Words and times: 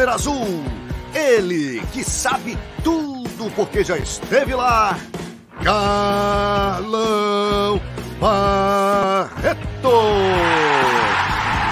corner 0.00 0.08
azul. 0.08 0.64
Ele 1.14 1.82
que 1.92 2.02
sabe 2.02 2.56
tudo 2.82 3.52
porque 3.54 3.84
já 3.84 3.98
esteve 3.98 4.54
lá. 4.54 4.96
Carlão 5.62 6.98
Barreto. 8.18 9.58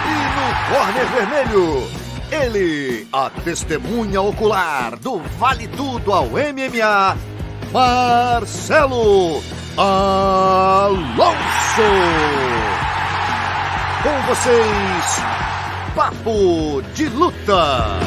E 0.04 0.12
no 0.35 0.46
corner 0.68 1.07
vermelho, 1.14 1.89
ele, 2.30 3.09
a 3.12 3.30
testemunha 3.30 4.21
ocular 4.21 4.99
do 4.99 5.18
Vale 5.39 5.68
Tudo 5.68 6.13
ao 6.13 6.26
MMA, 6.26 7.17
Marcelo 7.72 9.43
Alonso. 9.76 10.99
Com 14.03 14.22
vocês, 14.26 15.22
Papo 15.98 16.80
de 16.94 17.08
Luta. 17.08 17.98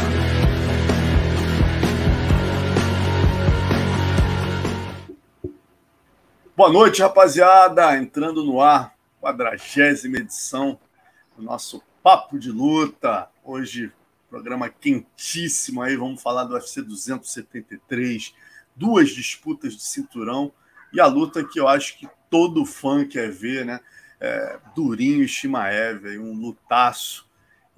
Boa 6.55 6.71
noite, 6.71 7.01
rapaziada. 7.01 7.97
Entrando 7.97 8.45
no 8.45 8.61
ar, 8.61 8.95
quadragésima 9.19 10.19
edição 10.19 10.79
do 11.35 11.43
nosso 11.43 11.83
Papo 12.01 12.39
de 12.39 12.49
Luta. 12.49 13.27
Hoje, 13.43 13.91
programa 14.29 14.69
quentíssimo 14.69 15.81
aí. 15.81 15.97
Vamos 15.97 16.21
falar 16.21 16.45
do 16.45 16.53
UFC 16.53 16.81
273, 16.81 18.33
duas 18.73 19.09
disputas 19.09 19.75
de 19.75 19.83
cinturão 19.83 20.53
e 20.93 21.01
a 21.01 21.07
luta 21.07 21.43
que 21.43 21.59
eu 21.59 21.67
acho 21.67 21.97
que 21.97 22.07
todo 22.29 22.65
fã 22.65 23.05
quer 23.05 23.29
ver, 23.29 23.65
né? 23.65 23.81
É, 24.17 24.59
Durinho 24.73 25.25
e 25.25 25.27
Shimaev, 25.27 26.17
um 26.19 26.31
lutaço. 26.31 27.29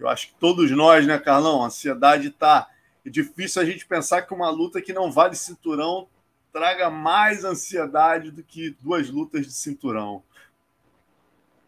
Eu 0.03 0.09
acho 0.09 0.27
que 0.27 0.35
todos 0.35 0.69
nós, 0.69 1.07
né, 1.07 1.17
Carlão? 1.17 1.63
A 1.63 1.67
ansiedade 1.67 2.29
tá. 2.29 2.67
É 3.05 3.09
difícil 3.09 3.61
a 3.61 3.65
gente 3.65 3.85
pensar 3.85 4.21
que 4.23 4.33
uma 4.33 4.49
luta 4.49 4.81
que 4.81 4.91
não 4.91 5.09
vale 5.09 5.33
cinturão 5.33 6.09
traga 6.51 6.89
mais 6.89 7.45
ansiedade 7.45 8.29
do 8.29 8.43
que 8.43 8.75
duas 8.81 9.09
lutas 9.09 9.45
de 9.45 9.53
cinturão. 9.53 10.21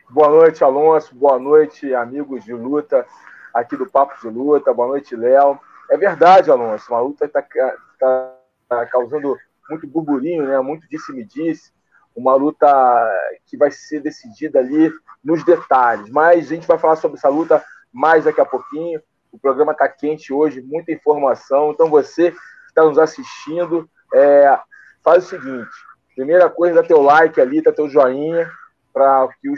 Boa 0.10 0.28
noite, 0.28 0.66
Alonso. 0.66 1.16
Boa 1.16 1.40
noite, 1.40 1.96
amigos 1.96 2.44
de 2.44 2.54
luta 2.54 3.06
aqui 3.54 3.78
do 3.78 3.86
Papo 3.86 4.20
de 4.20 4.28
Luta. 4.28 4.74
Boa 4.74 4.90
noite, 4.90 5.16
Léo. 5.16 5.58
É 5.90 5.96
verdade, 5.96 6.52
Alonso. 6.52 6.92
Uma 6.92 7.00
luta 7.00 7.24
está 7.24 7.42
tá, 7.42 8.36
tá 8.68 8.86
causando 8.88 9.38
muito 9.70 9.88
burburinho, 9.88 10.46
né? 10.46 10.60
muito 10.60 10.90
disse-me-disse. 10.90 11.72
Uma 12.14 12.36
luta 12.36 12.68
que 13.46 13.56
vai 13.56 13.72
ser 13.72 14.02
decidida 14.02 14.60
ali 14.60 14.92
nos 15.24 15.42
detalhes. 15.46 16.10
Mas 16.10 16.48
a 16.48 16.56
gente 16.56 16.68
vai 16.68 16.78
falar 16.78 16.98
sobre 16.98 17.18
essa 17.18 17.30
luta 17.30 17.64
mais 17.96 18.26
daqui 18.26 18.42
a 18.42 18.46
pouquinho. 18.46 19.02
O 19.32 19.40
programa 19.40 19.72
está 19.72 19.88
quente 19.88 20.34
hoje, 20.34 20.62
muita 20.62 20.92
informação. 20.92 21.72
Então, 21.72 21.90
você 21.90 22.32
que 22.32 22.38
está 22.68 22.84
nos 22.84 23.00
assistindo, 23.00 23.90
é, 24.14 24.60
faz 25.02 25.26
o 25.26 25.30
seguinte: 25.30 25.72
primeira 26.14 26.50
coisa, 26.50 26.82
dá 26.82 26.84
teu 26.88 27.02
like 27.02 27.40
ali, 27.40 27.62
dá 27.62 27.72
teu 27.72 27.90
joinha, 27.90 28.52
para 28.94 29.30
que, 29.42 29.50
o, 29.50 29.56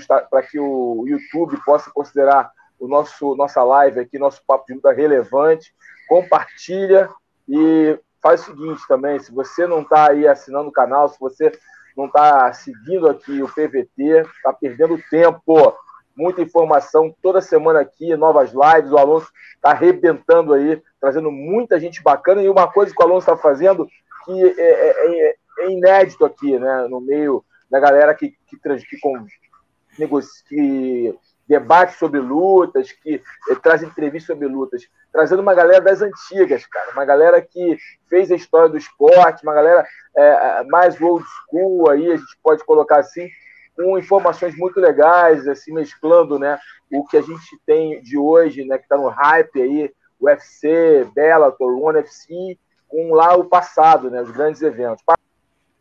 que 0.52 0.60
o 0.60 1.06
YouTube 1.08 1.60
possa 1.66 1.90
considerar 1.92 2.52
o 2.80 2.88
nosso 2.88 3.36
nossa 3.36 3.64
live 3.64 4.00
aqui, 4.00 4.20
nosso 4.20 4.42
papo 4.46 4.66
de 4.68 4.76
luta 4.76 4.94
relevante. 4.94 5.74
Compartilha 6.08 7.10
e 7.50 8.00
faz 8.22 8.42
o 8.42 8.46
seguinte 8.46 8.82
também: 8.88 9.20
se 9.20 9.34
você 9.34 9.66
não 9.66 9.82
está 9.82 10.12
aí 10.12 10.28
assinando 10.28 10.70
o 10.70 10.72
canal, 10.72 11.10
se 11.10 11.20
você 11.20 11.52
não 11.96 12.06
está 12.06 12.54
seguindo 12.54 13.10
aqui 13.10 13.42
o 13.42 13.48
PVT, 13.48 14.22
está 14.36 14.54
perdendo 14.54 15.02
tempo. 15.10 15.76
Muita 16.18 16.42
informação 16.42 17.16
toda 17.22 17.42
semana 17.42 17.82
aqui, 17.82 18.16
novas 18.16 18.52
lives. 18.52 18.92
O 18.92 18.98
Alonso 18.98 19.32
está 19.56 19.70
arrebentando 19.70 20.54
aí, 20.54 20.82
trazendo 21.00 21.32
muita 21.32 21.80
gente 21.80 22.02
bacana. 22.02 22.42
E 22.42 22.50
uma 22.50 22.68
coisa 22.68 22.94
que 22.94 23.02
o 23.02 23.06
Alonso 23.06 23.30
está 23.30 23.38
fazendo 23.38 23.88
que 24.26 24.44
é, 24.44 24.62
é, 24.62 25.30
é, 25.30 25.36
é, 25.60 25.72
inédito 25.72 26.26
aqui, 26.26 26.58
né? 26.58 26.88
No 26.90 27.00
meio 27.00 27.46
da 27.70 27.80
galera 27.80 28.14
que, 28.16 28.36
que, 28.48 28.58
que, 28.58 30.10
que 30.50 31.16
debate 31.48 31.98
sobre 31.98 32.20
lutas, 32.20 32.92
que 32.92 33.22
eh, 33.50 33.56
traz 33.64 33.82
entrevistas 33.82 34.28
sobre 34.28 34.48
lutas, 34.48 34.84
trazendo 35.12 35.42
uma 35.42 35.56
galera 35.56 35.82
das 35.82 36.02
antigas, 36.02 36.66
cara, 36.66 36.92
uma 36.92 37.06
galera 37.06 37.42
que 37.42 37.78
fez 38.10 38.30
a 38.32 38.36
história 38.36 38.68
do 38.68 38.78
esporte, 38.78 39.44
uma 39.44 39.54
galera 39.54 39.88
é, 40.16 40.64
mais 40.66 41.00
old 41.00 41.26
school 41.26 41.90
aí, 41.90 42.12
a 42.12 42.18
gente 42.18 42.38
pode 42.44 42.64
colocar 42.66 43.00
assim, 43.00 43.30
com 43.78 43.98
informações 43.98 44.58
muito 44.58 44.80
legais, 44.80 45.48
assim, 45.48 45.72
mesclando, 45.72 46.40
né, 46.40 46.60
o 46.92 47.06
que 47.06 47.16
a 47.16 47.22
gente 47.22 47.60
tem 47.66 48.02
de 48.02 48.18
hoje, 48.18 48.66
né, 48.66 48.78
que 48.78 48.84
está 48.84 48.98
no 48.98 49.08
hype 49.08 49.62
aí, 49.62 49.94
UFC, 50.20 51.08
Bellator, 51.14 51.78
ONE 51.80 52.00
FC, 52.00 52.58
com 52.88 53.14
lá 53.14 53.36
o 53.36 53.46
passado, 53.46 54.10
né, 54.10 54.22
os 54.22 54.32
grandes 54.32 54.64
eventos. 54.64 55.04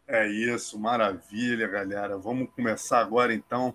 É 0.06 0.28
isso, 0.28 0.78
maravilha, 0.78 1.66
galera. 1.66 2.18
Vamos 2.18 2.48
começar 2.54 3.00
agora 3.00 3.32
então 3.32 3.74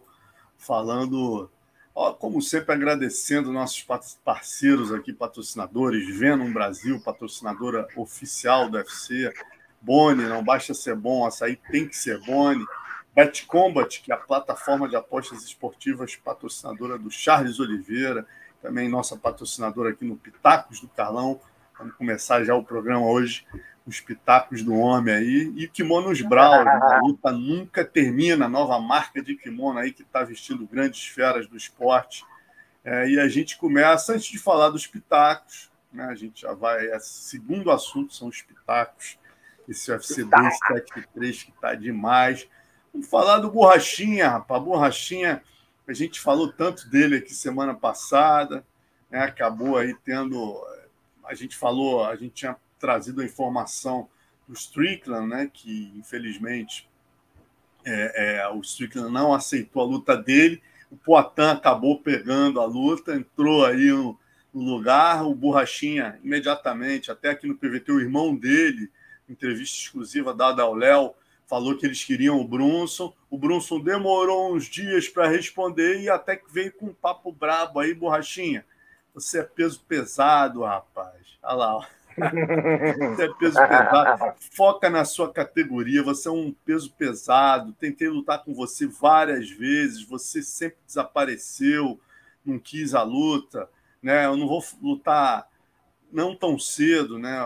falando, 0.55 1.49
ó, 1.95 2.13
como 2.13 2.41
sempre, 2.41 2.73
agradecendo 2.73 3.51
nossos 3.51 3.85
parceiros 4.23 4.93
aqui, 4.93 5.11
patrocinadores, 5.11 6.17
Venom 6.17 6.53
Brasil, 6.53 7.01
patrocinadora 7.03 7.87
oficial 7.97 8.69
do 8.69 8.77
UFC, 8.77 9.33
Boni, 9.81 10.23
não 10.23 10.43
basta 10.43 10.75
ser 10.75 10.95
bom, 10.95 11.25
açaí 11.25 11.55
tem 11.55 11.87
que 11.87 11.97
ser 11.97 12.19
Boni. 12.21 12.63
Bet 13.13 13.45
Combat, 13.45 14.01
que 14.01 14.11
é 14.11 14.15
a 14.15 14.17
plataforma 14.17 14.87
de 14.87 14.95
apostas 14.95 15.43
esportivas 15.43 16.15
patrocinadora 16.15 16.97
do 16.97 17.11
Charles 17.11 17.59
Oliveira, 17.59 18.25
também 18.61 18.87
nossa 18.87 19.17
patrocinadora 19.17 19.89
aqui 19.89 20.05
no 20.05 20.15
Pitacos 20.15 20.79
do 20.79 20.87
Carlão. 20.87 21.41
Vamos 21.77 21.95
começar 21.95 22.43
já 22.43 22.55
o 22.55 22.63
programa 22.63 23.05
hoje, 23.05 23.45
os 23.85 23.99
pitacos 23.99 24.63
do 24.63 24.75
homem 24.75 25.13
aí. 25.13 25.53
E 25.57 25.67
kimonos 25.67 26.21
Brawl, 26.21 26.67
a 26.67 26.99
luta 27.01 27.31
nunca 27.31 27.83
termina, 27.83 28.47
nova 28.47 28.79
marca 28.79 29.21
de 29.21 29.35
kimono 29.35 29.79
aí 29.79 29.91
que 29.91 30.03
está 30.03 30.23
vestindo 30.23 30.65
grandes 30.67 31.05
feras 31.07 31.47
do 31.47 31.57
esporte. 31.57 32.23
É, 32.83 33.09
e 33.09 33.19
a 33.19 33.27
gente 33.27 33.57
começa, 33.57 34.13
antes 34.13 34.27
de 34.27 34.39
falar 34.39 34.69
dos 34.69 34.87
pitacos, 34.87 35.71
né, 35.91 36.05
a 36.05 36.15
gente 36.15 36.41
já 36.41 36.53
vai. 36.53 36.87
É, 36.87 36.99
segundo 36.99 37.71
assunto 37.71 38.13
são 38.13 38.27
os 38.27 38.41
pitacos. 38.41 39.19
Esse 39.67 39.91
UFC 39.91 40.23
273 40.23 41.43
que 41.43 41.51
está 41.51 41.75
demais. 41.75 42.47
Vamos 42.93 43.09
falar 43.09 43.39
do 43.39 43.49
Borrachinha, 43.49 44.27
rapaz. 44.27 44.63
Borrachinha, 44.63 45.41
a 45.87 45.93
gente 45.93 46.19
falou 46.19 46.51
tanto 46.51 46.89
dele 46.89 47.17
aqui 47.17 47.33
semana 47.33 47.73
passada, 47.73 48.65
né, 49.09 49.19
acabou 49.19 49.77
aí 49.77 49.95
tendo 50.03 50.61
a 51.23 51.33
gente 51.33 51.55
falou, 51.55 52.05
a 52.05 52.15
gente 52.15 52.33
tinha 52.33 52.57
trazido 52.77 53.21
a 53.21 53.25
informação 53.25 54.09
do 54.45 54.53
Strickland, 54.53 55.27
né, 55.27 55.49
que 55.51 55.93
infelizmente 55.95 56.89
é, 57.85 58.39
é, 58.39 58.49
o 58.49 58.59
Strickland 58.59 59.11
não 59.11 59.33
aceitou 59.33 59.81
a 59.81 59.85
luta 59.85 60.17
dele. 60.17 60.61
O 60.89 60.97
Poitin 60.97 61.51
acabou 61.53 62.01
pegando 62.01 62.59
a 62.59 62.65
luta, 62.65 63.15
entrou 63.15 63.65
aí 63.65 63.89
no, 63.91 64.19
no, 64.53 64.61
lugar. 64.61 65.25
O 65.25 65.33
Borrachinha, 65.33 66.19
imediatamente, 66.21 67.09
até 67.09 67.29
aqui 67.29 67.47
no 67.47 67.55
PVT, 67.55 67.93
o 67.93 68.01
irmão 68.01 68.35
dele, 68.35 68.91
entrevista 69.29 69.77
exclusiva 69.77 70.33
dada 70.33 70.63
ao 70.63 70.75
Léo, 70.75 71.13
falou 71.51 71.75
que 71.75 71.85
eles 71.85 72.01
queriam 72.01 72.39
o 72.39 72.47
Brunson. 72.47 73.13
O 73.29 73.37
Brunson 73.37 73.77
demorou 73.81 74.55
uns 74.55 74.67
dias 74.67 75.09
para 75.09 75.27
responder 75.27 75.99
e 75.99 76.09
até 76.09 76.37
que 76.37 76.49
veio 76.49 76.71
com 76.71 76.85
um 76.85 76.93
papo 76.93 77.29
brabo 77.29 77.81
aí, 77.81 77.93
Borrachinha. 77.93 78.65
Você 79.13 79.39
é 79.39 79.43
peso 79.43 79.83
pesado, 79.85 80.63
rapaz. 80.63 81.37
Olha 81.43 81.53
lá. 81.55 81.75
Ó. 81.75 81.85
Você 83.15 83.23
é 83.25 83.33
peso 83.33 83.55
pesado. 83.55 84.33
Foca 84.55 84.89
na 84.89 85.03
sua 85.03 85.29
categoria. 85.29 86.01
Você 86.03 86.29
é 86.29 86.31
um 86.31 86.55
peso 86.63 86.89
pesado. 86.93 87.73
Tentei 87.73 88.07
lutar 88.07 88.45
com 88.45 88.53
você 88.53 88.87
várias 88.87 89.49
vezes. 89.49 90.07
Você 90.07 90.41
sempre 90.41 90.77
desapareceu. 90.87 91.99
Não 92.45 92.57
quis 92.57 92.93
a 92.93 93.03
luta. 93.03 93.69
Né? 94.01 94.25
Eu 94.25 94.37
não 94.37 94.47
vou 94.47 94.63
lutar 94.81 95.49
não 96.09 96.33
tão 96.33 96.57
cedo. 96.57 97.19
Né? 97.19 97.37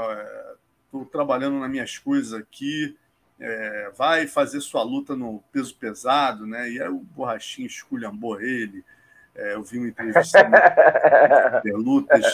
Estou 0.86 1.06
trabalhando 1.06 1.58
nas 1.58 1.72
minhas 1.72 1.98
coisas 1.98 2.34
aqui. 2.34 2.96
É, 3.40 3.92
vai 3.98 4.28
fazer 4.28 4.62
sua 4.62 4.84
luta 4.84 5.16
no 5.16 5.44
peso 5.52 5.76
pesado. 5.76 6.46
Né? 6.46 6.72
E 6.72 6.82
aí 6.82 6.90
o 6.90 7.00
borrachinho 7.00 7.68
esculhambou 7.68 8.42
ele 8.42 8.84
é, 9.36 9.54
eu 9.54 9.64
vi 9.64 9.78
uma 9.78 9.90
entrevista 9.90 10.50
de 11.64 11.72
Lutas, 11.74 12.34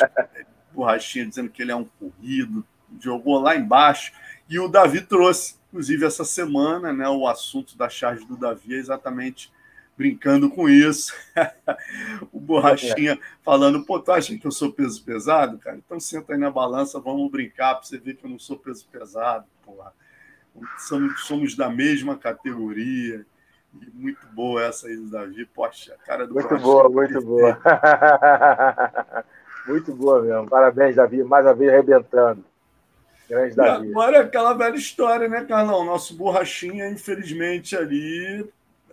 borrachinha 0.71 1.25
dizendo 1.25 1.49
que 1.49 1.61
ele 1.61 1.71
é 1.71 1.75
um 1.75 1.85
corrido, 1.85 2.63
jogou 2.99 3.39
lá 3.39 3.55
embaixo. 3.55 4.13
E 4.47 4.59
o 4.59 4.67
Davi 4.67 5.01
trouxe, 5.01 5.55
inclusive, 5.69 6.05
essa 6.05 6.23
semana, 6.23 6.93
né, 6.93 7.09
o 7.09 7.27
assunto 7.27 7.75
da 7.75 7.89
charge 7.89 8.25
do 8.25 8.37
Davi 8.37 8.75
é 8.75 8.77
exatamente 8.77 9.51
brincando 9.97 10.49
com 10.49 10.69
isso. 10.69 11.13
o 12.31 12.39
Borrachinha 12.39 13.19
falando, 13.41 13.83
pô, 13.83 13.99
tu 13.99 14.11
acha 14.11 14.37
que 14.37 14.45
eu 14.45 14.51
sou 14.51 14.71
peso 14.71 15.03
pesado, 15.03 15.57
cara? 15.57 15.77
Então 15.77 15.99
senta 15.99 16.33
aí 16.33 16.39
na 16.39 16.51
balança, 16.51 16.99
vamos 16.99 17.31
brincar 17.31 17.75
para 17.75 17.83
você 17.83 17.97
ver 17.97 18.15
que 18.15 18.25
eu 18.25 18.29
não 18.29 18.39
sou 18.39 18.57
peso 18.57 18.85
pesado, 18.91 19.45
porra. 19.63 19.91
Somos, 20.77 21.25
somos 21.25 21.55
da 21.55 21.69
mesma 21.69 22.17
categoria. 22.17 23.25
E 23.73 23.89
muito 23.93 24.25
boa 24.27 24.63
essa 24.63 24.87
aí 24.87 24.95
do 24.97 25.09
Davi. 25.09 25.45
Poxa, 25.45 25.95
cara 26.05 26.27
do 26.27 26.33
Muito 26.33 26.57
boa, 26.57 26.89
muito 26.89 27.21
boa. 27.21 27.57
Muito 29.67 29.93
boa 29.93 30.21
mesmo. 30.21 30.49
Parabéns, 30.49 30.95
Davi. 30.95 31.23
Mais 31.23 31.45
uma 31.45 31.53
vez 31.53 31.71
arrebentando. 31.71 32.43
Grande 33.29 33.55
Davi. 33.55 33.87
E 33.87 33.91
agora 33.91 34.17
é 34.17 34.21
aquela 34.21 34.53
velha 34.53 34.75
história, 34.75 35.27
né, 35.27 35.45
Carlão? 35.45 35.85
Nosso 35.85 36.15
borrachinha, 36.15 36.89
infelizmente, 36.89 37.75
ali. 37.75 38.45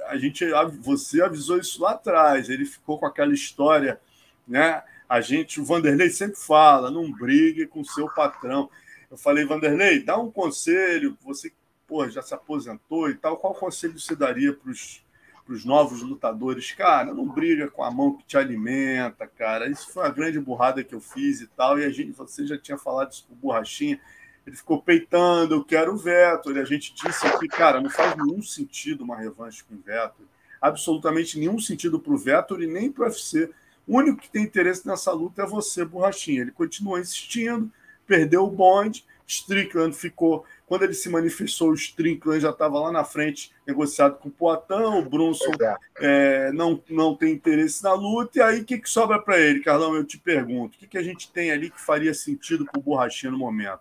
A 0.07 0.17
gente, 0.17 0.45
você 0.81 1.23
avisou 1.23 1.59
isso 1.59 1.83
lá 1.83 1.93
atrás. 1.93 2.49
Ele 2.49 2.65
ficou 2.65 2.99
com 2.99 3.07
aquela 3.07 3.33
história, 3.33 4.01
né? 4.47 4.83
A 5.09 5.21
gente, 5.21 5.61
o 5.61 5.65
Vanderlei 5.65 6.11
sempre 6.11 6.39
fala, 6.39 6.91
não 6.91 7.11
brigue 7.11 7.67
com 7.67 7.83
seu 7.83 8.09
patrão. 8.09 8.69
Eu 9.11 9.17
falei, 9.17 9.45
Vanderlei, 9.45 10.03
dá 10.03 10.19
um 10.19 10.31
conselho, 10.31 11.17
você 11.23 11.53
pô, 11.89 12.07
já 12.09 12.21
se 12.21 12.35
aposentou 12.35 13.09
e 13.09 13.15
tal, 13.15 13.39
qual 13.39 13.55
conselho 13.55 13.99
você 13.99 14.15
daria 14.15 14.53
para 14.53 14.71
os 14.71 15.65
novos 15.65 16.03
lutadores, 16.03 16.71
cara, 16.73 17.15
não 17.15 17.27
briga 17.27 17.69
com 17.71 17.83
a 17.83 17.91
mão 17.91 18.19
que 18.19 18.27
te 18.27 18.37
alimenta, 18.37 19.27
cara. 19.27 19.67
Isso 19.69 19.91
foi 19.91 20.05
uma 20.05 20.11
grande 20.11 20.39
burrada 20.39 20.85
que 20.85 20.95
eu 20.95 21.01
fiz 21.01 21.41
e 21.41 21.47
tal. 21.47 21.81
E 21.81 21.87
a 21.87 21.91
gente, 21.91 22.13
você 22.13 22.47
já 22.47 22.59
tinha 22.59 22.77
falado 22.77 23.13
isso 23.13 23.27
com 23.27 23.35
Borrachinha. 23.35 23.99
Ele 24.47 24.55
ficou 24.55 24.83
peitando, 24.83 25.55
eu 25.55 25.65
quero 25.65 25.95
o 25.95 25.97
Vettel. 25.97 26.55
E 26.55 26.61
a 26.61 26.65
gente 26.65 26.95
disse 26.95 27.27
aqui, 27.27 27.49
cara, 27.49 27.81
não 27.81 27.89
faz 27.89 28.15
nenhum 28.15 28.43
sentido 28.43 29.03
uma 29.03 29.17
revanche 29.17 29.65
com 29.65 29.75
o 29.75 29.79
Vettel. 29.79 30.27
Absolutamente 30.61 31.39
nenhum 31.39 31.59
sentido 31.59 31.99
para 31.99 32.13
o 32.13 32.19
Vettel 32.19 32.63
e 32.63 32.67
nem 32.67 32.93
para 32.93 33.05
o 33.05 33.07
UFC. 33.07 33.51
O 33.87 33.97
único 33.97 34.21
que 34.21 34.31
tem 34.31 34.45
interesse 34.45 34.87
nessa 34.87 35.13
luta 35.13 35.43
é 35.43 35.47
você, 35.47 35.83
Borrachinha. 35.83 36.43
Ele 36.43 36.51
continuou 36.51 36.99
insistindo, 36.99 37.73
perdeu 38.09 38.43
o 38.45 38.51
bonde. 38.51 39.05
Strickland 39.27 39.95
ficou 39.95 40.45
quando 40.69 40.83
ele 40.83 40.93
se 40.93 41.09
manifestou, 41.09 41.71
o 41.71 41.75
Strickland 41.75 42.41
já 42.41 42.51
estava 42.51 42.79
lá 42.79 42.93
na 42.93 43.03
frente, 43.03 43.51
negociado 43.67 44.19
com 44.19 44.29
o 44.29 44.33
Poatão, 44.33 44.99
o 44.99 45.09
Brunson 45.09 45.51
é. 45.61 45.77
É, 45.99 46.53
não, 46.53 46.81
não 46.91 47.17
tem 47.17 47.33
interesse 47.33 47.83
na 47.83 47.95
luta. 47.95 48.39
E 48.39 48.43
aí, 48.43 48.61
o 48.61 48.65
que, 48.65 48.79
que 48.79 48.91
sobra 48.91 49.19
para 49.19 49.41
ele, 49.41 49.61
Carlão? 49.61 49.97
Eu 49.97 50.05
te 50.05 50.19
pergunto. 50.19 50.77
O 50.77 50.79
que, 50.79 50.87
que 50.87 50.99
a 50.99 51.03
gente 51.03 51.33
tem 51.33 51.51
ali 51.51 51.71
que 51.71 51.81
faria 51.81 52.13
sentido 52.13 52.67
para 52.67 52.79
o 52.79 52.83
Borrachinha 52.83 53.33
no 53.33 53.39
momento? 53.39 53.81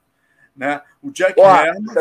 Né? 0.55 0.81
O 1.03 1.11
Jack 1.11 1.37
Hermanson, 1.39 1.99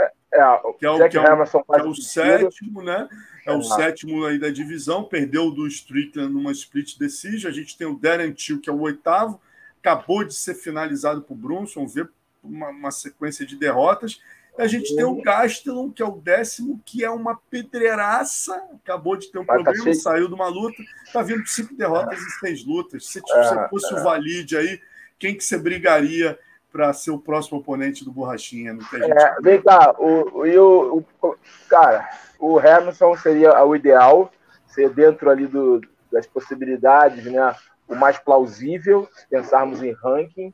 é, 0.00 0.04
é, 0.32 0.58
que 0.78 0.86
é 0.86 0.90
o, 0.90 0.96
Jack 0.96 1.10
que 1.10 1.18
é 1.18 1.20
o, 1.20 1.76
é 1.76 1.82
o 1.84 1.94
sétimo, 1.94 2.82
né? 2.82 3.06
É 3.44 3.52
o 3.52 3.62
sétimo 3.62 4.24
aí 4.24 4.40
da 4.40 4.48
divisão, 4.48 5.04
perdeu 5.04 5.52
do 5.52 5.68
Strickland 5.68 6.32
numa 6.32 6.50
split 6.52 6.98
decision. 6.98 7.50
A 7.50 7.54
gente 7.54 7.76
tem 7.76 7.86
o 7.86 7.96
Darren 7.96 8.32
Till, 8.32 8.60
que 8.60 8.70
é 8.70 8.72
o 8.72 8.80
oitavo, 8.80 9.40
acabou 9.86 10.24
de 10.24 10.34
ser 10.34 10.54
finalizado 10.54 11.22
por 11.22 11.36
Brunson, 11.36 11.86
vê 11.86 12.06
uma, 12.42 12.70
uma 12.70 12.90
sequência 12.90 13.46
de 13.46 13.56
derrotas. 13.56 14.20
A 14.58 14.66
gente 14.66 14.96
tem 14.96 15.04
o 15.04 15.20
Gastelum, 15.20 15.90
que 15.90 16.02
é 16.02 16.06
o 16.06 16.12
décimo, 16.16 16.80
que 16.84 17.04
é 17.04 17.10
uma 17.10 17.38
pedreiraça. 17.50 18.56
Acabou 18.82 19.14
de 19.14 19.30
ter 19.30 19.38
um 19.38 19.44
Mas 19.46 19.58
tá 19.58 19.64
problema, 19.64 19.84
tá 19.84 19.94
saiu 19.94 20.28
de 20.28 20.34
uma 20.34 20.48
luta. 20.48 20.82
Está 21.04 21.22
vindo 21.22 21.46
cinco 21.46 21.74
derrotas 21.74 22.18
e 22.18 22.30
seis 22.40 22.64
lutas. 22.64 23.06
Se 23.06 23.20
tipo, 23.20 23.38
é, 23.38 23.68
fosse 23.68 23.94
é. 23.94 24.00
o 24.00 24.02
Valide 24.02 24.56
aí, 24.56 24.80
quem 25.18 25.36
que 25.36 25.44
você 25.44 25.58
brigaria 25.58 26.38
para 26.72 26.92
ser 26.94 27.10
o 27.10 27.18
próximo 27.18 27.58
oponente 27.58 28.02
do 28.02 28.10
Borrachinha? 28.10 28.72
No 28.72 28.80
que 28.88 28.96
a 28.96 28.98
gente... 28.98 29.12
é, 29.12 29.34
vem 29.42 29.60
cá, 29.60 29.94
o, 29.98 30.42
o, 30.42 31.04
o, 31.22 31.36
cara, 31.68 32.08
o 32.38 32.58
Hamilton 32.58 33.16
seria 33.18 33.62
o 33.62 33.76
ideal, 33.76 34.32
ser 34.68 34.88
dentro 34.88 35.28
ali 35.28 35.46
do, 35.46 35.82
das 36.10 36.26
possibilidades, 36.26 37.24
né? 37.26 37.54
O 37.88 37.94
mais 37.94 38.18
plausível, 38.18 39.08
se 39.12 39.26
pensarmos 39.28 39.82
em 39.82 39.92
ranking 39.92 40.52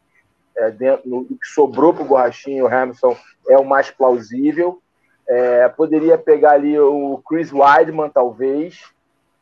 é, 0.56 0.70
dentro 0.70 1.08
no, 1.08 1.24
do 1.24 1.36
que 1.36 1.46
sobrou 1.46 1.94
para 1.94 2.02
o 2.02 2.06
Borrachinha, 2.06 2.64
o 2.64 2.68
Hamilton 2.68 3.16
é 3.48 3.56
o 3.58 3.64
mais 3.64 3.90
plausível. 3.90 4.82
É, 5.26 5.68
poderia 5.68 6.18
pegar 6.18 6.52
ali 6.52 6.78
o 6.78 7.22
Chris 7.26 7.52
Weidman, 7.52 8.10
talvez, 8.10 8.82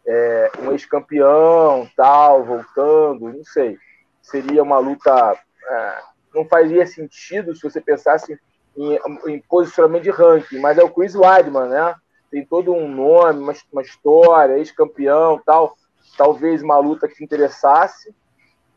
é, 0.07 0.53
um 0.61 0.73
ex-campeão, 0.73 1.89
tal, 1.97 2.45
voltando, 2.45 3.33
não 3.33 3.45
sei. 3.45 3.79
Seria 4.23 4.63
uma 4.63 4.79
luta. 4.79 5.37
É, 5.69 5.99
não 6.35 6.45
faria 6.45 6.87
sentido 6.87 7.55
se 7.55 7.63
você 7.63 7.81
pensasse 7.81 8.39
em, 8.77 8.99
em, 9.27 9.41
posicionamento 9.49 10.05
de 10.05 10.11
ranking, 10.11 10.59
mas 10.59 10.79
é 10.79 10.83
o 10.83 10.91
Chris 10.91 11.15
Weidman, 11.15 11.69
né? 11.69 11.95
Tem 12.31 12.45
todo 12.45 12.73
um 12.73 12.89
nome, 12.89 13.41
uma, 13.41 13.55
uma 13.73 13.83
história, 13.83 14.59
ex-campeão, 14.59 15.41
tal. 15.45 15.77
Talvez 16.17 16.63
uma 16.63 16.79
luta 16.79 17.09
que 17.09 17.23
interessasse. 17.23 18.15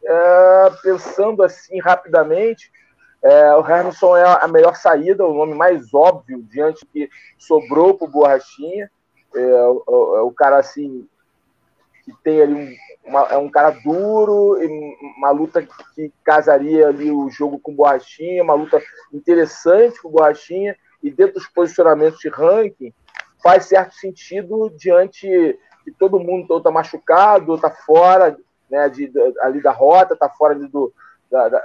É, 0.06 0.70
pensando 0.82 1.44
assim 1.44 1.80
rapidamente, 1.80 2.72
é, 3.24 3.56
o 3.56 3.66
Hermanson 3.66 4.18
é 4.18 4.24
a 4.44 4.48
melhor 4.50 4.76
saída, 4.76 5.26
o 5.26 5.34
nome 5.34 5.56
mais 5.56 5.94
óbvio 5.94 6.44
diante 6.44 6.86
que 6.86 7.10
sobrou 7.38 7.94
para 7.94 8.06
o 8.06 8.12
Borrachinha. 8.12 8.92
É, 9.34 9.40
o, 9.40 10.18
é 10.18 10.22
o, 10.22 10.32
cara 10.32 10.58
assim 10.58 11.08
que 12.04 12.14
tem 12.22 12.42
ali 12.42 12.54
um, 12.54 13.10
uma, 13.10 13.22
é 13.30 13.38
um 13.38 13.50
cara 13.50 13.70
duro, 13.70 14.60
uma 15.18 15.32
luta 15.32 15.66
que 15.96 16.12
casaria 16.22 16.90
ali 16.90 17.10
o 17.10 17.30
jogo 17.30 17.58
com 17.60 17.72
o 17.72 17.76
Borrachinha, 17.76 18.44
uma 18.44 18.54
luta 18.56 18.82
interessante 19.14 20.02
com 20.02 20.10
o 20.10 20.12
Borrachinha, 20.12 20.76
e 21.02 21.10
dentro 21.10 21.36
dos 21.36 21.48
posicionamentos 21.48 22.20
de 22.20 22.28
ranking, 22.28 22.94
faz 23.42 23.66
certo 23.66 23.94
sentido 23.96 24.70
diante 24.78 25.58
que 25.84 25.92
todo 25.92 26.20
mundo 26.20 26.58
está 26.58 26.72
machucado, 26.72 27.56
está 27.56 27.70
fora, 27.70 28.38
né, 28.70 28.90
de, 28.90 29.12
ali 29.42 29.62
da 29.62 29.72
rota, 29.72 30.14
está 30.14 30.30
fora 30.30 30.56
do, 30.56 30.94
da, 31.30 31.50
da, 31.50 31.62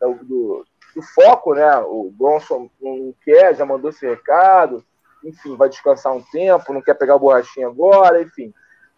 do, 0.00 0.64
do, 0.94 1.02
foco, 1.14 1.54
né? 1.54 1.78
O 1.78 2.10
Bronson 2.12 2.68
não 2.80 3.14
quer, 3.24 3.54
já 3.54 3.64
mandou 3.64 3.90
esse 3.90 4.06
recado, 4.06 4.84
enfim, 5.24 5.56
vai 5.56 5.68
descansar 5.68 6.12
um 6.12 6.22
tempo, 6.22 6.72
não 6.72 6.82
quer 6.82 6.94
pegar 6.94 7.16
o 7.16 7.20
borrachinha 7.20 7.68
agora, 7.68 8.20
enfim. 8.20 8.52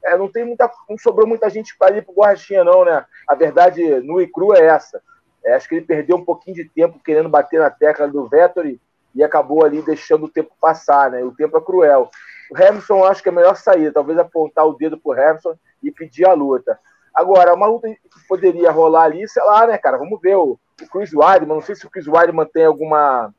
É, 0.04 0.18
não 0.18 0.30
tem 0.30 0.44
muita, 0.44 0.70
não 0.88 0.98
sobrou 0.98 1.26
muita 1.26 1.48
gente 1.48 1.76
para 1.78 1.96
ir 1.96 2.02
para 2.02 2.12
o 2.12 2.14
borrachinha, 2.14 2.64
não, 2.64 2.84
né? 2.84 3.04
A 3.28 3.34
verdade 3.34 3.82
no 4.00 4.20
e 4.20 4.26
cru 4.26 4.54
é 4.54 4.64
essa. 4.66 5.02
É, 5.44 5.54
acho 5.54 5.68
que 5.68 5.74
ele 5.76 5.86
perdeu 5.86 6.16
um 6.16 6.24
pouquinho 6.24 6.56
de 6.56 6.64
tempo 6.64 7.00
querendo 7.04 7.28
bater 7.28 7.60
na 7.60 7.70
tecla 7.70 8.08
do 8.08 8.26
Vettori 8.26 8.80
e 9.14 9.22
acabou 9.22 9.64
ali 9.64 9.80
deixando 9.82 10.24
o 10.24 10.28
tempo 10.30 10.52
passar, 10.60 11.10
né? 11.10 11.22
O 11.22 11.32
tempo 11.32 11.56
é 11.56 11.60
cruel. 11.60 12.10
O 12.50 12.56
Hamilton 12.56 13.04
acho 13.04 13.22
que 13.22 13.28
é 13.28 13.32
a 13.32 13.34
melhor 13.34 13.56
saída, 13.56 13.92
talvez 13.92 14.18
apontar 14.18 14.66
o 14.66 14.74
dedo 14.74 14.98
para 14.98 15.10
o 15.10 15.12
Hamilton 15.12 15.56
e 15.82 15.90
pedir 15.90 16.26
a 16.26 16.32
luta. 16.32 16.78
Agora, 17.14 17.54
uma 17.54 17.66
luta 17.66 17.88
que 17.88 18.26
poderia 18.28 18.72
rolar 18.72 19.04
ali, 19.04 19.26
sei 19.28 19.42
lá, 19.44 19.66
né, 19.66 19.78
cara? 19.78 19.96
Vamos 19.96 20.20
ver 20.20 20.36
o, 20.36 20.58
o 20.82 20.88
Chris 20.90 21.12
Weidman. 21.14 21.54
Não 21.54 21.62
sei 21.62 21.76
se 21.76 21.86
o 21.86 21.90
Chris 21.90 22.08
Weidman 22.08 22.46
tem 22.46 22.64
alguma, 22.64 23.32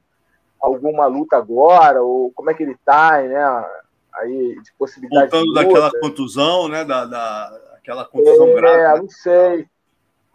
alguma 0.61 1.05
luta 1.07 1.35
agora, 1.35 2.01
ou 2.01 2.31
como 2.31 2.49
é 2.49 2.53
que 2.53 2.63
ele 2.63 2.77
tá, 2.85 3.21
né? 3.21 3.65
Aí, 4.15 4.61
de 4.61 4.73
possibilidade 4.79 5.29
Voltando 5.29 5.53
de 5.53 5.53
daquela 5.53 5.91
contusão, 5.99 6.69
né? 6.69 6.85
Da, 6.85 7.03
da, 7.03 7.61
aquela 7.75 8.05
contusão 8.05 8.47
é, 8.47 8.53
grave. 8.53 8.97
É, 8.97 9.01
não 9.01 9.09
sei. 9.09 9.67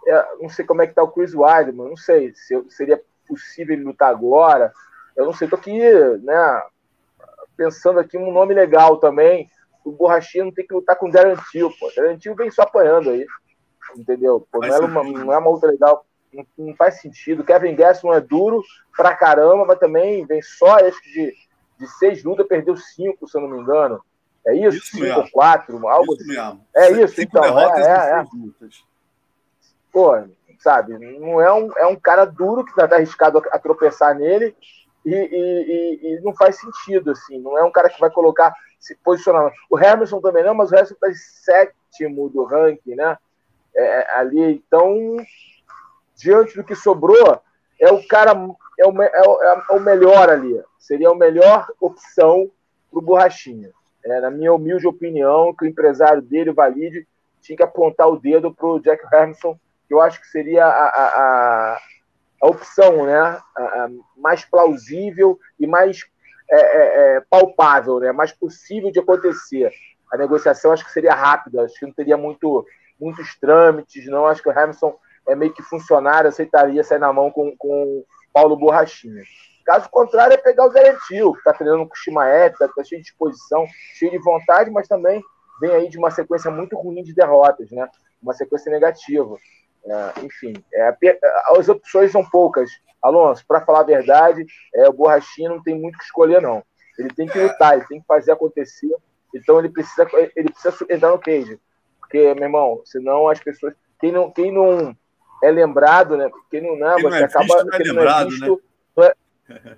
É, 0.06 0.26
não 0.40 0.48
sei 0.50 0.64
como 0.66 0.82
é 0.82 0.86
que 0.86 0.94
tá 0.94 1.02
o 1.02 1.10
Chris 1.10 1.34
Weidman. 1.34 1.88
Não 1.88 1.96
sei 1.96 2.34
se 2.34 2.62
seria 2.68 3.02
possível 3.26 3.74
ele 3.74 3.84
lutar 3.84 4.10
agora. 4.10 4.70
Eu 5.20 5.26
não 5.26 5.32
sei. 5.32 5.48
Tô 5.48 5.56
aqui, 5.56 5.78
né? 6.22 6.62
Pensando 7.56 8.00
aqui 8.00 8.16
um 8.16 8.32
nome 8.32 8.54
legal 8.54 8.96
também 8.96 9.48
o 9.84 9.92
Borrachinha 9.92 10.44
não 10.44 10.52
tem 10.52 10.66
que 10.66 10.74
lutar 10.74 10.96
com 10.96 11.08
o 11.08 11.10
Darren 11.10 11.36
Till, 11.50 11.70
pô. 11.78 11.90
Darren 11.96 12.18
Till 12.18 12.34
vem 12.34 12.50
só 12.50 12.62
apanhando 12.62 13.10
aí. 13.10 13.26
Entendeu? 13.96 14.46
Pô, 14.50 14.60
não, 14.60 14.68
é 14.68 14.78
uma, 14.80 15.04
não 15.04 15.32
é 15.32 15.38
uma 15.38 15.50
luta 15.50 15.66
legal. 15.66 16.04
Não, 16.32 16.46
não, 16.56 16.76
faz 16.76 17.00
sentido. 17.00 17.44
Kevin 17.44 17.74
Gaston 17.74 18.14
é 18.14 18.20
duro 18.20 18.62
pra 18.96 19.16
caramba, 19.16 19.64
mas 19.64 19.78
também 19.78 20.24
vem 20.26 20.40
só, 20.42 20.76
acho 20.76 21.00
que 21.02 21.10
de, 21.10 21.34
de 21.78 21.86
seis 21.98 22.22
lutas, 22.22 22.46
perdeu 22.46 22.76
cinco, 22.76 23.26
se 23.26 23.36
eu 23.36 23.42
não 23.42 23.48
me 23.48 23.60
engano. 23.60 24.00
É 24.46 24.54
isso? 24.54 24.78
isso 24.78 24.96
cinco 24.96 25.20
ou 25.20 25.30
quatro, 25.30 25.88
algo 25.88 26.14
isso 26.14 26.22
assim. 26.22 26.34
Mesmo. 26.34 26.66
É 26.74 26.90
isso, 26.92 27.14
cinco 27.16 27.30
então. 27.36 27.42
Derrotas 27.42 27.86
é, 27.86 27.90
é, 27.90 28.20
é. 28.20 28.24
Pô, 29.92 30.12
sabe, 30.60 30.98
não 31.18 31.40
é 31.40 31.52
um, 31.52 31.72
é 31.76 31.86
um 31.86 31.96
cara 31.96 32.24
duro 32.24 32.64
que 32.64 32.74
tá 32.74 32.84
arriscado 32.84 33.38
a, 33.38 33.56
a 33.56 33.58
tropeçar 33.58 34.14
nele 34.14 34.54
e, 35.04 35.14
e, 35.14 36.14
e, 36.14 36.20
não 36.20 36.34
faz 36.34 36.58
sentido, 36.58 37.12
assim. 37.12 37.38
Não 37.38 37.58
é 37.58 37.64
um 37.64 37.70
cara 37.70 37.88
que 37.88 38.00
vai 38.00 38.10
colocar 38.10 38.54
se 38.78 38.94
posicionar. 38.96 39.52
O 39.70 39.76
Hamilton 39.76 40.20
também 40.20 40.44
não, 40.44 40.54
mas 40.54 40.70
o 40.70 40.74
Hamilton 40.74 40.94
está 40.94 41.08
sétimo 41.14 42.28
do 42.28 42.44
ranking, 42.44 42.94
né? 42.94 43.16
É, 43.74 44.14
ali, 44.14 44.40
então, 44.40 45.16
diante 46.16 46.56
do 46.56 46.64
que 46.64 46.74
sobrou, 46.74 47.40
é 47.78 47.90
o 47.92 48.06
cara, 48.06 48.32
é 48.78 48.86
o, 48.86 49.02
é 49.02 49.22
o, 49.28 49.42
é 49.42 49.76
o 49.76 49.80
melhor 49.80 50.28
ali. 50.28 50.62
Seria 50.78 51.08
a 51.08 51.14
melhor 51.14 51.66
opção 51.80 52.50
para 52.90 52.98
o 52.98 53.02
Borrachinha. 53.02 53.70
É, 54.04 54.20
na 54.20 54.30
minha 54.30 54.52
humilde 54.52 54.86
opinião, 54.86 55.54
que 55.54 55.64
o 55.64 55.68
empresário 55.68 56.22
dele, 56.22 56.50
o 56.50 56.54
Valide, 56.54 57.06
tinha 57.40 57.56
que 57.56 57.62
apontar 57.62 58.08
o 58.08 58.18
dedo 58.18 58.52
para 58.54 58.66
o 58.66 58.80
Jack 58.80 59.02
Hamilton, 59.14 59.58
que 59.86 59.94
eu 59.94 60.00
acho 60.00 60.20
que 60.20 60.26
seria 60.28 60.64
a, 60.64 60.68
a, 60.68 61.80
a 62.40 62.46
opção 62.46 63.04
né? 63.04 63.40
Mais 64.16 64.44
plausível 64.44 65.38
e 65.58 65.66
mais 65.66 66.04
é, 66.50 66.56
é, 66.56 67.16
é, 67.16 67.20
palpável, 67.28 68.00
né? 68.00 68.12
mais 68.12 68.32
possível 68.32 68.90
de 68.90 68.98
acontecer. 68.98 69.70
A 70.12 70.16
negociação 70.16 70.72
acho 70.72 70.84
que 70.84 70.92
seria 70.92 71.14
rápida, 71.14 71.62
acho 71.62 71.78
que 71.78 71.86
não 71.86 71.92
teria 71.92 72.16
muito, 72.16 72.66
muitos 73.00 73.38
trâmites, 73.38 74.06
não. 74.06 74.26
Acho 74.26 74.42
que 74.42 74.48
o 74.48 74.58
Hamilton 74.58 74.98
é 75.28 75.36
meio 75.36 75.52
que 75.52 75.62
funcionário, 75.62 76.28
aceitaria 76.28 76.82
sair 76.82 76.98
na 76.98 77.12
mão 77.12 77.30
com, 77.30 77.54
com 77.56 78.04
Paulo 78.32 78.56
Borrachinha. 78.56 79.22
Caso 79.64 79.88
contrário, 79.88 80.34
é 80.34 80.36
pegar 80.36 80.66
o 80.66 80.70
Zerentil, 80.70 81.32
que 81.32 81.38
está 81.38 81.52
treinando 81.52 81.86
com 81.86 81.94
o 81.94 81.96
Shimaev, 81.96 82.52
está 82.52 82.66
tá 82.66 82.82
cheio 82.82 83.00
de 83.00 83.06
disposição, 83.06 83.64
cheio 83.94 84.10
de 84.10 84.18
vontade, 84.18 84.70
mas 84.70 84.88
também 84.88 85.22
vem 85.60 85.70
aí 85.70 85.88
de 85.88 85.98
uma 85.98 86.10
sequência 86.10 86.50
muito 86.50 86.76
ruim 86.76 87.04
de 87.04 87.14
derrotas, 87.14 87.70
né? 87.70 87.88
Uma 88.20 88.32
sequência 88.32 88.72
negativa. 88.72 89.36
É, 89.84 90.24
enfim, 90.24 90.52
é, 90.72 90.96
as 91.56 91.68
opções 91.68 92.12
são 92.12 92.24
poucas. 92.24 92.70
Alonso, 93.02 93.44
para 93.46 93.62
falar 93.62 93.80
a 93.80 93.84
verdade, 93.84 94.44
é, 94.74 94.88
o 94.88 94.92
Borrachinha 94.92 95.48
não 95.48 95.62
tem 95.62 95.78
muito 95.78 95.98
que 95.98 96.04
escolher, 96.04 96.42
não. 96.42 96.62
Ele 96.98 97.08
tem 97.08 97.26
que 97.26 97.38
lutar, 97.38 97.74
ele 97.74 97.86
tem 97.86 98.00
que 98.00 98.06
fazer 98.06 98.32
acontecer. 98.32 98.94
Então 99.34 99.58
ele 99.58 99.70
precisa, 99.70 100.06
ele 100.36 100.50
precisa 100.50 100.86
entrar 100.90 101.10
no 101.10 101.18
cage. 101.18 101.58
Porque, 101.98 102.34
meu 102.34 102.44
irmão, 102.44 102.82
senão 102.84 103.28
as 103.28 103.40
pessoas. 103.40 103.74
Quem 103.98 104.12
não, 104.12 104.30
quem 104.30 104.52
não 104.52 104.94
é 105.42 105.50
lembrado, 105.50 106.16
né? 106.16 106.30
Quem 106.50 106.60
não, 106.60 106.76
não, 106.76 106.96
quem 106.96 107.04
você 107.04 107.16
não 107.16 107.16
é 107.16 107.24
acaba. 107.24 107.44
Visto, 107.44 107.64
não 107.64 107.72
é 107.72 107.78
quem 107.78 107.86
lembrado, 107.86 108.24
não 108.24 108.26
é 108.26 108.30
visto, 108.30 108.50
né? 108.50 108.62
não 108.96 109.04
é, 109.04 109.14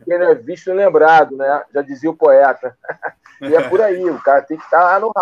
quem 0.05 0.19
não 0.19 0.27
é 0.27 0.35
visto 0.35 0.67
não 0.67 0.81
é 0.81 0.87
lembrado, 0.87 1.37
né? 1.37 1.65
Já 1.73 1.83
dizia 1.83 2.11
o 2.11 2.17
poeta. 2.17 2.77
e 3.41 3.55
é 3.55 3.69
por 3.69 3.81
aí, 3.81 4.05
o 4.05 4.21
cara 4.21 4.43
tem 4.43 4.57
que 4.57 4.65
estar 4.65 4.83
lá 4.83 4.99
no 4.99 5.13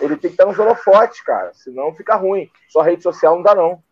ele 0.00 0.16
tem 0.16 0.30
que 0.30 0.34
estar 0.34 0.46
nos 0.46 0.58
holofotes, 0.58 1.20
cara, 1.22 1.52
senão 1.54 1.94
fica 1.94 2.14
ruim. 2.14 2.48
Só 2.68 2.82
rede 2.82 3.02
social 3.02 3.36
não 3.36 3.42
dá, 3.42 3.54
não. 3.54 3.82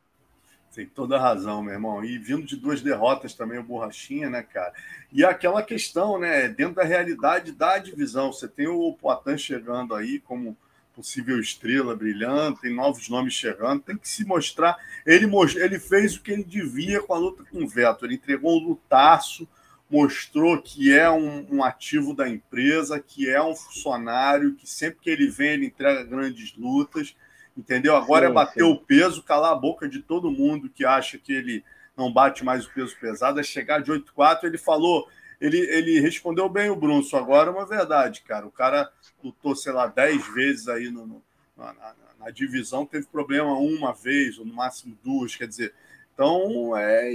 Tem 0.75 0.87
toda 0.87 1.17
a 1.17 1.21
razão, 1.21 1.63
meu 1.63 1.73
irmão. 1.73 2.05
E 2.05 2.19
vindo 2.19 2.45
de 2.45 2.57
duas 2.57 2.83
derrotas 2.83 3.33
também, 3.33 3.59
o 3.59 3.63
Borrachinha, 3.63 4.29
né, 4.29 4.43
cara? 4.43 4.73
E 5.11 5.25
aquela 5.25 5.63
questão, 5.63 6.19
né, 6.19 6.49
dentro 6.49 6.75
da 6.75 6.85
realidade 6.85 7.53
da 7.53 7.79
divisão. 7.79 8.33
Você 8.33 8.47
tem 8.47 8.67
o 8.67 8.93
Poitin 8.93 9.39
chegando 9.39 9.95
aí 9.95 10.21
como 10.21 10.57
possível 10.95 11.39
estrela 11.39 11.95
brilhando, 11.95 12.59
tem 12.59 12.75
novos 12.75 13.09
nomes 13.11 13.35
chegando, 13.35 13.83
tem 13.83 13.99
que 13.99 14.09
se 14.09 14.25
mostrar. 14.25 14.79
Ele, 15.05 15.27
ele 15.57 15.79
fez 15.79 16.17
o 16.17 16.23
que 16.23 16.33
ele 16.33 16.43
devia 16.45 17.03
com 17.03 17.13
a 17.13 17.19
luta 17.19 17.45
com 17.45 17.63
o 17.63 17.69
Veto. 17.69 18.07
Ele 18.07 18.15
entregou 18.15 18.59
um 18.59 18.69
lutaço, 18.69 19.47
mostrou 19.91 20.61
que 20.61 20.93
é 20.93 21.09
um, 21.11 21.57
um, 21.57 21.63
ativo 21.63 22.15
da 22.15 22.27
empresa, 22.27 22.99
que 22.99 23.29
é 23.29 23.43
um 23.43 23.55
funcionário, 23.55 24.55
que 24.55 24.69
sempre 24.69 25.01
que 25.01 25.11
ele 25.11 25.29
vem, 25.29 25.51
ele 25.51 25.67
entrega 25.67 26.03
grandes 26.03 26.57
lutas 26.57 27.15
entendeu? 27.57 27.97
Agora 27.97 28.27
é 28.27 28.29
sim, 28.29 28.33
é 28.33 28.35
bater 28.35 28.65
sim. 28.65 28.71
o 28.71 28.77
peso, 28.77 29.23
calar 29.23 29.53
a 29.53 29.57
boca 29.57 29.89
de 29.89 30.01
todo 30.01 30.31
mundo 30.31 30.69
que 30.69 30.85
acha 30.85 31.19
que 31.19 31.33
ele 31.33 31.65
não 31.97 32.13
bate 32.13 32.45
mais 32.45 32.67
o 32.67 32.73
peso 32.73 32.95
pesado, 33.01 33.41
é 33.41 33.43
chegar 33.43 33.81
de 33.81 33.91
8-4. 33.91 34.45
Ele 34.45 34.59
falou, 34.59 35.09
ele, 35.41 35.59
ele 35.59 36.01
respondeu 36.01 36.49
bem 36.49 36.71
o 36.71 36.77
Brunson. 36.77 37.17
Agora 37.17 37.51
é 37.51 37.53
uma 37.53 37.67
verdade, 37.67 38.23
cara. 38.23 38.47
O 38.47 38.51
cara 38.51 38.91
lutou, 39.23 39.57
sei 39.57 39.73
lá, 39.73 39.87
10 39.87 40.35
vezes 40.35 40.69
aí 40.69 40.91
no, 40.91 41.07
no 41.07 41.23
na, 41.57 41.73
na, 41.73 41.95
na, 42.21 42.31
divisão, 42.31 42.85
teve 42.85 43.07
problema 43.07 43.59
uma 43.59 43.95
vez, 43.95 44.39
ou 44.39 44.45
no 44.45 44.55
máximo 44.55 44.97
duas, 45.03 45.35
quer 45.35 45.49
dizer. 45.49 45.73
Então, 46.13 46.77
é 46.77 47.11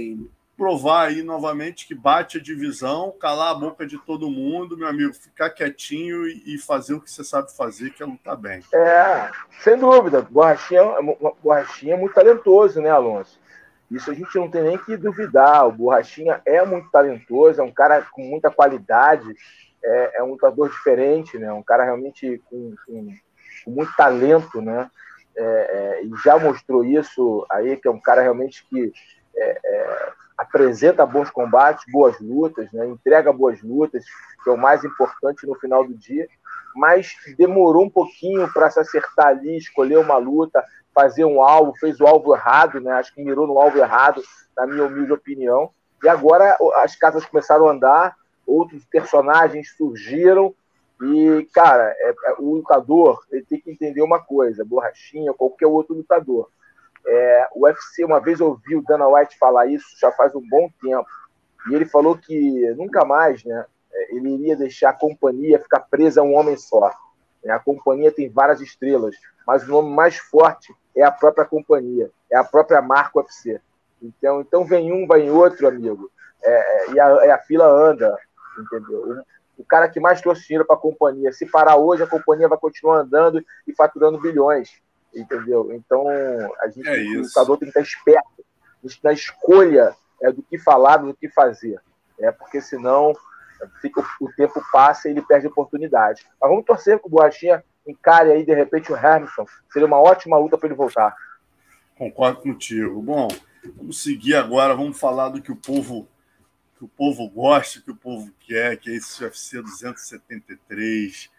provar 0.56 1.08
aí 1.08 1.22
novamente 1.22 1.86
que 1.86 1.94
bate 1.94 2.38
a 2.38 2.42
divisão, 2.42 3.14
calar 3.20 3.50
a 3.50 3.54
boca 3.58 3.86
de 3.86 3.98
todo 3.98 4.30
mundo, 4.30 4.76
meu 4.76 4.86
amigo, 4.86 5.14
ficar 5.14 5.50
quietinho 5.50 6.26
e, 6.26 6.58
fazer 6.58 6.94
o 6.94 7.00
que 7.00 7.10
você 7.10 7.24
sabe 7.24 7.54
fazer, 7.56 7.90
que 7.90 8.02
é 8.02 8.06
lutar 8.06 8.36
bem. 8.36 8.62
É, 8.72 9.30
sem 9.62 9.78
dúvida. 9.78 10.22
Borrachinha, 10.22 10.82
Borrachinha 11.42 11.94
é 11.94 11.96
muito 11.98 12.14
talentoso, 12.14 12.80
né, 12.80 12.90
Alonso? 12.90 13.40
Isso 13.90 14.10
a 14.10 14.14
gente 14.14 14.34
não 14.36 14.50
tem 14.50 14.62
nem 14.62 14.78
que 14.78 14.96
duvidar. 14.96 15.66
O 15.66 15.72
Borrachinha 15.72 16.40
é 16.46 16.64
muito 16.64 16.90
talentoso, 16.90 17.60
é 17.60 17.64
um 17.64 17.72
cara 17.72 18.02
com 18.10 18.22
muita 18.22 18.50
qualidade, 18.50 19.34
é, 19.84 20.18
é 20.18 20.22
um 20.22 20.30
lutador 20.30 20.70
diferente, 20.70 21.38
né? 21.38 21.52
Um 21.52 21.62
cara 21.62 21.84
realmente 21.84 22.40
com, 22.48 22.74
com, 22.86 23.14
com 23.64 23.70
muito 23.70 23.94
talento, 23.96 24.62
né? 24.62 24.90
É, 25.34 25.42
é, 25.42 26.04
e 26.04 26.10
já 26.22 26.38
mostrou 26.38 26.84
isso 26.84 27.46
aí, 27.50 27.76
que 27.76 27.88
é 27.88 27.90
um 27.90 28.00
cara 28.00 28.22
realmente 28.22 28.66
que 28.68 28.92
é, 29.34 29.60
é 29.64 30.12
apresenta 30.36 31.06
bons 31.06 31.30
combates, 31.30 31.84
boas 31.90 32.18
lutas, 32.20 32.70
né? 32.72 32.86
entrega 32.86 33.32
boas 33.32 33.62
lutas, 33.62 34.04
que 34.42 34.50
é 34.50 34.52
o 34.52 34.58
mais 34.58 34.84
importante 34.84 35.46
no 35.46 35.54
final 35.54 35.86
do 35.86 35.94
dia, 35.94 36.28
mas 36.74 37.14
demorou 37.36 37.84
um 37.84 37.90
pouquinho 37.90 38.50
para 38.52 38.70
se 38.70 38.80
acertar 38.80 39.28
ali, 39.28 39.56
escolher 39.56 39.98
uma 39.98 40.16
luta, 40.16 40.64
fazer 40.94 41.24
um 41.24 41.42
alvo, 41.42 41.74
fez 41.78 42.00
o 42.00 42.06
alvo 42.06 42.34
errado, 42.34 42.80
né? 42.80 42.92
acho 42.92 43.14
que 43.14 43.22
mirou 43.22 43.46
no 43.46 43.58
alvo 43.58 43.78
errado, 43.78 44.22
na 44.56 44.66
minha 44.66 44.84
humilde 44.84 45.12
opinião. 45.12 45.70
E 46.02 46.08
agora 46.08 46.56
as 46.76 46.96
casas 46.96 47.24
começaram 47.24 47.68
a 47.68 47.72
andar, 47.72 48.16
outros 48.46 48.84
personagens 48.86 49.74
surgiram, 49.76 50.54
e, 51.02 51.48
cara, 51.52 51.92
é, 51.98 52.10
é, 52.10 52.34
o 52.38 52.54
lutador 52.54 53.24
ele 53.30 53.44
tem 53.44 53.60
que 53.60 53.70
entender 53.70 54.02
uma 54.02 54.20
coisa, 54.20 54.64
borrachinha, 54.64 55.34
qualquer 55.34 55.66
outro 55.66 55.96
lutador 55.96 56.48
é, 57.06 57.48
o 57.54 57.64
UFC, 57.64 58.04
uma 58.04 58.20
vez 58.20 58.40
ouvi 58.40 58.76
o 58.76 58.82
Dana 58.82 59.08
White 59.08 59.38
falar 59.38 59.66
isso, 59.66 59.86
já 60.00 60.12
faz 60.12 60.34
um 60.34 60.46
bom 60.48 60.70
tempo, 60.80 61.06
e 61.68 61.74
ele 61.74 61.86
falou 61.86 62.16
que 62.16 62.70
nunca 62.76 63.04
mais 63.04 63.44
né, 63.44 63.64
é, 63.92 64.14
ele 64.14 64.34
iria 64.34 64.56
deixar 64.56 64.90
a 64.90 64.94
companhia 64.94 65.60
ficar 65.60 65.80
presa 65.80 66.20
a 66.20 66.24
um 66.24 66.34
homem 66.34 66.56
só. 66.56 66.92
A 67.48 67.58
companhia 67.58 68.12
tem 68.12 68.28
várias 68.28 68.60
estrelas, 68.60 69.16
mas 69.46 69.64
o 69.64 69.70
nome 69.72 69.94
mais 69.94 70.16
forte 70.16 70.72
é 70.96 71.02
a 71.02 71.10
própria 71.10 71.44
companhia, 71.44 72.10
é 72.30 72.36
a 72.36 72.44
própria 72.44 72.80
marca 72.80 73.18
UFC. 73.18 73.60
Então, 74.00 74.40
então 74.40 74.64
vem 74.64 74.92
um, 74.92 75.06
vem 75.06 75.30
outro, 75.30 75.66
amigo, 75.66 76.10
é, 76.42 76.50
é 76.50 76.92
e, 76.92 77.00
a, 77.00 77.26
e, 77.26 77.30
a, 77.30 77.38
fila 77.38 77.66
anda, 77.66 78.16
entendeu? 78.58 79.24
O, 79.58 79.62
o 79.62 79.64
cara 79.64 79.88
que 79.88 80.00
mais 80.00 80.20
trouxe 80.20 80.46
dinheiro 80.46 80.64
para 80.64 80.76
a 80.76 80.80
companhia, 80.80 81.32
se 81.32 81.46
parar 81.46 81.76
hoje, 81.76 82.02
a 82.02 82.06
companhia 82.06 82.48
vai 82.48 82.58
continuar 82.58 82.98
andando 82.98 83.44
e 83.66 83.74
faturando 83.74 84.20
bilhões 84.20 84.80
entendeu? 85.14 85.72
Então, 85.72 86.06
a 86.08 86.68
gente, 86.68 86.88
é 86.88 87.18
o 87.18 87.22
lutador 87.22 87.58
tem 87.58 87.70
que 87.70 87.78
estar 87.78 87.80
esperto 87.80 88.44
na 89.02 89.12
escolha 89.12 89.94
é, 90.22 90.32
do 90.32 90.42
que 90.42 90.58
falar, 90.58 90.96
do 90.96 91.14
que 91.14 91.28
fazer, 91.28 91.80
é 92.18 92.30
porque 92.32 92.60
senão 92.60 93.12
fica, 93.80 94.04
o 94.20 94.30
tempo 94.32 94.62
passa 94.72 95.08
e 95.08 95.12
ele 95.12 95.22
perde 95.22 95.46
a 95.46 95.50
oportunidade. 95.50 96.26
Mas 96.40 96.50
vamos 96.50 96.64
torcer 96.64 96.98
que 96.98 97.06
o 97.06 97.10
Borrachinha 97.10 97.64
encare 97.86 98.30
aí, 98.30 98.44
de 98.44 98.54
repente, 98.54 98.92
o 98.92 98.96
Hermanson. 98.96 99.46
Seria 99.72 99.86
uma 99.86 100.00
ótima 100.00 100.38
luta 100.38 100.58
para 100.58 100.68
ele 100.68 100.76
voltar. 100.76 101.14
Concordo 101.96 102.40
contigo. 102.40 103.00
Bom, 103.02 103.28
vamos 103.76 104.02
seguir 104.02 104.34
agora, 104.34 104.74
vamos 104.74 104.98
falar 104.98 105.28
do 105.28 105.40
que 105.40 105.52
o 105.52 105.56
povo 105.56 106.08
que 106.76 106.84
o 106.86 106.88
povo 106.88 107.28
gosta, 107.28 107.80
que 107.80 107.92
o 107.92 107.96
povo 107.96 108.32
quer, 108.40 108.76
que 108.76 108.90
é 108.90 108.96
esse 108.96 109.22
UFC 109.22 109.62
273, 109.62 111.30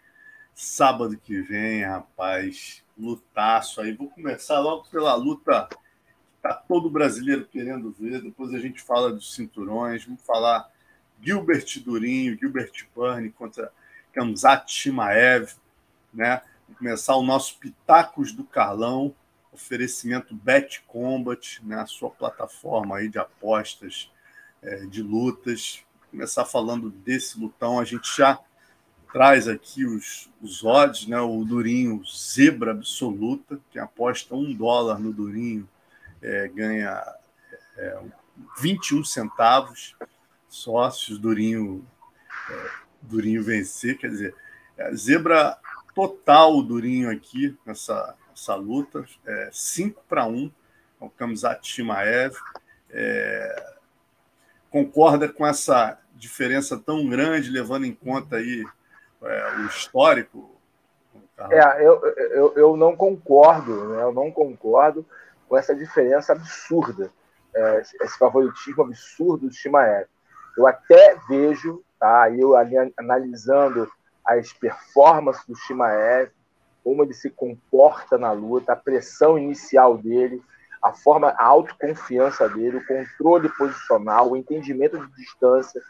sábado 0.54 1.16
que 1.16 1.40
vem, 1.42 1.84
rapaz 1.84 2.84
lutaço 2.96 3.80
aí. 3.80 3.92
Vou 3.92 4.08
começar 4.08 4.60
logo 4.60 4.84
pela 4.88 5.14
luta 5.14 5.68
que 5.70 6.42
tá 6.42 6.54
todo 6.54 6.90
brasileiro 6.90 7.46
querendo 7.46 7.90
ver. 7.92 8.22
Depois 8.22 8.54
a 8.54 8.58
gente 8.58 8.80
fala 8.80 9.12
dos 9.12 9.34
cinturões. 9.34 10.04
Vamos 10.04 10.22
falar 10.22 10.70
Gilbert 11.20 11.82
Durinho, 11.82 12.38
Gilbert 12.38 12.86
Burnie 12.94 13.30
contra 13.30 13.72
Kamzat 14.12 14.70
Shimaev, 14.72 15.54
né? 16.12 16.42
Vamos 16.66 16.78
começar 16.78 17.16
o 17.16 17.22
nosso 17.22 17.58
Pitacos 17.58 18.32
do 18.32 18.44
Carlão, 18.44 19.14
oferecimento 19.52 20.34
Bet 20.34 20.82
Combat, 20.86 21.60
né? 21.64 21.76
A 21.76 21.86
sua 21.86 22.10
plataforma 22.10 22.98
aí 22.98 23.08
de 23.08 23.18
apostas, 23.18 24.10
é, 24.62 24.86
de 24.86 25.02
lutas. 25.02 25.84
Vou 26.00 26.10
começar 26.12 26.44
falando 26.44 26.90
desse 26.90 27.38
lutão. 27.38 27.78
A 27.78 27.84
gente 27.84 28.16
já 28.16 28.38
traz 29.14 29.46
aqui 29.46 29.86
os, 29.86 30.28
os 30.42 30.64
odds, 30.64 31.06
né? 31.06 31.20
O 31.20 31.44
Durinho 31.44 32.02
zebra 32.04 32.72
absoluta, 32.72 33.60
que 33.70 33.78
aposta 33.78 34.34
um 34.34 34.52
dólar 34.52 34.98
no 34.98 35.12
Durinho, 35.12 35.68
é, 36.20 36.48
ganha 36.48 37.00
é, 37.76 37.96
21 38.58 39.04
centavos. 39.04 39.94
Sócios, 40.48 41.16
Durinho, 41.16 41.86
é, 42.50 42.70
Durinho 43.02 43.44
vencer, 43.44 43.96
quer 43.96 44.10
dizer, 44.10 44.34
é, 44.76 44.92
zebra 44.96 45.56
total 45.94 46.60
Durinho 46.60 47.08
aqui 47.08 47.56
nessa, 47.64 48.16
nessa 48.30 48.56
luta, 48.56 49.04
é, 49.24 49.48
5 49.52 50.02
para 50.08 50.26
1, 50.26 50.50
o 50.98 51.08
Kamzat 51.08 51.64
Shimaev. 51.64 52.34
É, 52.90 53.74
concorda 54.70 55.28
com 55.28 55.46
essa 55.46 56.00
diferença 56.16 56.76
tão 56.76 57.08
grande, 57.08 57.48
levando 57.48 57.84
em 57.84 57.94
conta 57.94 58.36
aí 58.36 58.64
é, 59.26 59.56
o 59.56 59.66
histórico? 59.66 60.54
É, 61.50 61.84
eu, 61.84 62.04
eu, 62.04 62.52
eu 62.54 62.76
não 62.76 62.96
concordo, 62.96 63.88
né? 63.88 64.02
eu 64.02 64.12
não 64.12 64.30
concordo 64.30 65.04
com 65.48 65.56
essa 65.56 65.74
diferença 65.74 66.32
absurda, 66.32 67.10
é, 67.54 67.80
esse 67.80 68.18
favoritismo 68.18 68.84
absurdo 68.84 69.48
do 69.48 69.54
Shimaev. 69.54 70.06
Eu 70.56 70.66
até 70.66 71.16
vejo, 71.28 71.82
tá, 71.98 72.30
eu 72.30 72.54
analisando 72.96 73.90
as 74.24 74.52
performances 74.52 75.44
do 75.46 75.56
Shimaev, 75.56 76.30
como 76.82 77.02
ele 77.02 77.14
se 77.14 77.30
comporta 77.30 78.16
na 78.16 78.30
luta, 78.30 78.72
a 78.72 78.76
pressão 78.76 79.38
inicial 79.38 79.96
dele, 79.96 80.42
a 80.82 80.92
forma, 80.92 81.30
a 81.30 81.44
autoconfiança 81.44 82.48
dele, 82.48 82.76
o 82.76 82.86
controle 82.86 83.48
posicional, 83.48 84.30
o 84.30 84.36
entendimento 84.36 84.98
de 84.98 85.16
distância, 85.16 85.80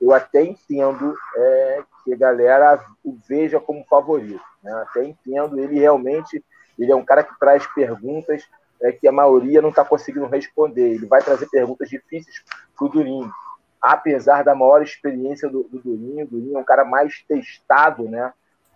eu 0.00 0.12
até 0.12 0.42
entendo 0.42 1.16
é, 1.36 1.82
que 2.04 2.12
a 2.12 2.16
galera 2.16 2.84
o 3.04 3.16
veja 3.28 3.58
como 3.58 3.84
favorito. 3.84 4.42
Né? 4.62 4.72
Até 4.82 5.04
entendo, 5.04 5.58
ele 5.58 5.78
realmente 5.78 6.44
ele 6.78 6.92
é 6.92 6.96
um 6.96 7.04
cara 7.04 7.24
que 7.24 7.38
traz 7.38 7.66
perguntas 7.68 8.46
é, 8.82 8.92
que 8.92 9.08
a 9.08 9.12
maioria 9.12 9.62
não 9.62 9.70
está 9.70 9.84
conseguindo 9.84 10.26
responder. 10.26 10.94
Ele 10.94 11.06
vai 11.06 11.22
trazer 11.22 11.48
perguntas 11.48 11.88
difíceis 11.88 12.44
para 12.76 12.86
o 12.86 12.88
Durinho. 12.88 13.32
Apesar 13.80 14.42
da 14.42 14.54
maior 14.54 14.82
experiência 14.82 15.48
do, 15.48 15.64
do 15.64 15.78
Durinho, 15.78 16.24
o 16.24 16.28
Durinho 16.28 16.56
é 16.58 16.60
um 16.60 16.64
cara 16.64 16.84
mais 16.84 17.22
testado, 17.26 18.08
né? 18.08 18.32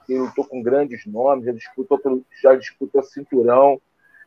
Ele 0.09 0.21
lutou 0.21 0.45
com 0.45 0.63
grandes 0.63 1.07
nomes, 1.07 1.45
já 1.45 1.53
disputou, 1.53 1.99
pelo, 1.99 2.25
já 2.43 2.55
disputou 2.55 3.03
cinturão. 3.03 3.81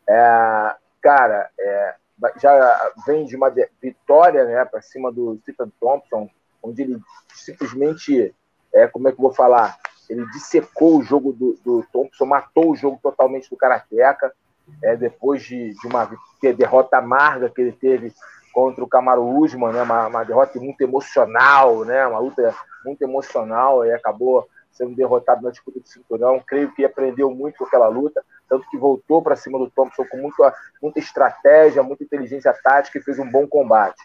É, 0.08 0.76
cara, 1.02 1.50
é, 1.60 1.96
já 2.38 2.92
vem 3.06 3.26
de 3.26 3.36
uma 3.36 3.54
vitória 3.82 4.46
né, 4.46 4.64
para 4.66 4.82
cima 4.82 5.12
do 5.12 5.38
Stephen 5.42 5.72
Thompson, 5.80 6.30
onde 6.63 6.82
ele 6.82 7.00
simplesmente, 7.34 8.34
é, 8.74 8.88
como 8.88 9.08
é 9.08 9.12
que 9.12 9.20
eu 9.20 9.24
vou 9.24 9.34
falar? 9.34 9.77
Ele 10.10 10.25
dissecou 10.32 10.98
o 10.98 11.03
jogo 11.03 11.34
do, 11.34 11.60
do 11.63 11.86
Thompson, 11.91 12.25
matou 12.25 12.72
o 12.72 12.75
jogo 12.75 13.00
totalmente 13.01 13.50
do 13.50 13.58
Karateka, 13.58 14.34
é, 14.82 14.96
depois 14.96 15.43
de, 15.43 15.74
de 15.74 15.88
uma 15.88 16.10
derrota 16.41 16.98
amarga 16.98 17.50
que 17.50 17.62
ele 17.62 17.74
teve 17.74 18.13
contra 18.53 18.84
o 18.84 18.88
Camaro 18.88 19.25
Usman, 19.25 19.74
né, 19.74 19.82
uma, 19.82 20.08
uma 20.08 20.24
derrota 20.24 20.60
muito 20.60 20.79
emocional, 20.82 21.84
né, 21.84 22.05
uma 22.05 22.20
luta 22.20 22.55
muito 22.86 23.01
emocional, 23.01 23.84
e 23.84 23.91
acabou 23.91 24.48
sendo 24.72 24.96
derrotado 24.96 25.41
na 25.41 25.51
disputa 25.51 25.79
de 25.79 25.89
cinturão. 25.89 26.41
Creio 26.46 26.72
que 26.74 26.86
aprendeu 26.86 27.32
muito 27.32 27.58
com 27.58 27.65
aquela 27.65 27.88
luta, 27.88 28.24
tanto 28.48 28.70
que 28.70 28.77
voltou 28.77 29.22
para 29.22 29.36
cima 29.36 29.58
do 29.58 29.70
Thompson 29.70 30.05
com 30.05 30.17
muita, 30.17 30.53
muita 30.82 31.00
estratégia, 31.00 31.84
muita 31.84 32.03
inteligência 32.03 32.53
tática 32.63 33.00
e 33.00 33.01
fez 33.01 33.17
um 33.20 33.29
bom 33.29 33.48
combate. 33.48 34.01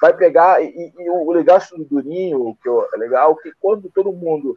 Vai 0.00 0.14
pegar, 0.14 0.62
e, 0.62 0.92
e 0.98 1.10
o 1.10 1.30
legal 1.32 1.58
do 1.76 1.84
Durinho, 1.84 2.56
que 2.62 2.68
é 2.68 2.98
legal, 2.98 3.34
que 3.36 3.50
quando 3.60 3.90
todo 3.90 4.12
mundo, 4.12 4.54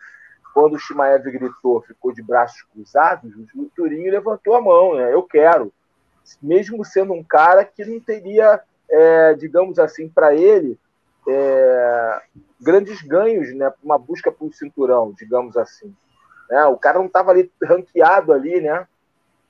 quando 0.54 0.74
o 0.74 0.80
Shimaev 0.80 1.24
gritou, 1.24 1.82
ficou 1.82 2.12
de 2.12 2.22
braços 2.22 2.62
cruzados, 2.74 3.34
o 3.56 3.72
Durinho 3.76 4.12
levantou 4.12 4.56
a 4.56 4.62
mão, 4.62 4.96
né? 4.96 5.14
Eu 5.14 5.24
quero. 5.24 5.72
Mesmo 6.42 6.84
sendo 6.84 7.14
um 7.14 7.24
cara 7.24 7.64
que 7.64 7.86
não 7.86 8.00
teria, 8.00 8.62
é, 8.90 9.34
digamos 9.34 9.80
assim, 9.80 10.10
para 10.10 10.36
ele, 10.36 10.78
é, 11.28 12.22
grandes 12.60 13.02
ganhos, 13.02 13.54
né? 13.56 13.72
Uma 13.82 13.98
busca 13.98 14.32
por 14.32 14.54
cinturão, 14.54 15.14
digamos 15.18 15.56
assim. 15.56 15.96
Né? 16.50 16.66
O 16.66 16.78
cara 16.78 17.00
não 17.00 17.06
estava 17.06 17.32
ali 17.32 17.52
ranqueado 17.64 18.34
ali, 18.34 18.60
né? 18.60 18.88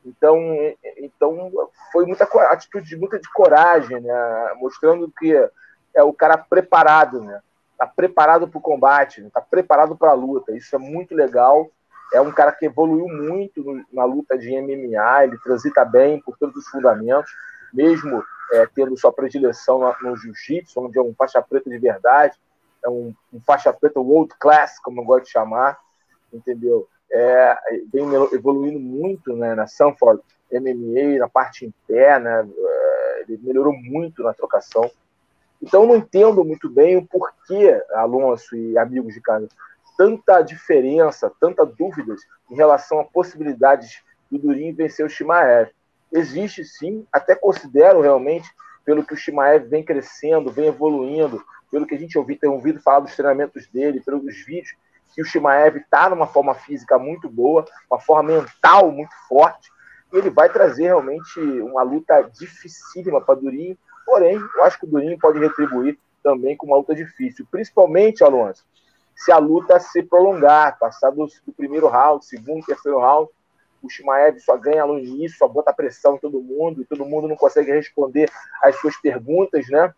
Então, 0.05 0.37
então 0.97 1.51
foi 1.91 2.05
muita 2.05 2.25
atitude 2.51 2.87
de 2.87 2.97
muita 2.97 3.19
de 3.19 3.31
coragem, 3.31 3.99
né? 3.99 4.53
Mostrando 4.57 5.11
que 5.17 5.33
é 5.99 6.03
o 6.03 6.13
cara 6.13 6.37
preparado, 6.37 7.21
né? 7.21 7.41
Tá 7.77 7.87
preparado 7.87 8.47
para 8.47 8.57
o 8.57 8.61
combate, 8.61 9.21
né? 9.21 9.29
tá 9.33 9.39
preparado 9.41 9.95
para 9.95 10.11
a 10.11 10.13
luta. 10.15 10.51
Isso 10.51 10.75
é 10.75 10.79
muito 10.79 11.15
legal. 11.15 11.69
É 12.13 12.19
um 12.19 12.31
cara 12.31 12.51
que 12.51 12.65
evoluiu 12.65 13.07
muito 13.07 13.63
na 13.93 14.03
luta 14.03 14.37
de 14.37 14.49
MMA. 14.49 15.23
Ele 15.23 15.37
transita 15.37 15.85
bem 15.85 16.19
por 16.21 16.37
todos 16.37 16.55
os 16.55 16.67
fundamentos, 16.67 17.31
mesmo 17.73 18.23
é, 18.51 18.67
tendo 18.75 18.97
sua 18.97 19.13
predileção 19.13 19.79
no, 19.79 20.09
no 20.09 20.17
jiu-jitsu, 20.17 20.81
onde 20.81 20.97
é 20.97 21.01
um 21.01 21.13
faixa 21.13 21.41
preta 21.41 21.69
de 21.69 21.77
verdade 21.77 22.37
é 22.83 22.89
um, 22.89 23.13
um 23.33 23.39
faixa 23.41 23.71
preta 23.73 23.99
world 23.99 24.33
class, 24.39 24.79
como 24.79 25.01
eu 25.01 25.05
gosto 25.05 25.25
de 25.25 25.31
chamar, 25.31 25.77
entendeu? 26.31 26.87
É, 27.11 27.57
vem 27.91 28.05
evoluindo 28.33 28.79
muito 28.79 29.35
né, 29.35 29.55
na 29.55 29.67
Sanford 29.67 30.21
MMA, 30.51 31.19
na 31.19 31.27
parte 31.27 31.65
interna, 31.65 32.47
é, 32.47 33.21
ele 33.27 33.39
melhorou 33.43 33.73
muito 33.73 34.23
na 34.23 34.33
trocação. 34.33 34.89
Então, 35.61 35.85
não 35.85 35.97
entendo 35.97 36.43
muito 36.43 36.69
bem 36.69 36.97
o 36.97 37.05
porquê, 37.05 37.81
Alonso 37.93 38.55
e 38.55 38.77
amigos 38.77 39.13
de 39.13 39.21
casa, 39.21 39.47
tanta 39.97 40.41
diferença, 40.41 41.31
tanta 41.39 41.65
dúvidas 41.65 42.21
em 42.49 42.55
relação 42.55 42.99
a 42.99 43.03
possibilidades 43.03 44.01
do 44.31 44.37
Durin 44.37 44.73
vencer 44.73 45.05
o 45.05 45.09
Shimaev. 45.09 45.69
Existe 46.11 46.63
sim, 46.63 47.05
até 47.11 47.35
considero 47.35 47.99
realmente, 47.99 48.49
pelo 48.85 49.03
que 49.03 49.13
o 49.13 49.17
Shimaev 49.17 49.67
vem 49.67 49.83
crescendo, 49.83 50.49
vem 50.49 50.67
evoluindo, 50.67 51.43
pelo 51.69 51.85
que 51.85 51.95
a 51.95 51.97
gente 51.97 52.17
ouvi, 52.17 52.35
tem 52.35 52.49
ouvido 52.49 52.79
falar 52.79 53.01
dos 53.01 53.15
treinamentos 53.15 53.67
dele, 53.67 54.01
pelos 54.01 54.23
vídeos, 54.45 54.73
que 55.13 55.21
o 55.21 55.25
Shimaev 55.25 55.77
está 55.77 56.09
numa 56.09 56.27
forma 56.27 56.53
física 56.53 56.97
muito 56.97 57.29
boa, 57.29 57.65
uma 57.91 57.99
forma 57.99 58.31
mental 58.31 58.91
muito 58.91 59.13
forte, 59.27 59.69
e 60.11 60.17
ele 60.17 60.29
vai 60.29 60.49
trazer 60.49 60.83
realmente 60.83 61.39
uma 61.39 61.83
luta 61.83 62.21
dificílima 62.33 63.21
para 63.21 63.35
Durinho, 63.35 63.77
porém, 64.09 64.39
eu 64.55 64.63
acho 64.63 64.79
que 64.79 64.85
o 64.85 64.89
Durinho 64.89 65.19
pode 65.19 65.37
retribuir 65.37 65.99
também 66.23 66.57
com 66.57 66.65
uma 66.65 66.77
luta 66.77 66.95
difícil, 66.95 67.45
principalmente, 67.51 68.23
Alonso, 68.23 68.65
se 69.15 69.31
a 69.31 69.37
luta 69.37 69.79
se 69.79 70.01
prolongar, 70.01 70.79
passar 70.79 71.11
do, 71.11 71.27
do 71.45 71.53
primeiro 71.53 71.87
round, 71.87 72.25
segundo, 72.25 72.65
terceiro 72.65 72.99
round, 72.99 73.29
o 73.83 73.89
Shimaev 73.89 74.39
só 74.39 74.57
ganha 74.57 74.85
no 74.85 74.97
início, 74.97 75.37
só 75.37 75.47
bota 75.47 75.73
pressão 75.73 76.15
em 76.15 76.19
todo 76.19 76.41
mundo, 76.41 76.81
e 76.81 76.85
todo 76.85 77.05
mundo 77.05 77.27
não 77.27 77.35
consegue 77.35 77.71
responder 77.71 78.29
as 78.63 78.75
suas 78.77 78.97
perguntas, 78.97 79.67
né? 79.69 79.93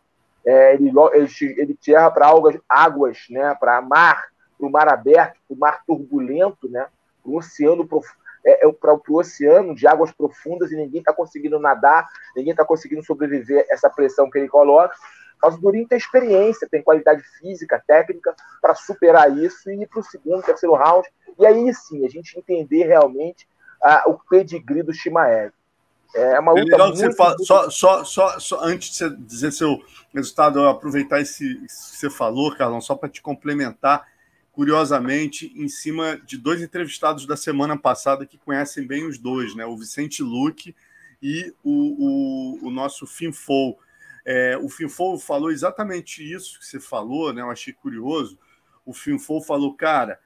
é, 0.46 0.74
ele, 0.74 0.92
ele, 1.14 1.62
ele 1.62 1.76
terra 1.76 2.10
para 2.10 2.32
águas, 2.68 3.18
né, 3.30 3.56
para 3.60 3.82
mar, 3.82 4.28
para 4.58 4.68
o 4.68 4.72
mar 4.72 4.88
aberto, 4.88 5.38
para 5.48 5.56
o 5.56 5.60
mar 5.60 5.84
turbulento, 5.86 6.70
né, 6.70 6.88
para 7.24 7.32
o 7.32 7.38
oceano 7.38 7.88
é, 8.46 8.68
é 8.68 8.72
para 8.72 8.94
o 8.94 9.20
oceano 9.20 9.76
de 9.76 9.88
águas 9.88 10.12
profundas 10.12 10.72
e 10.72 10.76
ninguém 10.76 11.00
está 11.00 11.14
conseguindo 11.14 11.60
nadar, 11.60 12.08
ninguém 12.36 12.52
está 12.52 12.66
conseguindo 12.66 13.04
sobreviver 13.04 13.66
a 13.70 13.74
essa 13.74 13.90
pressão 13.90 14.30
que 14.30 14.38
ele 14.38 14.48
coloca. 14.48 14.96
Mas 15.42 15.56
o 15.56 15.62
Durinho 15.62 15.88
tem 15.88 15.98
experiência, 15.98 16.68
tem 16.70 16.84
qualidade 16.84 17.24
física, 17.40 17.84
técnica 17.86 18.36
para 18.62 18.76
superar 18.76 19.36
isso 19.36 19.72
e 19.72 19.82
ir 19.82 19.88
para 19.88 20.00
o 20.00 20.04
segundo, 20.04 20.44
terceiro 20.44 20.76
round. 20.76 21.08
E 21.40 21.46
aí 21.46 21.74
sim, 21.74 22.06
a 22.06 22.10
gente 22.10 22.38
entender 22.38 22.84
realmente 22.84 23.48
ah, 23.84 24.04
o 24.08 24.20
pedigree 24.30 24.84
do 24.84 24.94
Shimaev. 24.94 25.52
É 26.14 26.40
uma 26.40 26.52
luta 26.52 26.64
é 26.64 26.72
legal 26.72 26.92
que 26.92 26.98
você 26.98 27.14
fala, 27.14 27.30
muito... 27.30 27.46
só, 27.46 27.70
só, 27.70 28.04
só, 28.04 28.40
só, 28.40 28.60
antes 28.64 28.90
de 28.90 28.98
você 28.98 29.10
dizer 29.10 29.52
seu 29.52 29.82
resultado, 30.14 30.60
eu 30.60 30.68
aproveitar 30.68 31.22
esse 31.22 31.56
que 31.56 31.72
você 31.72 32.10
falou, 32.10 32.56
Carlão, 32.56 32.82
só 32.82 32.96
para 32.96 33.08
te 33.08 33.22
complementar, 33.22 34.06
curiosamente, 34.52 35.54
em 35.56 35.68
cima 35.68 36.20
de 36.26 36.38
dois 36.38 36.62
entrevistados 36.62 37.26
da 37.26 37.38
semana 37.38 37.78
passada 37.78 38.26
que 38.26 38.38
conhecem 38.38 38.86
bem 38.86 39.08
os 39.08 39.18
dois, 39.18 39.56
né? 39.56 39.66
O 39.66 39.78
Vicente 39.78 40.22
Luque 40.22 40.76
e 41.22 41.54
o, 41.64 42.60
o, 42.64 42.68
o 42.68 42.72
nosso 42.72 43.08
Finfou. 43.08 43.80
É, 44.26 44.58
o 44.58 44.70
Finfou 44.70 45.18
falou 45.18 45.52
exatamente 45.52 46.22
isso 46.22 46.60
que 46.60 46.66
você 46.66 46.80
falou, 46.80 47.32
né? 47.34 47.42
Eu 47.42 47.50
achei 47.50 47.74
curioso. 47.74 48.38
O 48.86 48.94
Finfou 48.94 49.42
falou, 49.42 49.74
cara, 49.74 50.20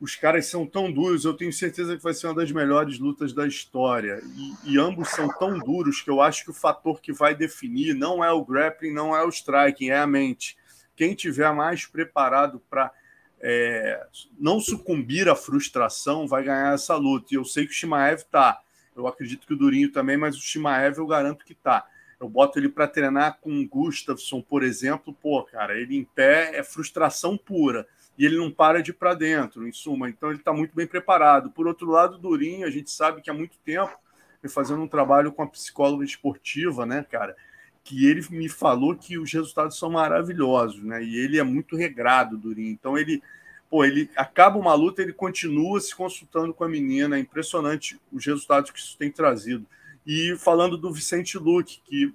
os 0.00 0.14
caras 0.14 0.46
são 0.46 0.66
tão 0.66 0.92
duros, 0.92 1.24
eu 1.24 1.34
tenho 1.34 1.52
certeza 1.52 1.96
que 1.96 2.02
vai 2.02 2.12
ser 2.12 2.26
uma 2.26 2.34
das 2.34 2.52
melhores 2.52 2.98
lutas 2.98 3.32
da 3.32 3.46
história. 3.46 4.20
E, 4.36 4.74
e, 4.74 4.78
ambos 4.78 5.08
são 5.08 5.28
tão 5.38 5.58
duros 5.58 6.02
que 6.02 6.10
eu 6.10 6.20
acho 6.20 6.44
que 6.44 6.50
o 6.50 6.54
fator 6.54 7.00
que 7.00 7.12
vai 7.12 7.34
definir 7.34 7.94
não 7.94 8.22
é 8.22 8.30
o 8.30 8.44
grappling, 8.44 8.92
não 8.92 9.16
é 9.16 9.24
o 9.24 9.30
striking, 9.30 9.88
é 9.88 9.98
a 9.98 10.06
mente. 10.06 10.58
Quem 10.94 11.14
tiver 11.14 11.50
mais 11.54 11.86
preparado 11.86 12.60
para 12.68 12.92
é, 13.46 14.02
não 14.38 14.58
sucumbir 14.58 15.28
à 15.28 15.36
frustração 15.36 16.26
vai 16.26 16.42
ganhar 16.42 16.72
essa 16.72 16.96
luta. 16.96 17.26
E 17.30 17.36
eu 17.36 17.44
sei 17.44 17.66
que 17.66 17.72
o 17.72 17.74
Shimaev 17.74 18.22
tá. 18.30 18.58
Eu 18.96 19.06
acredito 19.06 19.46
que 19.46 19.52
o 19.52 19.56
Durinho 19.56 19.92
também, 19.92 20.16
mas 20.16 20.34
o 20.34 20.40
Shimaev 20.40 20.96
eu 20.96 21.06
garanto 21.06 21.44
que 21.44 21.54
tá. 21.54 21.86
Eu 22.18 22.26
boto 22.26 22.58
ele 22.58 22.70
para 22.70 22.88
treinar 22.88 23.38
com 23.42 23.60
o 23.60 23.68
Gustafsson, 23.68 24.40
por 24.40 24.62
exemplo. 24.62 25.12
Pô, 25.12 25.42
cara, 25.42 25.78
ele 25.78 25.94
em 25.94 26.04
pé 26.04 26.56
é 26.56 26.62
frustração 26.62 27.36
pura 27.36 27.86
e 28.16 28.24
ele 28.24 28.38
não 28.38 28.50
para 28.50 28.82
de 28.82 28.92
ir 28.92 28.94
para 28.94 29.12
dentro, 29.12 29.68
em 29.68 29.72
suma. 29.72 30.08
Então 30.08 30.30
ele 30.30 30.38
está 30.38 30.52
muito 30.52 30.74
bem 30.74 30.86
preparado. 30.86 31.50
Por 31.50 31.66
outro 31.66 31.90
lado, 31.90 32.16
Durinho, 32.16 32.66
a 32.66 32.70
gente 32.70 32.90
sabe 32.90 33.20
que 33.20 33.28
há 33.28 33.34
muito 33.34 33.58
tempo 33.58 33.94
vem 34.42 34.50
fazendo 34.50 34.80
um 34.80 34.88
trabalho 34.88 35.30
com 35.32 35.42
a 35.42 35.46
psicóloga 35.46 36.02
esportiva, 36.02 36.86
né, 36.86 37.04
cara? 37.10 37.36
Que 37.84 38.06
ele 38.06 38.26
me 38.30 38.48
falou 38.48 38.96
que 38.96 39.18
os 39.18 39.32
resultados 39.32 39.78
são 39.78 39.90
maravilhosos, 39.90 40.82
né? 40.82 41.04
E 41.04 41.16
ele 41.16 41.38
é 41.38 41.42
muito 41.42 41.76
regrado, 41.76 42.36
Durinho. 42.36 42.72
Então 42.72 42.98
ele, 42.98 43.22
pô, 43.70 43.84
ele 43.84 44.10
acaba 44.16 44.58
uma 44.58 44.74
luta, 44.74 45.02
ele 45.02 45.12
continua 45.12 45.80
se 45.80 45.94
consultando 45.94 46.52
com 46.52 46.64
a 46.64 46.68
menina. 46.68 47.16
É 47.16 47.20
impressionante 47.20 48.00
os 48.10 48.24
resultados 48.24 48.70
que 48.70 48.78
isso 48.78 48.96
tem 48.96 49.10
trazido. 49.10 49.66
E 50.06 50.34
falando 50.38 50.76
do 50.76 50.92
Vicente 50.92 51.38
Luque, 51.38 51.80
que 51.84 52.12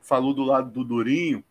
falou 0.00 0.32
do 0.32 0.44
lado 0.44 0.70
do 0.70 0.84
Durinho, 0.84 1.44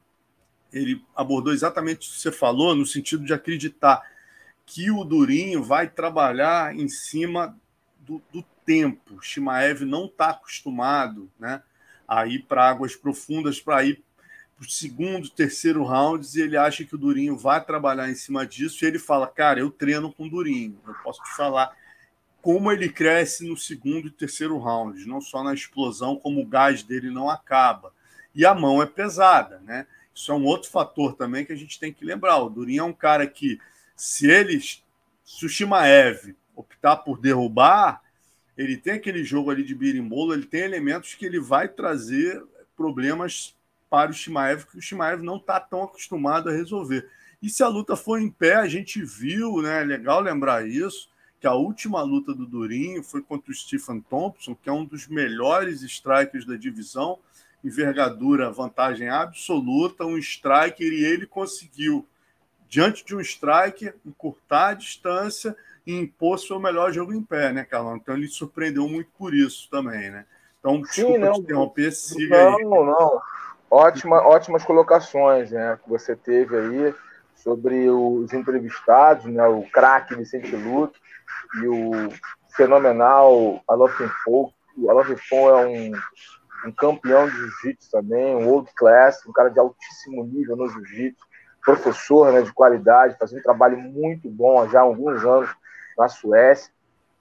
ele 0.72 1.04
abordou 1.16 1.54
exatamente 1.54 2.08
o 2.08 2.12
que 2.12 2.20
você 2.20 2.32
falou, 2.32 2.74
no 2.76 2.86
sentido 2.86 3.26
de 3.26 3.34
acreditar 3.34 4.02
que 4.66 4.90
o 4.90 5.04
Durinho 5.04 5.62
vai 5.62 5.90
trabalhar 5.90 6.74
em 6.76 6.88
cima 6.88 7.58
do, 8.00 8.22
do 8.32 8.44
tempo. 8.66 9.22
Shimaev 9.22 9.82
não 9.82 10.06
está 10.06 10.30
acostumado 10.30 11.30
né, 11.40 11.62
a 12.12 12.28
ir 12.28 12.40
para 12.40 12.68
águas 12.68 12.94
profundas, 12.94 13.62
para 13.62 13.86
ir 13.86 14.04
para 14.58 14.68
o 14.68 14.70
segundo, 14.70 15.30
terceiro 15.30 15.82
rounds, 15.82 16.36
e 16.36 16.42
ele 16.42 16.58
acha 16.58 16.84
que 16.84 16.94
o 16.94 16.98
Durinho 16.98 17.38
vai 17.38 17.64
trabalhar 17.64 18.10
em 18.10 18.16
cima 18.16 18.46
disso, 18.46 18.84
e 18.84 18.88
ele 18.90 19.00
fala, 19.00 19.26
cara, 19.28 19.62
eu 19.62 19.72
treino 19.72 20.12
com 20.12 20.26
o 20.26 20.30
Durinho, 20.30 20.78
eu 20.86 20.94
posso 20.96 21.24
te 21.24 21.32
falar 21.38 21.74
como 22.42 22.70
ele 22.70 22.90
cresce 22.90 23.48
no 23.48 23.56
segundo 23.56 24.10
e 24.10 24.12
terceiro 24.12 24.58
round, 24.58 25.08
não 25.08 25.22
só 25.22 25.42
na 25.42 25.54
explosão, 25.54 26.18
como 26.18 26.42
o 26.42 26.46
gás 26.46 26.84
dele 26.84 27.10
não 27.10 27.30
acaba. 27.30 27.94
E 28.36 28.46
a 28.46 28.54
mão 28.54 28.82
é 28.82 28.86
pesada, 28.86 29.62
né? 29.64 29.88
Isso 30.14 30.34
é 30.34 30.36
um 30.36 30.44
outro 30.44 30.70
fator 30.70 31.14
também 31.14 31.46
que 31.46 31.54
a 31.54 31.56
gente 31.56 31.80
tem 31.80 31.94
que 31.94 32.04
lembrar. 32.04 32.40
O 32.40 32.50
Durinho 32.50 32.82
é 32.82 32.86
um 32.86 32.94
cara 32.94 33.26
que, 33.26 33.58
se 33.96 34.30
eles, 34.30 34.84
se 35.24 35.46
o 35.46 35.50
Shimaev 35.50 36.36
optar 36.56 36.98
por 36.98 37.22
derrubar, 37.22 38.02
ele 38.58 38.78
tem 38.78 38.94
aquele 38.94 39.24
jogo 39.24 39.50
ali 39.50 39.64
de 39.64 39.74
birimbolo, 39.74 40.34
ele 40.34 40.46
tem 40.46 40.62
elementos 40.62 41.16
que 41.16 41.26
ele 41.26 41.40
vai 41.40 41.68
trazer 41.68 42.44
problemas 42.76 43.56
para 43.90 44.12
o 44.12 44.14
Shimaev 44.14 44.66
que 44.66 44.78
o 44.78 44.82
Shimaev 44.82 45.22
não 45.22 45.36
está 45.36 45.60
tão 45.60 45.84
acostumado 45.84 46.50
a 46.50 46.54
resolver. 46.54 47.08
E 47.42 47.50
se 47.50 47.64
a 47.64 47.68
luta 47.68 47.96
for 47.96 48.22
em 48.22 48.30
pé, 48.30 48.56
a 48.56 48.68
gente 48.68 49.04
viu, 49.04 49.62
né? 49.62 49.82
É 49.82 49.84
legal 49.84 50.22
lembrar 50.22 50.68
isso, 50.68 51.10
que 51.40 51.48
a 51.48 51.54
última 51.54 52.02
luta 52.04 52.34
do 52.34 52.46
Durinho 52.46 53.04
foi 53.04 53.22
contra 53.22 53.52
o 53.52 53.56
Stephen 53.56 54.00
Thompson, 54.00 54.56
que 54.56 54.70
é 54.70 54.72
um 54.72 54.86
dos 54.86 55.08
melhores 55.08 55.82
strikers 55.82 56.46
da 56.46 56.56
divisão, 56.56 57.18
envergadura, 57.64 58.52
vantagem 58.52 59.10
absoluta, 59.10 60.06
um 60.06 60.18
striker, 60.18 60.94
e 60.94 61.04
ele 61.04 61.26
conseguiu, 61.26 62.08
diante 62.70 63.04
de 63.04 63.16
um 63.16 63.20
striker, 63.20 63.96
encurtar 64.06 64.70
a 64.70 64.74
distância 64.76 65.56
e 65.86 65.98
impor 65.98 66.38
seu 66.40 66.60
melhor 66.60 66.92
jogo 66.92 67.14
em 67.14 67.24
pé, 67.24 67.52
né, 67.52 67.64
Carlão? 67.64 67.98
Então 67.98 68.16
ele 68.16 68.28
surpreendeu 68.28 68.88
muito 68.88 69.10
por 69.18 69.34
isso 69.34 69.70
também, 69.70 70.12
né? 70.12 70.26
Então, 70.60 70.84
Sim, 70.86 71.18
não, 71.18 71.38
interromper, 71.38 71.92
siga 71.92 72.38
não, 72.38 72.58
aí. 72.58 72.64
Não, 72.64 72.86
não. 72.86 73.22
Ótima, 73.70 74.18
ótimas 74.18 74.64
colocações 74.64 75.50
né, 75.50 75.80
que 75.82 75.90
você 75.90 76.16
teve 76.16 76.56
aí 76.58 76.94
sobre 77.36 77.90
os 77.90 78.32
entrevistados, 78.34 79.26
né, 79.26 79.48
o 79.48 79.64
craque 79.72 80.14
Vicente 80.14 80.56
Luque 80.56 81.00
e 81.56 81.68
o 81.68 82.10
fenomenal 82.56 83.62
Alofin 83.68 84.10
Fon. 84.24 84.52
O 84.78 84.92
Alofin 84.92 85.16
é 85.32 85.66
um, 85.66 85.92
um 86.68 86.72
campeão 86.74 87.28
de 87.28 87.36
jiu-jitsu 87.36 87.90
também, 87.90 88.36
um 88.36 88.48
old 88.50 88.70
class, 88.76 89.26
um 89.26 89.32
cara 89.32 89.50
de 89.50 89.60
altíssimo 89.60 90.26
nível 90.26 90.56
no 90.56 90.70
jiu-jitsu, 90.70 91.26
professor 91.64 92.32
né, 92.32 92.42
de 92.42 92.54
qualidade, 92.54 93.18
fazendo 93.18 93.40
um 93.40 93.44
trabalho 93.44 93.78
muito 93.78 94.30
bom 94.30 94.68
já 94.70 94.80
há 94.80 94.84
alguns 94.84 95.24
anos 95.24 95.50
na 95.98 96.08
Suécia. 96.08 96.72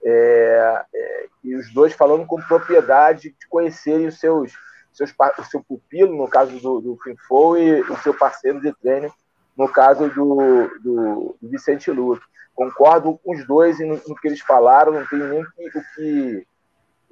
É, 0.03 0.85
é, 0.95 1.27
e 1.45 1.55
os 1.55 1.73
dois 1.73 1.93
falando 1.93 2.27
com 2.27 2.41
propriedade 2.41 3.35
de 3.39 3.49
conhecerem 3.49 4.07
os 4.07 4.19
seus, 4.19 4.53
seus 4.93 5.15
o 5.39 5.45
seu 5.45 5.63
pupilo, 5.63 6.17
no 6.17 6.29
caso 6.29 6.59
do, 6.59 6.81
do 6.81 6.99
Finfou, 7.03 7.59
e 7.59 7.81
o 7.83 7.97
seu 7.99 8.15
parceiro 8.15 8.61
de 8.61 8.73
treino, 8.75 9.13
no 9.57 9.69
caso 9.69 10.09
do, 10.09 10.71
do, 10.83 11.37
do 11.41 11.49
Vicente 11.49 11.91
Luto. 11.91 12.23
Concordo 12.55 13.19
com 13.23 13.35
os 13.35 13.47
dois 13.47 13.79
no, 13.81 14.01
no, 14.07 14.15
que 14.15 14.29
eles 14.29 14.41
falaram, 14.41 14.93
não 14.93 15.07
tenho 15.07 15.29
nem 15.29 15.45
que, 15.45 15.79
o 15.79 15.85
que 15.95 16.47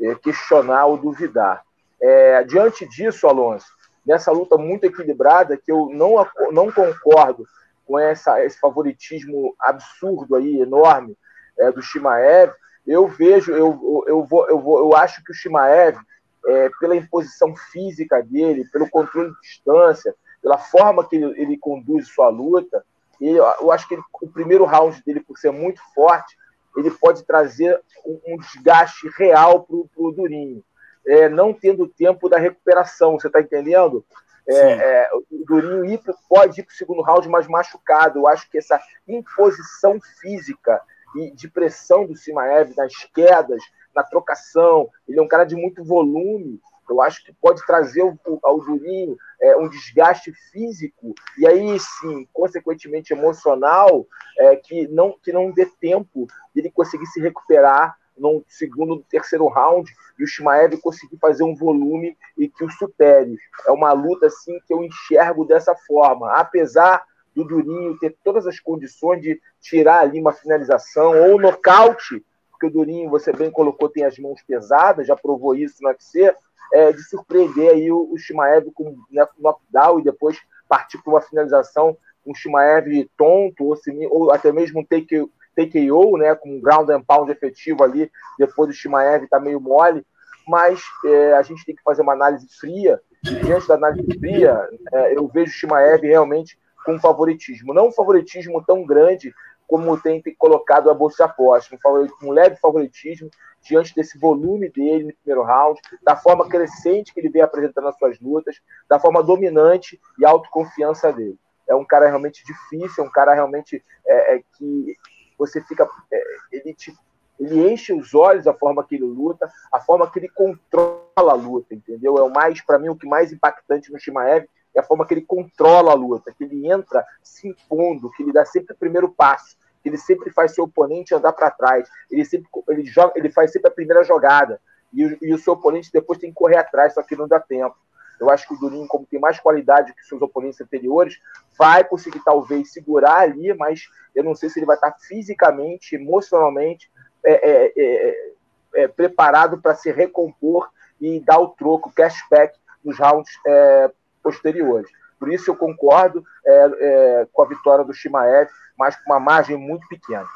é, 0.01 0.15
questionar 0.17 0.87
ou 0.87 0.97
duvidar. 0.97 1.63
É, 2.01 2.45
diante 2.45 2.87
disso, 2.89 3.27
Alonso, 3.27 3.67
nessa 4.05 4.31
luta 4.31 4.57
muito 4.57 4.85
equilibrada, 4.85 5.57
que 5.57 5.71
eu 5.71 5.89
não, 5.91 6.27
não 6.53 6.71
concordo 6.71 7.45
com 7.85 7.99
essa, 7.99 8.45
esse 8.45 8.59
favoritismo 8.59 9.55
absurdo 9.59 10.37
aí, 10.37 10.61
enorme, 10.61 11.17
é, 11.59 11.73
do 11.73 11.83
Shimaev, 11.83 12.53
eu 12.87 13.07
vejo, 13.07 13.53
eu, 13.53 14.05
eu, 14.07 14.25
vou, 14.25 14.49
eu, 14.49 14.61
vou, 14.61 14.79
eu 14.79 14.97
acho 14.97 15.23
que 15.23 15.33
o 15.33 15.35
Shimaev, 15.35 15.99
é, 16.47 16.71
pela 16.81 16.97
imposição 16.97 17.55
física 17.55 18.23
dele, 18.23 18.69
pelo 18.73 18.89
controle 18.89 19.31
de 19.31 19.41
distância, 19.41 20.15
pela 20.41 20.57
forma 20.57 21.07
que 21.07 21.17
ele, 21.17 21.41
ele 21.41 21.59
conduz 21.59 22.09
sua 22.09 22.29
luta, 22.29 22.85
ele, 23.21 23.39
eu 23.39 23.71
acho 23.73 23.87
que 23.87 23.95
ele, 23.95 24.03
o 24.23 24.29
primeiro 24.29 24.65
round 24.65 25.03
dele, 25.05 25.21
por 25.21 25.37
ser 25.37 25.51
muito 25.51 25.81
forte, 25.95 26.37
ele 26.77 26.91
pode 26.91 27.25
trazer 27.25 27.81
um, 28.07 28.21
um 28.27 28.37
desgaste 28.39 29.11
real 29.17 29.65
para 29.65 29.77
o 29.77 30.13
Durinho, 30.13 30.63
é, 31.07 31.29
não 31.29 31.53
tendo 31.53 31.89
tempo 31.89 32.29
da 32.29 32.39
recuperação, 32.39 33.19
você 33.19 33.27
está 33.27 33.41
entendendo? 33.41 34.05
É, 34.49 34.55
é, 34.55 35.11
o 35.13 35.45
Durinho 35.47 36.01
pode 36.29 36.61
ir 36.61 36.65
para 36.65 36.73
o 36.73 36.77
segundo 36.77 37.03
round 37.03 37.29
mais 37.29 37.47
machucado. 37.47 38.19
Eu 38.19 38.29
acho 38.29 38.51
que 38.51 38.57
essa 38.57 38.81
imposição 39.07 39.99
física 40.21 40.81
e 41.17 41.31
de 41.33 41.49
pressão 41.49 42.07
do 42.07 42.17
Simaev 42.17 42.75
nas 42.77 42.93
quedas, 43.15 43.63
na 43.95 44.03
trocação. 44.03 44.89
Ele 45.07 45.19
é 45.19 45.23
um 45.23 45.29
cara 45.29 45.45
de 45.45 45.57
muito 45.57 45.85
volume. 45.85 46.61
Eu 46.89 47.03
acho 47.03 47.23
que 47.25 47.35
pode 47.35 47.65
trazer 47.67 48.03
ao 48.43 48.61
Durinho 48.61 49.17
é, 49.43 49.57
um 49.57 49.69
desgaste 49.69 50.33
físico 50.51 51.15
e 51.37 51.47
aí 51.47 51.79
sim, 51.79 52.27
consequentemente 52.33 53.13
emocional, 53.13 54.07
é, 54.39 54.57
que 54.57 54.89
não 54.89 55.15
que 55.23 55.31
não 55.31 55.51
dê 55.51 55.67
tempo 55.67 56.27
dele 56.55 56.71
conseguir 56.71 57.07
se 57.07 57.21
recuperar 57.21 57.95
no 58.17 58.45
segundo, 58.49 59.05
terceiro 59.09 59.47
round 59.47 59.91
e 60.19 60.25
o 60.25 60.27
Shimaev 60.27 60.77
conseguir 60.79 61.17
fazer 61.19 61.45
um 61.45 61.55
volume 61.55 62.17
e 62.37 62.49
que 62.49 62.65
o 62.65 62.71
supere. 62.71 63.37
É 63.67 63.71
uma 63.71 63.93
luta 63.93 64.27
assim 64.27 64.59
que 64.67 64.73
eu 64.73 64.83
enxergo 64.83 65.45
dessa 65.45 65.75
forma, 65.75 66.33
apesar 66.33 67.05
do 67.39 67.45
Durinho 67.45 67.97
ter 67.99 68.17
todas 68.25 68.47
as 68.47 68.59
condições 68.59 69.23
de 69.23 69.41
tirar 69.61 70.01
ali 70.01 70.21
uma 70.21 70.33
finalização 70.33 71.31
ou 71.31 71.41
nocaute, 71.41 72.25
porque 72.51 72.67
o 72.67 72.71
Durinho, 72.71 73.09
você 73.09 73.33
bem 73.33 73.49
colocou, 73.49 73.89
tem 73.89 74.05
as 74.05 74.19
mãos 74.19 74.43
pesadas, 74.43 75.07
já 75.07 75.15
provou 75.15 75.55
isso 75.55 75.77
no 75.81 75.89
UFC, 75.89 76.35
é, 76.73 76.93
de 76.93 77.03
surpreender 77.05 77.71
aí 77.71 77.93
o, 77.93 78.13
o 78.13 78.19
Shimaev 78.19 78.71
com 78.75 78.97
né, 79.11 79.25
knockdown 79.39 80.01
e 80.01 80.05
depois 80.05 80.37
partir 80.69 80.99
para 80.99 81.13
uma 81.13 81.21
finalização 81.21 81.97
com 82.25 82.33
um 82.33 82.35
Shimaev 82.35 83.09
tonto 83.17 83.65
ou, 83.65 83.77
ou 84.11 84.33
até 84.33 84.51
mesmo 84.51 84.81
um 84.81 84.85
take, 84.85 85.25
TKO, 85.55 86.19
né, 86.19 86.35
com 86.35 86.57
um 86.57 86.61
ground 86.61 86.91
and 86.91 87.03
pound 87.03 87.31
efetivo 87.31 87.85
ali, 87.85 88.11
depois 88.37 88.69
do 88.69 88.75
Shimaev 88.75 89.29
tá 89.29 89.39
meio 89.39 89.61
mole, 89.61 90.05
mas 90.47 90.83
é, 91.05 91.35
a 91.35 91.43
gente 91.43 91.65
tem 91.65 91.77
que 91.77 91.83
fazer 91.83 92.03
uma 92.03 92.15
análise 92.15 92.49
fria, 92.59 93.01
e 93.25 93.35
diante 93.37 93.69
da 93.69 93.75
análise 93.75 94.19
fria, 94.19 94.69
é, 94.93 95.17
eu 95.17 95.29
vejo 95.29 95.53
o 95.53 95.55
Shimaev 95.55 96.03
realmente 96.03 96.59
com 96.85 96.99
favoritismo. 96.99 97.75
Não 97.75 97.89
um 97.89 97.93
favoritismo 97.93 98.63
tão 98.65 98.85
grande 98.85 99.33
como 99.69 100.01
tem 100.01 100.23
colocado 100.39 100.91
a 100.91 100.95
Bolsa 100.95 101.27
Aposta, 101.27 101.77
um, 101.87 102.29
um 102.29 102.33
leve 102.33 102.57
favoritismo 102.57 103.29
diante 103.61 103.95
desse 103.95 104.19
volume 104.19 104.71
dele 104.71 105.05
no 105.05 105.15
primeiro 105.15 105.43
round, 105.43 105.79
da 106.03 106.17
forma 106.17 106.49
crescente 106.49 107.13
que 107.13 107.21
ele 107.21 107.29
vem 107.29 107.43
apresentando 107.43 107.85
nas 107.85 107.99
suas 107.99 108.19
lutas, 108.19 108.61
da 108.89 108.99
forma 108.99 109.23
dominante 109.23 110.01
e 110.19 110.25
autoconfiança 110.25 111.13
dele. 111.13 111.39
É 111.69 111.75
um 111.75 111.85
cara 111.85 112.07
realmente 112.09 112.43
difícil, 112.47 113.05
é 113.05 113.07
um 113.07 113.11
cara 113.11 113.35
realmente 113.35 113.85
é, 114.07 114.37
é, 114.37 114.43
que 114.57 114.97
você 115.39 115.61
fica. 115.61 115.87
É, 116.11 116.23
ele, 116.51 116.73
te, 116.73 116.97
ele 117.39 117.71
enche 117.71 117.93
os 117.93 118.15
olhos 118.15 118.47
a 118.47 118.55
forma 118.55 118.83
que 118.83 118.95
ele 118.95 119.05
luta, 119.05 119.53
a 119.71 119.81
forma 119.81 120.11
que 120.11 120.19
ele 120.19 120.31
controla 120.31 121.03
a 121.17 121.35
luta, 121.35 121.75
entendeu? 121.75 122.17
É 122.17 122.23
o 122.23 122.31
mais, 122.31 122.63
para 122.63 122.79
mim, 122.79 122.89
o 122.89 122.97
que 122.97 123.07
mais 123.07 123.33
impactante 123.33 123.93
no 123.93 123.99
Shimaev 123.99 124.47
é 124.79 124.81
a 124.81 124.85
forma 124.85 125.07
que 125.07 125.15
ele 125.15 125.23
controla 125.23 125.93
a 125.93 125.95
luta, 125.95 126.33
que 126.37 126.45
ele 126.45 126.71
entra 126.71 127.05
se 127.23 127.49
impondo, 127.49 128.11
que 128.11 128.23
ele 128.23 128.33
dá 128.33 128.45
sempre 128.45 128.75
o 128.75 128.79
primeiro 128.79 129.09
passo, 129.11 129.57
que 129.83 129.89
ele 129.89 129.99
sempre 129.99 130.31
faz 130.31 130.55
seu 130.55 130.65
oponente 130.65 131.15
andar 131.15 131.33
para 131.33 131.51
trás, 131.51 131.89
ele 132.11 132.25
sempre 132.25 132.49
ele 132.69 132.85
joga, 132.85 133.13
ele 133.17 133.31
faz 133.31 133.53
sempre 133.53 133.69
a 133.69 133.75
primeira 133.75 134.03
jogada 134.05 134.61
e 134.93 135.05
o, 135.05 135.19
e 135.21 135.35
o 135.35 135.39
seu 135.39 135.53
oponente 135.53 135.91
depois 135.93 136.19
tem 136.19 136.31
que 136.31 136.37
correr 136.37 136.57
atrás, 136.57 136.95
só 136.95 137.03
que 137.03 137.17
não 137.17 137.29
dá 137.29 137.41
tempo. 137.41 137.77
Eu 138.21 138.31
acho 138.31 138.49
que 138.49 138.55
o 138.55 138.59
Durinho, 138.59 138.89
como 138.89 139.07
tem 139.07 139.21
mais 139.21 139.39
qualidade 139.39 139.93
que 139.93 140.05
seus 140.05 140.21
oponentes 140.21 140.61
anteriores, 140.61 141.21
vai 141.57 141.85
conseguir 141.85 142.21
talvez 142.25 142.73
segurar 142.73 143.21
ali, 143.21 143.55
mas 143.55 143.89
eu 144.15 144.25
não 144.25 144.35
sei 144.35 144.49
se 144.51 144.59
ele 144.59 144.67
vai 144.67 144.77
estar 144.77 144.93
fisicamente, 144.99 145.95
emocionalmente 145.95 146.91
é, 147.25 147.33
é, 147.33 147.73
é, 147.77 148.33
é 148.75 148.89
preparado 148.89 149.61
para 149.61 149.75
se 149.75 149.91
recompor 149.93 150.69
e 151.01 151.21
dar 151.21 151.39
o 151.39 151.49
troco, 151.49 151.93
cashback 151.93 152.59
nos 152.85 152.99
rounds 152.99 153.31
é, 153.47 153.91
posteriores. 154.29 154.91
Por 155.19 155.33
isso 155.33 155.51
eu 155.51 155.57
concordo 155.57 156.23
é, 156.45 156.71
é, 156.81 157.29
com 157.33 157.43
a 157.43 157.49
vitória 157.49 157.83
do 157.83 157.95
Shimaev, 157.95 158.51
mas 158.79 158.95
com 158.97 159.11
uma 159.11 159.19
margem 159.19 159.57
muito 159.57 159.89
pequena. 159.89 160.29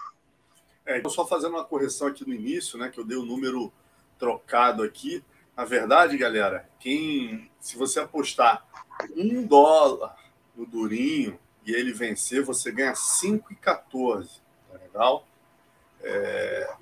É, 0.87 0.99
então, 0.99 1.11
só 1.11 1.27
fazendo 1.27 1.53
uma 1.53 1.65
correção 1.65 2.09
aqui 2.09 2.27
no 2.27 2.33
início, 2.33 2.79
né, 2.79 2.89
que 2.89 2.99
eu 2.99 3.05
dei 3.05 3.17
o 3.17 3.23
um 3.23 3.27
número 3.27 3.71
trocado 4.19 4.83
aqui. 4.83 5.23
Na 5.55 5.67
verdade, 5.67 6.17
galera, 6.17 6.67
quem, 6.81 7.51
se 7.61 7.77
você 7.77 8.01
apostar 8.01 8.65
um 9.15 9.47
dólar 9.47 10.17
no 10.57 10.65
Durinho 10.65 11.39
e 11.67 11.73
ele 11.73 11.93
vencer, 11.93 12.43
você 12.43 12.73
ganha 12.73 12.95
5,14. 12.95 14.41
Tá 14.71 14.79
legal? 14.79 15.27
É, 16.03 16.75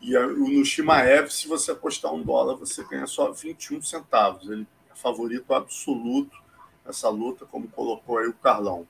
e 0.00 0.16
no 0.18 0.64
Shimaev, 0.64 1.30
se 1.30 1.48
você 1.48 1.72
apostar 1.72 2.12
um 2.12 2.22
dólar, 2.22 2.54
você 2.54 2.84
ganha 2.84 3.06
só 3.06 3.32
21 3.32 3.82
centavos. 3.82 4.48
Ele 4.48 4.66
é 4.92 4.94
favorito 4.94 5.52
absoluto 5.54 6.49
essa 6.90 7.08
luta, 7.08 7.46
como 7.50 7.68
colocou 7.68 8.18
aí 8.18 8.26
o 8.26 8.34
Carlão. 8.34 8.86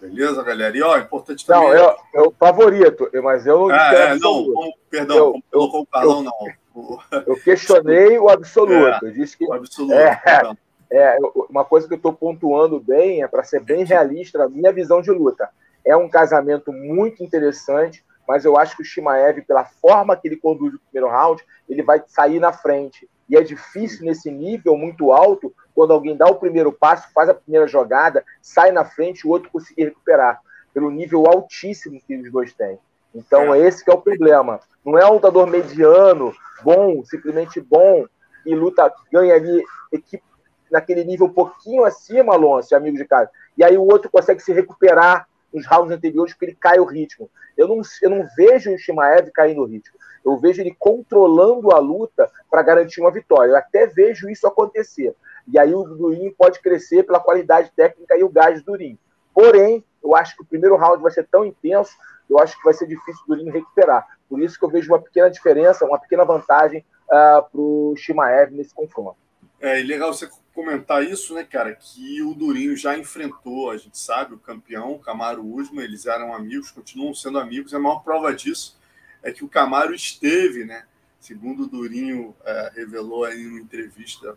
Beleza, 0.00 0.42
galera? 0.44 0.76
E 0.76 0.82
ó, 0.82 0.96
é 0.96 1.00
importante 1.00 1.44
também. 1.44 1.68
Não, 1.68 1.74
eu, 1.74 1.96
eu 2.14 2.34
favorito, 2.38 3.10
mas 3.22 3.46
eu. 3.46 3.68
Ah, 3.70 3.92
é, 3.92 4.14
não, 4.14 4.52
como, 4.52 4.72
perdão, 4.88 5.16
eu, 5.16 5.32
como 5.32 5.42
colocou 5.50 5.80
o 5.82 5.86
Carlão, 5.86 6.18
eu, 6.18 6.22
não. 6.24 6.58
Eu 7.26 7.34
questionei 7.42 8.16
o 8.20 8.28
absoluto. 8.28 9.04
É, 9.04 9.08
eu 9.08 9.12
disse 9.12 9.36
que. 9.36 9.44
O 9.44 9.52
absoluto. 9.52 9.94
É, 9.94 10.22
é 10.92 11.18
uma 11.50 11.64
coisa 11.64 11.88
que 11.88 11.94
eu 11.94 11.96
estou 11.96 12.12
pontuando 12.12 12.78
bem, 12.78 13.22
é 13.22 13.26
para 13.26 13.42
ser 13.42 13.60
bem 13.60 13.84
realista, 13.84 14.44
a 14.44 14.48
minha 14.48 14.72
visão 14.72 15.02
de 15.02 15.10
luta. 15.10 15.48
É 15.84 15.96
um 15.96 16.08
casamento 16.08 16.72
muito 16.72 17.24
interessante, 17.24 18.04
mas 18.28 18.44
eu 18.44 18.56
acho 18.56 18.76
que 18.76 18.82
o 18.82 18.84
Shimaev, 18.84 19.42
pela 19.42 19.64
forma 19.64 20.16
que 20.16 20.28
ele 20.28 20.36
conduz 20.36 20.74
o 20.74 20.78
primeiro 20.78 21.12
round, 21.12 21.44
ele 21.68 21.82
vai 21.82 22.00
sair 22.06 22.38
na 22.38 22.52
frente. 22.52 23.08
E 23.28 23.36
é 23.36 23.42
difícil 23.42 24.06
nesse 24.06 24.30
nível 24.30 24.76
muito 24.76 25.12
alto 25.12 25.52
quando 25.78 25.92
alguém 25.92 26.16
dá 26.16 26.26
o 26.26 26.34
primeiro 26.34 26.72
passo, 26.72 27.08
faz 27.14 27.28
a 27.28 27.34
primeira 27.34 27.68
jogada, 27.68 28.24
sai 28.42 28.72
na 28.72 28.84
frente, 28.84 29.24
o 29.24 29.30
outro 29.30 29.48
conseguir 29.48 29.84
recuperar, 29.84 30.40
pelo 30.74 30.90
nível 30.90 31.22
altíssimo 31.28 32.00
que 32.04 32.16
os 32.16 32.32
dois 32.32 32.52
têm. 32.52 32.80
Então, 33.14 33.54
é. 33.54 33.60
esse 33.60 33.88
é 33.88 33.94
o 33.94 34.00
problema. 34.00 34.58
Não 34.84 34.98
é 34.98 35.06
um 35.06 35.12
lutador 35.12 35.46
mediano, 35.46 36.34
bom, 36.64 37.04
simplesmente 37.04 37.60
bom, 37.60 38.04
e 38.44 38.56
luta, 38.56 38.92
ganha 39.12 39.36
ali 39.36 39.62
equipe 39.92 40.24
naquele 40.68 41.04
nível 41.04 41.26
um 41.26 41.32
pouquinho 41.32 41.84
acima, 41.84 42.34
Alonso, 42.34 42.74
amigo 42.74 42.96
de 42.96 43.04
casa. 43.04 43.30
E 43.56 43.62
aí 43.62 43.78
o 43.78 43.86
outro 43.86 44.10
consegue 44.10 44.42
se 44.42 44.52
recuperar 44.52 45.28
nos 45.54 45.64
rounds 45.64 45.96
anteriores 45.96 46.32
porque 46.32 46.46
ele 46.46 46.58
cai 46.60 46.80
o 46.80 46.84
ritmo. 46.84 47.30
Eu 47.56 47.68
não, 47.68 47.80
eu 48.02 48.10
não 48.10 48.26
vejo 48.36 48.74
o 48.74 48.78
Shimaev 48.78 49.30
caindo 49.30 49.62
o 49.62 49.66
ritmo. 49.66 49.96
Eu 50.24 50.38
vejo 50.38 50.60
ele 50.60 50.74
controlando 50.76 51.70
a 51.70 51.78
luta 51.78 52.28
para 52.50 52.64
garantir 52.64 53.00
uma 53.00 53.12
vitória. 53.12 53.52
Eu 53.52 53.56
até 53.56 53.86
vejo 53.86 54.28
isso 54.28 54.44
acontecer 54.44 55.14
E 55.50 55.58
aí 55.58 55.74
o 55.74 55.82
Durinho 55.82 56.34
pode 56.36 56.60
crescer 56.60 57.04
pela 57.04 57.20
qualidade 57.20 57.72
técnica 57.74 58.16
e 58.16 58.22
o 58.22 58.28
gás 58.28 58.60
do 58.60 58.72
Durinho. 58.72 58.98
Porém, 59.32 59.84
eu 60.02 60.14
acho 60.14 60.36
que 60.36 60.42
o 60.42 60.46
primeiro 60.46 60.76
round 60.76 61.02
vai 61.02 61.10
ser 61.10 61.26
tão 61.26 61.44
intenso, 61.44 61.92
eu 62.28 62.38
acho 62.38 62.56
que 62.56 62.64
vai 62.64 62.74
ser 62.74 62.86
difícil 62.86 63.22
o 63.24 63.28
Durinho 63.28 63.52
recuperar. 63.52 64.06
Por 64.28 64.40
isso 64.40 64.58
que 64.58 64.64
eu 64.64 64.68
vejo 64.68 64.92
uma 64.92 65.00
pequena 65.00 65.30
diferença, 65.30 65.86
uma 65.86 65.98
pequena 65.98 66.24
vantagem 66.24 66.80
uh, 66.80 67.14
ah, 67.14 67.42
para 67.50 67.60
o 67.60 67.94
Shimaev 67.96 68.52
nesse 68.52 68.74
confronto. 68.74 69.16
É, 69.60 69.82
legal 69.82 70.12
você 70.12 70.28
comentar 70.54 71.02
isso, 71.02 71.34
né, 71.34 71.44
cara? 71.44 71.74
Que 71.74 72.22
o 72.22 72.34
Durinho 72.34 72.76
já 72.76 72.96
enfrentou, 72.96 73.70
a 73.70 73.76
gente 73.76 73.98
sabe, 73.98 74.34
o 74.34 74.38
campeão, 74.38 74.92
o 74.92 74.98
Camaro 74.98 75.44
Usman, 75.44 75.84
eles 75.84 76.06
eram 76.06 76.34
amigos, 76.34 76.70
continuam 76.70 77.14
sendo 77.14 77.38
amigos. 77.38 77.74
A 77.74 77.78
maior 77.78 78.00
prova 78.04 78.34
disso 78.34 78.78
é 79.22 79.32
que 79.32 79.44
o 79.44 79.48
Camaro 79.48 79.94
esteve, 79.94 80.64
né? 80.64 80.84
Segundo 81.18 81.64
o 81.64 81.68
Durinho 81.68 82.34
é, 82.44 82.72
revelou 82.74 83.24
aí 83.24 83.42
em 83.42 83.48
uma 83.48 83.60
entrevista, 83.60 84.36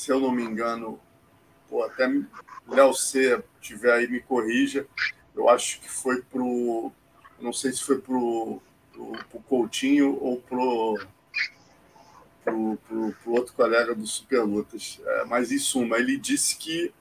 se 0.00 0.10
eu 0.10 0.18
não 0.18 0.30
me 0.30 0.42
engano, 0.42 0.98
pô, 1.68 1.82
até 1.82 2.10
Léo 2.66 2.94
C 2.94 3.42
tiver 3.60 3.92
aí 3.92 4.08
me 4.08 4.18
corrija, 4.18 4.86
eu 5.36 5.46
acho 5.46 5.78
que 5.78 5.90
foi 5.90 6.22
pro, 6.22 6.90
não 7.38 7.52
sei 7.52 7.70
se 7.70 7.82
foi 7.82 7.98
pro, 8.00 8.62
pro, 8.90 9.12
pro 9.30 9.40
Coutinho 9.40 10.16
ou 10.18 10.40
pro 10.40 10.98
pro, 12.42 12.78
pro, 12.88 13.12
pro 13.12 13.32
outro 13.32 13.52
colega 13.52 13.94
do 13.94 14.06
Superlutas. 14.06 14.98
É, 15.04 15.24
mas, 15.26 15.52
em 15.52 15.58
suma, 15.58 15.98
ele 15.98 16.16
disse 16.16 16.56
que 16.56 16.94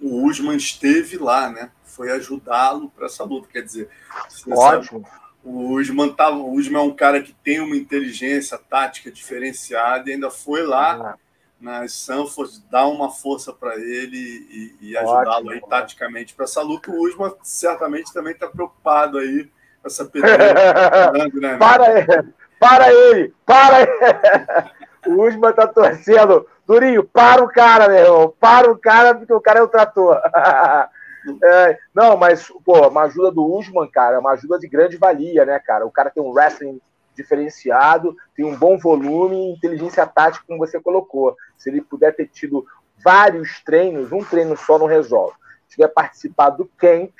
o 0.00 0.26
Usman 0.26 0.56
esteve 0.56 1.18
lá, 1.18 1.50
né? 1.50 1.70
Foi 1.84 2.10
ajudá-lo 2.12 2.88
para 2.88 3.06
essa 3.06 3.24
luta. 3.24 3.46
Quer 3.52 3.62
dizer, 3.62 3.90
Ótimo. 4.48 5.02
Sabe, 5.02 5.20
o 5.44 5.78
Usman, 5.78 6.14
tava, 6.14 6.36
o 6.36 6.54
Usman 6.54 6.80
é 6.80 6.82
um 6.82 6.94
cara 6.94 7.22
que 7.22 7.34
tem 7.34 7.60
uma 7.60 7.76
inteligência 7.76 8.56
tática 8.56 9.12
diferenciada 9.12 10.08
e 10.08 10.14
ainda 10.14 10.30
foi 10.30 10.62
lá 10.62 11.12
ah. 11.12 11.29
Nas 11.60 11.92
Sanford 11.92 12.62
dar 12.70 12.86
uma 12.86 13.10
força 13.10 13.52
para 13.52 13.76
ele 13.76 14.16
e, 14.16 14.76
e 14.80 14.96
ajudá-lo 14.96 15.50
aí 15.50 15.60
taticamente 15.68 16.34
para 16.34 16.44
essa 16.44 16.62
luta. 16.62 16.90
O 16.90 17.06
Usman 17.06 17.34
certamente 17.42 18.12
também 18.12 18.32
está 18.32 18.48
preocupado 18.48 19.18
aí 19.18 19.44
com 19.82 19.86
essa 19.86 20.04
pedreira. 20.04 20.54
né, 21.34 21.56
para, 21.58 21.84
aí. 21.84 22.06
Para 22.58 22.92
ele! 22.92 23.34
Para 23.44 23.82
ele! 23.82 23.90
O 25.06 25.26
Usman 25.26 25.52
tá 25.52 25.66
torcendo. 25.66 26.46
Durinho, 26.66 27.04
para 27.04 27.42
o 27.42 27.48
cara, 27.48 27.88
meu 27.88 27.98
irmão. 27.98 28.34
Para 28.38 28.70
o 28.70 28.78
cara, 28.78 29.14
porque 29.14 29.32
o 29.32 29.40
cara 29.40 29.60
é 29.60 29.62
o 29.62 29.68
trator. 29.68 30.20
É, 31.44 31.78
não, 31.94 32.16
mas, 32.16 32.50
pô, 32.64 32.88
uma 32.88 33.02
ajuda 33.02 33.30
do 33.30 33.44
Usman, 33.44 33.86
cara, 33.90 34.16
é 34.16 34.18
uma 34.18 34.32
ajuda 34.32 34.58
de 34.58 34.66
grande 34.66 34.96
valia, 34.96 35.44
né, 35.44 35.58
cara? 35.58 35.84
O 35.84 35.90
cara 35.90 36.08
tem 36.08 36.22
um 36.22 36.30
wrestling 36.30 36.80
diferenciado, 37.20 38.16
tem 38.34 38.44
um 38.44 38.56
bom 38.56 38.78
volume 38.78 39.36
e 39.36 39.52
inteligência 39.52 40.06
tática, 40.06 40.44
como 40.46 40.58
você 40.58 40.80
colocou. 40.80 41.36
Se 41.56 41.70
ele 41.70 41.80
puder 41.80 42.14
ter 42.14 42.26
tido 42.26 42.64
vários 43.02 43.62
treinos, 43.64 44.12
um 44.12 44.24
treino 44.24 44.56
só 44.56 44.78
não 44.78 44.86
resolve. 44.86 45.34
Se 45.68 45.76
tiver 45.76 45.88
participado 45.88 46.58
do 46.58 46.70
camp, 46.76 47.12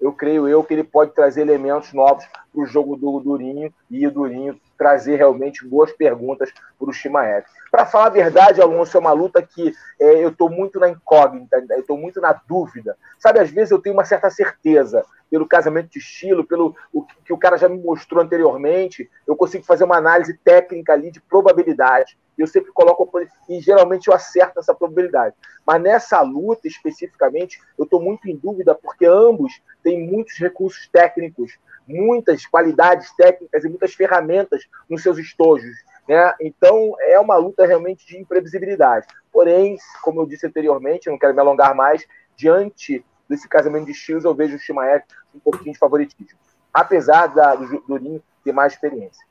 eu 0.00 0.12
creio 0.12 0.48
eu 0.48 0.62
que 0.62 0.74
ele 0.74 0.84
pode 0.84 1.12
trazer 1.12 1.42
elementos 1.42 1.92
novos 1.92 2.24
para 2.54 2.62
o 2.62 2.66
jogo 2.66 2.96
do 2.96 3.18
Durinho 3.18 3.74
e 3.90 4.06
o 4.06 4.10
Durinho 4.10 4.58
trazer 4.78 5.16
realmente 5.16 5.66
boas 5.66 5.92
perguntas 5.92 6.52
para 6.78 6.88
o 6.88 6.92
Shimaev. 6.92 7.44
Para 7.70 7.84
falar 7.84 8.06
a 8.06 8.10
verdade, 8.10 8.62
Alonso, 8.62 8.96
é 8.96 9.00
uma 9.00 9.12
luta 9.12 9.42
que 9.42 9.74
é, 10.00 10.24
eu 10.24 10.28
estou 10.28 10.48
muito 10.48 10.78
na 10.78 10.88
incógnita, 10.88 11.64
eu 11.70 11.80
estou 11.80 11.98
muito 11.98 12.20
na 12.20 12.32
dúvida. 12.32 12.96
Sabe, 13.18 13.40
às 13.40 13.50
vezes 13.50 13.72
eu 13.72 13.80
tenho 13.80 13.96
uma 13.96 14.04
certa 14.04 14.30
certeza, 14.30 15.04
pelo 15.30 15.48
casamento 15.48 15.90
de 15.90 15.98
estilo, 15.98 16.44
pelo 16.44 16.76
o 16.92 17.02
que 17.24 17.32
o 17.32 17.38
cara 17.38 17.56
já 17.56 17.68
me 17.68 17.76
mostrou 17.78 18.22
anteriormente, 18.22 19.10
eu 19.26 19.34
consigo 19.34 19.64
fazer 19.64 19.82
uma 19.82 19.96
análise 19.96 20.38
técnica 20.44 20.92
ali 20.92 21.10
de 21.10 21.20
probabilidade. 21.20 22.16
Eu 22.38 22.46
sempre 22.46 22.70
coloco 22.72 23.10
e 23.48 23.60
geralmente 23.60 24.08
eu 24.08 24.14
acerto 24.14 24.60
essa 24.60 24.74
probabilidade. 24.74 25.34
Mas 25.66 25.82
nessa 25.82 26.20
luta 26.20 26.68
especificamente, 26.68 27.60
eu 27.78 27.84
estou 27.84 28.00
muito 28.00 28.28
em 28.28 28.36
dúvida 28.36 28.74
porque 28.74 29.06
ambos 29.06 29.60
têm 29.82 30.06
muitos 30.06 30.36
recursos 30.38 30.88
técnicos, 30.88 31.58
muitas 31.86 32.46
qualidades 32.46 33.14
técnicas 33.16 33.64
e 33.64 33.68
muitas 33.68 33.94
ferramentas 33.94 34.64
nos 34.88 35.02
seus 35.02 35.18
estojos. 35.18 35.74
Né? 36.08 36.34
Então 36.40 36.94
é 37.00 37.18
uma 37.18 37.36
luta 37.36 37.66
realmente 37.66 38.06
de 38.06 38.18
imprevisibilidade. 38.18 39.06
Porém, 39.32 39.76
como 40.02 40.20
eu 40.20 40.26
disse 40.26 40.46
anteriormente, 40.46 41.08
não 41.08 41.18
quero 41.18 41.34
me 41.34 41.40
alongar 41.40 41.74
mais, 41.74 42.06
diante 42.36 43.04
desse 43.28 43.48
casamento 43.48 43.86
de 43.86 43.92
estilos, 43.92 44.24
eu 44.24 44.34
vejo 44.34 44.56
o 44.56 44.58
Shimaev 44.58 45.02
um 45.34 45.40
pouquinho 45.40 45.72
de 45.72 45.78
favoritismo, 45.78 46.38
apesar 46.72 47.28
da, 47.28 47.54
do 47.54 47.80
Durinho 47.86 48.22
ter 48.44 48.52
mais 48.52 48.74
experiência. 48.74 49.24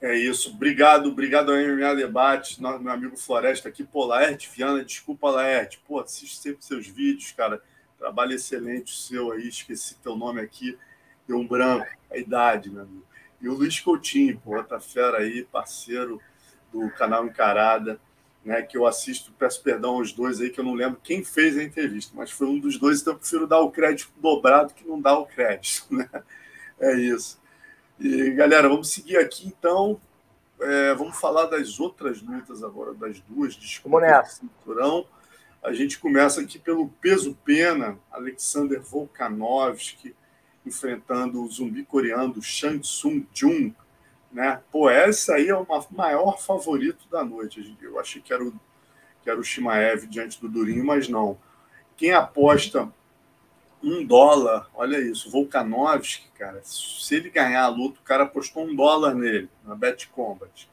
É 0.00 0.14
isso. 0.14 0.50
Obrigado, 0.54 1.10
obrigado 1.10 1.52
ao 1.52 1.58
MMA 1.58 1.94
Debate, 1.94 2.60
meu 2.60 2.90
amigo 2.90 3.16
Floresta 3.18 3.68
aqui. 3.68 3.84
Pô, 3.84 4.06
Laerte 4.06 4.50
Viana, 4.50 4.82
desculpa, 4.82 5.30
Laerte. 5.30 5.78
Pô, 5.86 6.00
assiste 6.00 6.38
sempre 6.38 6.64
seus 6.64 6.86
vídeos, 6.86 7.32
cara. 7.32 7.60
Trabalho 7.98 8.32
excelente 8.32 8.94
o 8.94 8.96
seu 8.96 9.30
aí, 9.30 9.46
esqueci 9.46 9.94
teu 9.96 10.16
nome 10.16 10.40
aqui. 10.40 10.78
Deu 11.30 11.38
um 11.38 11.46
branco, 11.46 11.86
a 12.10 12.16
idade, 12.16 12.68
meu 12.68 12.82
amigo. 12.82 13.04
E 13.40 13.48
o 13.48 13.54
Luiz 13.54 13.78
Coutinho, 13.78 14.36
pô, 14.40 14.56
outra 14.56 14.80
fera 14.80 15.18
aí, 15.18 15.44
parceiro 15.44 16.20
do 16.72 16.90
canal 16.90 17.24
Encarada, 17.24 18.00
né, 18.44 18.62
que 18.62 18.76
eu 18.76 18.84
assisto, 18.84 19.30
peço 19.38 19.62
perdão 19.62 19.90
aos 19.90 20.12
dois 20.12 20.40
aí, 20.40 20.50
que 20.50 20.58
eu 20.58 20.64
não 20.64 20.74
lembro 20.74 20.98
quem 21.00 21.22
fez 21.22 21.56
a 21.56 21.62
entrevista, 21.62 22.12
mas 22.16 22.32
foi 22.32 22.48
um 22.48 22.58
dos 22.58 22.76
dois, 22.78 23.00
então 23.00 23.12
eu 23.12 23.18
prefiro 23.20 23.46
dar 23.46 23.60
o 23.60 23.70
crédito 23.70 24.10
dobrado 24.16 24.74
que 24.74 24.84
não 24.84 25.00
dá 25.00 25.16
o 25.16 25.24
crédito, 25.24 25.86
né? 25.94 26.10
É 26.80 26.96
isso. 26.96 27.40
E, 28.00 28.32
galera, 28.32 28.68
vamos 28.68 28.90
seguir 28.90 29.18
aqui, 29.18 29.46
então. 29.46 30.00
É, 30.60 30.94
vamos 30.94 31.16
falar 31.16 31.46
das 31.46 31.78
outras 31.78 32.20
lutas 32.20 32.64
agora, 32.64 32.92
das 32.92 33.20
duas 33.20 33.54
disputas 33.54 34.24
de 34.24 34.34
cinturão. 34.34 35.06
A 35.62 35.72
gente 35.72 35.96
começa 35.96 36.40
aqui 36.40 36.58
pelo 36.58 36.88
peso 37.00 37.38
pena, 37.44 37.96
Alexander 38.10 38.82
Volkanovski, 38.82 40.16
enfrentando 40.64 41.42
o 41.42 41.48
zumbi 41.48 41.84
coreano 41.84 42.40
Shang 42.42 42.80
Tsung 42.80 43.26
Jun, 43.32 43.72
né? 44.30 44.62
Pô, 44.70 44.88
essa 44.88 45.34
aí 45.34 45.48
é 45.48 45.56
o 45.56 45.66
maior 45.90 46.38
favorito 46.38 47.08
da 47.10 47.24
noite. 47.24 47.76
Eu 47.80 47.98
achei 47.98 48.20
que 48.20 48.32
era 48.32 48.44
o, 48.44 48.52
que 49.22 49.30
era 49.30 49.38
o 49.38 49.44
Shimaev 49.44 50.06
diante 50.06 50.40
do 50.40 50.48
Durinho, 50.48 50.84
mas 50.84 51.08
não. 51.08 51.38
Quem 51.96 52.12
aposta 52.12 52.92
um 53.82 54.04
dólar, 54.04 54.68
olha 54.74 54.98
isso, 54.98 55.30
Volkanovski, 55.30 56.28
cara, 56.38 56.60
se 56.62 57.14
ele 57.14 57.30
ganhar 57.30 57.64
a 57.64 57.68
luta, 57.68 57.98
o 57.98 58.04
cara 58.04 58.24
apostou 58.24 58.64
um 58.64 58.74
dólar 58.74 59.14
nele, 59.14 59.48
na 59.64 59.74
Bet 59.74 60.08
Combat. 60.08 60.68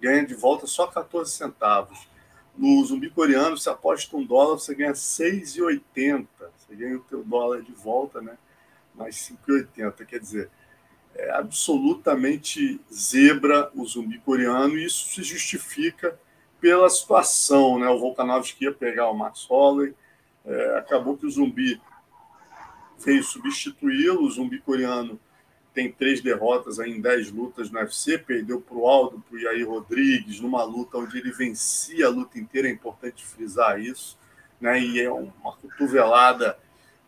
Ganha 0.00 0.24
de 0.24 0.34
volta 0.34 0.66
só 0.66 0.86
14 0.86 1.30
centavos. 1.30 2.06
No 2.56 2.84
zumbi 2.84 3.10
coreano, 3.10 3.56
você 3.56 3.70
aposta 3.70 4.16
um 4.16 4.24
dólar, 4.24 4.58
você 4.58 4.74
ganha 4.74 4.92
6,80. 4.92 6.26
Você 6.36 6.74
ganha 6.74 6.96
o 6.96 7.00
teu 7.00 7.24
dólar 7.24 7.62
de 7.62 7.72
volta, 7.72 8.20
né? 8.20 8.36
Mais 8.94 9.16
5,80. 9.16 10.04
Quer 10.06 10.18
dizer, 10.18 10.50
é 11.14 11.30
absolutamente 11.32 12.80
zebra 12.92 13.70
o 13.74 13.84
zumbi 13.84 14.18
coreano 14.18 14.78
e 14.78 14.84
isso 14.84 15.08
se 15.08 15.22
justifica 15.22 16.18
pela 16.60 16.88
situação. 16.88 17.78
Né? 17.78 17.88
O 17.88 17.98
Volkanovski 17.98 18.64
ia 18.64 18.72
pegar 18.72 19.10
o 19.10 19.14
Max 19.14 19.44
Holloway, 19.44 19.94
é, 20.44 20.78
acabou 20.78 21.16
que 21.16 21.26
o 21.26 21.30
zumbi 21.30 21.80
veio 22.98 23.22
substituí-lo. 23.22 24.24
O 24.24 24.30
zumbi 24.30 24.60
coreano 24.60 25.20
tem 25.74 25.90
três 25.90 26.20
derrotas 26.20 26.78
em 26.78 27.00
dez 27.00 27.30
lutas 27.30 27.70
no 27.70 27.78
UFC, 27.78 28.18
perdeu 28.18 28.60
para 28.60 28.76
o 28.76 28.86
Aldo, 28.86 29.22
para 29.28 29.36
o 29.36 29.40
Yair 29.40 29.68
Rodrigues, 29.68 30.40
numa 30.40 30.62
luta 30.64 30.98
onde 30.98 31.18
ele 31.18 31.32
vencia 31.32 32.06
a 32.06 32.10
luta 32.10 32.38
inteira, 32.38 32.68
é 32.68 32.70
importante 32.70 33.24
frisar 33.24 33.80
isso, 33.80 34.18
né? 34.60 34.78
e 34.78 35.00
é 35.00 35.10
uma 35.10 35.56
cotovelada 35.56 36.58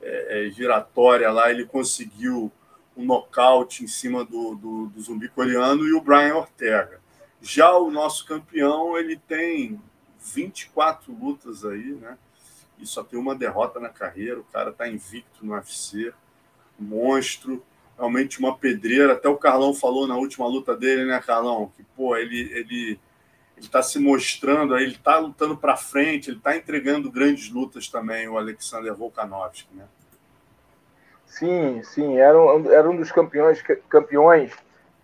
é, 0.05 0.47
é, 0.47 0.51
giratória 0.51 1.31
lá, 1.31 1.51
ele 1.51 1.65
conseguiu 1.65 2.53
um 2.97 3.05
nocaute 3.05 3.83
em 3.83 3.87
cima 3.87 4.25
do, 4.25 4.55
do, 4.55 4.87
do, 4.87 5.01
zumbi 5.01 5.29
coreano 5.29 5.87
e 5.87 5.93
o 5.93 6.01
Brian 6.01 6.37
Ortega. 6.37 7.01
Já 7.41 7.77
o 7.77 7.91
nosso 7.91 8.25
campeão, 8.27 8.97
ele 8.97 9.17
tem 9.17 9.81
24 10.21 11.13
lutas 11.13 11.65
aí, 11.65 11.95
né? 11.95 12.17
E 12.79 12.87
só 12.87 13.03
tem 13.03 13.19
uma 13.19 13.35
derrota 13.35 13.81
na 13.81 13.89
carreira. 13.89 14.41
O 14.41 14.45
cara 14.45 14.73
tá 14.73 14.89
invicto 14.89 15.45
no 15.45 15.55
UFC, 15.55 16.13
monstro, 16.79 17.65
realmente 17.97 18.39
uma 18.39 18.57
pedreira. 18.57 19.15
Até 19.15 19.29
o 19.29 19.37
Carlão 19.37 19.75
falou 19.75 20.07
na 20.07 20.17
última 20.17 20.47
luta 20.47 20.77
dele, 20.77 21.05
né, 21.05 21.21
Carlão? 21.21 21.73
Que, 21.77 21.83
pô, 21.97 22.17
ele, 22.17 22.41
ele 22.53 23.01
ele 23.57 23.67
está 23.67 23.83
se 23.83 23.99
mostrando, 23.99 24.77
ele 24.77 24.93
está 24.93 25.19
lutando 25.19 25.57
para 25.57 25.77
frente, 25.77 26.29
ele 26.29 26.39
está 26.39 26.57
entregando 26.57 27.11
grandes 27.11 27.49
lutas 27.51 27.89
também, 27.89 28.29
o 28.29 28.37
Alexander 28.37 28.95
Volkanovski, 28.95 29.73
né? 29.75 29.87
Sim, 31.35 31.83
sim, 31.83 32.17
era 32.17 32.41
um, 32.41 32.71
era 32.71 32.89
um 32.89 32.97
dos 32.97 33.11
campeões, 33.11 33.61
campeões 33.89 34.55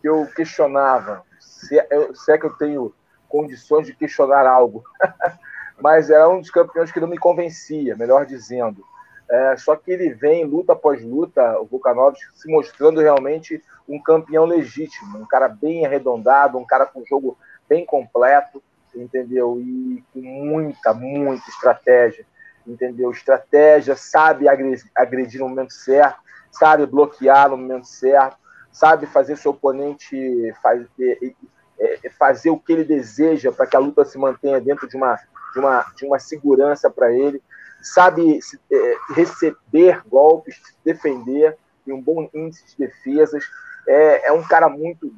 que 0.00 0.08
eu 0.08 0.28
questionava. 0.28 1.24
Se, 1.40 1.76
é, 1.76 1.88
se 2.14 2.30
é 2.30 2.38
que 2.38 2.46
eu 2.46 2.56
tenho 2.56 2.94
condições 3.28 3.84
de 3.88 3.94
questionar 3.96 4.46
algo. 4.46 4.84
Mas 5.82 6.08
era 6.08 6.28
um 6.28 6.38
dos 6.38 6.50
campeões 6.50 6.92
que 6.92 7.00
não 7.00 7.08
me 7.08 7.18
convencia, 7.18 7.96
melhor 7.96 8.24
dizendo. 8.26 8.84
É, 9.28 9.56
só 9.56 9.74
que 9.74 9.90
ele 9.90 10.10
vem 10.10 10.44
luta 10.44 10.72
após 10.72 11.02
luta, 11.02 11.58
o 11.58 11.66
Volkanovski 11.66 12.24
se 12.32 12.48
mostrando 12.48 13.00
realmente 13.00 13.60
um 13.88 14.00
campeão 14.00 14.44
legítimo, 14.44 15.18
um 15.18 15.26
cara 15.26 15.48
bem 15.48 15.84
arredondado, 15.84 16.58
um 16.58 16.64
cara 16.64 16.86
com 16.86 17.04
jogo 17.06 17.36
bem 17.68 17.84
completo. 17.84 18.62
Entendeu? 18.94 19.60
E 19.60 20.04
com 20.12 20.20
muita, 20.20 20.94
muita 20.94 21.48
estratégia, 21.48 22.24
entendeu? 22.72 23.10
Estratégia, 23.10 23.96
sabe 23.96 24.46
agredir 24.48 25.40
no 25.40 25.48
momento 25.48 25.72
certo, 25.72 26.20
sabe 26.50 26.86
bloquear 26.86 27.50
no 27.50 27.56
momento 27.56 27.86
certo, 27.86 28.36
sabe 28.72 29.06
fazer 29.06 29.36
seu 29.36 29.50
oponente 29.52 30.52
fazer, 30.62 31.34
fazer 32.18 32.50
o 32.50 32.58
que 32.58 32.72
ele 32.72 32.84
deseja 32.84 33.50
para 33.52 33.66
que 33.66 33.76
a 33.76 33.80
luta 33.80 34.04
se 34.04 34.18
mantenha 34.18 34.60
dentro 34.60 34.88
de 34.88 34.96
uma, 34.96 35.18
de 35.52 35.58
uma, 35.58 35.86
de 35.96 36.04
uma 36.06 36.18
segurança 36.18 36.88
para 36.90 37.12
ele, 37.12 37.42
sabe 37.82 38.38
é, 38.70 38.96
receber 39.14 40.02
golpes, 40.06 40.60
defender, 40.84 41.56
tem 41.84 41.94
um 41.94 42.00
bom 42.00 42.28
índice 42.32 42.64
de 42.66 42.86
defesas, 42.86 43.44
é, 43.86 44.28
é 44.28 44.32
um 44.32 44.42
cara 44.42 44.68
muito 44.68 45.12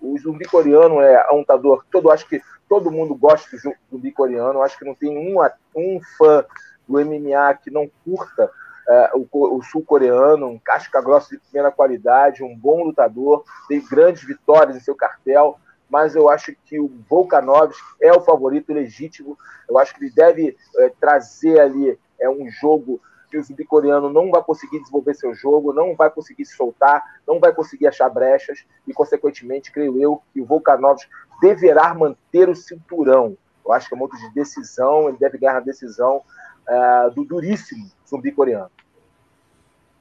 o 0.00 0.16
zumbi 0.18 0.44
coreano 0.46 1.00
é 1.00 1.32
um 1.32 1.38
lutador. 1.38 1.84
Todo, 1.90 2.10
acho 2.10 2.26
que 2.26 2.40
todo 2.68 2.90
mundo 2.90 3.14
gosta 3.14 3.48
do 3.50 3.74
zumbi 3.90 4.12
coreano. 4.12 4.62
Acho 4.62 4.78
que 4.78 4.84
não 4.84 4.94
tem 4.94 5.16
um, 5.16 5.42
um 5.76 6.00
fã 6.16 6.44
do 6.88 6.98
MMA 6.98 7.54
que 7.62 7.70
não 7.70 7.90
curta 8.04 8.50
é, 8.88 9.10
o, 9.14 9.28
o 9.30 9.62
sul-coreano, 9.62 10.46
um 10.46 10.58
casca 10.58 11.02
grossa 11.02 11.30
de 11.30 11.38
primeira 11.38 11.70
qualidade, 11.70 12.42
um 12.42 12.56
bom 12.56 12.84
lutador, 12.84 13.44
tem 13.68 13.84
grandes 13.84 14.24
vitórias 14.24 14.76
em 14.76 14.80
seu 14.80 14.94
cartel, 14.94 15.58
mas 15.90 16.14
eu 16.14 16.28
acho 16.28 16.54
que 16.64 16.80
o 16.80 16.90
Volkanovski 17.08 17.82
é 18.00 18.12
o 18.12 18.20
favorito 18.20 18.72
legítimo. 18.72 19.38
Eu 19.68 19.78
acho 19.78 19.94
que 19.94 20.04
ele 20.04 20.12
deve 20.12 20.56
é, 20.76 20.92
trazer 21.00 21.60
ali 21.60 21.98
é, 22.18 22.28
um 22.28 22.48
jogo 22.50 23.00
que 23.30 23.36
o 23.36 23.42
zumbi 23.42 23.64
coreano 23.64 24.10
não 24.10 24.30
vai 24.30 24.42
conseguir 24.42 24.80
desenvolver 24.80 25.14
seu 25.14 25.34
jogo, 25.34 25.72
não 25.72 25.94
vai 25.94 26.10
conseguir 26.10 26.46
se 26.46 26.56
soltar, 26.56 27.02
não 27.26 27.38
vai 27.38 27.52
conseguir 27.52 27.86
achar 27.86 28.08
brechas 28.08 28.64
e, 28.86 28.92
consequentemente, 28.92 29.70
creio 29.70 30.00
eu 30.00 30.22
que 30.32 30.40
o 30.40 30.46
Volkanovski 30.46 31.10
deverá 31.40 31.92
manter 31.94 32.48
o 32.48 32.56
cinturão. 32.56 33.36
Eu 33.64 33.72
acho 33.72 33.88
que 33.88 33.94
é 33.94 33.98
muito 33.98 34.16
de 34.16 34.32
decisão, 34.32 35.08
ele 35.08 35.18
deve 35.18 35.36
ganhar 35.36 35.58
a 35.58 35.60
decisão 35.60 36.22
uh, 36.68 37.10
do 37.14 37.24
duríssimo 37.24 37.90
zumbi 38.08 38.30
coreano. 38.32 38.70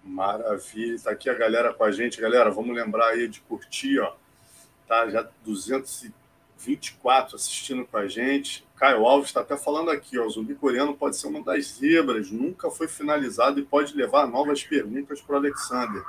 Maravilha, 0.03 0.95
está 0.95 1.11
aqui 1.11 1.29
a 1.29 1.33
galera 1.33 1.73
com 1.73 1.83
a 1.83 1.91
gente. 1.91 2.21
Galera, 2.21 2.49
vamos 2.49 2.75
lembrar 2.75 3.09
aí 3.09 3.27
de 3.27 3.41
curtir, 3.41 3.99
ó. 3.99 4.13
Tá 4.87 5.09
já 5.09 5.27
224 5.43 7.35
assistindo 7.35 7.85
com 7.85 7.97
a 7.97 8.07
gente. 8.07 8.65
Caio 8.77 9.05
Alves 9.05 9.29
está 9.29 9.41
até 9.41 9.57
falando 9.57 9.89
aqui, 9.89 10.17
ó, 10.17 10.25
o 10.25 10.29
zumbi 10.29 10.55
coreano 10.55 10.95
pode 10.95 11.17
ser 11.17 11.27
uma 11.27 11.43
das 11.43 11.77
zebras, 11.79 12.31
nunca 12.31 12.69
foi 12.69 12.87
finalizado 12.87 13.59
e 13.59 13.65
pode 13.65 13.95
levar 13.95 14.27
novas 14.27 14.63
perguntas 14.63 15.19
para 15.19 15.33
o 15.33 15.37
Alexander. 15.39 16.03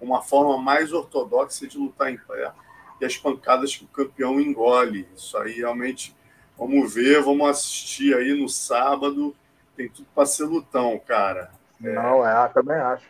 Uma 0.00 0.20
forma 0.22 0.58
mais 0.58 0.92
ortodoxa 0.92 1.66
de 1.66 1.78
lutar 1.78 2.10
em 2.10 2.16
pé 2.16 2.52
e 3.00 3.04
as 3.04 3.16
pancadas 3.16 3.76
que 3.76 3.84
o 3.84 3.88
campeão 3.88 4.40
engole. 4.40 5.06
Isso 5.16 5.36
aí 5.38 5.52
realmente, 5.52 6.16
vamos 6.58 6.92
ver, 6.92 7.22
vamos 7.22 7.48
assistir 7.48 8.16
aí 8.16 8.34
no 8.34 8.48
sábado. 8.48 9.34
Tem 9.76 9.88
tudo 9.88 10.06
para 10.14 10.26
ser 10.26 10.44
lutão, 10.44 11.00
cara. 11.06 11.50
É... 11.82 11.92
Não, 11.92 12.26
é, 12.26 12.48
também 12.48 12.76
acho. 12.76 13.06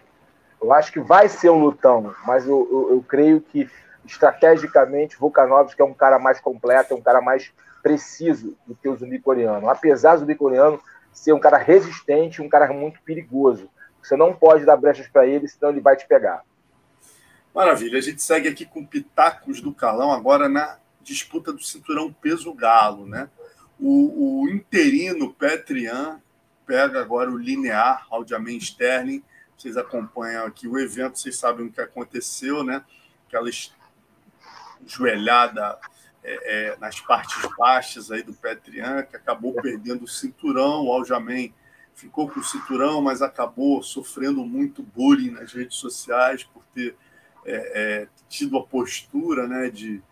Eu 0.61 0.73
acho 0.73 0.93
que 0.93 1.01
vai 1.01 1.29
ser 1.29 1.51
um 1.51 1.61
lutão, 1.61 2.15
mas 2.27 2.47
eu, 2.47 2.69
eu, 2.71 2.97
eu 2.97 3.05
creio 3.07 3.41
que 3.41 3.69
estrategicamente 4.07 5.19
Volkanovski 5.19 5.81
é 5.81 5.85
um 5.85 5.95
cara 5.95 6.19
mais 6.19 6.41
completo, 6.41 6.95
é 6.95 6.97
um 6.97 7.03
cara 7.03 7.21
mais 7.21 7.53
preciso 7.83 8.57
do 8.67 8.75
que 8.75 8.89
o 8.89 8.97
zumbi 8.97 9.19
coreano. 9.19 9.69
Apesar 9.69 10.15
do 10.15 10.21
zumbi 10.21 10.35
coreano 10.35 10.81
ser 11.13 11.33
um 11.33 11.39
cara 11.39 11.59
resistente, 11.59 12.41
um 12.41 12.49
cara 12.49 12.73
muito 12.73 13.01
perigoso. 13.03 13.69
Você 14.03 14.17
não 14.17 14.35
pode 14.35 14.65
dar 14.65 14.77
brechas 14.77 15.07
para 15.07 15.27
ele, 15.27 15.49
senão 15.49 15.71
ele 15.71 15.81
vai 15.81 15.97
te 15.97 16.07
pegar. 16.07 16.43
Maravilha. 17.55 17.99
A 17.99 18.03
gente 18.03 18.23
segue 18.23 18.49
aqui 18.49 18.67
com 18.67 18.85
Pitacos 18.85 19.61
do 19.61 19.73
Calão, 19.73 20.13
agora 20.13 20.49
na 20.49 20.79
disputa 21.03 21.53
do 21.53 21.63
cinturão 21.63 22.13
peso 22.13 22.53
galo, 22.53 23.07
né? 23.07 23.29
O, 23.79 24.43
o 24.43 24.49
interino 24.49 25.33
Petrian 25.33 26.21
pega 26.67 27.01
agora 27.01 27.31
o 27.31 27.39
linear 27.39 28.07
Aldiamen 28.11 28.57
Sterling. 28.59 29.23
Vocês 29.57 29.77
acompanham 29.77 30.47
aqui 30.47 30.67
o 30.67 30.79
evento, 30.79 31.19
vocês 31.19 31.37
sabem 31.37 31.67
o 31.67 31.73
que 31.73 31.81
aconteceu, 31.81 32.65
né? 32.65 32.85
Aquela 33.27 33.49
joelhada 34.87 35.79
é, 36.23 36.73
é, 36.73 36.77
nas 36.79 37.01
partes 37.01 37.37
baixas 37.57 38.11
aí 38.11 38.23
do 38.23 38.35
Petrian, 38.35 39.03
que 39.03 39.17
acabou 39.17 39.55
perdendo 39.55 40.05
o 40.05 40.09
cinturão. 40.09 40.87
O 40.87 40.93
Aljamain 40.93 41.55
ficou 41.95 42.29
com 42.29 42.41
o 42.41 42.45
cinturão, 42.45 43.01
mas 43.01 43.23
acabou 43.23 43.83
sofrendo 43.83 44.45
muito 44.45 44.83
bullying 44.83 45.31
nas 45.31 45.53
redes 45.53 45.77
sociais 45.77 46.43
por 46.43 46.65
ter 46.75 46.97
é, 47.47 48.03
é 48.03 48.09
tido 48.29 48.59
a 48.59 48.67
postura 48.67 49.47
né, 49.47 49.71
de, 49.71 50.03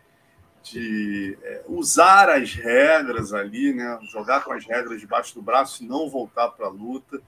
de 0.63 1.37
é, 1.43 1.63
usar 1.67 2.31
as 2.31 2.55
regras 2.55 3.33
ali, 3.33 3.75
né, 3.75 3.99
jogar 4.11 4.45
com 4.45 4.53
as 4.53 4.65
regras 4.65 5.01
debaixo 5.01 5.35
do 5.35 5.43
braço 5.43 5.83
e 5.83 5.87
não 5.87 6.09
voltar 6.09 6.49
para 6.49 6.67
a 6.67 6.71
luta. 6.71 7.21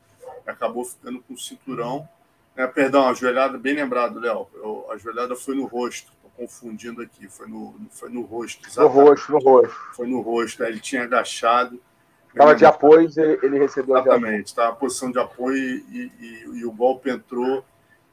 Acabou 0.47 0.85
ficando 0.85 1.20
com 1.23 1.35
o 1.35 1.38
cinturão. 1.38 2.09
É, 2.57 2.66
perdão, 2.66 3.09
a 3.09 3.14
joelhada, 3.14 3.59
bem 3.59 3.75
lembrado, 3.75 4.20
Léo. 4.20 4.47
A 4.90 4.97
joelhada 4.97 5.35
foi 5.35 5.57
no 5.57 5.66
rosto 5.66 6.12
confundindo 6.37 7.01
aqui, 7.01 7.29
foi 7.29 7.49
no, 7.49 7.75
foi 7.90 8.11
no 8.11 8.23
rosto. 8.23 8.66
Exatamente. 8.66 8.97
No 8.97 9.05
rosto, 9.05 9.33
no 9.33 9.38
rosto. 9.38 9.75
Foi 9.94 10.07
no 10.07 10.20
rosto, 10.20 10.64
ele 10.64 10.81
tinha 10.81 11.05
agachado. 11.05 11.81
Estava 12.29 12.55
de 12.55 12.66
apoio, 12.66 13.09
ele, 13.16 13.38
ele 13.42 13.59
recebeu 13.59 13.97
Exatamente, 13.97 14.47
estava 14.47 14.75
em 14.75 14.79
posição 14.79 15.11
de 15.11 15.20
apoio 15.20 15.57
e, 15.57 16.11
e, 16.18 16.44
e, 16.59 16.64
o 16.64 16.73
golpe 16.73 17.09
entrou, 17.09 17.64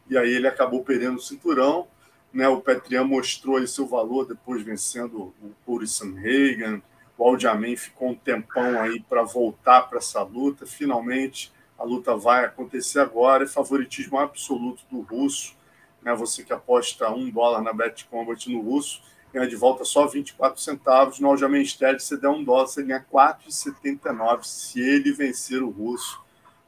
e 0.08 0.16
aí 0.16 0.32
ele 0.32 0.48
acabou 0.48 0.84
perdendo 0.84 1.16
o 1.16 1.22
cinturão. 1.22 1.88
Né, 2.34 2.48
o 2.48 2.62
Petrian 2.62 3.04
mostrou 3.04 3.58
aí 3.58 3.68
seu 3.68 3.86
valor 3.86 4.26
depois 4.26 4.64
vencendo 4.64 5.34
o 5.42 5.52
Purisan 5.66 6.14
Reagan. 6.14 6.82
O 7.18 7.24
Aldiamen 7.24 7.76
ficou 7.76 8.10
um 8.10 8.16
tempão 8.16 8.82
aí 8.82 9.02
para 9.02 9.24
voltar 9.24 9.82
para 9.84 9.98
essa 9.98 10.22
luta. 10.24 10.66
Finalmente 10.66 11.52
a 11.78 11.84
luta 11.84 12.16
vai 12.16 12.46
acontecer 12.46 13.00
agora. 13.00 13.44
É 13.44 13.48
favoritismo 13.48 14.18
absoluto 14.18 14.84
do 14.90 15.02
russo 15.02 15.56
né? 16.02 16.14
Você 16.16 16.44
que 16.44 16.52
aposta 16.52 17.10
um 17.12 17.30
dólar 17.30 17.62
na 17.62 17.72
Bet 17.72 18.06
Combat 18.06 18.50
no 18.50 18.62
russo, 18.62 19.02
ganha 19.34 19.48
de 19.48 19.56
volta 19.56 19.86
só 19.86 20.08
24 20.08 20.60
centavos. 20.60 21.20
No 21.20 21.30
Aljamain 21.30 21.64
Stead, 21.64 22.02
você 22.02 22.18
der 22.18 22.30
um 22.30 22.44
dólar, 22.44 22.68
você 22.68 22.84
ganha 22.84 23.06
4,79 23.12 24.44
se 24.44 24.80
ele 24.80 25.12
vencer 25.12 25.62
o 25.62 25.70
russo 25.70 26.22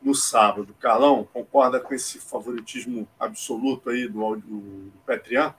no 0.03 0.13
sábado. 0.13 0.75
Carlão, 0.79 1.27
concorda 1.31 1.79
com 1.79 1.93
esse 1.93 2.19
favoritismo 2.19 3.07
absoluto 3.19 3.89
aí 3.89 4.07
do, 4.07 4.35
do 4.35 4.91
Petrian? 5.05 5.53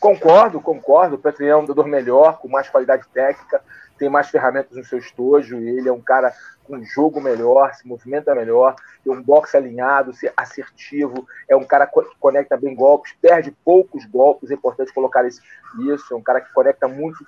Concordo, 0.00 0.60
concordo. 0.60 1.16
O 1.16 1.18
Petrian 1.18 1.52
é 1.52 1.56
um 1.56 1.60
lutador 1.60 1.86
melhor, 1.86 2.38
com 2.38 2.48
mais 2.48 2.68
qualidade 2.70 3.06
técnica, 3.12 3.62
tem 4.00 4.08
mais 4.08 4.30
ferramentas 4.30 4.74
no 4.74 4.82
seu 4.82 4.98
estojo, 4.98 5.58
ele 5.58 5.86
é 5.86 5.92
um 5.92 6.00
cara 6.00 6.32
com 6.64 6.82
jogo 6.82 7.20
melhor, 7.20 7.74
se 7.74 7.86
movimenta 7.86 8.34
melhor, 8.34 8.74
tem 9.04 9.12
um 9.12 9.22
boxe 9.22 9.58
alinhado, 9.58 10.12
assertivo, 10.34 11.26
é 11.46 11.54
um 11.54 11.64
cara 11.64 11.86
que 11.86 12.00
conecta 12.18 12.56
bem 12.56 12.74
golpes, 12.74 13.14
perde 13.20 13.50
poucos 13.62 14.06
golpes, 14.06 14.50
é 14.50 14.54
importante 14.54 14.94
colocar 14.94 15.26
isso, 15.26 15.42
é 16.10 16.16
um 16.16 16.22
cara 16.22 16.40
que 16.40 16.50
conecta 16.54 16.88
muito, 16.88 17.18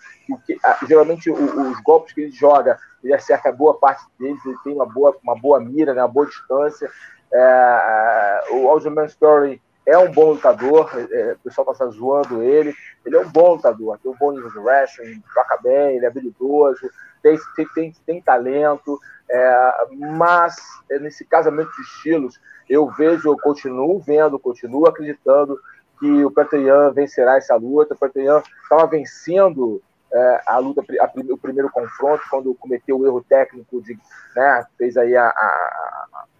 que, 0.46 0.58
geralmente 0.88 1.30
os 1.30 1.80
golpes 1.82 2.14
que 2.14 2.22
ele 2.22 2.30
joga, 2.30 2.78
ele 3.04 3.12
acerta 3.12 3.52
boa 3.52 3.78
parte 3.78 4.04
deles, 4.18 4.40
ele 4.46 4.56
tem 4.64 4.72
uma 4.72 4.86
boa, 4.86 5.14
uma 5.22 5.38
boa 5.38 5.60
mira, 5.60 5.92
né, 5.92 6.00
uma 6.00 6.08
boa 6.08 6.26
distância, 6.26 6.90
é, 7.30 8.44
o 8.52 8.70
Aljamain 8.70 9.06
Story 9.06 9.60
é 9.86 9.98
um 9.98 10.10
bom 10.10 10.32
lutador, 10.32 10.90
é, 11.10 11.32
o 11.32 11.38
pessoal 11.44 11.72
está 11.72 11.86
zoando 11.86 12.42
ele, 12.42 12.74
ele 13.04 13.16
é 13.16 13.20
um 13.20 13.28
bom 13.28 13.54
lutador, 13.54 13.98
tem 13.98 14.12
um 14.12 14.16
bom 14.16 14.32
nível 14.32 14.50
de 14.50 14.58
wrestling, 14.58 15.22
toca 15.34 15.58
bem, 15.62 15.96
ele 15.96 16.04
é 16.04 16.08
habilidoso, 16.08 16.88
tem, 17.22 17.36
tem, 17.56 17.66
tem, 17.74 17.92
tem 18.06 18.22
talento, 18.22 18.98
é, 19.30 19.86
mas 19.98 20.56
é, 20.90 20.98
nesse 20.98 21.24
casamento 21.24 21.70
de 21.72 21.82
estilos, 21.82 22.40
eu 22.68 22.86
vejo, 22.90 23.28
eu 23.28 23.36
continuo 23.38 23.98
vendo, 23.98 24.38
continuo 24.38 24.86
acreditando 24.86 25.58
que 25.98 26.24
o 26.24 26.30
Petrian 26.30 26.90
vencerá 26.92 27.36
essa 27.36 27.54
luta. 27.54 27.94
O 27.94 27.98
Petrian 27.98 28.42
estava 28.62 28.86
vencendo 28.86 29.82
é, 30.12 30.40
a 30.46 30.58
luta, 30.58 30.82
a, 31.00 31.12
o 31.32 31.38
primeiro 31.38 31.70
confronto, 31.70 32.22
quando 32.30 32.54
cometeu 32.54 32.98
o 32.98 33.06
erro 33.06 33.22
técnico 33.22 33.80
de, 33.82 33.98
né, 34.34 34.66
fez 34.76 34.96
aí 34.96 35.16
a, 35.16 35.32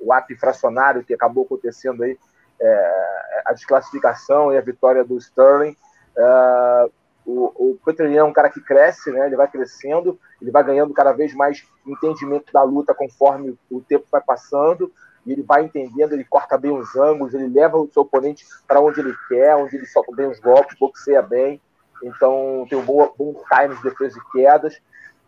o 0.00 0.12
ato 0.12 0.32
infracionário 0.32 1.04
que 1.04 1.14
acabou 1.14 1.44
acontecendo 1.44 2.02
aí, 2.02 2.18
é, 2.62 3.42
a 3.44 3.52
desclassificação 3.52 4.52
e 4.52 4.56
a 4.56 4.60
vitória 4.60 5.04
do 5.04 5.18
Sterling. 5.18 5.76
É, 6.16 6.88
o, 7.24 7.76
o 7.84 7.90
é 8.16 8.24
um 8.24 8.32
cara 8.32 8.48
que 8.48 8.60
cresce, 8.60 9.10
né? 9.10 9.26
Ele 9.26 9.36
vai 9.36 9.48
crescendo, 9.48 10.18
ele 10.40 10.50
vai 10.50 10.62
ganhando 10.64 10.94
cada 10.94 11.12
vez 11.12 11.34
mais 11.34 11.64
entendimento 11.86 12.52
da 12.52 12.62
luta 12.62 12.94
conforme 12.94 13.56
o 13.70 13.80
tempo 13.80 14.06
vai 14.10 14.20
passando. 14.20 14.92
E 15.24 15.32
ele 15.32 15.42
vai 15.42 15.64
entendendo, 15.64 16.14
ele 16.14 16.24
corta 16.24 16.58
bem 16.58 16.72
os 16.72 16.96
ângulos, 16.96 17.32
ele 17.32 17.46
leva 17.46 17.76
o 17.76 17.88
seu 17.92 18.02
oponente 18.02 18.44
para 18.66 18.80
onde 18.80 18.98
ele 18.98 19.14
quer, 19.28 19.54
onde 19.54 19.76
ele 19.76 19.86
solta 19.86 20.12
bem 20.14 20.26
os 20.26 20.40
golpes, 20.40 20.76
boxeia 20.78 21.22
bem. 21.22 21.60
Então 22.02 22.66
tem 22.68 22.76
um 22.76 22.84
bom, 22.84 23.14
bom 23.16 23.34
time 23.48 23.76
de 23.76 23.82
defesa 23.82 24.18
e 24.18 24.32
quedas. 24.32 24.80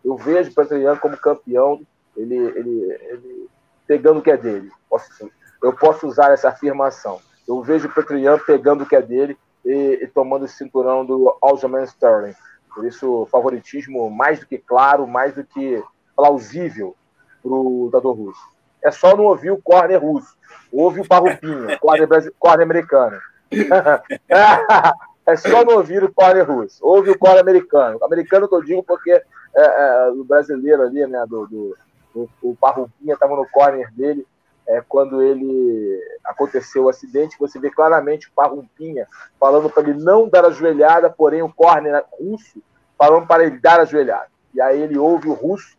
Eu 0.03 0.17
vejo 0.17 0.51
o 0.51 0.53
Petrian 0.53 0.97
como 0.97 1.15
campeão, 1.15 1.81
ele, 2.15 2.35
ele, 2.35 2.99
ele 3.09 3.49
pegando 3.87 4.19
o 4.19 4.21
que 4.21 4.31
é 4.31 4.37
dele. 4.37 4.69
Posso, 4.89 5.31
eu 5.65 5.73
posso 5.73 6.05
usar 6.07 6.31
essa 6.31 6.49
afirmação. 6.49 7.19
Eu 7.47 7.59
vejo 7.63 7.87
o 7.87 7.91
Petrian 7.91 8.37
pegando 8.37 8.83
o 8.83 8.87
que 8.87 8.95
é 8.95 9.01
dele 9.01 9.35
e, 9.65 9.99
e 10.03 10.07
tomando 10.07 10.45
o 10.45 10.47
cinturão 10.47 11.03
do 11.03 11.35
Aljamain 11.41 11.83
Sterling. 11.85 12.35
Por 12.73 12.85
isso, 12.85 13.27
favoritismo 13.31 14.09
mais 14.11 14.39
do 14.39 14.45
que 14.45 14.59
claro, 14.59 15.07
mais 15.07 15.33
do 15.33 15.43
que 15.43 15.83
plausível 16.15 16.95
para 17.41 17.51
o 17.51 17.85
lutador 17.85 18.15
russo. 18.15 18.41
É 18.83 18.91
só 18.91 19.17
não 19.17 19.25
ouvir 19.25 19.49
o 19.49 19.61
corner 19.61 19.99
russo. 19.99 20.35
Ouve 20.71 21.01
o 21.01 21.07
Parrupinha, 21.07 21.77
corner, 21.81 22.07
corner 22.37 22.63
americano. 22.63 23.19
é 25.25 25.35
só 25.35 25.65
não 25.65 25.77
ouvir 25.77 26.03
o 26.03 26.13
corner 26.13 26.47
russo. 26.47 26.85
Ouve 26.85 27.09
o 27.09 27.17
corner 27.17 27.41
americano. 27.41 27.97
O 27.99 28.05
americano 28.05 28.47
que 28.47 28.53
eu 28.53 28.61
digo 28.61 28.83
porque 28.83 29.11
é, 29.11 29.23
é, 29.55 30.11
o 30.11 30.23
brasileiro 30.23 30.83
ali, 30.83 31.07
né, 31.07 31.25
do, 31.27 31.47
do, 31.47 31.77
do 32.13 32.29
o 32.43 32.55
Parrupinha 32.55 33.15
estava 33.15 33.35
no 33.35 33.47
corner 33.49 33.91
dele 33.93 34.27
é, 34.67 34.81
quando 34.81 35.21
ele 35.21 35.99
aconteceu 36.23 36.85
o 36.85 36.89
acidente, 36.89 37.37
você 37.39 37.59
vê 37.59 37.69
claramente 37.69 38.27
o 38.27 38.31
Parrumpinha 38.31 39.07
falando 39.39 39.69
para 39.69 39.89
ele 39.89 40.03
não 40.03 40.27
dar 40.27 40.45
a 40.45 40.51
joelhada, 40.51 41.09
porém 41.09 41.41
o 41.41 41.53
corner 41.53 42.03
russo 42.19 42.61
falando 42.97 43.27
para 43.27 43.45
ele 43.45 43.59
dar 43.59 43.79
a 43.79 43.85
joelhada. 43.85 44.29
E 44.53 44.61
aí 44.61 44.81
ele 44.81 44.97
ouve 44.97 45.27
o 45.27 45.33
russo 45.33 45.77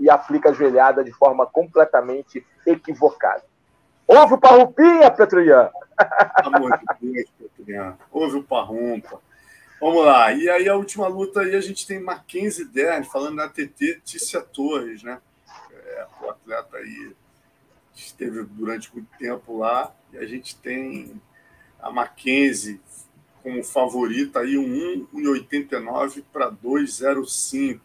e 0.00 0.10
aplica 0.10 0.50
a 0.50 0.52
joelhada 0.52 1.04
de 1.04 1.12
forma 1.12 1.46
completamente 1.46 2.44
equivocada. 2.66 3.44
Ouve 4.06 4.34
o 4.34 4.38
Parrumpinha, 4.38 5.10
Petruian! 5.10 5.70
Amor 6.44 6.78
de 6.78 7.12
Deus, 7.12 7.30
Petruian. 7.38 7.96
Ouve 8.12 8.36
o 8.36 8.42
Parrumpa. 8.42 9.20
Vamos 9.80 10.04
lá. 10.04 10.32
E 10.32 10.48
aí 10.48 10.68
a 10.68 10.76
última 10.76 11.06
luta 11.06 11.40
aí 11.40 11.54
a 11.54 11.60
gente 11.60 11.86
tem 11.86 12.00
Mackenzie 12.00 12.64
Dern 12.64 13.04
falando 13.04 13.36
da 13.36 13.48
TT 13.48 14.00
Tícia 14.04 14.40
Torres, 14.40 15.02
né? 15.02 15.20
É, 15.72 16.06
o 16.22 16.30
atleta 16.30 16.76
aí 16.76 17.14
esteve 18.02 18.42
durante 18.42 18.92
muito 18.92 19.08
tempo 19.18 19.58
lá, 19.58 19.94
e 20.12 20.18
a 20.18 20.26
gente 20.26 20.56
tem 20.56 21.20
a 21.80 21.90
Mackenzie 21.90 22.80
como 23.42 23.62
favorita 23.62 24.40
aí, 24.40 24.58
um 24.58 25.06
1,89 25.14 26.24
para 26.32 26.50
2,05. 26.50 27.80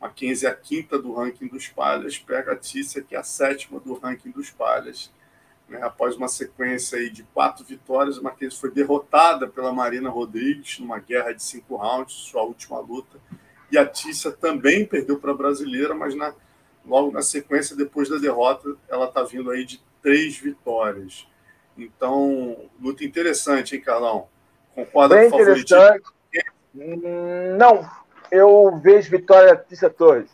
Mackenzie 0.00 0.48
é 0.48 0.50
a 0.50 0.54
quinta 0.54 0.98
do 0.98 1.14
ranking 1.14 1.46
dos 1.46 1.68
palhas, 1.68 2.18
pega 2.18 2.52
a 2.52 2.56
Tícia, 2.56 3.00
que 3.00 3.14
é 3.14 3.18
a 3.18 3.22
sétima 3.22 3.78
do 3.78 3.94
ranking 3.94 4.30
dos 4.30 4.50
palhas. 4.50 5.12
Né? 5.68 5.80
Após 5.82 6.16
uma 6.16 6.28
sequência 6.28 6.98
aí 6.98 7.10
de 7.10 7.22
quatro 7.22 7.64
vitórias, 7.64 8.18
a 8.18 8.22
Mackenzie 8.22 8.58
foi 8.58 8.70
derrotada 8.70 9.46
pela 9.46 9.72
Marina 9.72 10.10
Rodrigues 10.10 10.78
numa 10.80 10.98
guerra 10.98 11.32
de 11.32 11.42
cinco 11.42 11.76
rounds, 11.76 12.14
sua 12.14 12.42
última 12.42 12.80
luta. 12.80 13.18
E 13.70 13.78
a 13.78 13.86
Tícia 13.86 14.30
também 14.30 14.84
perdeu 14.84 15.18
para 15.18 15.30
a 15.30 15.36
brasileira, 15.36 15.94
mas 15.94 16.14
na 16.14 16.34
logo 16.86 17.10
na 17.10 17.22
sequência, 17.22 17.76
depois 17.76 18.08
da 18.08 18.16
derrota, 18.16 18.76
ela 18.88 19.06
está 19.06 19.22
vindo 19.22 19.50
aí 19.50 19.64
de 19.64 19.82
três 20.02 20.38
vitórias. 20.38 21.26
Então, 21.76 22.56
luta 22.80 23.04
interessante, 23.04 23.74
hein, 23.74 23.82
Carlão? 23.82 24.28
Concorda 24.74 25.16
Bem 25.16 25.30
com 25.30 25.36
o 25.36 25.40
interessante. 25.40 26.02
Hum, 26.74 27.56
não, 27.56 27.88
eu 28.30 28.78
vejo 28.82 29.10
vitória 29.10 29.54
da 29.54 29.56
Tícia 29.56 29.88
Torres. 29.88 30.30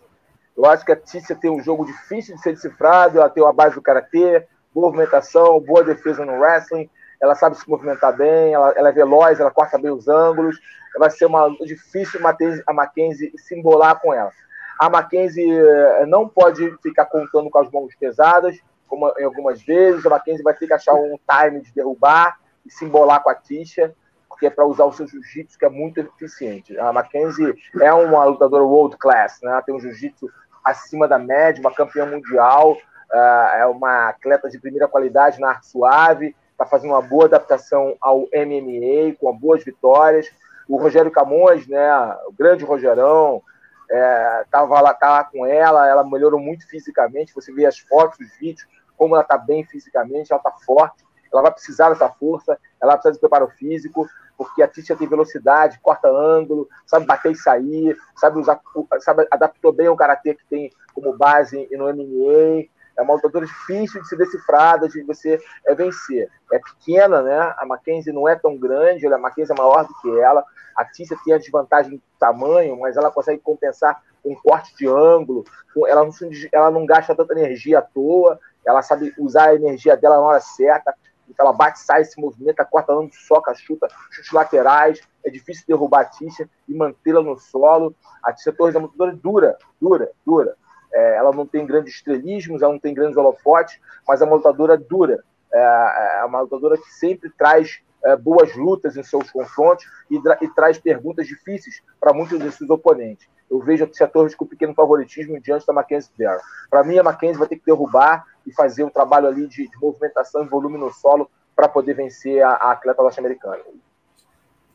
Eu 0.57 0.67
acho 0.67 0.85
que 0.85 0.93
a 0.93 0.97
Tícia 0.97 1.37
tem 1.37 1.51
um 1.51 1.63
jogo 1.63 1.85
difícil 1.85 2.35
de 2.35 2.43
ser 2.43 2.53
decifrado, 2.53 3.19
ela 3.19 3.31
tem 3.31 3.43
uma 3.43 3.53
base 3.53 3.75
do 3.75 3.83
karatê, 3.83 4.47
boa 4.73 4.87
movimentação, 4.87 5.61
boa 5.61 5.85
defesa 5.85 6.25
no 6.25 6.39
wrestling, 6.39 6.89
ela 7.21 7.35
sabe 7.35 7.57
se 7.57 7.69
movimentar 7.69 8.17
bem, 8.17 8.53
ela, 8.55 8.73
ela 8.77 8.89
é 8.89 8.93
veloz, 8.93 9.39
ela 9.39 9.51
corta 9.51 9.79
bem 9.79 9.91
os 9.91 10.09
ângulos. 10.09 10.59
Vai 10.99 11.11
ser 11.11 11.27
uma 11.27 11.49
difícil 11.65 12.21
a 12.67 12.73
Mackenzie 12.73 13.33
se 13.37 13.55
embolar 13.55 14.01
com 14.01 14.13
ela. 14.13 14.33
A 14.81 14.89
Mackenzie 14.89 15.47
eh, 15.47 16.07
não 16.07 16.27
pode 16.27 16.75
ficar 16.79 17.05
contando 17.05 17.51
com 17.51 17.59
as 17.59 17.71
mãos 17.71 17.95
pesadas, 17.97 18.59
como 18.89 19.13
em 19.19 19.25
algumas 19.25 19.61
vezes. 19.63 20.07
A 20.07 20.09
Mackenzie 20.09 20.43
vai 20.43 20.55
ter 20.55 20.67
que 20.67 20.73
achar 20.73 20.95
um 20.95 21.19
time 21.19 21.61
de 21.61 21.71
derrubar 21.75 22.39
e 22.65 22.71
se 22.71 22.87
embolar 22.87 23.23
com 23.23 23.29
a 23.29 23.35
Tisha, 23.35 23.95
porque 24.27 24.47
é 24.47 24.51
para 24.51 24.65
usar 24.65 24.87
o 24.87 24.93
seu 24.95 25.07
jiu-jitsu, 25.07 25.59
que 25.59 25.67
é 25.67 25.69
muito 25.69 26.01
eficiente. 26.01 26.79
A 26.79 26.95
Mackenzie 26.95 27.55
é 27.79 27.93
uma 27.93 28.25
lutadora 28.25 28.65
world 28.65 28.97
class, 28.97 29.39
né? 29.43 29.63
Tem 29.67 29.75
um 29.75 29.81
jiu-jitsu 29.81 30.31
acima 30.65 31.07
da 31.07 31.19
média, 31.19 31.61
uma 31.61 31.75
campeã 31.75 32.07
mundial, 32.07 32.73
uh, 32.73 33.57
é 33.59 33.67
uma 33.67 34.09
atleta 34.09 34.49
de 34.49 34.59
primeira 34.59 34.89
qualidade 34.89 35.39
na 35.39 35.51
arte 35.51 35.67
suave, 35.67 36.35
está 36.53 36.65
fazendo 36.65 36.93
uma 36.93 37.03
boa 37.03 37.27
adaptação 37.27 37.99
ao 38.01 38.21
MMA, 38.33 39.15
com 39.21 39.37
boas 39.37 39.63
vitórias. 39.63 40.27
O 40.67 40.79
Rogério 40.79 41.11
Camões, 41.11 41.67
né, 41.69 41.93
o 42.27 42.33
grande 42.33 42.65
Rogerão, 42.65 43.43
é, 43.91 44.45
tava 44.51 44.81
lá, 44.81 44.95
tava 44.95 45.29
com 45.31 45.45
ela, 45.45 45.87
ela 45.89 46.05
melhorou 46.05 46.39
muito 46.39 46.67
fisicamente. 46.69 47.35
Você 47.35 47.53
vê 47.53 47.67
as 47.67 47.79
fotos, 47.79 48.19
os 48.21 48.39
vídeos, 48.39 48.67
como 48.97 49.15
ela 49.15 49.23
está 49.23 49.37
bem 49.37 49.65
fisicamente, 49.65 50.33
ela 50.33 50.41
está 50.41 50.53
forte. 50.65 51.05
Ela 51.33 51.43
vai 51.43 51.53
precisar 51.53 51.91
dessa 51.91 52.09
força, 52.09 52.59
ela 52.81 52.95
precisa 52.95 53.15
de 53.15 53.21
preparo 53.21 53.49
físico, 53.49 54.07
porque 54.37 54.63
a 54.63 54.69
Tícia 54.69 54.97
tem 54.97 55.07
velocidade, 55.07 55.79
corta 55.81 56.09
ângulo, 56.09 56.69
sabe 56.87 57.07
bater 57.07 57.33
e 57.33 57.37
sair, 57.37 57.97
sabe 58.17 58.39
usar, 58.39 58.61
sabe 59.01 59.27
adaptou 59.31 59.73
bem 59.73 59.89
o 59.89 59.97
karatê 59.97 60.35
que 60.35 60.45
tem 60.47 60.73
como 60.95 61.17
base 61.17 61.69
no 61.73 61.85
MMA. 61.85 62.69
É 63.01 63.03
uma 63.03 63.15
lutadora 63.15 63.47
difícil 63.47 64.03
de 64.03 64.09
ser 64.09 64.17
decifrada, 64.17 64.87
de 64.87 65.03
você 65.05 65.41
é, 65.67 65.75
vencer. 65.75 66.31
É 66.53 66.59
pequena, 66.59 67.23
né? 67.23 67.55
A 67.57 67.65
Mackenzie 67.65 68.13
não 68.13 68.29
é 68.29 68.37
tão 68.37 68.59
grande, 68.59 69.07
a 69.07 69.17
Mackenzie 69.17 69.55
é 69.55 69.59
maior 69.59 69.87
do 69.87 69.95
que 70.03 70.21
ela. 70.21 70.45
A 70.77 70.85
Tícia 70.85 71.17
tem 71.25 71.33
a 71.33 71.39
desvantagem 71.39 71.93
de 71.93 72.03
tamanho, 72.19 72.79
mas 72.79 72.99
ela 72.99 73.11
consegue 73.11 73.41
compensar 73.41 74.03
com 74.23 74.37
corte 74.37 74.77
de 74.77 74.87
ângulo. 74.87 75.45
Ela 75.87 76.05
não, 76.05 76.11
ela 76.53 76.71
não 76.71 76.85
gasta 76.85 77.15
tanta 77.15 77.33
energia 77.33 77.79
à 77.79 77.83
toa. 77.83 78.39
Ela 78.67 78.83
sabe 78.83 79.15
usar 79.17 79.49
a 79.49 79.55
energia 79.55 79.97
dela 79.97 80.17
na 80.17 80.23
hora 80.23 80.41
certa. 80.41 80.95
Então 81.27 81.47
ela 81.47 81.57
bate, 81.57 81.79
sai, 81.79 82.05
se 82.05 82.21
movimenta, 82.21 82.67
corta 82.67 82.93
ângulo, 82.93 83.13
soca, 83.15 83.55
chuta, 83.55 83.89
chutes 84.11 84.31
laterais. 84.31 85.01
É 85.25 85.31
difícil 85.31 85.65
derrubar 85.67 86.03
a 86.03 86.05
Tícia 86.05 86.47
e 86.69 86.75
mantê-la 86.75 87.23
no 87.23 87.39
solo. 87.39 87.95
A 88.23 88.31
Tícia 88.31 88.53
Torres 88.53 88.75
é 88.75 88.79
uma 88.79 88.89
lutadora 88.89 89.17
dura, 89.17 89.59
dura, 89.81 90.11
dura. 90.27 90.57
É, 90.93 91.17
ela 91.17 91.33
não 91.33 91.47
tem 91.47 91.67
grandes 91.67 91.95
estrelismos, 91.95 92.63
ela 92.63 92.73
não 92.73 92.81
tem 92.81 92.95
grandes 92.95 93.17
holofotes, 93.17 93.79
mas 94.07 94.21
é 94.21 94.25
uma 94.25 94.37
lutadora 94.37 94.77
dura. 94.77 95.23
É, 95.53 96.21
é 96.21 96.25
uma 96.25 96.41
lutadora 96.41 96.77
que 96.77 96.91
sempre 96.93 97.31
traz 97.31 97.81
é, 98.05 98.17
boas 98.17 98.55
lutas 98.57 98.97
em 98.97 99.03
seus 99.03 99.31
confrontos 99.31 99.85
e, 100.11 100.17
e 100.17 100.49
traz 100.55 100.79
perguntas 100.79 101.27
difíceis 101.27 101.83
para 102.01 102.13
muitos 102.13 102.39
de 102.39 102.51
seus 102.53 102.71
oponentes. 102.71 103.29
Eu 103.51 103.59
vejo 103.61 103.85
a 103.85 104.07
Torres 104.07 104.35
com 104.35 104.47
pequeno 104.47 104.75
favoritismo 104.75 105.41
diante 105.41 105.67
da 105.67 105.73
Mackenzie 105.73 106.13
Dare. 106.17 106.41
Para 106.71 106.85
mim, 106.85 106.99
a 106.99 107.03
Mackenzie 107.03 107.39
vai 107.39 107.49
ter 107.49 107.57
que 107.57 107.67
derrubar 107.67 108.25
e 108.47 108.53
fazer 108.53 108.85
um 108.85 108.91
trabalho 108.91 109.27
ali 109.27 109.47
de, 109.49 109.69
de 109.69 109.79
movimentação 109.79 110.45
e 110.45 110.49
volume 110.49 110.79
no 110.79 110.91
solo 110.93 111.29
para 111.57 111.69
poder 111.69 111.95
vencer 111.95 112.43
a, 112.43 112.51
a 112.51 112.73
atleta 112.73 113.03
norte-americana. 113.03 113.63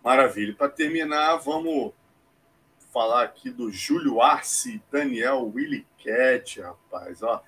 Maravilha. 0.03 0.53
Para 0.55 0.69
terminar, 0.69 1.37
vamos 1.37 1.93
falar 2.95 3.23
aqui 3.23 3.49
do 3.49 3.69
Júlio 3.69 4.21
Arce, 4.21 4.81
Daniel 4.89 5.51
Willy 5.53 5.85
Cat, 6.01 6.61
rapaz. 6.61 7.21
Ó, 7.21 7.43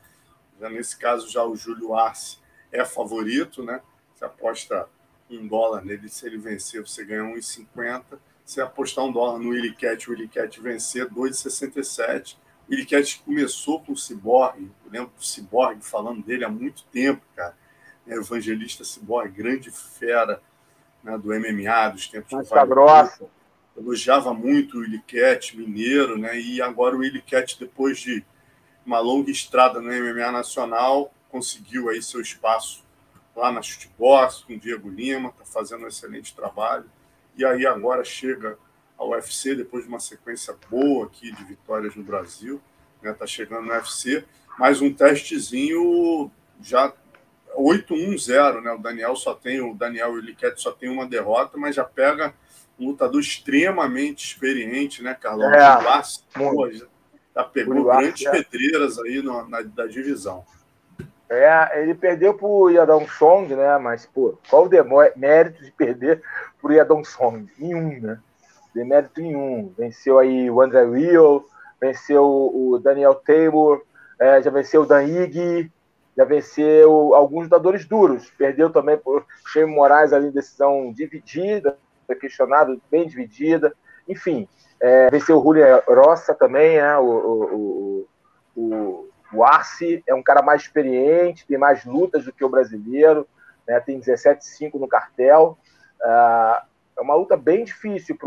já 0.60 0.70
nesse 0.70 0.98
caso, 0.98 1.32
já 1.32 1.42
o 1.42 1.56
Júlio 1.56 1.96
Arce 1.96 2.38
é 2.70 2.84
favorito, 2.84 3.64
né? 3.64 3.82
Você 4.14 4.26
aposta 4.26 4.90
um 5.30 5.48
dólar 5.48 5.86
nele, 5.86 6.10
se 6.10 6.26
ele 6.26 6.38
vencer, 6.38 6.82
você 6.82 7.06
ganha 7.06 7.24
1,50. 7.24 8.20
Se 8.44 8.60
apostar 8.60 9.06
um 9.06 9.12
dólar 9.12 9.40
no 9.40 9.52
Willy 9.52 9.74
Cat, 9.74 10.10
o 10.10 10.12
Willy 10.12 10.28
Cat 10.28 10.60
vencer, 10.60 11.10
2,67. 11.10 12.36
O 12.68 12.72
Willy 12.72 12.86
Cat 12.86 13.22
começou 13.24 13.80
com 13.80 13.94
o 13.94 13.98
Cyborg, 13.98 14.70
eu 14.86 14.92
lembro 14.92 15.14
do 15.16 15.24
Cyborg 15.24 15.82
falando 15.82 16.22
dele 16.26 16.44
há 16.44 16.50
muito 16.50 16.84
tempo, 16.92 17.22
cara. 17.34 17.56
É, 18.06 18.16
evangelista 18.16 18.84
Cyborg, 18.84 19.32
grande 19.32 19.72
fera 19.72 20.42
né, 21.02 21.18
do 21.18 21.30
MMA, 21.30 21.90
dos 21.94 22.10
tempos 22.10 22.34
Mas 22.34 22.50
tá 22.50 22.66
grossa 22.66 23.37
elogiava 23.78 24.34
muito 24.34 24.80
o 24.80 25.02
Cat, 25.04 25.56
mineiro, 25.56 26.18
né? 26.18 26.40
E 26.40 26.62
agora 26.62 26.98
o 26.98 27.22
Cat, 27.22 27.58
depois 27.60 28.00
de 28.00 28.26
uma 28.86 29.00
longa 29.00 29.30
estrada 29.30 29.80
no 29.80 29.90
MMA 29.90 30.32
nacional, 30.32 31.14
conseguiu 31.30 31.90
aí 31.90 32.02
seu 32.02 32.22
espaço 32.22 32.84
lá 33.36 33.52
na 33.52 33.62
Chutebox 33.62 34.40
com 34.40 34.54
o 34.54 34.60
Diego 34.60 34.90
Lima, 34.90 35.30
está 35.30 35.46
fazendo 35.46 35.84
um 35.84 35.88
excelente 35.88 36.36
trabalho. 36.36 36.86
E 37.38 37.46
aí 37.46 37.68
agora 37.68 38.04
chega 38.04 38.58
ao 38.98 39.10
UFC, 39.10 39.54
depois 39.54 39.84
de 39.84 39.90
uma 39.90 40.00
sequência 40.00 40.56
boa 40.72 41.06
aqui 41.06 41.32
de 41.32 41.44
vitórias 41.44 41.96
no 41.96 42.04
Brasil, 42.04 42.60
né? 43.02 43.14
Tá 43.14 43.28
chegando 43.28 43.68
no 43.68 43.72
UFC, 43.72 44.26
mais 44.58 44.82
um 44.82 44.92
testezinho 44.92 46.32
já 46.60 46.92
8-1-0, 47.56 48.62
né? 48.62 48.72
O 48.72 48.80
Daniel 48.80 49.16
só 49.16 49.36
tem, 49.36 49.62
o 49.62 49.76
Daniel 49.76 50.14
Williquete 50.14 50.60
só 50.60 50.72
tem 50.72 50.90
uma 50.90 51.06
derrota, 51.06 51.58
mas 51.58 51.76
já 51.76 51.84
pega 51.84 52.34
um 52.80 52.90
lutador 52.90 53.20
extremamente 53.20 54.26
experiente, 54.26 55.04
né, 55.04 55.14
Carlão? 55.14 55.52
É, 55.54 56.02
pô, 56.34 56.70
já 56.72 57.44
pegou 57.44 57.84
grandes 57.84 58.26
é. 58.26 58.32
pedreiras 58.32 59.00
aí 59.00 59.22
no, 59.22 59.48
na, 59.48 59.62
da 59.62 59.86
divisão. 59.86 60.44
É, 61.30 61.82
ele 61.82 61.94
perdeu 61.94 62.34
pro 62.34 62.70
Yadong 62.70 63.08
Song, 63.10 63.54
né? 63.54 63.78
Mas, 63.78 64.06
pô, 64.06 64.38
qual 64.50 64.66
o 64.66 64.70
demérito 64.70 65.64
de 65.64 65.72
perder 65.72 66.22
pro 66.62 66.74
Yadong 66.74 67.04
Song? 67.04 67.50
Nenhum, 67.58 68.00
né? 68.00 68.20
Demérito 68.74 69.22
nenhum. 69.22 69.74
Venceu 69.78 70.20
aí 70.20 70.50
o 70.50 70.62
André 70.62 70.86
Rio, 70.86 71.46
venceu 71.82 72.24
o 72.24 72.80
Daniel 72.82 73.16
Taylor, 73.16 73.82
é, 74.20 74.42
já 74.42 74.50
venceu 74.50 74.84
o 74.84 74.86
Dan 74.86 75.04
Ig, 75.04 75.72
já 76.16 76.24
venceu 76.24 77.14
alguns 77.14 77.44
lutadores 77.44 77.86
duros. 77.86 78.32
Perdeu 78.38 78.70
também 78.70 78.98
por 78.98 79.26
Shane 79.48 79.72
Moraes 79.72 80.14
ali 80.14 80.28
em 80.28 80.32
decisão 80.32 80.94
dividida, 80.94 81.78
foi 82.08 82.16
questionado, 82.16 82.82
bem 82.90 83.06
dividida. 83.06 83.74
enfim, 84.08 84.48
é, 84.82 85.10
venceu 85.12 85.38
o 85.38 85.44
Julio 85.44 85.66
Rossa 85.88 86.34
também, 86.34 86.78
né? 86.78 86.98
o, 86.98 87.04
o, 87.04 88.08
o, 88.56 89.10
o 89.34 89.44
Arce 89.44 90.02
é 90.08 90.16
um 90.16 90.24
cara 90.24 90.42
mais 90.42 90.62
experiente, 90.62 91.46
tem 91.46 91.58
mais 91.58 91.84
lutas 91.84 92.26
do 92.26 92.32
que 92.32 92.46
o 92.46 92.50
brasileiro, 92.50 93.28
né? 93.68 93.80
tem 93.80 94.00
17,5 94.00 94.80
no 94.80 94.88
cartel. 94.88 95.58
Uh, 96.02 96.66
é 96.98 97.02
uma 97.02 97.16
luta 97.16 97.36
bem 97.36 97.64
difícil 97.64 98.18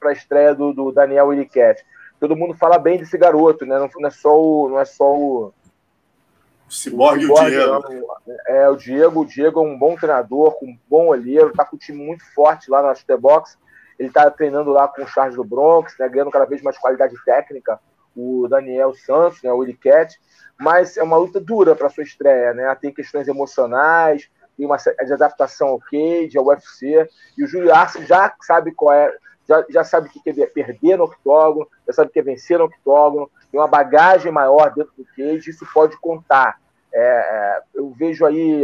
para 0.00 0.10
a 0.10 0.12
estreia 0.12 0.54
do, 0.54 0.72
do 0.72 0.90
Daniel 0.90 1.32
Iliquete. 1.32 1.84
Todo 2.18 2.36
mundo 2.36 2.54
fala 2.54 2.78
bem 2.78 2.98
desse 2.98 3.18
garoto, 3.18 3.66
né? 3.66 3.78
Não, 3.78 3.88
não 3.94 4.08
é 4.08 4.10
só 4.10 4.40
o. 4.40 4.68
Não 4.68 4.80
é 4.80 4.84
só 4.84 5.04
o 5.14 5.52
Ciborgue 6.74 7.24
e 7.24 7.30
o 7.30 7.34
Diego. 7.34 7.82
É, 8.46 8.68
o 8.68 8.76
Diego. 8.76 9.20
O 9.20 9.26
Diego 9.26 9.60
é 9.60 9.62
um 9.62 9.78
bom 9.78 9.96
treinador, 9.96 10.56
um 10.62 10.76
bom 10.88 11.08
olheiro, 11.08 11.52
tá 11.52 11.64
com 11.64 11.76
um 11.76 11.78
time 11.78 12.04
muito 12.04 12.24
forte 12.34 12.70
lá 12.70 12.82
na 12.82 13.16
Box. 13.16 13.56
Ele 13.98 14.10
tá 14.10 14.28
treinando 14.30 14.70
lá 14.70 14.88
com 14.88 15.02
o 15.02 15.06
Charles 15.06 15.36
do 15.36 15.44
Bronx, 15.44 15.94
né? 15.98 16.08
Ganhando 16.08 16.30
cada 16.30 16.44
vez 16.44 16.62
mais 16.62 16.76
qualidade 16.76 17.14
técnica. 17.24 17.78
O 18.16 18.48
Daniel 18.48 18.92
Santos, 18.94 19.42
né? 19.42 19.52
O 19.52 19.62
Iliquete. 19.62 20.18
Mas 20.58 20.96
é 20.96 21.02
uma 21.02 21.16
luta 21.16 21.40
dura 21.40 21.74
para 21.74 21.88
sua 21.88 22.02
estreia, 22.02 22.52
né? 22.52 22.74
Tem 22.80 22.92
questões 22.92 23.28
emocionais, 23.28 24.28
tem 24.56 24.66
uma 24.66 24.76
de 24.76 25.12
adaptação 25.12 25.68
ao 25.68 25.80
cage, 25.80 26.36
ao 26.36 26.46
UFC, 26.46 27.08
e 27.36 27.44
o 27.44 27.46
Júlio 27.46 27.74
Arce 27.74 28.04
já 28.06 28.32
sabe 28.40 28.72
qual 28.72 28.92
é, 28.92 29.12
já, 29.48 29.64
já 29.68 29.84
sabe 29.84 30.08
o 30.08 30.10
que 30.10 30.30
é 30.30 30.46
perder 30.46 30.96
no 30.96 31.04
octógono, 31.04 31.68
já 31.86 31.92
sabe 31.92 32.08
o 32.08 32.12
que 32.12 32.20
é 32.20 32.22
vencer 32.22 32.58
no 32.58 32.66
octógono, 32.66 33.30
tem 33.50 33.60
uma 33.60 33.68
bagagem 33.68 34.32
maior 34.32 34.72
dentro 34.72 34.92
do 34.96 35.04
cage, 35.04 35.50
isso 35.50 35.66
pode 35.72 35.98
contar. 36.00 36.58
É, 36.94 37.00
é 37.00 37.62
eu 37.74 37.90
vejo 37.90 38.24
aí, 38.24 38.62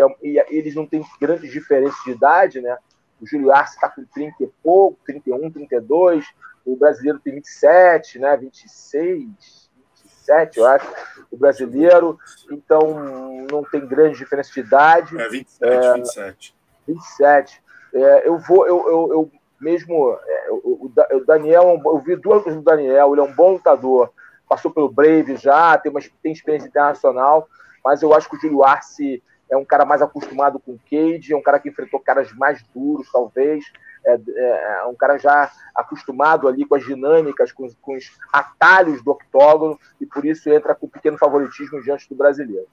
eles 0.49 0.75
não 0.75 0.87
têm 0.87 1.05
grandes 1.21 1.51
diferenças 1.51 2.03
de 2.05 2.13
idade, 2.13 2.61
né? 2.61 2.77
O 3.21 3.27
Júlio 3.27 3.53
Arce 3.53 3.75
está 3.75 3.89
com 3.89 4.05
30 4.05 4.45
e 4.45 4.51
pouco, 4.63 4.99
31, 5.05 5.51
32, 5.51 6.25
o 6.65 6.77
brasileiro 6.77 7.19
tem 7.19 7.35
27, 7.35 8.19
né? 8.19 8.37
26, 8.37 9.71
27, 10.05 10.59
eu 10.59 10.67
acho, 10.67 10.87
o 11.31 11.37
brasileiro, 11.37 12.19
então 12.51 13.47
não 13.51 13.63
tem 13.65 13.87
grande 13.87 14.19
diferença 14.19 14.53
de 14.53 14.61
idade. 14.61 15.21
É, 15.21 15.29
27, 15.29 15.65
é, 15.65 15.95
27. 15.95 16.55
27. 16.87 17.63
É, 17.93 18.29
eu 18.29 18.39
vou, 18.39 18.67
eu, 18.67 18.89
eu, 18.89 19.13
eu 19.13 19.33
mesmo, 19.61 20.19
é, 20.27 20.51
o, 20.51 20.87
o, 20.87 21.25
Daniel, 21.27 21.81
eu 21.85 21.99
vi 21.99 22.17
duas 22.17 22.43
coisas 22.43 22.61
do 22.61 22.65
Daniel, 22.65 23.13
ele 23.13 23.21
é 23.21 23.25
um 23.25 23.35
bom 23.35 23.53
lutador, 23.53 24.13
passou 24.49 24.71
pelo 24.71 24.91
Brave 24.91 25.37
já, 25.37 25.77
tem, 25.77 25.91
uma, 25.91 26.01
tem 26.23 26.33
experiência 26.33 26.69
internacional, 26.69 27.49
mas 27.85 28.03
eu 28.03 28.15
acho 28.15 28.29
que 28.29 28.37
o 28.37 28.41
Júlio 28.41 28.65
Arce 28.65 29.23
é 29.51 29.57
um 29.57 29.65
cara 29.65 29.85
mais 29.85 30.01
acostumado 30.01 30.61
com 30.61 30.73
o 30.73 30.81
cage, 30.91 31.33
é 31.33 31.37
um 31.37 31.43
cara 31.43 31.59
que 31.59 31.69
enfrentou 31.69 31.99
caras 32.01 32.33
mais 32.33 32.63
duros, 32.75 33.11
talvez, 33.11 33.65
é, 34.05 34.15
é, 34.15 34.81
é, 34.81 34.87
um 34.87 34.95
cara 34.95 35.19
já 35.19 35.51
acostumado 35.75 36.49
ali 36.49 36.65
com 36.65 36.75
as 36.75 36.85
dinâmicas, 36.85 37.53
com, 37.53 37.69
com 37.83 37.97
os 37.97 38.11
atalhos 38.33 39.03
do 39.03 39.11
octógono, 39.11 39.79
e 40.01 40.07
por 40.07 40.25
isso 40.25 40.49
entra 40.49 40.75
com 40.75 40.89
pequeno 40.89 41.19
favoritismo 41.19 41.83
diante 41.83 42.09
do 42.09 42.15
brasileiro. 42.15 42.69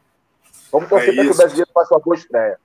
Vamos 0.71 0.87
torcer 0.89 1.09
é 1.09 1.15
para 1.15 1.23
que 1.23 1.31
o 1.31 1.37
brasileiro 1.37 1.71
faça 1.73 1.93
uma 1.93 2.01
boa 2.01 2.15
estreia. 2.15 2.59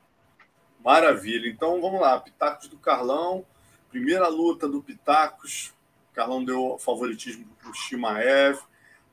Maravilha. 0.85 1.49
Então 1.49 1.81
vamos 1.81 2.01
lá. 2.01 2.19
Pitacos 2.21 2.69
do 2.69 2.77
Carlão. 2.77 3.45
Primeira 3.89 4.29
luta 4.29 4.69
do 4.69 4.83
Pitacos. 4.83 5.73
Carlão 6.13 6.45
deu 6.45 6.77
favoritismo 6.79 7.47
para 7.61 7.71
o 7.71 7.75
Shimaev. 7.75 8.59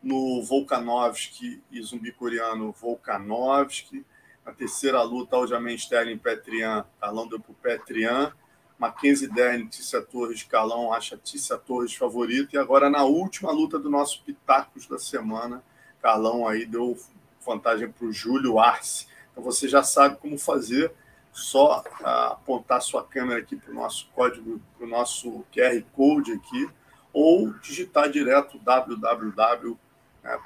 No 0.01 0.41
Volkanovski 0.43 1.61
e 1.71 1.81
zumbi 1.81 2.11
coreano 2.11 2.71
Volkanovski. 2.71 4.05
Na 4.45 4.53
terceira 4.53 5.01
luta, 5.03 5.35
Aljamain 5.35 5.75
Sterling 5.75 6.17
Petrian. 6.17 6.85
Carlão 6.99 7.27
deu 7.27 7.39
para 7.39 7.51
o 7.51 7.55
Petrian. 7.55 8.33
Mackenzie 8.79 9.27
Dern, 9.27 9.67
Tícia 9.67 10.01
Torres, 10.01 10.41
Calão, 10.43 10.93
acha 10.93 11.17
Tícia 11.17 11.57
Torres 11.57 11.93
favorito. 11.93 12.55
E 12.55 12.57
agora, 12.57 12.89
na 12.89 13.03
última 13.03 13.51
luta 13.51 13.77
do 13.77 13.89
nosso 13.89 14.23
Pitacos 14.23 14.87
da 14.87 14.97
semana, 14.97 15.61
Carlão 16.01 16.47
aí 16.47 16.65
deu 16.65 16.97
vantagem 17.45 17.91
para 17.91 18.07
o 18.07 18.13
Júlio 18.13 18.57
Arce. 18.57 19.07
Então 19.31 19.43
você 19.43 19.67
já 19.67 19.83
sabe 19.83 20.15
como 20.17 20.37
fazer, 20.37 20.93
só 21.31 21.83
ah, 22.01 22.27
apontar 22.27 22.81
sua 22.81 23.03
câmera 23.03 23.41
aqui 23.41 23.57
para 23.57 23.71
o 23.71 23.75
nosso 23.75 24.07
código, 24.15 24.61
para 24.77 24.87
o 24.87 24.89
nosso 24.89 25.43
QR 25.53 25.83
Code 25.93 26.31
aqui, 26.31 26.69
ou 27.11 27.51
digitar 27.55 28.09
direto 28.09 28.57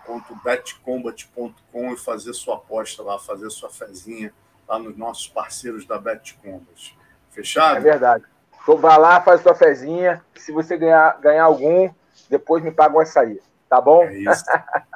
www.betcombat.com 0.06 1.94
e 1.94 1.98
fazer 1.98 2.34
sua 2.34 2.56
aposta 2.56 3.04
lá, 3.04 3.20
fazer 3.20 3.50
sua 3.50 3.70
fezinha 3.70 4.34
lá 4.68 4.80
nos 4.80 4.98
nossos 4.98 5.28
parceiros 5.28 5.86
da 5.86 6.00
Betcombat. 6.00 6.98
Fechado? 7.30 7.78
É 7.78 7.80
verdade. 7.80 8.24
Então 8.62 8.78
vai 8.78 8.98
lá, 8.98 9.22
faz 9.22 9.42
sua 9.42 9.54
fezinha. 9.54 10.24
Se 10.36 10.52
você 10.52 10.78
ganhar, 10.78 11.20
ganhar 11.20 11.44
algum, 11.44 11.90
depois 12.30 12.64
me 12.64 12.72
paga 12.72 12.96
um 12.96 13.00
açaí. 13.00 13.42
Tá 13.70 13.82
bom? 13.82 14.04
É 14.04 14.14
isso. 14.14 14.46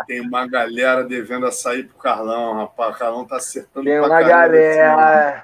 Tem 0.05 0.21
uma 0.21 0.47
galera 0.47 1.03
devendo 1.03 1.47
açaí 1.47 1.83
pro 1.83 1.97
Carlão, 1.97 2.53
rapaz. 2.53 2.95
O 2.95 2.99
Carlão 2.99 3.25
tá 3.25 3.37
acertando 3.37 3.85
Tem 3.85 3.99
uma 3.99 4.21
galera. 4.21 5.43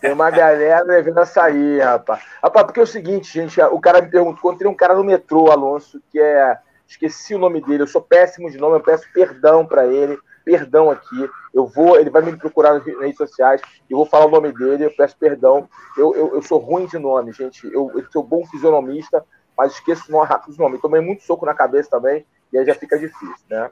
Tem 0.00 0.12
uma 0.12 0.30
galera 0.30 0.84
devendo 0.84 1.18
açaí, 1.18 1.78
rapaz. 1.78 2.22
Rapaz, 2.42 2.66
porque 2.66 2.80
é 2.80 2.82
o 2.82 2.86
seguinte, 2.86 3.32
gente, 3.32 3.60
o 3.60 3.80
cara 3.80 4.02
me 4.02 4.10
perguntou, 4.10 4.50
encontrei 4.50 4.70
um 4.70 4.74
cara 4.74 4.94
no 4.94 5.04
metrô, 5.04 5.50
Alonso, 5.50 6.02
que 6.10 6.18
é. 6.18 6.58
Esqueci 6.86 7.34
o 7.34 7.38
nome 7.38 7.60
dele, 7.60 7.82
eu 7.82 7.86
sou 7.86 8.02
péssimo 8.02 8.50
de 8.50 8.58
nome, 8.58 8.76
eu 8.76 8.80
peço 8.80 9.06
perdão 9.12 9.66
para 9.66 9.86
ele 9.86 10.18
perdão 10.44 10.90
aqui. 10.90 11.28
Eu 11.52 11.66
vou, 11.66 11.98
ele 11.98 12.10
vai 12.10 12.22
me 12.22 12.36
procurar 12.36 12.74
nas 12.74 12.84
redes 12.84 13.16
sociais, 13.16 13.60
eu 13.88 13.96
vou 13.96 14.06
falar 14.06 14.26
o 14.26 14.30
nome 14.30 14.52
dele, 14.52 14.84
eu 14.84 14.94
peço 14.94 15.16
perdão. 15.18 15.68
Eu, 15.96 16.14
eu, 16.14 16.34
eu 16.34 16.42
sou 16.42 16.58
ruim 16.58 16.86
de 16.86 16.98
nome, 16.98 17.32
gente. 17.32 17.66
Eu, 17.72 17.90
eu 17.94 18.04
sou 18.12 18.22
bom 18.22 18.44
fisionomista, 18.46 19.24
mas 19.56 19.72
esqueço 19.72 20.16
rápido 20.20 20.50
os 20.50 20.58
nomes. 20.58 20.80
Tomei 20.80 21.00
muito 21.00 21.22
soco 21.22 21.46
na 21.46 21.54
cabeça 21.54 21.90
também, 21.90 22.26
e 22.52 22.58
aí 22.58 22.66
já 22.66 22.74
fica 22.74 22.98
difícil, 22.98 23.46
né? 23.48 23.70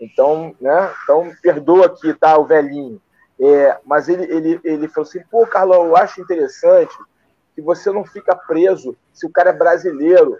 Então, 0.00 0.54
né? 0.60 0.92
Então, 1.02 1.30
perdoa 1.42 1.86
aqui, 1.86 2.14
tá, 2.14 2.38
o 2.38 2.44
velhinho. 2.44 3.00
É, 3.40 3.78
mas 3.84 4.08
ele, 4.08 4.24
ele, 4.24 4.60
ele 4.62 4.88
falou 4.88 5.08
assim: 5.08 5.22
pô, 5.30 5.46
Carlão, 5.46 5.86
eu 5.86 5.96
acho 5.96 6.20
interessante 6.20 6.94
que 7.54 7.62
você 7.62 7.90
não 7.90 8.04
fica 8.04 8.34
preso 8.34 8.96
se 9.12 9.26
o 9.26 9.30
cara 9.30 9.50
é 9.50 9.52
brasileiro 9.52 10.38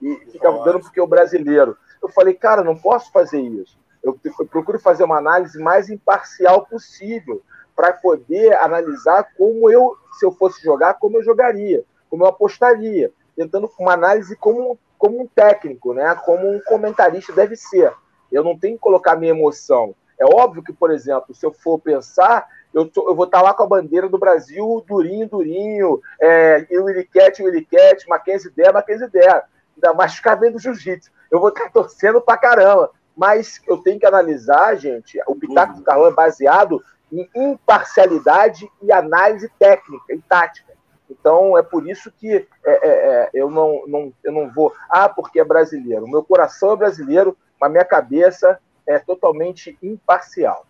e 0.00 0.16
fica 0.32 0.50
dando 0.50 0.80
porque 0.80 1.00
o 1.00 1.06
brasileiro. 1.06 1.76
Eu 2.02 2.08
falei, 2.08 2.34
cara, 2.34 2.62
não 2.62 2.76
posso 2.76 3.10
fazer 3.10 3.40
isso. 3.40 3.78
Eu, 4.02 4.18
eu 4.24 4.46
procuro 4.46 4.78
fazer 4.78 5.04
uma 5.04 5.18
análise 5.18 5.58
mais 5.58 5.90
imparcial 5.90 6.64
possível 6.66 7.42
para 7.74 7.92
poder 7.92 8.54
analisar 8.56 9.28
como 9.36 9.70
eu, 9.70 9.96
se 10.18 10.24
eu 10.24 10.32
fosse 10.32 10.62
jogar, 10.62 10.94
como 10.94 11.18
eu 11.18 11.22
jogaria, 11.22 11.84
como 12.08 12.24
eu 12.24 12.28
apostaria, 12.28 13.12
tentando 13.36 13.70
uma 13.78 13.92
análise 13.92 14.34
como, 14.36 14.78
como 14.96 15.20
um 15.20 15.26
técnico, 15.26 15.92
né? 15.94 16.14
como 16.24 16.48
um 16.50 16.60
comentarista 16.60 17.32
deve 17.32 17.56
ser. 17.56 17.92
Eu 18.30 18.42
não 18.42 18.58
tenho 18.58 18.74
que 18.76 18.82
colocar 18.82 19.16
minha 19.16 19.30
emoção. 19.30 19.94
É 20.18 20.24
óbvio 20.24 20.62
que, 20.62 20.72
por 20.72 20.90
exemplo, 20.90 21.34
se 21.34 21.46
eu 21.46 21.52
for 21.52 21.78
pensar, 21.78 22.48
eu, 22.74 22.88
tô, 22.88 23.08
eu 23.08 23.14
vou 23.14 23.24
estar 23.24 23.38
tá 23.38 23.44
lá 23.44 23.54
com 23.54 23.62
a 23.62 23.68
bandeira 23.68 24.08
do 24.08 24.18
Brasil, 24.18 24.84
durinho, 24.86 25.28
durinho, 25.28 26.00
é, 26.20 26.66
e 26.68 26.78
o 26.78 26.90
Iliquete, 26.90 27.42
o 27.42 27.48
Iliquete, 27.48 28.08
Mackenzie 28.08 28.50
Der, 28.50 28.72
Mackenzie 28.72 29.08
Der, 29.08 29.44
ainda 29.82 29.94
mais 29.94 30.18
cabendo 30.20 30.58
jiu-jitsu. 30.58 31.10
Eu 31.30 31.40
vou 31.40 31.48
estar 31.50 31.64
tá 31.64 31.70
torcendo 31.70 32.20
pra 32.20 32.36
caramba 32.36 32.90
mas 33.18 33.60
eu 33.66 33.78
tenho 33.78 33.98
que 33.98 34.06
analisar, 34.06 34.76
gente, 34.76 35.20
o 35.26 35.34
Pitaco 35.34 35.74
do 35.74 35.82
Carlão 35.82 36.06
é 36.06 36.12
baseado 36.12 36.80
em 37.12 37.28
imparcialidade 37.34 38.70
e 38.80 38.92
análise 38.92 39.50
técnica 39.58 40.14
e 40.14 40.20
tática. 40.20 40.72
Então, 41.10 41.58
é 41.58 41.62
por 41.62 41.88
isso 41.90 42.12
que 42.12 42.30
é, 42.32 42.46
é, 42.64 42.88
é, 42.88 43.30
eu, 43.34 43.50
não, 43.50 43.82
não, 43.88 44.12
eu 44.22 44.30
não 44.30 44.48
vou. 44.48 44.72
Ah, 44.88 45.08
porque 45.08 45.40
é 45.40 45.44
brasileiro. 45.44 46.06
Meu 46.06 46.22
coração 46.22 46.74
é 46.74 46.76
brasileiro, 46.76 47.36
mas 47.60 47.72
minha 47.72 47.84
cabeça 47.84 48.60
é 48.86 49.00
totalmente 49.00 49.76
imparcial. 49.82 50.64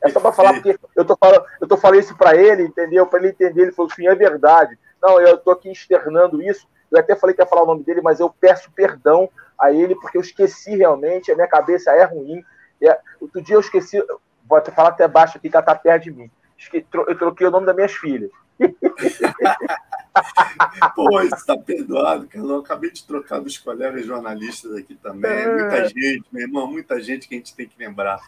É 0.00 0.08
só 0.10 0.20
para 0.20 0.30
falar, 0.30 0.52
porque 0.52 0.78
eu 0.94 1.04
tô, 1.04 1.16
falando, 1.16 1.44
eu 1.60 1.66
tô 1.66 1.76
falando 1.76 1.98
isso 1.98 2.16
para 2.16 2.36
ele, 2.36 2.62
entendeu? 2.62 3.04
Para 3.04 3.18
ele 3.18 3.30
entender. 3.30 3.62
Ele 3.62 3.72
falou 3.72 3.90
assim: 3.90 4.06
é 4.06 4.14
verdade. 4.14 4.78
Não, 5.02 5.20
eu 5.20 5.34
estou 5.34 5.52
aqui 5.52 5.72
externando 5.72 6.40
isso. 6.40 6.68
Eu 6.90 6.98
até 6.98 7.14
falei 7.14 7.34
que 7.34 7.42
ia 7.42 7.46
falar 7.46 7.62
o 7.62 7.66
nome 7.66 7.84
dele, 7.84 8.00
mas 8.00 8.20
eu 8.20 8.28
peço 8.28 8.70
perdão 8.72 9.28
a 9.58 9.72
ele, 9.72 9.94
porque 9.94 10.16
eu 10.16 10.22
esqueci 10.22 10.76
realmente, 10.76 11.30
a 11.30 11.34
minha 11.34 11.48
cabeça 11.48 11.92
é 11.92 12.04
ruim. 12.04 12.42
É, 12.82 12.98
outro 13.20 13.42
dia 13.42 13.56
eu 13.56 13.60
esqueci, 13.60 14.02
vou 14.48 14.58
até 14.58 14.72
falar 14.72 14.90
até 14.90 15.06
baixo 15.06 15.38
aqui, 15.38 15.48
que 15.48 15.56
ela 15.56 15.64
tá 15.64 15.74
perto 15.74 16.04
de 16.04 16.10
mim. 16.10 16.30
Eu 16.72 17.16
troquei 17.16 17.46
o 17.46 17.50
nome 17.50 17.66
das 17.66 17.74
minhas 17.74 17.92
filhas. 17.92 18.30
Pô, 20.94 21.20
isso 21.22 21.46
tá 21.46 21.56
perdoado, 21.56 22.26
Carlão. 22.26 22.56
Eu 22.56 22.60
acabei 22.60 22.90
de 22.90 23.04
trocar 23.04 23.40
dos 23.40 23.56
colegas 23.56 24.04
jornalistas 24.04 24.74
aqui 24.74 24.94
também. 24.96 25.30
É. 25.30 25.46
Muita 25.46 25.88
gente, 25.88 26.24
meu 26.30 26.42
irmão, 26.42 26.66
muita 26.66 27.00
gente 27.00 27.26
que 27.28 27.34
a 27.34 27.38
gente 27.38 27.54
tem 27.54 27.68
que 27.68 27.78
lembrar. 27.78 28.20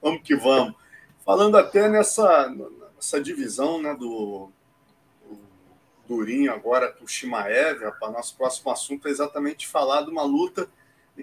Vamos 0.00 0.22
que 0.22 0.36
vamos. 0.36 0.74
Falando 1.24 1.56
até 1.56 1.88
nessa, 1.88 2.54
nessa 2.94 3.20
divisão 3.20 3.82
né, 3.82 3.92
do, 3.94 4.52
Durinho 6.10 6.52
agora 6.52 6.90
com 6.90 7.04
o 7.04 7.08
Shimaev, 7.08 7.84
rapaz, 7.84 8.12
nosso 8.12 8.36
próximo 8.36 8.72
assunto 8.72 9.06
é 9.06 9.10
exatamente 9.12 9.68
falar 9.68 10.02
de 10.02 10.10
uma 10.10 10.24
luta 10.24 10.68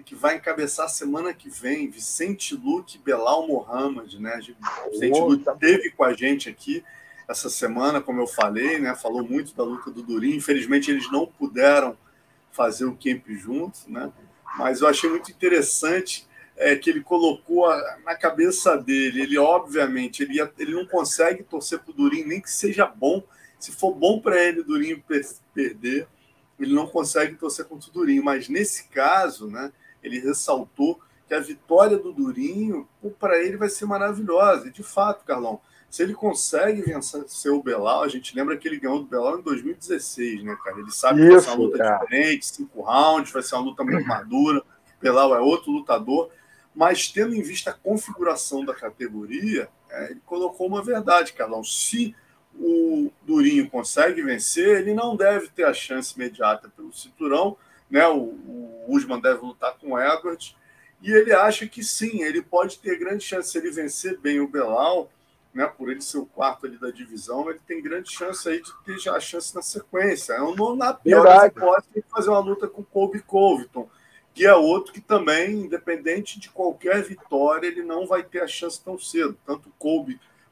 que 0.02 0.14
vai 0.14 0.36
encabeçar 0.36 0.86
a 0.86 0.88
semana 0.88 1.34
que 1.34 1.50
vem, 1.50 1.90
Vicente 1.90 2.54
Luque 2.54 2.98
Belal 2.98 3.46
Mohamed, 3.46 4.18
né? 4.18 4.40
Vicente 4.90 5.20
Luque 5.20 5.44
teve 5.58 5.90
com 5.90 6.04
a 6.04 6.14
gente 6.14 6.48
aqui 6.48 6.82
essa 7.28 7.50
semana, 7.50 8.00
como 8.00 8.20
eu 8.22 8.26
falei, 8.26 8.78
né? 8.78 8.94
Falou 8.94 9.22
muito 9.22 9.54
da 9.54 9.62
luta 9.62 9.90
do 9.90 10.02
Durinho. 10.02 10.36
Infelizmente 10.36 10.90
eles 10.90 11.10
não 11.10 11.26
puderam 11.26 11.98
fazer 12.50 12.86
o 12.86 12.96
camp 12.96 13.28
juntos, 13.28 13.86
né? 13.86 14.10
Mas 14.56 14.80
eu 14.80 14.88
achei 14.88 15.10
muito 15.10 15.30
interessante 15.30 16.26
é, 16.56 16.76
que 16.76 16.88
ele 16.88 17.02
colocou 17.02 17.66
a, 17.66 17.98
na 18.04 18.14
cabeça 18.14 18.76
dele. 18.76 19.20
Ele, 19.20 19.36
obviamente, 19.36 20.22
ele, 20.22 20.34
ia, 20.34 20.50
ele 20.58 20.72
não 20.72 20.86
consegue 20.86 21.42
torcer 21.42 21.80
para 21.80 21.90
o 21.90 21.94
Durinho, 21.94 22.28
nem 22.28 22.40
que 22.40 22.50
seja 22.50 22.86
bom. 22.86 23.22
Se 23.58 23.72
for 23.72 23.94
bom 23.94 24.20
para 24.20 24.42
ele, 24.42 24.62
Durinho 24.62 25.02
per 25.06 25.26
perder, 25.52 26.06
ele 26.58 26.74
não 26.74 26.86
consegue 26.86 27.34
torcer 27.34 27.64
contra 27.64 27.88
o 27.90 27.92
Durinho. 27.92 28.24
Mas 28.24 28.48
nesse 28.48 28.88
caso, 28.88 29.48
né, 29.48 29.72
ele 30.02 30.18
ressaltou 30.18 31.00
que 31.26 31.34
a 31.34 31.40
vitória 31.40 31.98
do 31.98 32.12
Durinho, 32.12 32.88
para 33.18 33.38
ele, 33.42 33.56
vai 33.56 33.68
ser 33.68 33.84
maravilhosa. 33.86 34.68
E, 34.68 34.72
de 34.72 34.82
fato, 34.82 35.24
Carlão, 35.24 35.60
se 35.90 36.02
ele 36.02 36.14
consegue 36.14 36.82
vencer 36.82 37.52
o 37.52 37.62
Belal, 37.62 38.02
a 38.02 38.08
gente 38.08 38.34
lembra 38.34 38.56
que 38.56 38.68
ele 38.68 38.78
ganhou 38.78 39.00
do 39.00 39.06
Belal 39.06 39.38
em 39.38 39.42
2016, 39.42 40.42
né, 40.42 40.56
cara? 40.62 40.78
Ele 40.78 40.90
sabe 40.90 41.20
Isso, 41.20 41.28
que 41.28 41.34
vai 41.34 41.42
ser 41.42 41.50
uma 41.50 41.56
luta 41.56 41.78
cara. 41.78 41.98
diferente, 41.98 42.46
cinco 42.46 42.82
rounds, 42.82 43.32
vai 43.32 43.42
ser 43.42 43.54
uma 43.56 43.64
luta 43.64 43.84
muito 43.84 44.06
madura. 44.06 44.62
Belal 45.00 45.34
é 45.34 45.40
outro 45.40 45.70
lutador 45.70 46.30
mas 46.78 47.08
tendo 47.08 47.34
em 47.34 47.42
vista 47.42 47.70
a 47.70 47.74
configuração 47.74 48.64
da 48.64 48.72
categoria, 48.72 49.68
é, 49.90 50.12
ele 50.12 50.22
colocou 50.24 50.64
uma 50.68 50.80
verdade, 50.80 51.32
Carlão. 51.32 51.64
Se 51.64 52.14
o 52.54 53.10
Durinho 53.22 53.70
consegue 53.70 54.22
vencer, 54.22 54.80
ele 54.80 54.94
não 54.94 55.16
deve 55.16 55.48
ter 55.48 55.64
a 55.64 55.72
chance 55.72 56.14
imediata 56.14 56.68
pelo 56.68 56.92
cinturão, 56.92 57.56
né? 57.90 58.06
O, 58.08 58.16
o 58.16 58.84
Usman 58.88 59.20
deve 59.20 59.40
lutar 59.40 59.76
com 59.78 59.92
o 59.92 60.00
Edwards, 60.00 60.56
e 61.00 61.12
ele 61.12 61.32
acha 61.32 61.66
que 61.66 61.84
sim, 61.84 62.22
ele 62.22 62.42
pode 62.42 62.78
ter 62.78 62.98
grande 62.98 63.24
chance 63.24 63.50
se 63.50 63.58
ele 63.58 63.70
vencer 63.70 64.18
bem 64.18 64.40
o 64.40 64.48
Belal, 64.48 65.10
né? 65.54 65.66
Por 65.66 65.90
ele 65.90 66.00
ser 66.00 66.18
o 66.18 66.26
quarto 66.26 66.66
ali 66.66 66.76
da 66.76 66.90
divisão, 66.90 67.48
ele 67.48 67.60
tem 67.66 67.82
grande 67.82 68.10
chance 68.10 68.48
aí 68.48 68.60
de 68.60 68.72
ter 68.84 68.98
já 68.98 69.14
a 69.14 69.20
chance 69.20 69.54
na 69.54 69.62
sequência. 69.62 70.32
Eu 70.34 70.54
não, 70.56 70.74
na 70.74 70.92
pior 70.92 71.24
das 71.24 71.44
hipóteses, 71.46 71.94
de 71.94 72.02
fazer 72.10 72.30
uma 72.30 72.40
luta 72.40 72.66
com 72.66 72.82
o 72.82 72.84
Colby 72.84 73.20
Covington 73.20 73.88
que 74.38 74.46
é 74.46 74.54
outro 74.54 74.92
que 74.92 75.00
também, 75.00 75.62
independente 75.62 76.38
de 76.38 76.48
qualquer 76.48 77.02
vitória, 77.02 77.66
ele 77.66 77.82
não 77.82 78.06
vai 78.06 78.22
ter 78.22 78.40
a 78.40 78.46
chance 78.46 78.80
tão 78.80 78.96
cedo. 78.96 79.36
Tanto 79.44 79.68
o 79.68 79.72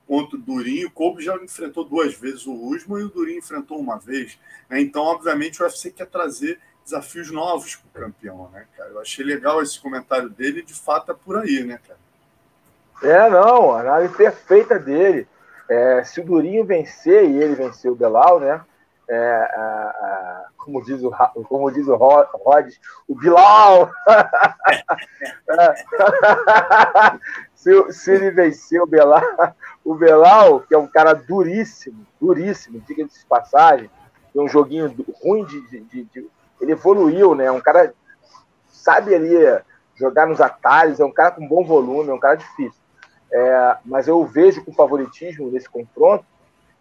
Quanto 0.06 0.36
o 0.36 0.38
Durinho. 0.38 0.88
O 0.88 0.90
Kobe 0.90 1.22
já 1.22 1.34
enfrentou 1.36 1.84
duas 1.84 2.14
vezes 2.14 2.46
o 2.46 2.54
Usman 2.54 3.00
e 3.00 3.04
o 3.04 3.08
Durinho 3.08 3.38
enfrentou 3.38 3.78
uma 3.78 3.98
vez. 3.98 4.38
Né? 4.68 4.80
Então, 4.80 5.02
obviamente, 5.02 5.60
o 5.60 5.64
UFC 5.64 5.90
quer 5.90 6.06
trazer 6.06 6.60
desafios 6.84 7.32
novos 7.32 7.76
para 7.76 8.02
o 8.02 8.04
campeão, 8.04 8.48
né, 8.52 8.64
cara? 8.76 8.90
Eu 8.90 9.00
achei 9.00 9.24
legal 9.24 9.60
esse 9.60 9.80
comentário 9.80 10.30
dele, 10.30 10.62
de 10.62 10.72
fato 10.72 11.10
é 11.10 11.14
por 11.14 11.36
aí, 11.36 11.64
né, 11.64 11.80
cara? 11.84 11.98
É, 13.02 13.28
não, 13.28 13.74
a 13.74 13.80
análise 13.80 14.14
perfeita 14.14 14.78
dele. 14.78 15.26
É, 15.68 16.04
se 16.04 16.20
o 16.20 16.24
Durinho 16.24 16.64
vencer 16.64 17.28
e 17.28 17.42
ele 17.42 17.56
vencer 17.56 17.90
o 17.90 17.96
Belal, 17.96 18.38
né? 18.38 18.60
É, 19.08 19.18
a, 19.18 19.60
a, 19.60 20.46
como 20.56 20.82
diz 20.82 21.02
o, 21.02 21.10
como 21.44 21.70
diz 21.70 21.86
o 21.88 21.96
Rod, 21.96 22.72
o 23.08 23.16
Bilal. 23.16 23.90
se, 27.66 27.92
se, 27.92 28.10
ele 28.12 28.30
vencer 28.30 28.80
o 28.80 28.86
Belal, 28.86 29.22
o 29.84 29.94
Belal, 29.94 30.60
que 30.60 30.74
é 30.74 30.78
um 30.78 30.86
cara 30.86 31.14
duríssimo, 31.14 32.06
duríssimo, 32.20 32.80
diga-se 32.86 33.20
de 33.20 33.26
passagem, 33.26 33.90
tem 34.32 34.42
um 34.42 34.48
joguinho 34.48 34.94
ruim 35.22 35.44
de, 35.44 35.60
de, 35.68 35.80
de, 35.80 36.04
de, 36.04 36.28
Ele 36.60 36.72
evoluiu, 36.72 37.34
né? 37.34 37.50
Um 37.50 37.60
cara 37.60 37.92
sabe 38.66 39.14
ali 39.14 39.34
jogar 39.94 40.26
nos 40.26 40.40
atalhos, 40.40 41.00
é 41.00 41.04
um 41.04 41.12
cara 41.12 41.32
com 41.32 41.48
bom 41.48 41.64
volume, 41.64 42.10
é 42.10 42.14
um 42.14 42.20
cara 42.20 42.36
difícil. 42.36 42.80
É, 43.32 43.76
mas 43.84 44.06
eu 44.06 44.24
vejo 44.24 44.64
com 44.64 44.72
favoritismo 44.72 45.50
nesse 45.50 45.68
confronto 45.68 46.24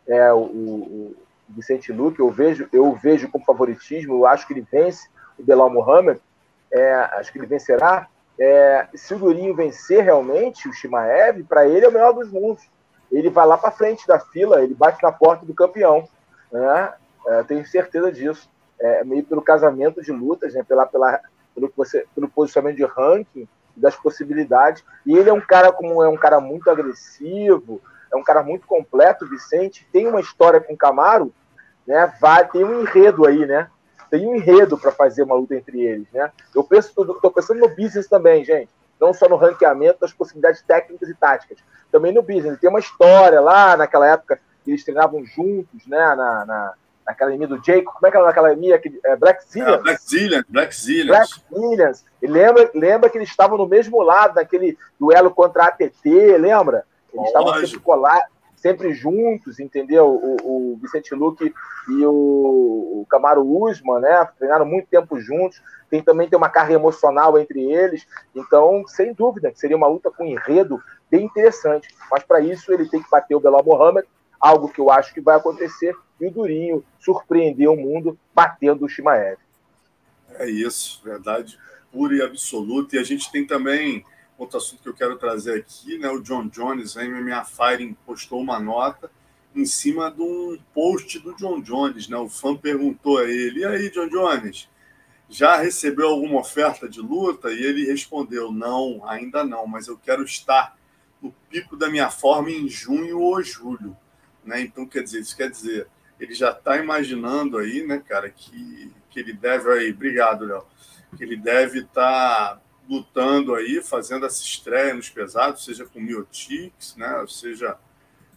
é, 0.07 0.31
o, 0.31 0.37
o 0.37 1.15
Vicente 1.49 1.91
Luque, 1.91 2.19
eu 2.19 2.29
vejo, 2.29 2.67
eu 2.71 2.93
vejo 2.93 3.29
com 3.29 3.43
favoritismo, 3.43 4.15
eu 4.15 4.25
acho 4.27 4.45
que 4.45 4.53
ele 4.53 4.67
vence 4.71 5.09
o 5.37 5.43
Belal 5.43 5.69
Mohamed, 5.69 6.19
é, 6.71 6.93
acho 7.13 7.31
que 7.31 7.39
ele 7.39 7.47
vencerá. 7.47 8.07
É, 8.39 8.87
se 8.93 9.13
o 9.13 9.19
Durinho 9.19 9.55
vencer 9.55 10.03
realmente 10.03 10.67
o 10.67 10.73
Shimaev, 10.73 11.43
para 11.43 11.67
ele 11.67 11.85
é 11.85 11.89
o 11.89 11.91
melhor 11.91 12.13
dos 12.13 12.31
mundos. 12.31 12.63
Ele 13.11 13.29
vai 13.29 13.45
lá 13.45 13.57
para 13.57 13.71
frente 13.71 14.05
da 14.07 14.19
fila, 14.19 14.61
ele 14.61 14.73
bate 14.73 15.01
na 15.01 15.11
porta 15.11 15.45
do 15.45 15.53
campeão. 15.53 16.07
Né? 16.51 16.93
É, 17.27 17.43
tenho 17.43 17.65
certeza 17.65 18.11
disso. 18.11 18.49
É, 18.79 19.03
meio 19.05 19.23
pelo 19.23 19.41
casamento 19.41 20.01
de 20.01 20.11
lutas, 20.11 20.53
né? 20.53 20.63
pela, 20.63 20.85
pela, 20.85 21.21
pelo, 21.53 21.71
pelo 22.13 22.29
posicionamento 22.29 22.75
de 22.75 22.83
ranking, 22.83 23.47
das 23.75 23.95
possibilidades. 23.95 24.83
E 25.05 25.15
ele 25.15 25.29
é 25.29 25.33
um 25.33 25.41
cara 25.41 25.71
como 25.71 26.03
é 26.03 26.09
um 26.09 26.17
cara 26.17 26.39
muito 26.39 26.69
agressivo, 26.69 27.81
é 28.11 28.15
um 28.15 28.23
cara 28.23 28.43
muito 28.43 28.67
completo, 28.67 29.27
Vicente, 29.27 29.87
tem 29.91 30.07
uma 30.07 30.19
história 30.19 30.59
com 30.59 30.73
o 30.73 30.77
Camaro, 30.77 31.33
né? 31.85 32.13
Vai, 32.19 32.47
tem 32.47 32.63
um 32.63 32.81
enredo 32.81 33.25
aí, 33.25 33.45
né? 33.45 33.69
Tem 34.09 34.27
um 34.27 34.35
enredo 34.35 34.77
para 34.77 34.91
fazer 34.91 35.23
uma 35.23 35.35
luta 35.35 35.55
entre 35.55 35.81
eles, 35.81 36.07
né? 36.13 36.31
Eu 36.53 36.63
penso, 36.63 36.89
estou 36.89 37.31
pensando 37.31 37.59
no 37.59 37.69
business 37.69 38.07
também, 38.07 38.43
gente. 38.43 38.69
Não 38.99 39.13
só 39.13 39.27
no 39.27 39.35
ranqueamento 39.35 39.99
das 39.99 40.13
possibilidades 40.13 40.61
técnicas 40.61 41.09
e 41.09 41.13
táticas, 41.13 41.57
também 41.91 42.13
no 42.13 42.21
business. 42.21 42.59
Tem 42.59 42.69
uma 42.69 42.79
história 42.79 43.41
lá 43.41 43.75
naquela 43.75 44.07
época 44.07 44.39
que 44.63 44.71
eles 44.71 44.83
treinavam 44.83 45.25
juntos, 45.25 45.85
né? 45.87 45.99
Na, 46.15 46.45
na, 46.45 46.73
na 47.05 47.11
academia 47.11 47.47
do 47.47 47.57
Jacob. 47.63 47.93
Como 47.93 48.07
é 48.07 48.11
que 48.11 48.17
era 48.17 48.25
na 48.25 48.31
academia? 48.31 48.81
É, 49.03 49.15
Black 49.15 49.43
Zillions? 49.45 49.73
É, 49.73 49.77
Black 49.77 50.03
Zillions, 50.03 50.45
Black 50.49 50.75
Zillions. 50.75 51.07
Black 51.07 51.29
Zillions. 51.53 52.05
E 52.21 52.27
lembra, 52.27 52.71
lembra 52.73 53.09
que 53.09 53.17
eles 53.17 53.29
estavam 53.29 53.57
no 53.57 53.67
mesmo 53.67 54.01
lado 54.01 54.35
naquele 54.35 54.77
duelo 54.99 55.29
contra 55.29 55.63
a 55.63 55.67
ATT, 55.67 56.37
lembra? 56.39 56.83
Eles 57.13 57.27
estavam 57.27 57.53
sempre 57.55 57.79
colados, 57.79 58.27
sempre 58.55 58.93
juntos, 58.93 59.59
entendeu? 59.59 60.07
O, 60.07 60.73
o 60.73 60.79
Vicente 60.81 61.13
Luque 61.13 61.53
e 61.89 62.05
o, 62.05 62.74
o 63.01 63.05
Camaro 63.05 63.45
Usman, 63.45 63.99
né? 63.99 64.27
Treinaram 64.37 64.65
muito 64.65 64.87
tempo 64.87 65.19
juntos. 65.19 65.61
Tem 65.89 66.01
também 66.01 66.27
tem 66.27 66.37
uma 66.37 66.49
carga 66.49 66.73
emocional 66.73 67.37
entre 67.37 67.61
eles. 67.61 68.05
Então, 68.35 68.83
sem 68.87 69.13
dúvida, 69.13 69.51
seria 69.55 69.77
uma 69.77 69.87
luta 69.87 70.11
com 70.11 70.25
enredo 70.25 70.81
bem 71.09 71.25
interessante. 71.25 71.87
Mas 72.11 72.23
para 72.23 72.39
isso 72.39 72.73
ele 72.73 72.87
tem 72.87 73.01
que 73.01 73.09
bater 73.09 73.35
o 73.35 73.39
Belal 73.39 73.63
Mohamed, 73.63 74.07
algo 74.39 74.69
que 74.69 74.79
eu 74.79 74.89
acho 74.89 75.13
que 75.13 75.21
vai 75.21 75.37
acontecer, 75.37 75.95
e 76.19 76.27
o 76.27 76.31
Durinho 76.31 76.83
surpreender 76.99 77.69
o 77.69 77.75
mundo 77.75 78.17
batendo 78.33 78.85
o 78.85 78.89
Shimaev. 78.89 79.37
É 80.37 80.49
isso, 80.49 81.01
verdade 81.03 81.57
pura 81.95 82.13
e 82.13 82.21
absoluta. 82.21 82.97
E 82.97 82.99
a 82.99 83.03
gente 83.03 83.31
tem 83.31 83.47
também 83.47 84.03
outro 84.37 84.57
assunto 84.57 84.83
que 84.83 84.89
eu 84.89 84.93
quero 84.93 85.17
trazer 85.17 85.57
aqui, 85.57 85.97
né? 85.97 86.09
O 86.09 86.19
John 86.19 86.47
Jones, 86.49 86.97
a 86.97 87.05
MMA 87.05 87.45
Firing, 87.45 87.95
postou 88.05 88.41
uma 88.41 88.59
nota 88.59 89.09
em 89.55 89.65
cima 89.65 90.11
de 90.11 90.21
um 90.21 90.57
post 90.73 91.19
do 91.19 91.35
John 91.35 91.61
Jones, 91.61 92.07
né? 92.07 92.17
O 92.17 92.29
fã 92.29 92.55
perguntou 92.55 93.19
a 93.19 93.23
ele: 93.23 93.61
"E 93.61 93.65
aí, 93.65 93.89
John 93.89 94.07
Jones, 94.09 94.69
já 95.29 95.57
recebeu 95.57 96.09
alguma 96.09 96.39
oferta 96.39 96.87
de 96.89 96.99
luta?" 96.99 97.51
E 97.51 97.63
ele 97.63 97.85
respondeu: 97.85 98.51
"Não, 98.51 99.01
ainda 99.07 99.43
não, 99.43 99.65
mas 99.65 99.87
eu 99.87 99.97
quero 99.97 100.23
estar 100.23 100.77
no 101.21 101.33
pico 101.49 101.77
da 101.77 101.89
minha 101.89 102.09
forma 102.09 102.51
em 102.51 102.67
junho 102.67 103.19
ou 103.19 103.41
julho", 103.41 103.95
né? 104.43 104.61
Então, 104.61 104.85
quer 104.85 105.03
dizer, 105.03 105.21
isso 105.21 105.35
quer 105.35 105.49
dizer, 105.49 105.87
ele 106.19 106.33
já 106.33 106.51
está 106.51 106.77
imaginando 106.77 107.57
aí, 107.57 107.85
né, 107.85 107.99
cara, 107.99 108.29
que 108.29 108.91
que 109.15 109.21
ele 109.21 109.31
deve 109.31 109.71
aí, 109.71 109.91
obrigado, 109.91 110.43
Léo, 110.43 110.65
que 111.15 111.23
ele 111.23 111.37
deve 111.37 111.79
estar 111.79 112.55
tá 112.55 112.61
lutando 112.87 113.55
aí, 113.55 113.81
fazendo 113.81 114.25
essa 114.25 114.43
estreia 114.43 114.93
nos 114.93 115.09
pesados, 115.09 115.63
seja 115.63 115.85
com 115.85 116.01
Miotix, 116.01 116.97
né? 116.97 117.25
Seja, 117.29 117.77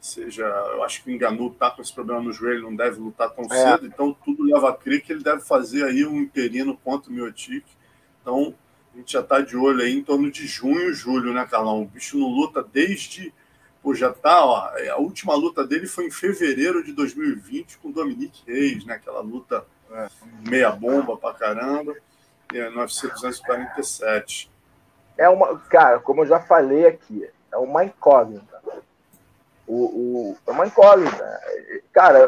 seja, 0.00 0.44
eu 0.44 0.82
acho 0.82 1.02
que 1.02 1.10
o 1.10 1.12
Enganu 1.12 1.50
tá 1.50 1.70
com 1.70 1.82
esse 1.82 1.92
problema 1.92 2.20
no 2.20 2.32
joelho, 2.32 2.62
não 2.62 2.76
deve 2.76 2.98
lutar 3.00 3.30
tão 3.30 3.44
é. 3.44 3.48
cedo, 3.48 3.86
então 3.86 4.16
tudo 4.24 4.44
leva 4.44 4.70
a 4.70 4.76
crer 4.76 5.02
que 5.02 5.12
ele 5.12 5.22
deve 5.22 5.42
fazer 5.42 5.84
aí 5.84 6.04
um 6.06 6.20
interino 6.20 6.76
contra 6.76 7.10
o 7.10 7.12
Miotic. 7.12 7.64
Então, 8.20 8.54
a 8.94 8.96
gente 8.98 9.12
já 9.12 9.20
está 9.20 9.40
de 9.40 9.56
olho 9.56 9.82
aí 9.82 9.96
em 9.96 10.02
torno 10.02 10.30
de 10.30 10.46
junho, 10.46 10.92
julho, 10.92 11.32
né, 11.32 11.46
Carlão? 11.50 11.82
O 11.82 11.86
bicho 11.86 12.18
não 12.18 12.28
luta 12.28 12.62
desde. 12.62 13.32
Pô, 13.82 13.94
já 13.94 14.12
tá, 14.12 14.44
ó. 14.44 14.70
A 14.90 14.96
última 14.98 15.34
luta 15.34 15.66
dele 15.66 15.86
foi 15.86 16.06
em 16.06 16.10
fevereiro 16.10 16.82
de 16.82 16.92
2020 16.92 17.78
com 17.78 17.88
o 17.88 17.92
Dominique 17.92 18.42
Reis, 18.46 18.84
né? 18.84 18.94
Aquela 18.94 19.20
luta 19.20 19.64
é, 19.90 20.08
meia 20.48 20.70
bomba 20.70 21.16
pra 21.16 21.32
caramba 21.32 21.94
é 22.56 22.70
947. 22.70 24.50
É 25.16 25.28
uma, 25.28 25.58
cara, 25.58 25.98
como 25.98 26.22
eu 26.22 26.26
já 26.26 26.40
falei 26.40 26.86
aqui, 26.86 27.28
é 27.52 27.56
uma 27.56 27.84
incógnita. 27.84 28.47
O, 29.68 29.74
o, 29.74 30.36
é 30.46 30.50
uma 30.50 30.66
incógnita. 30.66 31.40
Cara, 31.92 32.26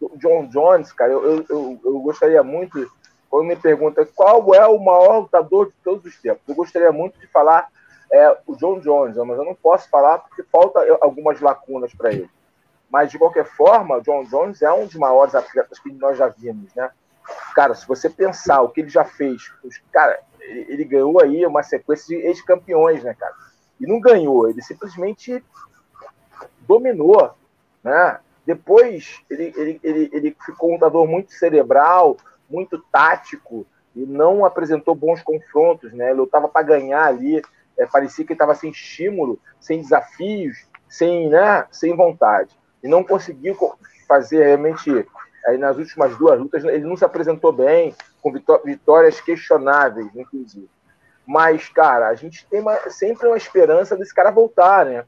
o 0.00 0.18
John 0.18 0.46
Jones, 0.48 0.92
cara, 0.92 1.12
eu, 1.12 1.44
eu, 1.48 1.80
eu 1.82 2.00
gostaria 2.00 2.42
muito, 2.42 2.90
quando 3.30 3.46
me 3.46 3.56
pergunta 3.56 4.06
qual 4.14 4.54
é 4.54 4.66
o 4.66 4.78
maior 4.78 5.20
lutador 5.20 5.66
de 5.66 5.74
todos 5.82 6.04
os 6.04 6.20
tempos, 6.20 6.42
eu 6.46 6.54
gostaria 6.54 6.92
muito 6.92 7.18
de 7.18 7.26
falar 7.26 7.68
é, 8.12 8.36
o 8.46 8.54
John 8.56 8.78
Jones, 8.80 9.16
mas 9.16 9.38
eu 9.38 9.44
não 9.44 9.54
posso 9.54 9.88
falar 9.88 10.18
porque 10.18 10.42
falta 10.44 10.80
algumas 11.00 11.40
lacunas 11.40 11.94
para 11.94 12.12
ele. 12.12 12.28
Mas, 12.90 13.10
de 13.10 13.18
qualquer 13.18 13.46
forma, 13.46 13.96
o 13.96 14.02
John 14.02 14.24
Jones 14.24 14.60
é 14.60 14.70
um 14.70 14.84
dos 14.84 14.96
maiores 14.96 15.34
atletas 15.34 15.78
que 15.78 15.90
nós 15.92 16.18
já 16.18 16.28
vimos, 16.28 16.74
né? 16.74 16.90
Cara, 17.54 17.74
se 17.74 17.88
você 17.88 18.10
pensar 18.10 18.60
o 18.60 18.68
que 18.68 18.82
ele 18.82 18.90
já 18.90 19.02
fez, 19.02 19.50
cara, 19.90 20.20
ele, 20.40 20.66
ele 20.68 20.84
ganhou 20.84 21.18
aí 21.22 21.46
uma 21.46 21.62
sequência 21.62 22.06
de 22.08 22.26
ex-campeões, 22.26 23.02
né, 23.02 23.14
cara? 23.14 23.34
E 23.80 23.86
não 23.86 23.98
ganhou, 23.98 24.48
ele 24.50 24.60
simplesmente 24.60 25.42
dominou, 26.66 27.32
né? 27.82 28.18
Depois 28.44 29.20
ele, 29.30 29.52
ele, 29.56 29.80
ele, 29.82 30.10
ele 30.12 30.36
ficou 30.44 30.70
um 30.70 30.74
lutador 30.74 31.06
muito 31.06 31.32
cerebral, 31.32 32.16
muito 32.50 32.78
tático 32.90 33.66
e 33.94 34.00
não 34.00 34.44
apresentou 34.44 34.94
bons 34.94 35.22
confrontos, 35.22 35.92
né? 35.92 36.10
Ele 36.10 36.20
lutava 36.20 36.48
para 36.48 36.62
ganhar 36.62 37.04
ali, 37.04 37.40
é, 37.78 37.86
parecia 37.86 38.24
que 38.24 38.32
estava 38.32 38.54
sem 38.54 38.70
estímulo, 38.70 39.38
sem 39.60 39.80
desafios, 39.80 40.66
sem, 40.88 41.28
né, 41.28 41.66
sem 41.70 41.94
vontade. 41.96 42.56
E 42.82 42.88
não 42.88 43.04
conseguiu 43.04 43.56
fazer 44.08 44.44
realmente, 44.44 45.06
aí 45.46 45.56
nas 45.56 45.76
últimas 45.76 46.16
duas 46.16 46.38
lutas, 46.38 46.64
ele 46.64 46.84
não 46.84 46.96
se 46.96 47.04
apresentou 47.04 47.52
bem, 47.52 47.94
com 48.20 48.32
vitórias 48.64 49.20
questionáveis, 49.20 50.08
inclusive. 50.14 50.68
Mas, 51.26 51.68
cara, 51.68 52.08
a 52.08 52.14
gente 52.14 52.46
tem 52.46 52.60
uma, 52.60 52.76
sempre 52.90 53.26
uma 53.26 53.36
esperança 53.36 53.96
desse 53.96 54.14
cara 54.14 54.30
voltar, 54.30 54.84
né? 54.86 55.04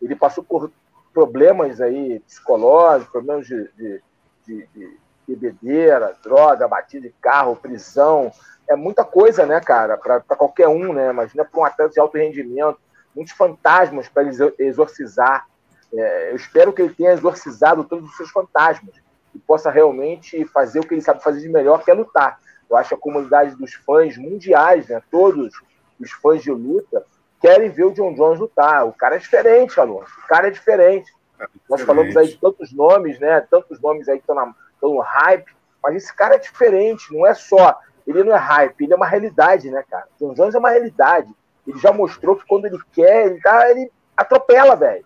Ele 0.00 0.14
passou 0.14 0.42
por 0.42 0.70
problemas 1.18 1.80
aí 1.80 2.20
psicológicos, 2.20 3.10
problemas 3.10 3.44
de, 3.44 3.68
de, 3.76 4.02
de, 4.46 4.68
de 4.72 4.98
bebedeira, 5.26 6.16
droga, 6.22 6.68
batida 6.68 7.08
de 7.08 7.14
carro, 7.20 7.56
prisão. 7.56 8.30
É 8.68 8.76
muita 8.76 9.04
coisa, 9.04 9.44
né, 9.44 9.60
cara, 9.60 9.98
para 9.98 10.20
qualquer 10.20 10.68
um, 10.68 10.92
né? 10.92 11.10
Imagina 11.10 11.44
para 11.44 11.60
um 11.60 11.64
atleta 11.64 11.92
de 11.92 11.98
alto 11.98 12.16
rendimento, 12.16 12.78
muitos 13.16 13.34
fantasmas 13.34 14.08
para 14.08 14.22
ele 14.22 14.54
exorcizar. 14.60 15.48
É, 15.92 16.30
eu 16.30 16.36
espero 16.36 16.72
que 16.72 16.82
ele 16.82 16.94
tenha 16.94 17.12
exorcizado 17.12 17.82
todos 17.82 18.08
os 18.08 18.16
seus 18.16 18.30
fantasmas 18.30 18.94
e 19.34 19.40
possa 19.40 19.72
realmente 19.72 20.44
fazer 20.44 20.78
o 20.78 20.86
que 20.86 20.94
ele 20.94 21.02
sabe 21.02 21.20
fazer 21.20 21.40
de 21.40 21.48
melhor, 21.48 21.82
que 21.82 21.90
é 21.90 21.94
lutar. 21.94 22.38
Eu 22.70 22.76
acho 22.76 22.94
a 22.94 22.98
comunidade 22.98 23.56
dos 23.56 23.74
fãs 23.74 24.16
mundiais, 24.16 24.86
né, 24.86 25.02
todos 25.10 25.52
os 25.98 26.12
fãs 26.12 26.44
de 26.44 26.52
luta, 26.52 27.04
querem 27.40 27.70
ver 27.70 27.84
o 27.84 27.92
John 27.92 28.14
Jones 28.14 28.40
lutar. 28.40 28.86
O 28.86 28.92
cara 28.92 29.16
é 29.16 29.18
diferente, 29.18 29.78
Alonso. 29.78 30.12
O 30.24 30.28
cara 30.28 30.48
é 30.48 30.50
diferente. 30.50 31.12
É 31.40 31.46
Nós 31.68 31.82
falamos 31.82 32.16
aí 32.16 32.28
de 32.28 32.36
tantos 32.36 32.72
nomes, 32.72 33.18
né? 33.18 33.40
Tantos 33.50 33.80
nomes 33.80 34.08
aí 34.08 34.16
que 34.16 34.22
estão 34.22 34.34
na 34.34 34.54
estão 34.74 34.94
no 34.94 35.00
hype, 35.00 35.52
mas 35.82 35.96
esse 35.96 36.14
cara 36.14 36.36
é 36.36 36.38
diferente, 36.38 37.12
não 37.12 37.26
é 37.26 37.34
só. 37.34 37.78
Ele 38.06 38.24
não 38.24 38.34
é 38.34 38.38
hype, 38.38 38.84
ele 38.84 38.92
é 38.92 38.96
uma 38.96 39.06
realidade, 39.06 39.70
né, 39.70 39.84
cara? 39.90 40.06
John 40.18 40.32
Jones 40.32 40.54
é 40.54 40.58
uma 40.58 40.70
realidade. 40.70 41.34
Ele 41.66 41.78
já 41.78 41.92
mostrou 41.92 42.36
que 42.36 42.46
quando 42.46 42.64
ele 42.64 42.78
quer, 42.92 43.26
ele, 43.26 43.40
tá, 43.40 43.70
ele 43.70 43.90
atropela, 44.16 44.74
velho. 44.74 45.04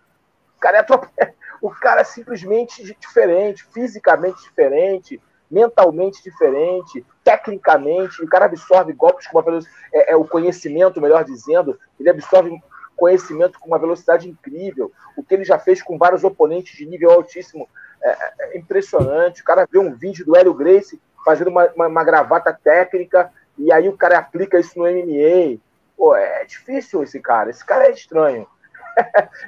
O 0.56 0.60
cara 0.60 0.76
é 0.76 0.80
atropela. 0.80 1.34
O 1.62 1.70
cara 1.70 2.00
é 2.00 2.04
simplesmente 2.04 2.82
diferente, 2.98 3.64
fisicamente 3.72 4.42
diferente, 4.42 5.22
mentalmente 5.52 6.22
diferente, 6.22 7.04
tecnicamente. 7.22 8.24
O 8.24 8.26
cara 8.26 8.46
absorve 8.46 8.94
golpes 8.94 9.26
com 9.26 9.36
uma 9.36 9.44
velocidade. 9.44 9.78
É, 9.92 10.12
é, 10.12 10.16
o 10.16 10.24
conhecimento, 10.24 11.00
melhor 11.00 11.22
dizendo, 11.24 11.78
ele 12.00 12.08
absorve 12.08 12.58
conhecimento 12.96 13.60
com 13.60 13.68
uma 13.68 13.78
velocidade 13.78 14.28
incrível. 14.28 14.90
O 15.16 15.22
que 15.22 15.34
ele 15.34 15.44
já 15.44 15.58
fez 15.58 15.82
com 15.82 15.98
vários 15.98 16.24
oponentes 16.24 16.76
de 16.76 16.86
nível 16.86 17.10
altíssimo 17.10 17.68
é, 18.02 18.10
é, 18.10 18.58
impressionante. 18.58 19.42
O 19.42 19.44
cara 19.44 19.68
vê 19.70 19.78
um 19.78 19.94
vídeo 19.94 20.24
do 20.24 20.34
Hélio 20.34 20.54
Grace 20.54 20.98
fazendo 21.22 21.48
uma, 21.48 21.70
uma, 21.76 21.86
uma, 21.86 22.04
gravata 22.04 22.52
técnica 22.52 23.30
e 23.58 23.70
aí 23.70 23.88
o 23.88 23.96
cara 23.96 24.18
aplica 24.18 24.58
isso 24.58 24.78
no 24.78 24.84
MMA. 24.84 25.60
Pô, 25.96 26.16
é 26.16 26.44
difícil 26.46 27.02
esse 27.02 27.20
cara. 27.20 27.50
Esse 27.50 27.64
cara 27.64 27.86
é 27.86 27.92
estranho. 27.92 28.46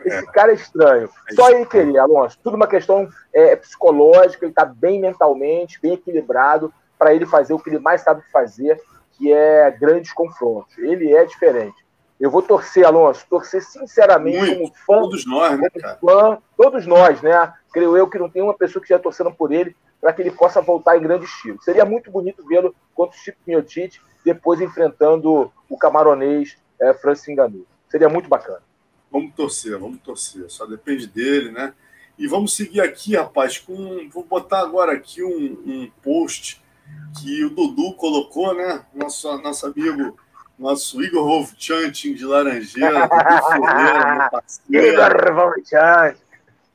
Esse 0.05 0.24
é. 0.24 0.26
cara 0.32 0.53
é 0.53 0.55
estranho. 0.55 1.11
Só 1.34 1.51
ele 1.51 1.66
queria, 1.66 2.03
Alonso. 2.03 2.38
Tudo 2.42 2.57
uma 2.57 2.66
questão 2.66 3.09
é, 3.32 3.57
psicológica. 3.57 4.45
Ele 4.45 4.53
está 4.53 4.64
bem 4.64 5.01
mentalmente, 5.01 5.80
bem 5.80 5.95
equilibrado 5.95 6.72
para 6.99 7.14
ele 7.14 7.26
fazer 7.26 7.53
o 7.55 7.59
que 7.59 7.70
ele 7.70 7.78
mais 7.78 8.01
sabe 8.01 8.22
fazer, 8.32 8.80
que 9.12 9.32
é 9.32 9.70
grandes 9.70 10.12
confrontos. 10.12 10.76
Ele 10.78 11.12
é 11.12 11.24
diferente. 11.24 11.84
Eu 12.18 12.30
vou 12.30 12.42
torcer, 12.42 12.86
Alonso, 12.86 13.26
torcer 13.28 13.62
sinceramente 13.62 14.38
Muito. 14.38 14.55
como 14.55 14.74
fã. 14.86 15.03
Todos 15.03 15.26
nós, 15.26 15.59
né, 15.59 15.68
cara? 15.70 15.99
Fã, 16.01 16.38
todos 16.57 16.86
nós, 16.86 17.20
né? 17.20 17.53
Creio 17.72 17.97
eu 17.97 18.09
que 18.09 18.18
não 18.18 18.30
tem 18.30 18.42
uma 18.42 18.55
pessoa 18.55 18.80
que 18.80 18.86
esteja 18.86 19.03
torcendo 19.03 19.32
por 19.32 19.53
ele 19.53 19.74
para 20.01 20.12
que 20.12 20.22
ele 20.22 20.30
possa 20.30 20.61
voltar 20.61 20.97
em 20.97 21.03
grande 21.03 21.24
estilo. 21.24 21.61
Seria 21.62 21.84
muito 21.84 22.11
bonito 22.11 22.47
vê-lo 22.47 22.74
contra 22.95 23.16
o 23.16 23.18
Chico 23.18 23.38
Miotite, 23.47 24.01
depois 24.24 24.61
enfrentando 24.61 25.51
o 25.68 25.76
camaronês 25.76 26.57
é, 26.80 26.92
Francis 26.95 27.34
Ngannou. 27.34 27.66
Seria 27.88 28.09
muito 28.09 28.28
bacana. 28.28 28.61
Vamos 29.15 29.33
torcer, 29.37 29.79
vamos 29.79 30.01
torcer. 30.01 30.51
Só 30.51 30.67
depende 30.67 31.07
dele, 31.07 31.53
né? 31.53 31.73
E 32.19 32.27
vamos 32.27 32.57
seguir 32.57 32.81
aqui, 32.81 33.15
rapaz, 33.15 33.59
com. 33.59 34.09
Vou 34.09 34.25
botar 34.25 34.59
agora 34.59 34.93
aqui 34.93 35.23
um, 35.23 35.62
um 35.65 35.91
post 36.03 36.61
que 37.21 37.45
o 37.45 37.51
Dudu 37.51 37.95
colocou, 37.95 38.53
né? 38.53 38.85
Nosso, 38.93 39.39
nosso 39.39 39.67
amigo 39.67 40.19
nosso 40.59 41.01
Igor 41.01 41.25
Wolfchanting 41.25 42.15
de 42.15 42.25
Laranjeira, 42.25 43.09
Ferreira, 44.69 45.07
Igor 45.07 45.35
Wolfchanting. 45.37 46.21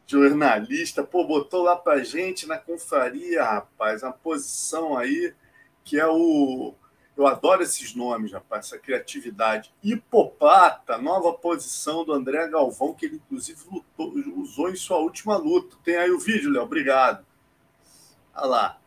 Jornalista, 0.08 1.04
pô, 1.04 1.26
botou 1.26 1.64
lá 1.64 1.76
pra 1.76 2.04
gente 2.06 2.48
na 2.48 2.58
confraria, 2.58 3.44
rapaz, 3.44 4.02
uma 4.02 4.14
posição 4.14 4.98
aí 4.98 5.34
que 5.84 6.00
é 6.00 6.08
o. 6.08 6.74
Eu 7.20 7.28
adoro 7.28 7.61
esses 7.61 7.93
nomes, 7.93 8.32
rapaz, 8.32 8.67
essa 8.67 8.80
criatividade. 8.80 9.74
Hipoplata, 9.84 10.97
nova 10.97 11.34
posição 11.34 12.05
do 12.05 12.13
André 12.13 12.47
Galvão, 12.47 12.93
que 12.93 13.07
ele 13.07 13.17
inclusive 13.17 13.59
lutou, 13.70 14.13
usou 14.38 14.70
em 14.70 14.76
sua 14.78 14.99
última 14.99 15.36
luta. 15.36 15.76
Tem 15.84 15.97
aí 15.97 16.09
o 16.11 16.17
vídeo, 16.17 16.49
Léo, 16.49 16.63
obrigado. 16.63 17.26
Olha 18.34 18.45
lá. 18.45 18.78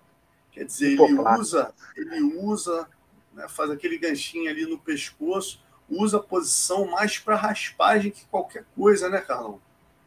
Quer 0.51 0.65
dizer, 0.65 0.99
ele 0.99 1.19
usa, 1.39 1.75
ele 1.95 2.23
usa 2.23 2.89
né, 3.35 3.47
faz 3.51 3.71
aquele 3.71 3.99
ganchinho 3.99 4.51
ali 4.51 4.65
no 4.65 4.79
pescoço, 4.79 5.63
usa 5.87 6.17
a 6.17 6.23
posição 6.23 6.87
mais 6.87 7.19
para 7.19 7.37
raspagem 7.37 8.11
que 8.11 8.25
qualquer 8.25 8.65
coisa, 8.75 9.11
né, 9.11 9.21
Carlão? 9.21 9.61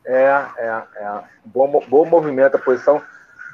É, 0.04 0.48
é, 0.58 0.84
é. 0.96 1.24
Bom, 1.46 1.80
bom 1.88 2.06
movimento, 2.06 2.56
a 2.56 2.60
posição 2.60 3.04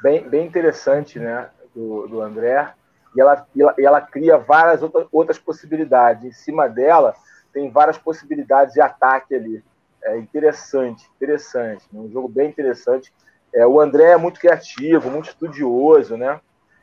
bem, 0.02 0.26
bem 0.26 0.46
interessante, 0.46 1.18
né, 1.18 1.50
do, 1.74 2.06
do 2.06 2.22
André. 2.22 2.72
E 3.14 3.20
ela, 3.20 3.46
e 3.54 3.84
ela, 3.84 4.00
cria 4.00 4.38
várias 4.38 4.82
outra, 4.82 5.06
outras 5.12 5.38
possibilidades. 5.38 6.24
Em 6.24 6.32
cima 6.32 6.68
dela, 6.68 7.14
tem 7.52 7.70
várias 7.70 7.98
possibilidades 7.98 8.74
de 8.74 8.80
ataque 8.80 9.34
ali. 9.34 9.64
É 10.02 10.18
interessante, 10.18 11.08
interessante. 11.16 11.86
Né? 11.92 12.00
Um 12.00 12.10
jogo 12.10 12.28
bem 12.28 12.48
interessante. 12.48 13.12
É, 13.54 13.66
o 13.66 13.80
André 13.80 14.12
é 14.12 14.16
muito 14.16 14.40
criativo, 14.40 15.10
muito 15.10 15.28
estudioso, 15.28 16.16
né? 16.16 16.40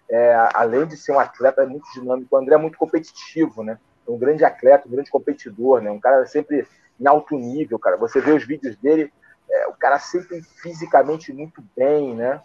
é, 0.09 0.49
além 0.55 0.87
de 0.87 0.97
ser 0.97 1.11
um 1.11 1.19
atleta 1.19 1.65
muito 1.65 1.85
dinâmico, 1.93 2.35
o 2.35 2.39
André 2.39 2.55
é 2.55 2.57
muito 2.57 2.77
competitivo, 2.77 3.63
né? 3.63 3.77
É 4.07 4.11
um 4.11 4.17
grande 4.17 4.43
atleta, 4.43 4.87
um 4.87 4.91
grande 4.91 5.11
competidor, 5.11 5.81
né? 5.81 5.91
Um 5.91 5.99
cara 5.99 6.25
sempre 6.25 6.67
em 6.99 7.07
alto 7.07 7.37
nível, 7.37 7.77
cara. 7.77 7.95
Você 7.97 8.19
vê 8.19 8.31
os 8.31 8.43
vídeos 8.43 8.75
dele, 8.77 9.13
é, 9.49 9.67
o 9.67 9.73
cara 9.73 9.99
sempre 9.99 10.41
fisicamente 10.41 11.31
muito 11.31 11.63
bem, 11.77 12.15
né? 12.15 12.41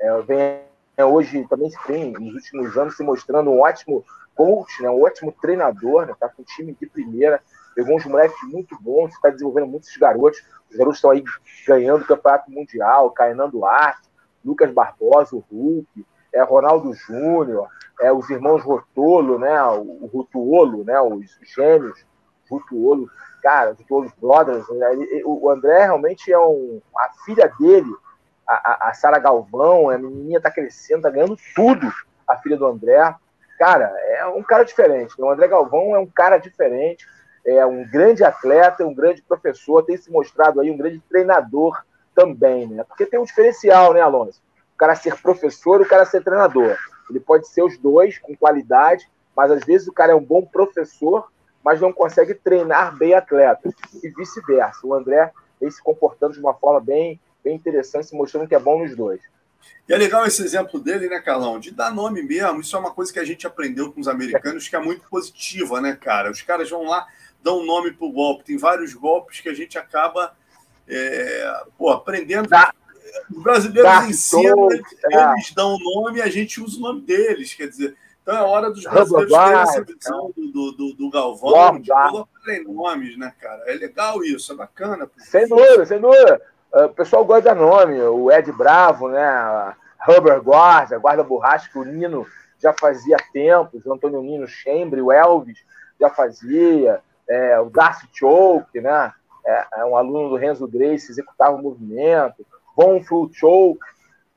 É, 0.00 0.20
vem 0.22 0.62
é, 0.96 1.04
hoje 1.04 1.46
também 1.48 1.70
se 1.70 1.82
tem, 1.84 2.12
nos 2.12 2.34
últimos 2.34 2.76
anos, 2.76 2.96
se 2.96 3.02
mostrando 3.02 3.50
um 3.50 3.60
ótimo 3.60 4.04
coach, 4.34 4.82
né? 4.82 4.90
Um 4.90 5.02
ótimo 5.02 5.32
treinador, 5.40 6.06
né? 6.06 6.14
Tá 6.18 6.28
com 6.28 6.42
um 6.42 6.44
time 6.44 6.76
de 6.78 6.86
primeira, 6.86 7.40
pegou 7.74 7.96
uns 7.96 8.04
moleques 8.04 8.36
muito 8.44 8.76
bons, 8.80 9.12
está 9.12 9.30
desenvolvendo 9.30 9.66
muitos 9.66 9.96
garotos. 9.96 10.42
Os 10.70 10.76
garotos 10.76 10.98
estão 10.98 11.10
aí 11.10 11.24
ganhando 11.66 12.02
o 12.02 12.06
campeonato 12.06 12.50
mundial, 12.50 13.10
Cainando 13.10 13.52
Duarte, 13.52 14.08
Lucas 14.44 14.70
Barbosa, 14.72 15.34
o 15.34 15.44
Hulk, 15.50 16.06
é 16.32 16.42
Ronaldo 16.42 16.92
Júnior, 16.92 17.68
é 18.00 18.12
os 18.12 18.28
irmãos 18.28 18.62
Rotolo, 18.62 19.38
né? 19.38 19.62
O, 19.64 20.06
Rutuolo, 20.12 20.84
né? 20.84 21.00
Os 21.00 21.38
gêmeos, 21.54 22.04
Rutuolo, 22.50 23.08
cara, 23.42 23.72
Rutuolo 23.72 24.12
Brothers. 24.20 24.68
Né? 24.68 24.92
Ele, 24.92 25.22
o 25.24 25.48
André 25.48 25.84
realmente 25.84 26.32
é 26.32 26.38
um. 26.38 26.80
A 26.96 27.10
filha 27.24 27.52
dele, 27.58 27.90
a, 28.46 28.86
a, 28.86 28.90
a 28.90 28.94
Sara 28.94 29.18
Galvão, 29.18 29.90
a 29.90 29.98
menininha 29.98 30.40
tá 30.40 30.50
crescendo, 30.50 31.02
tá 31.02 31.10
ganhando 31.10 31.36
tudo, 31.54 31.92
a 32.26 32.36
filha 32.36 32.56
do 32.56 32.66
André. 32.66 33.14
Cara, 33.58 33.92
é 34.08 34.26
um 34.26 34.42
cara 34.42 34.64
diferente. 34.64 35.14
O 35.18 35.30
André 35.30 35.48
Galvão 35.48 35.94
é 35.94 35.98
um 35.98 36.06
cara 36.06 36.38
diferente, 36.38 37.06
é 37.46 37.64
um 37.64 37.84
grande 37.88 38.24
atleta, 38.24 38.86
um 38.86 38.94
grande 38.94 39.22
professor, 39.22 39.84
tem 39.84 39.96
se 39.96 40.10
mostrado 40.10 40.60
aí 40.60 40.70
um 40.70 40.76
grande 40.76 41.00
treinador 41.08 41.84
também, 42.14 42.66
né? 42.66 42.84
Porque 42.84 43.06
tem 43.06 43.18
um 43.18 43.24
diferencial, 43.24 43.92
né, 43.92 44.00
Alonso? 44.00 44.40
o 44.74 44.76
cara 44.76 44.94
ser 44.96 45.16
professor 45.20 45.80
e 45.80 45.84
o 45.84 45.88
cara 45.88 46.04
ser 46.04 46.22
treinador. 46.22 46.76
Ele 47.08 47.20
pode 47.20 47.48
ser 47.48 47.62
os 47.62 47.78
dois 47.78 48.18
com 48.18 48.36
qualidade, 48.36 49.08
mas 49.36 49.50
às 49.50 49.64
vezes 49.64 49.86
o 49.86 49.92
cara 49.92 50.12
é 50.12 50.16
um 50.16 50.24
bom 50.24 50.44
professor, 50.44 51.30
mas 51.64 51.80
não 51.80 51.92
consegue 51.92 52.34
treinar 52.34 52.96
bem 52.96 53.14
atletas. 53.14 53.72
E 54.02 54.08
vice-versa. 54.08 54.80
O 54.84 54.92
André 54.92 55.32
vem 55.60 55.70
se 55.70 55.82
comportando 55.82 56.34
de 56.34 56.40
uma 56.40 56.54
forma 56.54 56.80
bem, 56.80 57.20
bem 57.44 57.54
interessante, 57.54 58.06
se 58.06 58.16
mostrando 58.16 58.48
que 58.48 58.54
é 58.54 58.58
bom 58.58 58.82
nos 58.82 58.96
dois. 58.96 59.20
E 59.88 59.92
é 59.92 59.96
legal 59.98 60.26
esse 60.26 60.42
exemplo 60.42 60.80
dele, 60.80 61.08
né, 61.08 61.20
Carlão? 61.20 61.60
De 61.60 61.70
dar 61.70 61.94
nome 61.94 62.22
mesmo. 62.22 62.60
Isso 62.60 62.74
é 62.74 62.78
uma 62.78 62.90
coisa 62.90 63.12
que 63.12 63.18
a 63.18 63.24
gente 63.24 63.46
aprendeu 63.46 63.92
com 63.92 64.00
os 64.00 64.08
americanos, 64.08 64.66
que 64.66 64.74
é 64.74 64.80
muito 64.80 65.06
positiva, 65.08 65.80
né, 65.80 65.94
cara? 65.94 66.30
Os 66.30 66.40
caras 66.40 66.70
vão 66.70 66.84
lá, 66.84 67.06
dão 67.42 67.64
nome 67.64 67.92
pro 67.92 68.10
golpe. 68.10 68.44
Tem 68.44 68.56
vários 68.56 68.94
golpes 68.94 69.40
que 69.40 69.48
a 69.48 69.54
gente 69.54 69.78
acaba 69.78 70.34
é, 70.88 71.64
pô, 71.76 71.90
aprendendo. 71.90 72.48
Dá, 72.48 72.72
os 73.30 73.42
brasileiros 73.42 74.08
ensinam, 74.08 74.70
eles, 74.70 74.86
é. 75.12 75.32
eles 75.32 75.52
dão 75.52 75.74
o 75.74 75.78
nome 75.78 76.18
e 76.18 76.22
a 76.22 76.28
gente 76.28 76.60
usa 76.62 76.78
o 76.78 76.80
nome 76.80 77.02
deles. 77.02 77.52
Quer 77.52 77.68
dizer, 77.68 77.94
então 78.22 78.36
é 78.36 78.40
hora 78.40 78.70
dos 78.70 78.84
brasileiros 78.84 79.32
terem 79.32 79.60
essa 79.60 79.84
visão 79.84 80.32
do, 80.34 80.72
do, 80.72 80.94
do, 80.94 81.10
Galvão, 81.10 81.72
Bom, 81.72 81.78
de 81.78 81.90
colocarem 81.90 82.64
nomes, 82.64 83.18
né, 83.18 83.34
cara? 83.38 83.62
É 83.66 83.74
legal 83.74 84.24
isso, 84.24 84.50
é 84.50 84.56
bacana. 84.56 85.10
Sem 85.18 85.46
dúvida, 85.46 85.84
sem 85.84 86.00
dúvida. 86.00 86.40
O 86.74 86.88
pessoal 86.88 87.24
gosta 87.24 87.54
de 87.54 87.60
nome, 87.60 88.00
o 88.02 88.32
Ed 88.32 88.50
Bravo, 88.50 89.08
né? 89.08 89.74
Rubber 90.00 90.42
Guarda, 90.42 90.98
Guarda 90.98 91.22
Borrasca, 91.22 91.78
o 91.78 91.84
Nino 91.84 92.26
já 92.58 92.72
fazia 92.72 93.16
tempos, 93.32 93.86
o 93.86 93.92
Antônio 93.92 94.20
Nino 94.20 94.48
Chambre, 94.48 95.00
o 95.00 95.12
Elvis 95.12 95.58
já 96.00 96.10
fazia, 96.10 97.00
é, 97.28 97.60
o 97.60 97.70
Darcy 97.70 98.08
Choke, 98.12 98.80
né? 98.80 99.12
É, 99.46 99.66
é, 99.76 99.84
um 99.84 99.96
aluno 99.96 100.30
do 100.30 100.36
Renzo 100.36 100.66
Grace, 100.66 101.12
executava 101.12 101.54
o 101.54 101.62
movimento, 101.62 102.44
Von 102.76 103.02
Flu 103.04 103.30
Choke, 103.32 103.84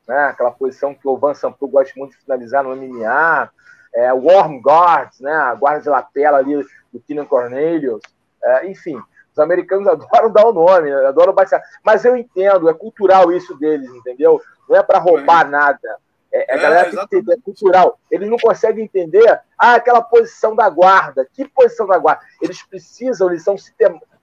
né? 0.07 0.25
aquela 0.25 0.51
posição 0.51 0.93
que 0.93 1.07
o 1.07 1.17
Van 1.17 1.33
Sampu 1.33 1.67
gosta 1.67 1.93
muito 1.97 2.11
de 2.11 2.23
finalizar 2.23 2.63
no 2.63 2.75
MMA, 2.75 3.49
é, 3.95 4.13
Warm 4.13 4.59
Guards, 4.61 5.21
né? 5.21 5.31
a 5.31 5.55
guarda 5.55 5.81
de 5.81 5.89
lapela 5.89 6.37
ali 6.37 6.63
do 6.93 6.99
Keenan 6.99 7.25
Cornelius, 7.25 8.01
é, 8.43 8.67
enfim, 8.67 9.01
os 9.37 9.39
americanos 9.39 9.87
adoram 9.87 10.31
dar 10.31 10.47
o 10.47 10.53
nome, 10.53 10.89
né? 10.89 11.05
adoram 11.05 11.33
baixar. 11.33 11.61
Mas 11.85 12.03
eu 12.03 12.17
entendo, 12.17 12.69
é 12.69 12.73
cultural 12.73 13.31
isso 13.31 13.55
deles, 13.57 13.89
entendeu? 13.89 14.41
Não 14.67 14.75
é 14.75 14.83
para 14.83 14.99
roubar 14.99 15.47
nada. 15.47 15.97
É, 16.33 16.53
a 16.53 16.57
é, 16.57 16.59
galera 16.59 16.89
tem 16.89 16.99
que 16.99 17.05
entender, 17.05 17.33
é 17.33 17.37
cultural. 17.37 17.99
Eles 18.11 18.29
não 18.29 18.37
conseguem 18.37 18.83
entender 18.83 19.39
ah, 19.57 19.75
aquela 19.75 20.01
posição 20.01 20.55
da 20.55 20.67
guarda. 20.69 21.25
Que 21.31 21.47
posição 21.47 21.87
da 21.87 21.97
guarda? 21.97 22.23
Eles 22.41 22.61
precisam, 22.63 23.29
eles 23.29 23.43
são 23.43 23.55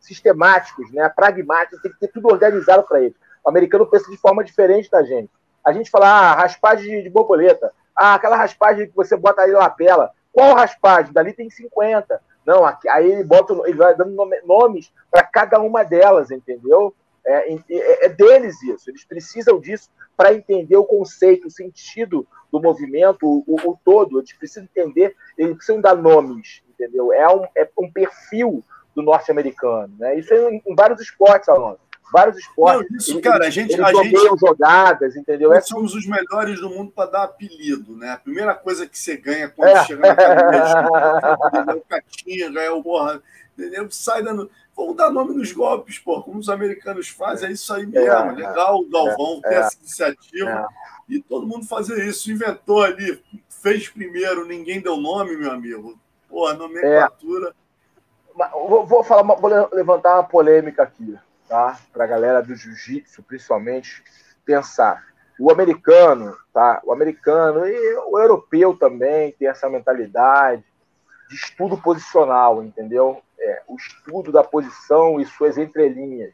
sistemáticos, 0.00 0.92
né? 0.92 1.08
pragmáticos, 1.08 1.80
tem 1.80 1.92
que 1.92 2.00
ter 2.00 2.08
tudo 2.08 2.28
organizado 2.28 2.82
para 2.82 3.00
eles. 3.00 3.14
O 3.44 3.48
americano 3.48 3.86
pensa 3.86 4.10
de 4.10 4.16
forma 4.16 4.44
diferente 4.44 4.90
da 4.90 5.02
gente. 5.02 5.30
A 5.64 5.72
gente 5.72 5.90
fala, 5.90 6.08
ah, 6.08 6.34
raspagem 6.34 7.02
de 7.02 7.08
borboleta. 7.08 7.72
Ah, 7.96 8.14
aquela 8.14 8.36
raspagem 8.36 8.88
que 8.88 8.94
você 8.94 9.16
bota 9.16 9.42
aí 9.42 9.52
na 9.52 9.60
lapela. 9.60 10.10
Qual 10.32 10.54
raspagem? 10.54 11.12
Dali 11.12 11.32
tem 11.32 11.48
50. 11.48 12.20
Não, 12.46 12.64
aqui, 12.64 12.88
aí 12.88 13.10
ele 13.10 13.24
bota, 13.24 13.54
ele 13.64 13.76
vai 13.76 13.94
dando 13.94 14.12
nome, 14.12 14.40
nomes 14.42 14.92
para 15.10 15.22
cada 15.22 15.60
uma 15.60 15.82
delas, 15.82 16.30
entendeu? 16.30 16.94
É, 17.26 17.52
é, 17.52 18.06
é, 18.06 18.08
deles 18.08 18.62
isso. 18.62 18.90
Eles 18.90 19.04
precisam 19.04 19.58
disso 19.58 19.88
para 20.16 20.34
entender 20.34 20.76
o 20.76 20.84
conceito, 20.84 21.48
o 21.48 21.50
sentido 21.50 22.26
do 22.52 22.60
movimento, 22.60 23.20
o, 23.24 23.70
o, 23.70 23.78
todo. 23.84 24.18
Eles 24.18 24.32
precisam 24.32 24.64
entender, 24.64 25.16
eles 25.38 25.56
precisam 25.56 25.80
dar 25.80 25.96
nomes, 25.96 26.62
entendeu? 26.68 27.12
É 27.12 27.26
um, 27.28 27.44
é 27.56 27.68
um 27.78 27.90
perfil 27.90 28.62
do 28.94 29.02
norte-americano. 29.02 29.94
Né? 29.98 30.18
Isso 30.18 30.32
é 30.34 30.52
em, 30.52 30.62
em 30.66 30.74
vários 30.74 31.00
esportes, 31.00 31.48
Alonso 31.48 31.83
vários 32.14 32.38
esportes. 32.38 32.90
Não, 32.90 32.96
isso, 32.96 33.20
cara, 33.20 33.46
a 33.46 33.50
gente. 33.50 33.72
Eles 33.72 33.84
a 33.84 33.92
gente, 33.92 34.38
jogadas, 34.38 35.16
entendeu? 35.16 35.50
Nós 35.50 35.58
é 35.58 35.60
somos 35.62 35.94
os 35.96 36.06
melhores 36.06 36.60
do 36.60 36.70
mundo 36.70 36.92
para 36.92 37.10
dar 37.10 37.24
apelido, 37.24 37.96
né? 37.96 38.12
A 38.12 38.16
primeira 38.16 38.54
coisa 38.54 38.86
que 38.86 38.96
você 38.96 39.16
ganha 39.16 39.48
quando 39.48 39.70
é. 39.70 39.84
chega 39.84 40.00
na 40.00 40.12
academia 40.12 41.72
é 41.72 41.74
o 41.74 41.80
Catinga, 41.80 42.60
é 42.60 42.70
o 42.70 42.82
porra, 42.82 43.20
entendeu? 43.58 43.88
Sai 43.90 44.22
dando. 44.22 44.48
Vamos 44.76 44.96
dar 44.96 45.10
nome 45.10 45.34
nos 45.34 45.52
golpes, 45.52 45.98
pô, 45.98 46.20
como 46.22 46.38
os 46.38 46.48
americanos 46.48 47.08
fazem, 47.08 47.48
é 47.48 47.52
isso 47.52 47.72
aí 47.72 47.86
mesmo. 47.86 48.08
É, 48.08 48.32
Legal 48.32 48.80
o 48.80 48.90
Galvão 48.90 49.40
é, 49.44 49.48
ter 49.48 49.54
essa 49.56 49.76
iniciativa 49.78 50.68
e 51.08 51.20
todo 51.20 51.46
mundo 51.46 51.66
fazer 51.66 52.04
isso. 52.04 52.30
Inventou 52.30 52.82
ali, 52.82 53.20
fez 53.48 53.88
primeiro, 53.88 54.46
ninguém 54.46 54.80
deu 54.80 54.96
nome, 54.96 55.36
meu 55.36 55.50
amigo. 55.50 55.98
Pô, 56.28 56.52
nomenclatura. 56.52 57.54
Vou, 58.52 58.84
vou, 58.84 59.04
falar, 59.04 59.22
vou 59.36 59.68
levantar 59.72 60.14
uma 60.14 60.24
polêmica 60.24 60.82
aqui 60.82 61.16
tá? 61.48 61.78
Para 61.92 62.04
a 62.04 62.06
galera 62.06 62.42
do 62.42 62.54
jiu-jitsu, 62.54 63.22
principalmente, 63.22 64.02
pensar. 64.44 65.04
O 65.38 65.50
americano, 65.50 66.36
tá? 66.52 66.80
O 66.84 66.92
americano 66.92 67.66
e 67.66 67.96
o 68.06 68.18
europeu 68.18 68.76
também 68.76 69.32
tem 69.32 69.48
essa 69.48 69.68
mentalidade 69.68 70.64
de 71.28 71.34
estudo 71.34 71.76
posicional, 71.76 72.62
entendeu? 72.62 73.20
É, 73.38 73.62
o 73.66 73.76
estudo 73.76 74.30
da 74.30 74.44
posição 74.44 75.20
e 75.20 75.24
suas 75.26 75.58
entrelinhas. 75.58 76.32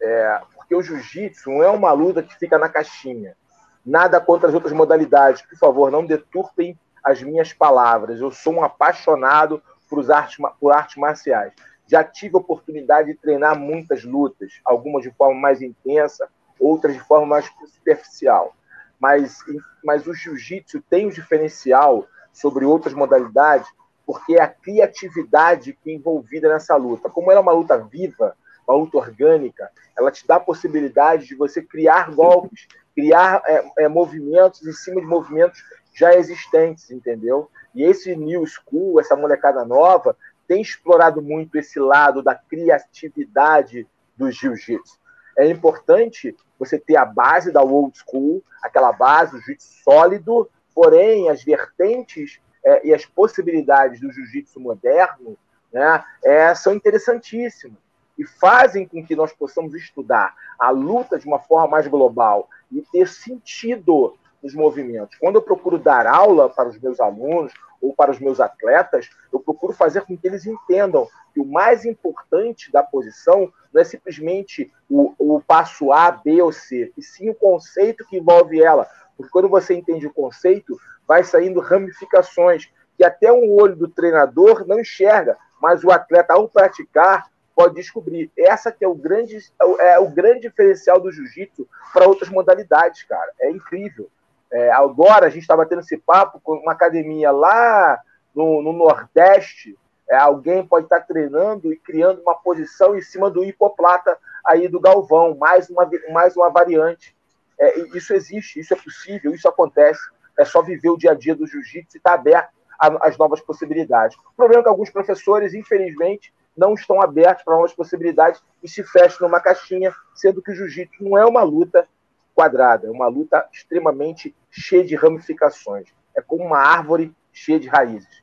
É, 0.00 0.40
porque 0.54 0.74
o 0.74 0.82
jiu-jitsu 0.82 1.50
não 1.50 1.62
é 1.62 1.70
uma 1.70 1.92
luta 1.92 2.22
que 2.22 2.36
fica 2.36 2.58
na 2.58 2.68
caixinha. 2.68 3.36
Nada 3.84 4.20
contra 4.20 4.48
as 4.48 4.54
outras 4.54 4.72
modalidades. 4.72 5.42
Por 5.42 5.56
favor, 5.56 5.90
não 5.90 6.04
deturpem 6.04 6.78
as 7.04 7.22
minhas 7.22 7.52
palavras. 7.52 8.20
Eu 8.20 8.32
sou 8.32 8.54
um 8.54 8.64
apaixonado 8.64 9.62
por, 9.88 10.10
artes, 10.10 10.36
por 10.58 10.72
artes 10.72 10.96
marciais. 10.96 11.52
Já 11.86 12.02
tive 12.02 12.36
a 12.36 12.40
oportunidade 12.40 13.12
de 13.12 13.18
treinar 13.18 13.58
muitas 13.58 14.04
lutas, 14.04 14.60
algumas 14.64 15.02
de 15.02 15.10
forma 15.10 15.40
mais 15.40 15.62
intensa, 15.62 16.28
outras 16.58 16.94
de 16.94 17.00
forma 17.00 17.26
mais 17.26 17.50
superficial. 17.74 18.54
Mas, 18.98 19.38
mas 19.84 20.06
o 20.06 20.14
jiu-jitsu 20.14 20.80
tem 20.88 21.06
um 21.06 21.10
diferencial 21.10 22.06
sobre 22.32 22.64
outras 22.64 22.94
modalidades, 22.94 23.68
porque 24.04 24.36
é 24.36 24.42
a 24.42 24.48
criatividade 24.48 25.72
que 25.72 25.90
é 25.90 25.94
envolvida 25.94 26.48
nessa 26.48 26.76
luta. 26.76 27.10
Como 27.10 27.30
ela 27.30 27.40
é 27.40 27.42
uma 27.42 27.52
luta 27.52 27.76
viva, 27.78 28.36
uma 28.66 28.76
luta 28.76 28.98
orgânica, 28.98 29.70
ela 29.96 30.10
te 30.10 30.26
dá 30.26 30.36
a 30.36 30.40
possibilidade 30.40 31.26
de 31.26 31.34
você 31.34 31.62
criar 31.62 32.10
golpes, 32.10 32.66
criar 32.94 33.42
é, 33.46 33.84
é, 33.84 33.88
movimentos 33.88 34.66
em 34.66 34.72
cima 34.72 35.00
de 35.00 35.06
movimentos 35.06 35.62
já 35.94 36.14
existentes, 36.14 36.90
entendeu? 36.90 37.50
E 37.74 37.82
esse 37.82 38.14
new 38.16 38.44
school, 38.46 39.00
essa 39.00 39.16
molecada 39.16 39.64
nova, 39.64 40.16
tem 40.46 40.60
explorado 40.60 41.20
muito 41.20 41.56
esse 41.56 41.78
lado 41.78 42.22
da 42.22 42.34
criatividade 42.34 43.86
do 44.16 44.30
jiu-jitsu. 44.30 44.98
É 45.36 45.46
importante 45.48 46.34
você 46.58 46.78
ter 46.78 46.96
a 46.96 47.04
base 47.04 47.52
da 47.52 47.62
old 47.62 47.96
school, 47.98 48.42
aquela 48.62 48.92
base, 48.92 49.36
o 49.36 49.40
jiu-jitsu 49.40 49.82
sólido, 49.82 50.48
porém 50.74 51.28
as 51.28 51.42
vertentes 51.42 52.40
é, 52.64 52.86
e 52.86 52.94
as 52.94 53.04
possibilidades 53.04 54.00
do 54.00 54.10
jiu-jitsu 54.10 54.58
moderno 54.58 55.36
né, 55.72 56.04
é, 56.24 56.54
são 56.54 56.74
interessantíssimas 56.74 57.78
e 58.18 58.24
fazem 58.24 58.86
com 58.86 59.04
que 59.04 59.14
nós 59.14 59.32
possamos 59.32 59.74
estudar 59.74 60.34
a 60.58 60.70
luta 60.70 61.18
de 61.18 61.26
uma 61.26 61.38
forma 61.38 61.68
mais 61.68 61.86
global 61.86 62.48
e 62.72 62.80
ter 62.80 63.06
sentido 63.08 64.16
nos 64.42 64.54
movimentos. 64.54 65.18
Quando 65.18 65.36
eu 65.36 65.42
procuro 65.42 65.78
dar 65.78 66.06
aula 66.06 66.48
para 66.48 66.68
os 66.68 66.78
meus 66.78 66.98
alunos 66.98 67.52
ou 67.86 67.94
para 67.94 68.10
os 68.10 68.18
meus 68.18 68.40
atletas, 68.40 69.08
eu 69.32 69.38
procuro 69.38 69.72
fazer 69.72 70.02
com 70.02 70.16
que 70.16 70.26
eles 70.26 70.46
entendam 70.46 71.08
que 71.32 71.40
o 71.40 71.46
mais 71.46 71.84
importante 71.84 72.72
da 72.72 72.82
posição 72.82 73.52
não 73.72 73.80
é 73.80 73.84
simplesmente 73.84 74.72
o, 74.88 75.14
o 75.18 75.40
passo 75.40 75.92
A, 75.92 76.10
B 76.10 76.42
ou 76.42 76.52
C, 76.52 76.92
e 76.96 77.02
sim 77.02 77.30
o 77.30 77.34
conceito 77.34 78.06
que 78.06 78.16
envolve 78.16 78.60
ela. 78.60 78.88
Porque 79.16 79.30
quando 79.30 79.48
você 79.48 79.74
entende 79.74 80.06
o 80.06 80.12
conceito, 80.12 80.78
vai 81.06 81.22
saindo 81.22 81.60
ramificações 81.60 82.68
que 82.96 83.04
até 83.04 83.32
um 83.32 83.52
olho 83.52 83.76
do 83.76 83.88
treinador 83.88 84.66
não 84.66 84.80
enxerga, 84.80 85.36
mas 85.60 85.84
o 85.84 85.90
atleta, 85.90 86.34
ao 86.34 86.48
praticar, 86.48 87.30
pode 87.54 87.74
descobrir. 87.74 88.30
Essa 88.36 88.72
que 88.72 88.84
é 88.84 88.88
o 88.88 88.94
grande, 88.94 89.38
é 89.78 89.98
o 89.98 90.08
grande 90.08 90.40
diferencial 90.40 91.00
do 91.00 91.12
jiu-jitsu 91.12 91.68
para 91.92 92.06
outras 92.06 92.30
modalidades, 92.30 93.02
cara. 93.04 93.32
É 93.40 93.50
incrível. 93.50 94.10
É, 94.52 94.70
agora 94.72 95.26
a 95.26 95.28
gente 95.28 95.42
estava 95.42 95.66
tendo 95.66 95.80
esse 95.80 95.96
papo 95.96 96.40
com 96.40 96.54
uma 96.54 96.72
academia 96.72 97.30
lá 97.30 97.98
no, 98.34 98.62
no 98.62 98.72
Nordeste. 98.72 99.76
É, 100.08 100.16
alguém 100.16 100.66
pode 100.66 100.86
estar 100.86 101.00
tá 101.00 101.06
treinando 101.06 101.72
e 101.72 101.76
criando 101.76 102.20
uma 102.22 102.34
posição 102.34 102.96
em 102.96 103.00
cima 103.00 103.28
do 103.28 103.44
hipoplata 103.44 104.16
aí 104.44 104.68
do 104.68 104.80
Galvão, 104.80 105.36
mais 105.36 105.68
uma, 105.68 105.88
mais 106.12 106.36
uma 106.36 106.48
variante. 106.48 107.16
É, 107.58 107.80
isso 107.96 108.14
existe, 108.14 108.60
isso 108.60 108.72
é 108.72 108.76
possível, 108.76 109.34
isso 109.34 109.48
acontece. 109.48 110.00
É 110.38 110.44
só 110.44 110.62
viver 110.62 110.90
o 110.90 110.96
dia 110.96 111.12
a 111.12 111.14
dia 111.14 111.34
do 111.34 111.46
jiu-jitsu 111.46 111.96
e 111.96 111.98
estar 111.98 112.10
tá 112.10 112.14
aberto 112.14 112.50
às 112.78 113.16
novas 113.16 113.40
possibilidades. 113.40 114.16
O 114.18 114.36
problema 114.36 114.60
é 114.60 114.62
que 114.64 114.68
alguns 114.68 114.90
professores, 114.90 115.54
infelizmente, 115.54 116.32
não 116.56 116.74
estão 116.74 117.02
abertos 117.02 117.44
para 117.44 117.54
novas 117.54 117.72
possibilidades 117.72 118.42
e 118.62 118.68
se 118.68 118.82
fecham 118.84 119.26
numa 119.26 119.40
caixinha, 119.40 119.94
sendo 120.14 120.42
que 120.42 120.52
o 120.52 120.54
jiu-jitsu 120.54 121.02
não 121.02 121.18
é 121.18 121.24
uma 121.24 121.42
luta 121.42 121.88
quadrada, 122.36 122.86
é 122.86 122.90
uma 122.90 123.08
luta 123.08 123.48
extremamente 123.50 124.36
cheia 124.50 124.84
de 124.84 124.94
ramificações. 124.94 125.88
É 126.14 126.20
como 126.20 126.44
uma 126.44 126.58
árvore 126.58 127.16
cheia 127.32 127.58
de 127.58 127.66
raízes. 127.66 128.22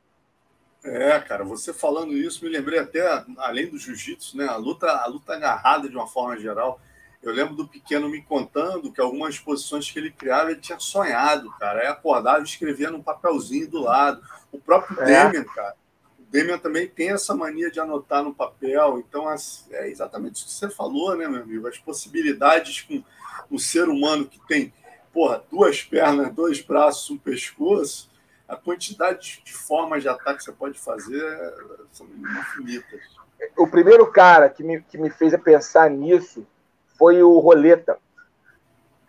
É, 0.84 1.20
cara, 1.20 1.44
você 1.44 1.74
falando 1.74 2.14
isso, 2.14 2.46
me 2.46 2.52
lembrei 2.52 2.78
até, 2.78 3.02
além 3.38 3.68
do 3.68 3.78
jiu-jitsu, 3.80 4.38
né, 4.38 4.46
a 4.48 4.56
luta, 4.56 4.88
a 4.88 5.08
luta 5.08 5.34
agarrada 5.34 5.90
de 5.90 5.96
uma 5.96 6.08
forma 6.08 6.38
geral. 6.38 6.80
Eu 7.24 7.34
lembro 7.34 7.56
do 7.56 7.68
pequeno 7.68 8.10
me 8.10 8.22
contando 8.22 8.92
que 8.92 9.02
algumas 9.02 9.40
posições 9.40 9.90
que 9.90 9.98
ele 9.98 10.12
criava 10.12 10.52
ele 10.52 10.60
tinha 10.60 10.78
sonhado, 10.78 11.50
cara. 11.58 11.80
Aí 11.80 11.88
acordava 11.88 12.42
e 12.42 12.44
escrevia 12.44 12.92
num 12.92 13.02
papelzinho 13.02 13.70
do 13.70 13.82
lado. 13.82 14.22
O 14.52 14.60
próprio 14.60 15.02
é. 15.02 15.06
Demian, 15.06 15.46
cara. 15.46 15.76
Demian 16.34 16.58
também 16.58 16.88
tem 16.88 17.12
essa 17.12 17.36
mania 17.36 17.70
de 17.70 17.80
anotar 17.80 18.24
no 18.24 18.34
papel. 18.34 18.98
Então, 18.98 19.32
é 19.32 19.88
exatamente 19.88 20.38
isso 20.38 20.46
que 20.48 20.52
você 20.52 20.68
falou, 20.68 21.16
né, 21.16 21.28
meu 21.28 21.44
amigo? 21.44 21.68
As 21.68 21.78
possibilidades 21.78 22.82
com 22.82 23.04
o 23.52 23.60
ser 23.60 23.88
humano 23.88 24.26
que 24.26 24.40
tem, 24.48 24.74
porra, 25.14 25.44
duas 25.52 25.84
pernas, 25.84 26.34
dois 26.34 26.60
braços, 26.60 27.12
um 27.12 27.20
pescoço, 27.20 28.10
a 28.48 28.56
quantidade 28.56 29.44
de 29.46 29.54
formas 29.54 30.02
de 30.02 30.10
ataque 30.10 30.40
que 30.40 30.46
você 30.46 30.52
pode 30.52 30.80
fazer 30.80 31.24
são 31.92 32.08
infinitas. 32.08 33.02
O 33.56 33.68
primeiro 33.68 34.12
cara 34.12 34.50
que 34.50 34.64
me, 34.64 34.82
que 34.82 34.98
me 34.98 35.12
fez 35.12 35.40
pensar 35.40 35.88
nisso 35.92 36.48
foi 36.98 37.22
o 37.22 37.38
Roleta. 37.38 38.00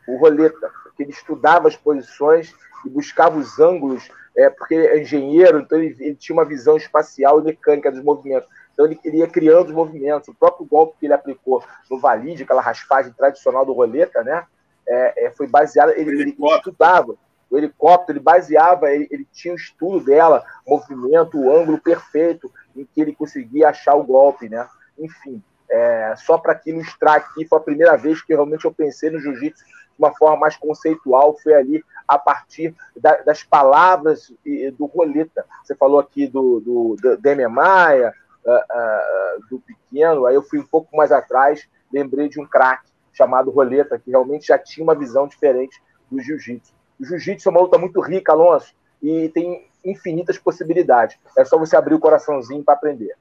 O 0.07 0.19
Roleta, 0.19 0.71
porque 0.83 1.05
ele 1.05 1.13
estudava 1.13 1.69
as 1.69 1.77
posições 1.77 2.55
e 2.85 2.91
buscava 2.91 3.39
os 3.39 3.59
ângulos, 3.59 4.11
é, 4.37 4.51
porque 4.51 4.75
é 4.75 5.01
engenheiro, 5.01 5.61
então 5.61 5.79
ele, 5.79 5.97
ele 6.01 6.15
tinha 6.17 6.35
uma 6.35 6.45
visão 6.45 6.77
espacial 6.77 7.41
e 7.41 7.45
mecânica 7.45 7.91
dos 7.91 8.03
movimentos. 8.03 8.49
Então 8.73 8.85
ele 8.85 8.97
queria 8.97 9.29
criando 9.29 9.69
os 9.69 9.73
movimentos. 9.73 10.29
O 10.29 10.35
próprio 10.35 10.67
golpe 10.67 10.97
que 10.99 11.07
ele 11.07 11.13
aplicou 11.13 11.63
no 11.89 11.99
valide, 11.99 12.43
aquela 12.43 12.61
raspagem 12.61 13.13
tradicional 13.13 13.65
do 13.65 13.73
roleta, 13.73 14.23
né? 14.25 14.45
É, 14.87 15.27
é, 15.27 15.31
foi 15.31 15.47
baseado. 15.47 15.91
Ele, 15.91 16.11
ele 16.11 16.37
estudava. 16.57 17.17
o 17.49 17.57
helicóptero, 17.57 18.19
ele 18.19 18.25
baseava, 18.25 18.91
ele, 18.91 19.07
ele 19.11 19.27
tinha 19.33 19.55
o 19.55 19.57
estudo 19.57 20.05
dela, 20.05 20.45
movimento, 20.67 21.39
o 21.39 21.57
ângulo 21.57 21.79
perfeito 21.79 22.51
em 22.75 22.85
que 22.85 23.01
ele 23.01 23.15
conseguia 23.15 23.69
achar 23.69 23.95
o 23.95 24.03
golpe, 24.03 24.49
né? 24.49 24.67
Enfim, 24.99 25.41
é, 25.71 26.15
só 26.17 26.37
para 26.37 26.57
que 26.57 26.71
ilustrar 26.71 27.15
aqui, 27.15 27.47
foi 27.47 27.59
a 27.59 27.63
primeira 27.63 27.97
vez 27.97 28.21
que 28.21 28.35
realmente 28.35 28.65
eu 28.65 28.73
pensei 28.73 29.11
no 29.11 29.21
jiu-jitsu 29.21 29.65
uma 29.99 30.15
forma 30.15 30.37
mais 30.37 30.57
conceitual, 30.57 31.37
foi 31.43 31.55
ali 31.55 31.85
a 32.07 32.19
partir 32.19 32.75
da, 32.97 33.17
das 33.23 33.43
palavras 33.43 34.33
do 34.77 34.87
Roleta. 34.87 35.45
Você 35.63 35.75
falou 35.75 35.99
aqui 35.99 36.27
do, 36.27 36.61
do, 36.61 36.97
do 37.01 37.17
Demian 37.17 37.49
Maia, 37.49 38.13
uh, 38.45 38.51
uh, 38.51 39.49
do 39.49 39.61
Pequeno, 39.61 40.27
aí 40.27 40.35
eu 40.35 40.43
fui 40.43 40.59
um 40.59 40.67
pouco 40.67 40.97
mais 40.97 41.11
atrás, 41.11 41.69
lembrei 41.93 42.29
de 42.29 42.41
um 42.41 42.47
craque 42.47 42.91
chamado 43.13 43.51
Roleta, 43.51 43.99
que 43.99 44.11
realmente 44.11 44.49
já 44.49 44.59
tinha 44.59 44.85
uma 44.85 44.95
visão 44.95 45.27
diferente 45.27 45.81
do 46.11 46.21
jiu-jitsu. 46.21 46.75
O 47.01 47.05
jiu-jitsu 47.05 47.49
é 47.49 47.51
uma 47.51 47.61
luta 47.61 47.79
muito 47.79 48.01
rica, 48.01 48.33
Alonso, 48.33 48.75
e 49.03 49.29
tem 49.31 49.69
infinitas 49.85 50.39
possibilidades. 50.39 51.19
É 51.37 51.45
só 51.45 51.59
você 51.59 51.77
abrir 51.77 51.95
o 51.95 52.01
coraçãozinho 52.01 52.65
para 52.65 52.75
aprender. 52.75 53.17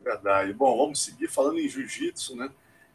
Verdade. 0.00 0.52
Bom, 0.52 0.76
vamos 0.76 1.04
seguir 1.04 1.28
falando 1.28 1.58
em 1.58 1.68
jiu-jitsu, 1.68 2.36
né? 2.36 2.50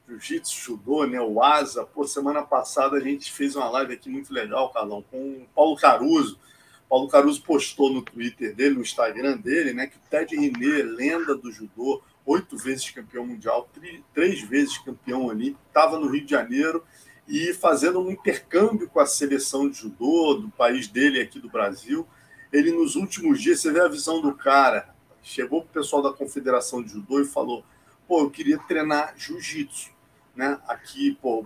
Jiu-jitsu, 0.07 0.61
judô, 0.61 1.05
né? 1.05 1.19
O 1.19 1.41
asa. 1.41 1.83
Pô, 1.83 2.07
semana 2.07 2.43
passada 2.43 2.97
a 2.97 2.99
gente 2.99 3.31
fez 3.31 3.55
uma 3.55 3.69
live 3.69 3.93
aqui 3.93 4.09
muito 4.09 4.31
legal, 4.31 4.69
Carlão, 4.69 5.03
com 5.09 5.17
o 5.17 5.47
Paulo 5.55 5.75
Caruso. 5.75 6.39
Paulo 6.87 7.07
Caruso 7.07 7.41
postou 7.41 7.91
no 7.91 8.03
Twitter 8.03 8.53
dele, 8.53 8.75
no 8.75 8.81
Instagram 8.81 9.37
dele, 9.37 9.73
né? 9.73 9.87
Que 9.87 9.97
o 9.97 10.01
Ted 10.09 10.35
René, 10.35 10.83
lenda 10.83 11.33
do 11.35 11.51
judô, 11.51 12.03
oito 12.23 12.55
vezes 12.55 12.91
campeão 12.91 13.25
mundial, 13.25 13.67
três 14.13 14.41
vezes 14.41 14.77
campeão 14.77 15.25
olímpico, 15.25 15.59
estava 15.67 15.99
no 15.99 16.07
Rio 16.07 16.23
de 16.23 16.31
Janeiro 16.31 16.83
e 17.27 17.53
fazendo 17.53 17.99
um 17.99 18.11
intercâmbio 18.11 18.87
com 18.87 18.99
a 18.99 19.07
seleção 19.07 19.67
de 19.67 19.79
judô 19.79 20.35
do 20.35 20.49
país 20.49 20.87
dele 20.87 21.19
aqui 21.19 21.39
do 21.39 21.49
Brasil. 21.49 22.07
Ele, 22.53 22.71
nos 22.71 22.95
últimos 22.95 23.41
dias, 23.41 23.59
você 23.59 23.71
vê 23.71 23.81
a 23.81 23.87
visão 23.87 24.21
do 24.21 24.35
cara, 24.35 24.93
chegou 25.23 25.61
o 25.61 25.65
pessoal 25.65 26.03
da 26.03 26.13
Confederação 26.13 26.83
de 26.83 26.91
Judô 26.91 27.19
e 27.19 27.25
falou: 27.25 27.65
pô, 28.07 28.21
eu 28.21 28.29
queria 28.29 28.59
treinar 28.59 29.15
jiu-jitsu. 29.17 29.94
Né? 30.35 30.59
Aqui, 30.67 31.17
pô, 31.21 31.45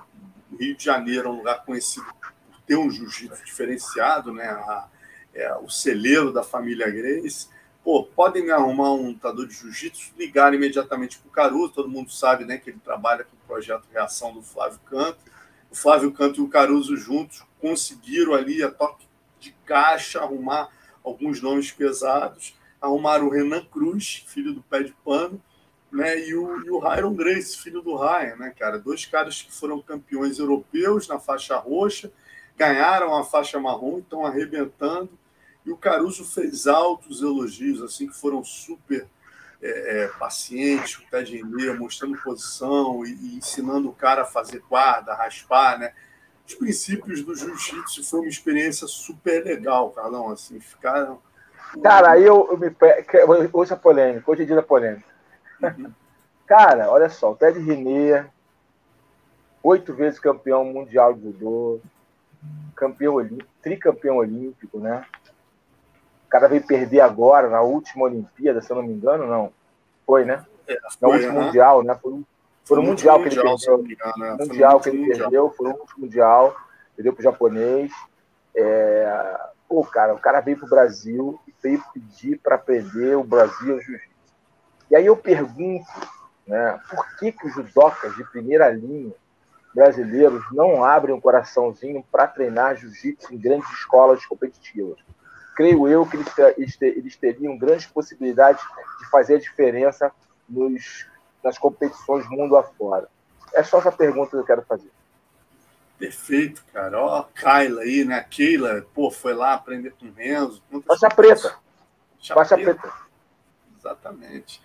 o 0.52 0.56
Rio 0.56 0.76
de 0.76 0.84
Janeiro 0.84 1.28
é 1.28 1.32
um 1.32 1.38
lugar 1.38 1.64
conhecido 1.64 2.06
por 2.22 2.62
ter 2.66 2.76
um 2.76 2.90
jiu-jitsu 2.90 3.44
diferenciado, 3.46 4.34
né? 4.34 4.48
A, 4.50 4.88
é, 5.34 5.54
o 5.58 5.70
celeiro 5.70 6.34
da 6.34 6.44
família 6.44 6.90
Grace 6.90 7.48
pô, 7.84 8.04
podem 8.04 8.44
me 8.44 8.52
arrumar 8.52 8.92
um 8.94 9.08
lutador 9.08 9.48
de 9.48 9.54
jiu-jitsu, 9.54 10.14
ligar 10.18 10.54
imediatamente 10.54 11.18
para 11.18 11.28
o 11.28 11.32
Caruso, 11.32 11.74
todo 11.74 11.90
mundo 11.90 12.12
sabe 12.12 12.46
né, 12.46 12.58
que 12.58 12.70
ele 12.70 12.80
trabalha 12.84 13.24
com 13.24 13.36
o 13.36 13.48
projeto 13.48 13.88
Reação 13.92 14.34
do 14.34 14.42
Flávio 14.42 14.80
Canto. 14.86 15.20
O 15.72 15.76
Flávio 15.76 16.12
Canto 16.12 16.42
e 16.42 16.44
o 16.44 16.50
Caruso 16.50 16.98
juntos 16.98 17.44
conseguiram 17.60 18.34
ali 18.34 18.62
a 18.64 18.70
toque 18.70 19.08
de 19.40 19.52
caixa 19.66 20.20
arrumar 20.20 20.70
alguns 21.04 21.42
nomes 21.42 21.72
pesados, 21.72 22.56
arrumaram 22.82 23.28
o 23.28 23.32
Renan 23.32 23.64
Cruz, 23.66 24.24
filho 24.28 24.54
do 24.54 24.62
pé 24.62 24.84
de 24.84 24.94
pano, 25.04 25.42
né, 25.92 26.20
e 26.20 26.36
o, 26.36 26.64
e 26.66 26.70
o 26.70 26.80
Ryan 26.80 27.14
Grace, 27.14 27.58
filho 27.58 27.82
do 27.82 27.96
Ryan, 27.96 28.36
né, 28.36 28.54
cara? 28.58 28.78
Dois 28.78 29.06
caras 29.06 29.42
que 29.42 29.52
foram 29.52 29.82
campeões 29.82 30.40
europeus 30.40 31.08
na 31.08 31.20
faixa 31.20 31.58
roxa, 31.58 32.12
ganharam 32.58 33.16
a 33.16 33.24
faixa 33.24 33.60
marrom, 33.60 34.00
estão 34.00 34.26
arrebentando 34.26 35.10
e 35.66 35.72
o 35.72 35.78
Caruso 35.78 36.26
fez 36.26 36.68
altos 36.68 37.22
elogios, 37.22 37.82
assim, 37.82 38.08
que 38.08 38.16
foram 38.16 38.44
super 38.44 39.08
é, 39.62 40.04
é, 40.04 40.08
pacientes, 40.08 40.98
o 40.98 41.10
Ted 41.10 41.36
René 41.36 41.74
mostrando 41.74 42.18
posição 42.24 43.06
e, 43.06 43.12
e, 43.12 43.38
ensinando 43.38 43.90
o 43.90 43.94
cara 43.94 44.24
a 44.24 44.26
fazer 44.26 44.64
guarda, 44.70 45.14
raspar, 45.14 45.78
né? 45.78 45.94
Os 46.48 46.56
princípios 46.56 47.24
do 47.24 47.36
jiu-jitsu 47.36 48.04
foi 48.04 48.22
uma 48.22 48.30
experiência 48.30 48.88
super 48.88 49.44
legal, 49.44 49.92
Carlão, 49.92 50.32
assim, 50.32 50.60
ficaram... 50.60 51.22
Cara, 51.84 52.14
aí 52.14 52.24
eu, 52.24 52.48
eu 52.50 52.58
me... 52.58 52.76
Hoje 53.54 53.74
é 53.74 53.76
polêmica, 53.76 54.32
hoje 54.32 54.42
é 54.42 54.46
dia 54.46 54.56
da 54.56 54.64
polêmica. 54.64 55.09
Uhum. 55.62 55.92
Cara, 56.46 56.90
olha 56.90 57.10
só, 57.10 57.32
o 57.32 57.36
Ted 57.36 57.60
René, 57.60 58.28
oito 59.62 59.94
vezes 59.94 60.20
campeão 60.20 60.66
mundial 60.66 61.14
de 61.14 61.22
judô, 61.22 61.80
campeão 62.76 63.16
olímpico, 63.16 63.50
tricampeão 63.62 64.18
olímpico, 64.18 64.80
né? 64.80 65.06
O 66.26 66.30
cara 66.30 66.48
veio 66.48 66.66
perder 66.66 67.02
agora, 67.02 67.50
na 67.50 67.62
última 67.62 68.06
Olimpíada, 68.06 68.62
se 68.62 68.72
eu 68.72 68.78
não 68.78 68.84
me 68.84 68.94
engano, 68.94 69.28
não. 69.28 69.52
Foi, 70.06 70.26
né? 70.26 70.46
É, 70.68 70.76
foi, 70.76 70.92
na 71.02 71.08
última 71.08 71.46
Mundial, 71.46 71.84
né? 71.84 72.00
Foi, 72.02 72.24
foi 72.64 72.78
no 72.78 72.84
Mundial, 72.84 73.20
mundial 73.20 73.58
que 73.58 73.66
ele 73.68 73.96
perdeu. 73.96 74.12
Engano, 74.14 74.38
né? 74.38 74.46
Mundial 74.46 74.80
que 74.80 74.90
ele 74.90 74.98
mundial. 75.00 75.18
perdeu, 75.18 75.50
foi 75.52 75.70
no 75.70 75.76
último 75.76 76.06
Mundial, 76.06 76.56
perdeu 76.96 77.14
pro 77.14 77.24
japonês. 77.24 77.92
É... 78.56 79.40
Pô, 79.68 79.84
cara, 79.84 80.14
o 80.14 80.20
cara 80.20 80.40
veio 80.40 80.58
pro 80.58 80.68
Brasil 80.68 81.40
e 81.48 81.54
veio 81.62 81.84
pedir 81.94 82.40
para 82.40 82.56
aprender 82.56 83.16
o 83.16 83.24
Brasil 83.24 83.80
Jiu-Jitsu. 83.82 84.10
E 84.90 84.96
aí 84.96 85.06
eu 85.06 85.16
pergunto, 85.16 85.90
né, 86.48 86.80
por 86.90 87.18
que, 87.18 87.32
que 87.32 87.48
os 87.48 87.54
judocas 87.54 88.16
de 88.16 88.24
primeira 88.26 88.70
linha 88.70 89.14
brasileiros 89.74 90.44
não 90.52 90.84
abrem 90.84 91.14
um 91.14 91.22
coraçãozinho 91.22 92.04
para 92.12 92.28
treinar 92.28 92.76
jiu-jitsu 92.76 93.34
em 93.34 93.38
grandes 93.38 93.70
escolas 93.72 94.26
competitivas? 94.26 94.98
creio 95.60 95.90
eu 95.90 96.06
que 96.06 96.16
eles, 96.16 96.82
eles 96.82 97.18
teriam 97.18 97.58
grandes 97.58 97.86
possibilidades 97.86 98.64
de 98.98 99.10
fazer 99.10 99.36
a 99.36 99.40
diferença 99.40 100.10
nos, 100.48 101.06
nas 101.44 101.58
competições 101.58 102.26
mundo 102.30 102.56
afora. 102.56 103.10
É 103.54 103.62
só 103.62 103.80
essa 103.80 103.92
pergunta 103.92 104.30
que 104.30 104.38
eu 104.38 104.46
quero 104.46 104.62
fazer. 104.62 104.90
Perfeito, 105.98 106.64
cara. 106.72 106.98
Ó, 106.98 107.18
a 107.18 107.24
Kyla 107.26 107.82
aí, 107.82 108.06
né? 108.06 108.16
A 108.16 108.24
Keila, 108.24 108.86
pô, 108.94 109.12
foi 109.12 109.34
lá 109.34 109.54
aprender 109.54 109.94
com 110.00 110.06
o 110.06 110.14
Renzo. 110.14 110.64
Faixa 110.88 111.10
preta. 111.10 111.56
Faixa 112.26 112.56
preta. 112.56 112.80
preta. 112.80 112.98
Exatamente. 113.78 114.62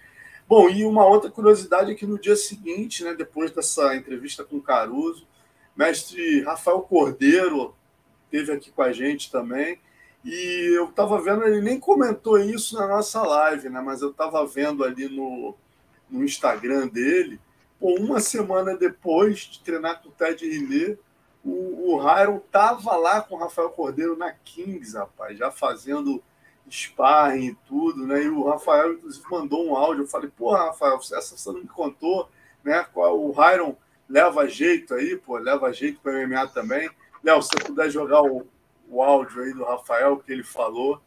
Bom, 0.46 0.68
e 0.68 0.84
uma 0.84 1.06
outra 1.06 1.30
curiosidade 1.30 1.90
é 1.90 1.94
que 1.94 2.06
no 2.06 2.18
dia 2.18 2.36
seguinte, 2.36 3.02
né, 3.02 3.14
depois 3.14 3.50
dessa 3.50 3.96
entrevista 3.96 4.44
com 4.44 4.56
o 4.56 4.62
Caruso, 4.62 5.26
mestre 5.74 6.42
Rafael 6.42 6.80
Cordeiro 6.82 7.74
esteve 8.24 8.52
aqui 8.52 8.70
com 8.70 8.82
a 8.82 8.92
gente 8.92 9.30
também 9.30 9.78
e 10.24 10.74
eu 10.76 10.88
estava 10.88 11.20
vendo, 11.20 11.44
ele 11.44 11.60
nem 11.60 11.78
comentou 11.78 12.38
isso 12.38 12.76
na 12.76 12.86
nossa 12.86 13.22
live, 13.22 13.68
né? 13.68 13.80
Mas 13.82 14.00
eu 14.00 14.10
estava 14.10 14.44
vendo 14.46 14.82
ali 14.82 15.06
no, 15.06 15.54
no 16.10 16.24
Instagram 16.24 16.88
dele, 16.88 17.38
pô, 17.78 17.94
uma 18.00 18.20
semana 18.20 18.74
depois 18.74 19.40
de 19.40 19.60
treinar 19.60 20.02
com 20.02 20.08
o 20.08 20.12
Ted 20.12 20.48
Rilê, 20.48 20.96
o, 21.44 21.92
o 21.92 21.96
Hyron 21.98 22.40
tava 22.50 22.96
lá 22.96 23.20
com 23.20 23.34
o 23.34 23.38
Rafael 23.38 23.68
Cordeiro 23.68 24.16
na 24.16 24.32
Kings, 24.32 24.96
rapaz, 24.96 25.36
já 25.36 25.50
fazendo 25.50 26.22
sparring 26.70 27.46
e 27.46 27.54
tudo, 27.66 28.06
né? 28.06 28.24
E 28.24 28.28
o 28.28 28.48
Rafael, 28.48 28.94
inclusive, 28.94 29.24
mandou 29.30 29.66
um 29.66 29.76
áudio. 29.76 30.04
Eu 30.04 30.08
falei, 30.08 30.30
porra, 30.30 30.66
Rafael, 30.66 30.96
essa 30.96 31.36
você 31.36 31.52
não 31.52 31.60
me 31.60 31.68
contou, 31.68 32.28
né? 32.62 32.86
O 32.94 33.32
Hyron 33.32 33.76
leva 34.08 34.48
jeito 34.48 34.94
aí, 34.94 35.16
pô, 35.16 35.38
leva 35.38 35.72
jeito 35.72 36.00
para 36.00 36.12
o 36.12 36.28
MMA 36.28 36.48
também. 36.48 36.90
Léo, 37.22 37.42
se 37.42 37.48
você 37.48 37.64
puder 37.64 37.90
jogar 37.90 38.22
o, 38.22 38.46
o 38.88 39.02
áudio 39.02 39.42
aí 39.42 39.52
do 39.52 39.64
Rafael 39.64 40.18
que 40.18 40.32
ele 40.32 40.42
falou. 40.42 41.00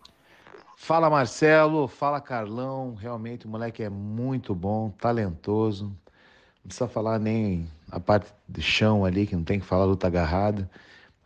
Fala 0.76 1.10
Marcelo, 1.10 1.88
fala 1.88 2.22
Carlão, 2.22 2.94
realmente 2.94 3.46
o 3.48 3.50
moleque 3.50 3.82
é 3.82 3.90
muito 3.90 4.54
bom, 4.54 4.92
talentoso. 4.92 5.86
Não 5.86 6.68
precisa 6.68 6.88
falar 6.88 7.18
nem 7.18 7.68
a 7.92 8.00
parte 8.00 8.32
de 8.48 8.62
chão 8.62 9.04
ali, 9.04 9.26
que 9.26 9.36
não 9.36 9.44
tem 9.44 9.60
que 9.60 9.66
falar 9.66 9.86
luta 9.86 10.08
agarrada. 10.08 10.70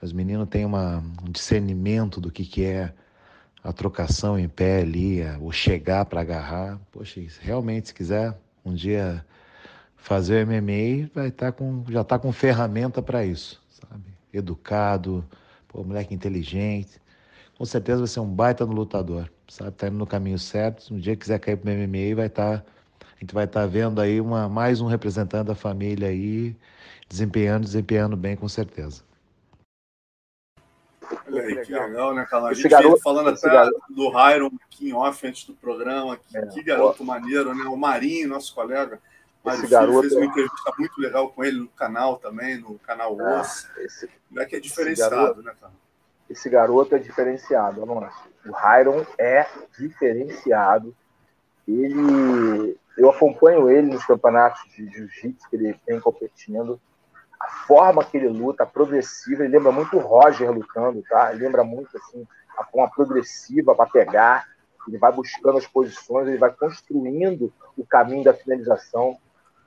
Os 0.01 0.13
meninos 0.13 0.47
têm 0.49 0.65
uma, 0.65 0.97
um 0.97 1.32
discernimento 1.32 2.19
do 2.19 2.32
que, 2.32 2.45
que 2.45 2.63
é 2.63 2.93
a 3.64 3.72
trocação 3.74 4.38
em 4.39 4.49
pé 4.49 4.82
ali, 4.82 5.22
o 5.39 5.51
chegar 5.51 6.05
para 6.05 6.22
agarrar. 6.22 6.80
Poxa, 6.91 7.22
realmente, 7.39 7.89
se 7.89 7.93
quiser 7.93 8.38
um 8.66 8.74
dia 8.74 9.26
fazer 9.95 10.45
o 10.45 10.47
MMA, 10.47 11.09
vai 11.14 11.28
estar 11.28 11.47
tá 11.47 11.51
com, 11.51 11.84
já 11.89 12.01
está 12.01 12.18
com 12.18 12.32
ferramenta 12.32 13.01
para 13.01 13.26
isso, 13.26 13.62
sabe? 13.70 14.05
Educado, 14.34 15.26
Pô, 15.72 15.84
moleque 15.84 16.14
inteligente. 16.14 17.01
Com 17.57 17.66
certeza 17.66 17.99
vai 17.99 18.07
ser 18.07 18.20
um 18.20 18.28
baita 18.28 18.66
no 18.66 18.74
lutador, 18.74 19.32
sabe? 19.47 19.72
Tá 19.72 19.88
indo 19.88 19.97
no 19.97 20.07
caminho 20.07 20.38
certo. 20.38 20.93
Um 20.93 20.99
dia 20.99 21.16
quiser 21.16 21.39
cair 21.39 21.57
pro 21.57 21.72
MMA, 21.72 22.16
vai 22.16 22.28
estar. 22.28 22.59
Tá, 22.59 22.66
a 23.16 23.20
gente 23.22 23.34
vai 23.34 23.45
estar 23.45 23.62
tá 23.62 23.68
vendo 23.68 24.01
aí 24.01 24.20
uma, 24.20 24.49
mais 24.49 24.82
um 24.82 24.88
representante 24.88 25.47
da 25.47 25.55
família 25.55 26.09
aí, 26.09 26.55
desempenhando, 27.07 27.64
desempenhando 27.64 28.18
bem, 28.18 28.36
com 28.36 28.49
certeza. 28.49 29.03
Olha 31.32 31.43
aí, 31.43 31.65
que 31.65 31.73
legal, 31.73 32.13
né? 32.13 32.27
A 32.32 32.53
gente 32.53 32.69
garoto, 32.69 33.01
falando 33.01 33.29
até 33.29 33.47
garoto. 33.47 33.82
do 33.89 34.09
Hyron 34.09 34.51
aqui 34.65 34.89
em 34.89 34.93
off 34.93 35.27
antes 35.27 35.45
do 35.45 35.53
programa. 35.53 36.17
Que, 36.17 36.38
é, 36.38 36.45
que 36.47 36.63
garoto 36.63 36.99
pô. 36.99 37.03
maneiro, 37.03 37.53
né? 37.55 37.65
O 37.65 37.77
Marinho, 37.77 38.29
nosso 38.29 38.53
colega. 38.53 38.99
Mário 39.43 39.63
esse 39.63 39.71
garoto 39.71 40.01
fez 40.01 40.13
uma 40.13 40.23
é 40.23 40.27
entrevista 40.27 40.73
muito 40.77 41.01
legal 41.01 41.29
com 41.29 41.43
ele 41.43 41.59
no 41.59 41.67
canal 41.69 42.17
também, 42.17 42.59
no 42.59 42.77
canal 42.79 43.19
ah, 43.19 43.41
Osso. 43.41 43.67
Esse, 43.77 44.09
é 44.36 44.59
diferenciado, 44.59 45.15
garoto, 45.15 45.41
né, 45.41 45.53
cara? 45.59 45.73
Esse 46.29 46.49
garoto 46.49 46.95
é 46.95 46.99
diferenciado, 46.99 47.86
nossa. 47.86 48.29
O 48.45 48.51
Hyron 48.51 49.05
é 49.17 49.45
diferenciado. 49.77 50.95
Ele, 51.67 52.77
eu 52.97 53.09
acompanho 53.09 53.69
ele 53.69 53.91
nos 53.91 54.05
campeonatos 54.05 54.61
de 54.75 54.88
jiu-jitsu 54.89 55.49
que 55.49 55.55
ele 55.55 55.75
vem 55.88 55.99
competindo. 55.99 56.79
A 57.41 57.49
forma 57.65 58.03
que 58.03 58.17
ele 58.17 58.27
luta, 58.27 58.65
progressiva, 58.65 59.43
ele 59.43 59.57
lembra 59.57 59.71
muito 59.71 59.97
o 59.97 59.99
Roger 59.99 60.51
lutando, 60.51 61.03
tá? 61.09 61.33
Ele 61.33 61.43
lembra 61.43 61.63
muito 61.63 61.97
assim, 61.97 62.25
a 62.57 62.63
forma 62.65 62.89
progressiva 62.89 63.73
para 63.73 63.89
pegar, 63.89 64.47
ele 64.87 64.97
vai 64.97 65.11
buscando 65.11 65.57
as 65.57 65.65
posições, 65.65 66.27
ele 66.27 66.37
vai 66.37 66.51
construindo 66.51 67.51
o 67.77 67.85
caminho 67.85 68.23
da 68.23 68.33
finalização. 68.33 69.17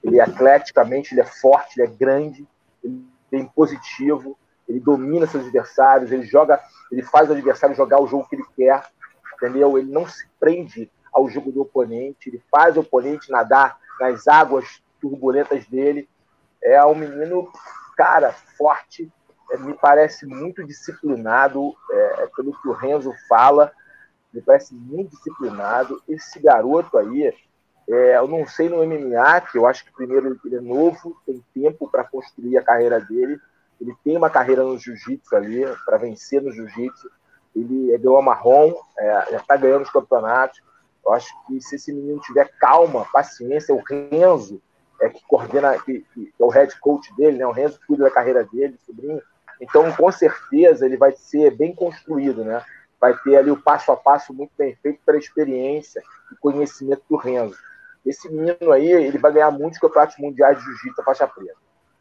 Ele 0.03 0.19
é 0.19 0.23
atleticamente, 0.23 1.15
ele 1.15 1.21
é 1.21 1.25
forte, 1.25 1.81
ele 1.81 1.89
é 1.89 1.91
grande, 1.91 2.47
ele 2.83 3.05
é 3.33 3.39
impositivo, 3.39 4.39
ele 4.69 4.81
domina 4.81 5.27
seus 5.27 5.45
adversários, 5.45 6.13
ele 6.13 6.25
joga, 6.25 6.61
ele 6.91 7.03
faz 7.03 7.29
o 7.29 7.33
adversário 7.33 7.77
jogar 7.77 8.01
o 8.01 8.07
jogo 8.07 8.29
que 8.29 8.37
ele 8.37 8.47
quer, 8.57 8.83
entendeu? 9.37 9.79
Ele 9.79 9.91
não 9.91 10.07
se 10.07 10.27
prende 10.39 10.91
ao 11.13 11.29
jogo 11.29 11.53
do 11.53 11.63
oponente, 11.63 12.29
ele 12.29 12.43
faz 12.51 12.77
o 12.77 12.81
oponente 12.81 13.31
nadar 13.31 13.79
nas 14.01 14.27
águas 14.27 14.83
turbulentas 15.01 15.67
dele. 15.67 16.09
É 16.65 16.85
um 16.85 16.95
menino, 16.95 17.53
cara, 17.97 18.33
forte, 18.57 19.13
é, 19.51 19.59
me 19.59 19.75
parece 19.75 20.27
muito 20.27 20.65
disciplinado, 20.65 21.75
é, 21.91 22.27
pelo 22.35 22.59
que 22.61 22.69
o 22.69 22.73
Renzo 22.73 23.13
fala, 23.29 23.71
me 24.33 24.41
parece 24.41 24.75
muito 24.75 25.11
disciplinado. 25.11 26.03
Esse 26.09 26.41
garoto 26.41 26.97
aí, 26.97 27.33
é, 27.89 28.17
eu 28.17 28.27
não 28.27 28.47
sei 28.47 28.69
no 28.69 28.85
MMA, 28.85 29.41
que 29.43 29.59
eu 29.59 29.67
acho 29.67 29.85
que 29.85 29.93
primeiro 29.93 30.41
ele 30.45 30.57
é 30.57 30.61
novo, 30.61 31.17
tem 31.27 31.45
tempo 31.55 31.89
para 31.89 32.05
construir 32.05 32.57
a 32.57 32.63
carreira 32.63 32.99
dele. 32.99 33.39
Ele 33.81 33.95
tem 34.03 34.17
uma 34.17 34.31
carreira 34.31 34.65
no 34.65 34.79
jiu-jitsu 34.79 35.37
ali, 35.37 35.65
para 35.85 35.99
vencer 35.99 36.41
no 36.41 36.51
jiu-jitsu. 36.51 37.11
Ele 37.55 37.93
é 37.93 37.99
deu 37.99 38.21
marrom, 38.23 38.75
é, 38.99 39.27
já 39.33 39.37
está 39.37 39.57
ganhando 39.57 39.83
os 39.83 39.91
campeonatos. 39.91 40.61
Eu 41.05 41.13
acho 41.13 41.29
que 41.47 41.61
se 41.61 41.77
esse 41.77 41.93
menino 41.93 42.19
tiver 42.21 42.51
calma, 42.59 43.07
paciência, 43.13 43.75
o 43.75 43.83
Renzo, 43.83 44.61
é, 45.05 45.09
que 45.11 45.23
coordena, 45.27 45.79
que, 45.81 46.01
que, 46.15 46.33
é 46.41 46.45
o 46.45 46.49
head 46.49 46.75
coach 46.81 47.15
dele, 47.15 47.37
né? 47.37 47.47
O 47.47 47.53
Renzo 47.53 47.79
cuida 47.87 48.05
da 48.05 48.11
carreira 48.11 48.43
dele, 48.45 48.79
sobrinho. 48.87 49.21
Então, 49.61 49.93
com 49.93 50.11
certeza, 50.11 50.87
ele 50.87 50.97
vai 50.97 51.13
ser 51.13 51.55
bem 51.55 51.75
construído, 51.75 52.43
né? 52.43 52.65
Vai 52.99 53.15
ter 53.19 53.37
ali 53.37 53.51
o 53.51 53.61
passo 53.61 53.93
a 53.93 53.97
passo 53.97 54.33
muito 54.33 54.53
bem 54.57 54.75
feito 54.77 55.01
pela 55.05 55.19
experiência 55.19 56.03
e 56.33 56.37
conhecimento 56.37 57.03
do 57.09 57.17
Renzo. 57.17 57.59
Esse 58.05 58.31
menino 58.31 58.73
aí, 58.73 58.91
ele 58.91 59.19
vai 59.19 59.33
ganhar 59.33 59.51
muitos 59.51 59.79
campeonatos 59.79 60.17
mundiais 60.19 60.59
de 60.59 60.65
jiu-jitsu 60.65 61.03
faixa 61.03 61.27
preta. 61.27 61.55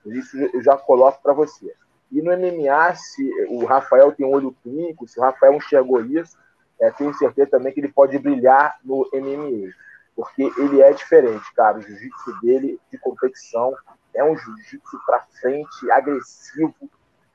Isso 0.05 0.37
eu 0.37 0.61
já 0.61 0.77
coloco 0.77 1.21
para 1.21 1.33
você. 1.33 1.73
E 2.11 2.21
no 2.21 2.31
MMA, 2.31 2.95
se 2.95 3.29
o 3.49 3.65
Rafael 3.65 4.11
tem 4.11 4.25
um 4.25 4.31
olho 4.31 4.55
clínico, 4.63 5.07
se 5.07 5.19
o 5.19 5.23
Rafael 5.23 5.53
enxergou 5.53 6.01
isso, 6.05 6.37
é, 6.79 6.91
tenho 6.91 7.13
certeza 7.13 7.51
também 7.51 7.73
que 7.73 7.79
ele 7.79 7.91
pode 7.91 8.17
brilhar 8.17 8.77
no 8.83 9.09
MMA. 9.13 9.73
Porque 10.15 10.43
ele 10.57 10.81
é 10.81 10.91
diferente, 10.93 11.53
cara. 11.55 11.77
O 11.77 11.81
jiu-jitsu 11.81 12.39
dele 12.41 12.79
de 12.91 12.97
competição 12.97 13.75
é 14.13 14.23
um 14.23 14.37
jiu-jitsu 14.37 14.99
para 15.05 15.23
frente, 15.41 15.91
agressivo, 15.91 16.89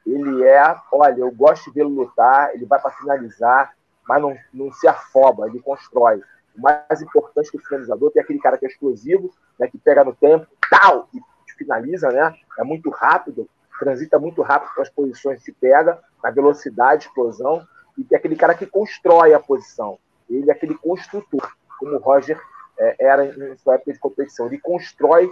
ele 0.07 0.45
é, 0.45 0.74
olha, 0.91 1.20
eu 1.20 1.31
gosto 1.31 1.64
de 1.66 1.72
vê-lo 1.72 1.91
lutar, 1.91 2.55
ele 2.55 2.64
vai 2.64 2.81
para 2.81 2.91
finalizar, 2.93 3.74
mas 4.07 4.22
não, 4.22 4.37
não 4.55 4.72
se 4.72 4.89
afoba, 4.89 5.47
ele 5.47 5.61
constrói. 5.61 6.22
O 6.57 6.62
mais 6.62 7.03
importante 7.03 7.51
que 7.51 7.59
o 7.59 7.61
finalizador 7.61 8.11
tem 8.11 8.22
aquele 8.22 8.39
cara 8.39 8.57
que 8.57 8.64
é 8.64 8.68
explosivo, 8.68 9.31
né, 9.59 9.68
que 9.68 9.76
pega 9.76 10.05
no 10.05 10.14
tempo, 10.14 10.47
tal, 10.70 11.09
e 11.12 11.20
finaliza, 11.59 12.09
né? 12.11 12.35
É 12.59 12.64
muito 12.64 12.89
rápido, 12.89 13.49
transita 13.79 14.18
muito 14.18 14.41
rápido 14.43 14.72
para 14.72 14.85
as 14.85 14.89
posições 14.89 15.43
que 15.43 15.53
pega, 15.53 16.01
na 16.22 16.31
velocidade, 16.31 17.07
explosão, 17.07 17.66
e 17.97 18.05
tem 18.05 18.16
aquele 18.16 18.37
cara 18.37 18.55
que 18.55 18.64
constrói 18.64 19.35
a 19.35 19.41
posição. 19.41 19.99
Ele 20.31 20.49
é 20.49 20.53
aquele 20.53 20.76
construtor, 20.76 21.53
como 21.79 21.97
o 21.97 21.99
Roger 21.99 22.41
é, 22.79 22.97
era 22.99 23.26
em 23.26 23.57
sua 23.59 23.74
época 23.74 23.93
de 23.93 23.99
competição. 23.99 24.47
Ele 24.47 24.59
constrói 24.59 25.31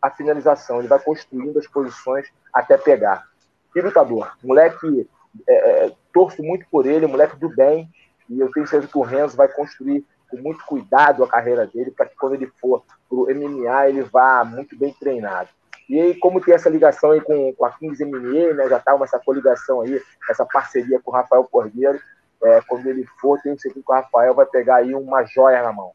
a 0.00 0.10
finalização, 0.10 0.78
ele 0.78 0.88
vai 0.88 0.98
construindo 0.98 1.58
as 1.58 1.66
posições 1.66 2.28
até 2.52 2.76
pegar 2.76 3.26
que 3.72 3.80
lutador. 3.80 4.32
Moleque, 4.42 5.08
é, 5.46 5.54
é, 5.54 5.92
torço 6.12 6.42
muito 6.42 6.66
por 6.70 6.86
ele, 6.86 7.06
moleque 7.06 7.36
do 7.36 7.48
bem, 7.48 7.88
e 8.28 8.40
eu 8.40 8.50
tenho 8.50 8.66
certeza 8.66 8.90
que 8.90 8.98
o 8.98 9.02
Renzo 9.02 9.36
vai 9.36 9.48
construir 9.48 10.04
com 10.28 10.36
muito 10.36 10.64
cuidado 10.64 11.24
a 11.24 11.28
carreira 11.28 11.66
dele, 11.66 11.90
para 11.90 12.06
que 12.06 12.16
quando 12.16 12.34
ele 12.34 12.46
for 12.60 12.82
pro 13.08 13.28
MMA, 13.34 13.88
ele 13.88 14.02
vá 14.02 14.44
muito 14.44 14.76
bem 14.76 14.94
treinado. 14.98 15.48
E 15.88 15.98
aí, 15.98 16.14
como 16.16 16.40
tem 16.40 16.54
essa 16.54 16.68
ligação 16.68 17.12
aí 17.12 17.20
com, 17.20 17.52
com 17.54 17.64
a 17.64 17.70
Kings 17.70 18.04
MMA, 18.04 18.52
né, 18.52 18.68
já 18.68 18.78
tá 18.78 18.94
uma, 18.94 19.06
essa 19.06 19.18
coligação 19.18 19.80
aí, 19.80 20.02
essa 20.28 20.44
parceria 20.44 21.00
com 21.00 21.10
o 21.10 21.14
Rafael 21.14 21.44
Cordeiro, 21.44 21.98
é, 22.42 22.60
quando 22.68 22.86
ele 22.86 23.06
for, 23.18 23.40
tenho 23.40 23.58
certeza 23.58 23.82
que 23.84 23.90
o 23.90 23.94
Rafael 23.94 24.34
vai 24.34 24.44
pegar 24.44 24.76
aí 24.76 24.94
uma 24.94 25.24
joia 25.24 25.62
na 25.62 25.72
mão. 25.72 25.92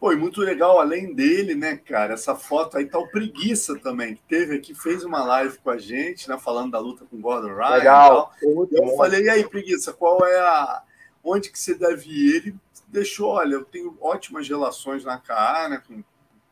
Pô, 0.00 0.12
e 0.12 0.16
muito 0.16 0.40
legal, 0.40 0.78
além 0.78 1.12
dele, 1.12 1.56
né, 1.56 1.76
cara, 1.76 2.14
essa 2.14 2.36
foto 2.36 2.78
aí 2.78 2.86
tá 2.86 2.98
o 2.98 3.08
Preguiça 3.08 3.76
também, 3.80 4.14
que 4.14 4.22
teve 4.22 4.54
aqui, 4.54 4.72
fez 4.72 5.02
uma 5.02 5.24
live 5.24 5.58
com 5.58 5.70
a 5.70 5.78
gente, 5.78 6.28
né, 6.28 6.38
falando 6.38 6.70
da 6.70 6.78
luta 6.78 7.04
com 7.04 7.16
o 7.16 7.20
Gordon 7.20 7.54
Ryan. 7.54 7.76
Legal. 7.76 8.32
E 8.40 8.46
eu 8.46 8.84
bom. 8.84 8.96
falei, 8.96 9.24
e 9.24 9.28
aí, 9.28 9.48
Preguiça, 9.48 9.92
qual 9.92 10.24
é 10.24 10.38
a. 10.38 10.82
Onde 11.22 11.50
que 11.50 11.58
você 11.58 11.74
deve 11.74 12.08
ir? 12.08 12.36
Ele 12.36 12.56
deixou, 12.86 13.30
olha, 13.30 13.54
eu 13.54 13.64
tenho 13.64 13.98
ótimas 14.00 14.48
relações 14.48 15.04
na 15.04 15.18
KA, 15.18 15.68
né, 15.68 15.82
com, 15.84 16.02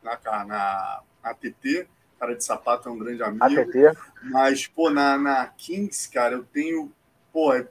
na, 0.03 0.17
KA, 0.17 0.43
na 0.43 1.01
ATT, 1.23 1.87
cara 2.19 2.35
de 2.35 2.43
sapato 2.43 2.89
é 2.89 2.91
um 2.91 2.97
grande 2.97 3.23
amigo. 3.23 3.45
ATT. 3.45 3.97
Mas, 4.23 4.67
pô, 4.67 4.89
na, 4.89 5.17
na 5.17 5.45
Kings, 5.47 6.09
cara, 6.11 6.35
eu 6.35 6.43
tenho, 6.43 6.91
pô, 7.31 7.53
é, 7.53 7.65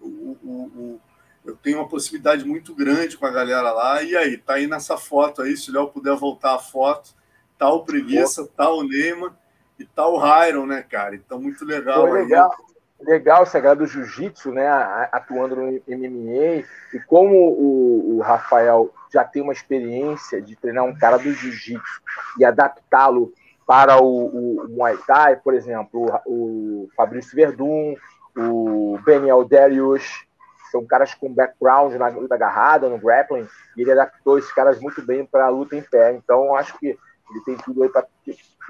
o, 0.00 0.36
o, 0.42 0.72
o 0.76 1.00
eu 1.44 1.56
tenho 1.56 1.78
uma 1.78 1.88
possibilidade 1.88 2.44
muito 2.44 2.74
grande 2.74 3.16
com 3.16 3.26
a 3.26 3.30
galera 3.30 3.72
lá. 3.72 4.02
E 4.02 4.16
aí, 4.16 4.36
tá 4.36 4.54
aí 4.54 4.66
nessa 4.66 4.96
foto 4.96 5.42
aí, 5.42 5.56
se 5.56 5.70
o 5.70 5.74
Léo 5.74 5.88
puder 5.88 6.16
voltar 6.16 6.54
a 6.54 6.58
foto, 6.58 7.14
tá 7.58 7.68
o 7.68 7.84
Preguiça, 7.84 8.48
tá 8.56 8.70
o 8.70 8.82
Neymar 8.82 9.34
e 9.78 9.84
tá 9.84 10.06
o 10.06 10.18
Hyron, 10.18 10.66
né, 10.66 10.82
cara? 10.82 11.14
Então, 11.14 11.40
muito 11.40 11.64
legal. 11.64 12.06
Foi 12.06 12.22
legal. 12.22 12.52
Aí. 12.52 12.72
Legal 13.04 13.42
esse 13.42 13.60
do 13.74 13.84
jiu-jitsu, 13.84 14.52
né? 14.52 14.68
Atuando 15.10 15.56
no 15.56 15.72
MMA. 15.88 16.64
E 16.94 17.00
como 17.04 17.34
o, 17.34 18.16
o, 18.16 18.20
Rafael 18.20 18.94
já 19.12 19.24
tem 19.24 19.42
uma 19.42 19.52
experiência 19.52 20.40
de 20.40 20.54
treinar 20.54 20.84
um 20.84 20.94
cara 20.94 21.16
do 21.16 21.32
jiu-jitsu 21.32 22.00
e 22.38 22.44
adaptá-lo 22.44 23.32
para 23.66 24.00
o, 24.00 24.06
o, 24.06 24.64
o, 24.66 24.68
Muay 24.68 24.96
Thai, 25.04 25.34
por 25.34 25.52
exemplo, 25.52 26.06
o, 26.24 26.84
o 26.84 26.88
Fabrício 26.96 27.34
Verdun, 27.34 27.96
o 28.36 28.98
Beniel 29.04 29.44
Darius, 29.44 30.24
são 30.72 30.86
caras 30.86 31.12
com 31.14 31.32
background 31.32 31.94
na 31.94 32.08
luta 32.08 32.34
agarrada, 32.34 32.88
no 32.88 32.98
grappling, 32.98 33.46
e 33.76 33.82
ele 33.82 33.92
adaptou 33.92 34.38
esses 34.38 34.52
caras 34.52 34.80
muito 34.80 35.02
bem 35.02 35.24
para 35.24 35.44
a 35.44 35.50
luta 35.50 35.76
em 35.76 35.82
pé. 35.82 36.12
Então, 36.12 36.56
acho 36.56 36.76
que 36.78 36.98
ele 37.30 37.44
tem 37.44 37.56
tudo 37.58 37.82
aí 37.82 37.90
para 37.90 38.06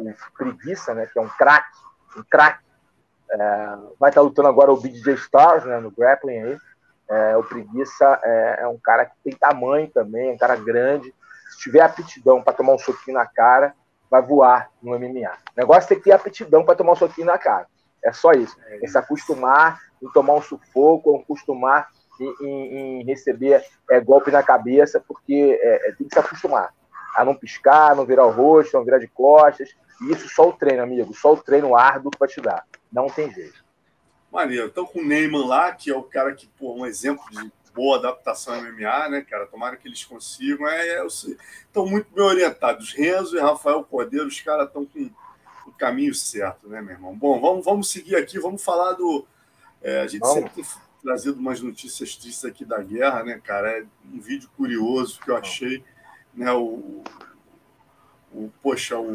o 0.00 0.32
Preguiça, 0.36 0.92
né, 0.92 1.06
que 1.06 1.18
é 1.18 1.22
um 1.22 1.28
craque, 1.28 1.78
um 2.16 2.24
craque. 2.28 2.64
É, 3.30 3.38
vai 3.98 4.10
estar 4.10 4.20
tá 4.20 4.22
lutando 4.22 4.48
agora 4.48 4.72
o 4.72 4.80
BJ 4.80 5.14
Stars, 5.14 5.64
né, 5.64 5.78
no 5.78 5.90
grappling 5.90 6.38
aí. 6.38 6.58
É, 7.08 7.36
o 7.36 7.44
Preguiça 7.44 8.20
é, 8.22 8.58
é, 8.62 8.68
um 8.68 8.78
cara 8.78 9.06
que 9.06 9.14
tem 9.24 9.34
tamanho 9.34 9.88
também, 9.88 10.30
é 10.30 10.32
um 10.32 10.38
cara 10.38 10.56
grande. 10.56 11.14
Se 11.50 11.58
tiver 11.60 11.80
aptidão 11.80 12.42
para 12.42 12.54
tomar 12.54 12.74
um 12.74 12.78
soquinho 12.78 13.16
na 13.16 13.26
cara, 13.26 13.74
vai 14.10 14.22
voar 14.22 14.70
no 14.82 14.98
MMA. 14.98 15.30
O 15.56 15.60
negócio 15.60 15.84
é 15.84 15.88
ter 15.88 15.96
que 15.96 16.02
ter 16.02 16.12
aptidão 16.12 16.64
para 16.64 16.74
tomar 16.74 16.92
um 16.92 16.96
soquinho 16.96 17.26
na 17.26 17.38
cara. 17.38 17.66
É 18.04 18.12
só 18.12 18.32
isso. 18.32 18.56
É 18.68 18.86
se 18.86 18.98
acostumar 18.98 19.80
em 20.02 20.08
tomar 20.10 20.34
um 20.34 20.42
sufoco, 20.42 21.16
acostumar 21.16 21.88
em, 22.20 22.34
em, 22.40 23.00
em 23.00 23.04
receber 23.04 23.64
é, 23.90 24.00
golpe 24.00 24.30
na 24.30 24.42
cabeça, 24.42 25.02
porque 25.06 25.58
é, 25.60 25.88
é, 25.88 25.92
tem 25.92 26.06
que 26.06 26.14
se 26.14 26.18
acostumar 26.18 26.74
a 27.14 27.24
não 27.24 27.34
piscar, 27.34 27.94
não 27.94 28.06
virar 28.06 28.26
o 28.26 28.30
rosto, 28.30 28.76
não 28.76 28.84
virar 28.84 28.98
de 28.98 29.08
costas. 29.08 29.74
E 30.00 30.12
isso 30.12 30.28
só 30.28 30.48
o 30.48 30.52
treino, 30.52 30.82
amigo. 30.82 31.14
Só 31.14 31.34
o 31.34 31.36
treino 31.36 31.76
árduo 31.76 32.10
vai 32.18 32.28
te 32.28 32.40
dar. 32.40 32.66
Não 32.90 33.06
tem 33.06 33.32
jeito. 33.32 33.62
Maneiro. 34.30 34.66
Então, 34.66 34.86
com 34.86 35.00
o 35.00 35.04
Neyman 35.04 35.46
lá, 35.46 35.72
que 35.72 35.90
é 35.90 35.96
o 35.96 36.02
cara 36.02 36.34
que, 36.34 36.48
pô, 36.58 36.74
um 36.74 36.86
exemplo 36.86 37.22
de 37.30 37.52
boa 37.74 37.98
adaptação 37.98 38.54
ao 38.54 38.62
MMA, 38.62 39.08
né, 39.10 39.26
cara? 39.28 39.46
Tomara 39.46 39.76
que 39.76 39.86
eles 39.86 40.04
consigam. 40.04 40.66
É, 40.66 40.88
é, 40.96 41.06
estão 41.06 41.86
muito 41.86 42.12
bem 42.12 42.24
orientados. 42.24 42.94
Renzo 42.94 43.36
e 43.36 43.40
Rafael 43.40 43.84
Cordeiro, 43.84 44.26
os 44.26 44.40
caras 44.40 44.66
estão 44.66 44.86
com 44.86 45.10
caminho 45.82 46.14
certo, 46.14 46.68
né, 46.68 46.80
meu 46.80 46.92
irmão? 46.92 47.12
Bom, 47.12 47.40
vamos, 47.40 47.64
vamos 47.64 47.90
seguir 47.90 48.14
aqui, 48.14 48.38
vamos 48.38 48.62
falar 48.62 48.92
do. 48.92 49.26
É, 49.82 50.02
a 50.02 50.06
gente 50.06 50.20
vamos. 50.20 50.34
sempre 50.36 50.52
tem 50.52 50.64
trazido 51.02 51.40
umas 51.40 51.60
notícias 51.60 52.14
tristes 52.14 52.44
aqui 52.44 52.64
da 52.64 52.80
guerra, 52.80 53.24
né, 53.24 53.40
cara? 53.42 53.80
É 53.80 53.84
um 54.14 54.20
vídeo 54.20 54.48
curioso 54.56 55.18
que 55.18 55.28
eu 55.28 55.36
achei, 55.36 55.82
né? 56.32 56.52
O, 56.52 57.02
o 58.32 58.48
poxa, 58.62 58.96
o, 58.96 59.12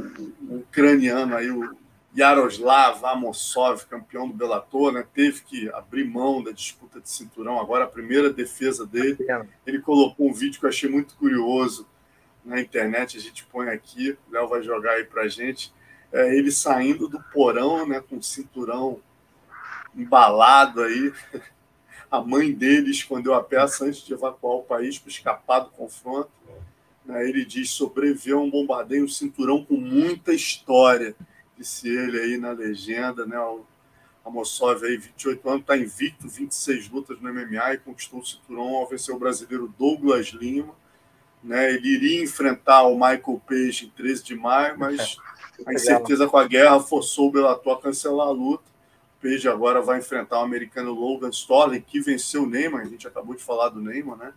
o 0.49 0.57
ucraniano 0.57 1.38
aí, 1.38 1.49
o 1.49 1.73
Yaroslav 2.14 3.06
Amosov, 3.06 3.85
campeão 3.85 4.27
do 4.27 4.34
Bellator, 4.34 4.91
né, 4.91 5.07
teve 5.14 5.44
que 5.44 5.69
abrir 5.69 6.03
mão 6.03 6.44
da 6.44 6.52
disputa 6.52 6.99
de 6.99 7.10
cinturão. 7.10 7.61
Agora, 7.61 7.85
a 7.85 7.88
primeira 7.88 8.30
defesa 8.30 8.85
dele, 8.85 9.18
ele 9.65 9.80
colocou 9.80 10.30
um 10.30 10.34
vídeo 10.34 10.60
que 10.60 10.65
eu 10.65 10.69
achei 10.69 10.89
muito 10.89 11.15
curioso 11.15 11.88
na 12.44 12.60
internet. 12.60 13.15
A 13.15 13.22
gente 13.22 13.45
põe 13.45 13.69
aqui, 13.69 14.18
o 14.27 14.34
Léo 14.34 14.49
vai 14.49 14.61
jogar 14.61 14.94
aí 14.94 15.06
pra 15.06 15.30
gente 15.30 15.72
é, 16.11 16.35
ele 16.35 16.51
saindo 16.51 17.07
do 17.07 17.21
porão, 17.34 17.85
né, 17.88 17.99
com 17.99 18.17
o 18.17 18.23
cinturão 18.23 18.99
embalado 19.95 20.81
aí. 20.81 21.13
A 22.09 22.21
mãe 22.21 22.53
dele 22.53 22.89
escondeu 22.89 23.34
a 23.34 23.43
peça 23.43 23.84
antes 23.84 23.99
de 23.99 24.13
evacuar 24.13 24.55
o 24.55 24.63
país 24.63 24.97
para 24.97 25.11
escapar 25.11 25.59
do 25.59 25.71
confronto. 25.71 26.31
Né, 27.05 27.27
ele 27.27 27.43
diz 27.43 27.69
sobreviveu 27.71 28.39
a 28.39 28.41
um 28.41 28.49
bombardeio, 28.49 29.03
um 29.03 29.09
cinturão 29.09 29.65
com 29.65 29.75
muita 29.75 30.34
história. 30.34 31.13
disse 31.57 31.89
ele 31.89 32.17
aí 32.17 32.38
na 32.38 32.51
legenda, 32.51 33.25
né? 33.25 33.38
O 33.38 33.65
Amosov 34.27 34.85
aí, 34.85 34.97
28 34.97 35.49
anos, 35.49 35.61
está 35.61 35.77
invicto, 35.77 36.27
26 36.27 36.89
lutas 36.89 37.19
no 37.19 37.34
MMA 37.34 37.73
e 37.73 37.77
conquistou 37.77 38.19
o 38.19 38.25
cinturão 38.25 38.75
ao 38.75 38.88
vencer 38.88 39.13
o 39.13 39.19
brasileiro 39.19 39.73
Douglas 39.77 40.27
Lima. 40.27 40.75
Né? 41.43 41.73
Ele 41.73 41.88
iria 41.89 42.23
enfrentar 42.23 42.84
o 42.84 42.95
Michael 42.95 43.41
Page 43.47 43.85
em 43.85 43.89
13 43.89 44.23
de 44.23 44.35
maio, 44.35 44.77
mas 44.77 45.17
a 45.65 45.73
incerteza 45.73 46.27
com 46.27 46.38
a 46.38 46.47
guerra 46.47 46.79
forçou 46.79 47.29
o 47.29 47.31
Bellator 47.31 47.77
a 47.77 47.81
cancelar 47.81 48.27
a 48.27 48.31
luta. 48.31 48.63
O 49.17 49.21
Page 49.21 49.49
agora 49.49 49.81
vai 49.81 49.99
enfrentar 49.99 50.39
o 50.39 50.43
americano 50.43 50.91
Logan 50.91 51.29
Storley, 51.29 51.81
que 51.81 51.99
venceu 51.99 52.43
o 52.43 52.49
Neymar, 52.49 52.81
a 52.81 52.85
gente 52.85 53.07
acabou 53.07 53.35
de 53.35 53.43
falar 53.43 53.69
do 53.69 53.81
Neymar, 53.81 54.17
né? 54.17 54.34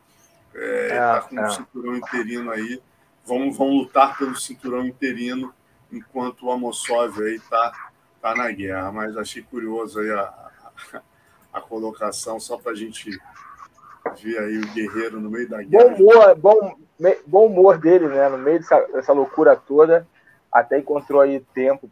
É, 0.54 0.88
é, 0.92 0.98
tá 0.98 1.20
com 1.22 1.36
o 1.36 1.40
um 1.40 1.50
cinturão 1.50 1.96
interino 1.96 2.50
aí. 2.50 2.80
Vamos, 3.24 3.56
vamos 3.56 3.74
lutar 3.74 4.18
pelo 4.18 4.34
cinturão 4.34 4.86
interino 4.86 5.54
enquanto 5.92 6.46
o 6.46 6.50
Amosov 6.50 7.22
aí 7.22 7.38
tá, 7.40 7.90
tá 8.20 8.34
na 8.34 8.50
guerra. 8.50 8.90
Mas 8.90 9.16
achei 9.16 9.42
curioso 9.42 10.00
aí 10.00 10.10
a, 10.10 10.22
a, 10.22 11.02
a 11.52 11.60
colocação, 11.60 12.40
só 12.40 12.56
para 12.56 12.72
a 12.72 12.74
gente 12.74 13.20
ver 14.22 14.38
aí 14.38 14.58
o 14.58 14.72
guerreiro 14.72 15.20
no 15.20 15.30
meio 15.30 15.48
da 15.48 15.62
guerra. 15.62 15.90
Bom 15.90 15.94
humor, 15.94 16.34
bom, 16.36 16.78
bom 17.26 17.46
humor 17.46 17.78
dele, 17.78 18.08
né? 18.08 18.28
No 18.28 18.38
meio 18.38 18.58
dessa, 18.58 18.80
dessa 18.92 19.12
loucura 19.12 19.54
toda, 19.54 20.06
até 20.52 20.78
encontrou 20.78 21.20
aí 21.20 21.40
tempo 21.54 21.90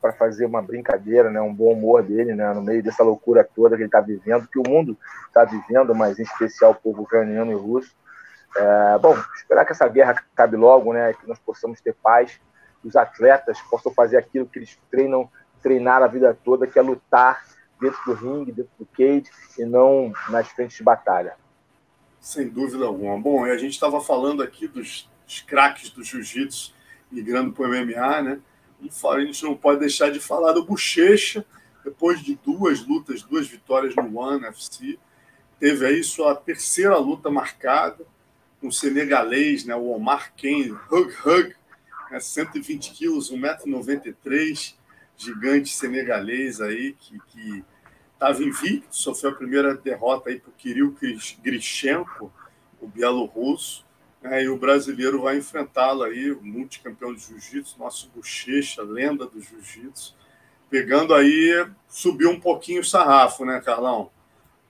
para 0.00 0.12
fazer 0.12 0.44
uma 0.44 0.60
brincadeira, 0.60 1.30
né? 1.30 1.40
Um 1.40 1.54
bom 1.54 1.72
humor 1.72 2.02
dele, 2.02 2.34
né? 2.34 2.52
No 2.52 2.60
meio 2.60 2.82
dessa 2.82 3.02
loucura 3.02 3.48
toda 3.54 3.76
que 3.76 3.82
ele 3.82 3.88
está 3.88 4.00
vivendo, 4.00 4.46
que 4.46 4.58
o 4.58 4.68
mundo 4.68 4.96
está 5.26 5.44
vivendo, 5.44 5.94
mas 5.94 6.18
em 6.18 6.22
especial 6.22 6.72
o 6.72 6.74
povo 6.74 7.02
ucraniano 7.02 7.50
e 7.50 7.54
russo. 7.54 7.94
É, 8.56 8.98
bom, 8.98 9.16
esperar 9.34 9.64
que 9.64 9.72
essa 9.72 9.88
guerra 9.88 10.12
acabe 10.12 10.56
logo, 10.56 10.92
né? 10.92 11.14
Que 11.14 11.26
nós 11.26 11.38
possamos 11.38 11.80
ter 11.80 11.94
paz, 11.94 12.38
os 12.84 12.94
atletas 12.96 13.58
possam 13.62 13.92
fazer 13.92 14.18
aquilo 14.18 14.46
que 14.46 14.58
eles 14.58 14.78
treinam, 14.90 15.30
treinar 15.62 16.02
a 16.02 16.06
vida 16.06 16.36
toda, 16.44 16.66
que 16.66 16.78
é 16.78 16.82
lutar 16.82 17.42
dentro 17.80 17.98
do 18.04 18.12
ringue, 18.12 18.52
dentro 18.52 18.72
do 18.78 18.86
cage 18.86 19.30
e 19.58 19.64
não 19.64 20.12
nas 20.28 20.48
frentes 20.48 20.76
de 20.76 20.82
batalha. 20.82 21.34
Sem 22.20 22.48
dúvida 22.48 22.84
alguma. 22.84 23.18
Bom, 23.18 23.44
a 23.44 23.56
gente 23.56 23.72
estava 23.72 24.00
falando 24.00 24.42
aqui 24.42 24.68
dos, 24.68 25.10
dos 25.26 25.40
craques 25.40 25.90
do 25.90 26.04
jiu-jitsu 26.04 26.73
migrando 27.14 27.52
para 27.52 27.64
o 27.64 27.68
MMA, 27.68 28.22
né? 28.22 28.40
A 29.10 29.20
gente 29.20 29.42
não 29.44 29.56
pode 29.56 29.80
deixar 29.80 30.10
de 30.10 30.20
falar 30.20 30.52
do 30.52 30.64
Bochecha, 30.64 31.46
depois 31.84 32.20
de 32.20 32.34
duas 32.34 32.84
lutas, 32.84 33.22
duas 33.22 33.46
vitórias 33.46 33.94
no 33.94 34.18
One 34.18 34.44
FC, 34.46 34.98
teve 35.60 35.86
aí 35.86 36.02
sua 36.02 36.34
terceira 36.34 36.96
luta 36.96 37.30
marcada 37.30 38.04
com 38.60 38.68
o 38.68 38.72
senegalês, 38.72 39.64
né, 39.64 39.76
o 39.76 39.90
Omar 39.90 40.34
Ken, 40.34 40.74
Hug 40.90 41.14
Hug, 41.24 41.54
né, 42.10 42.18
120 42.18 42.92
quilos, 42.92 43.30
1,93m, 43.30 44.74
gigante 45.16 45.68
senegalês 45.68 46.60
aí, 46.60 46.94
que 46.94 47.64
estava 48.14 48.42
invicto, 48.42 48.96
sofreu 48.96 49.32
a 49.32 49.34
primeira 49.34 49.74
derrota 49.74 50.30
aí 50.30 50.40
para 50.40 50.50
o 50.50 50.54
Kirill 50.54 50.96
Grishenko, 51.42 52.32
o 52.80 52.88
bielorrusso, 52.88 53.83
né, 54.24 54.42
e 54.42 54.48
o 54.48 54.58
brasileiro 54.58 55.22
vai 55.22 55.36
enfrentá-lo 55.36 56.02
aí, 56.02 56.32
o 56.32 56.42
multicampeão 56.42 57.14
de 57.14 57.20
jiu-jitsu, 57.20 57.78
nosso 57.78 58.10
bochecha, 58.12 58.82
lenda 58.82 59.26
do 59.26 59.40
jiu-jitsu, 59.40 60.16
pegando 60.68 61.14
aí, 61.14 61.64
subiu 61.86 62.30
um 62.30 62.40
pouquinho 62.40 62.80
o 62.80 62.84
sarrafo, 62.84 63.44
né, 63.44 63.62
Carlão? 63.64 64.10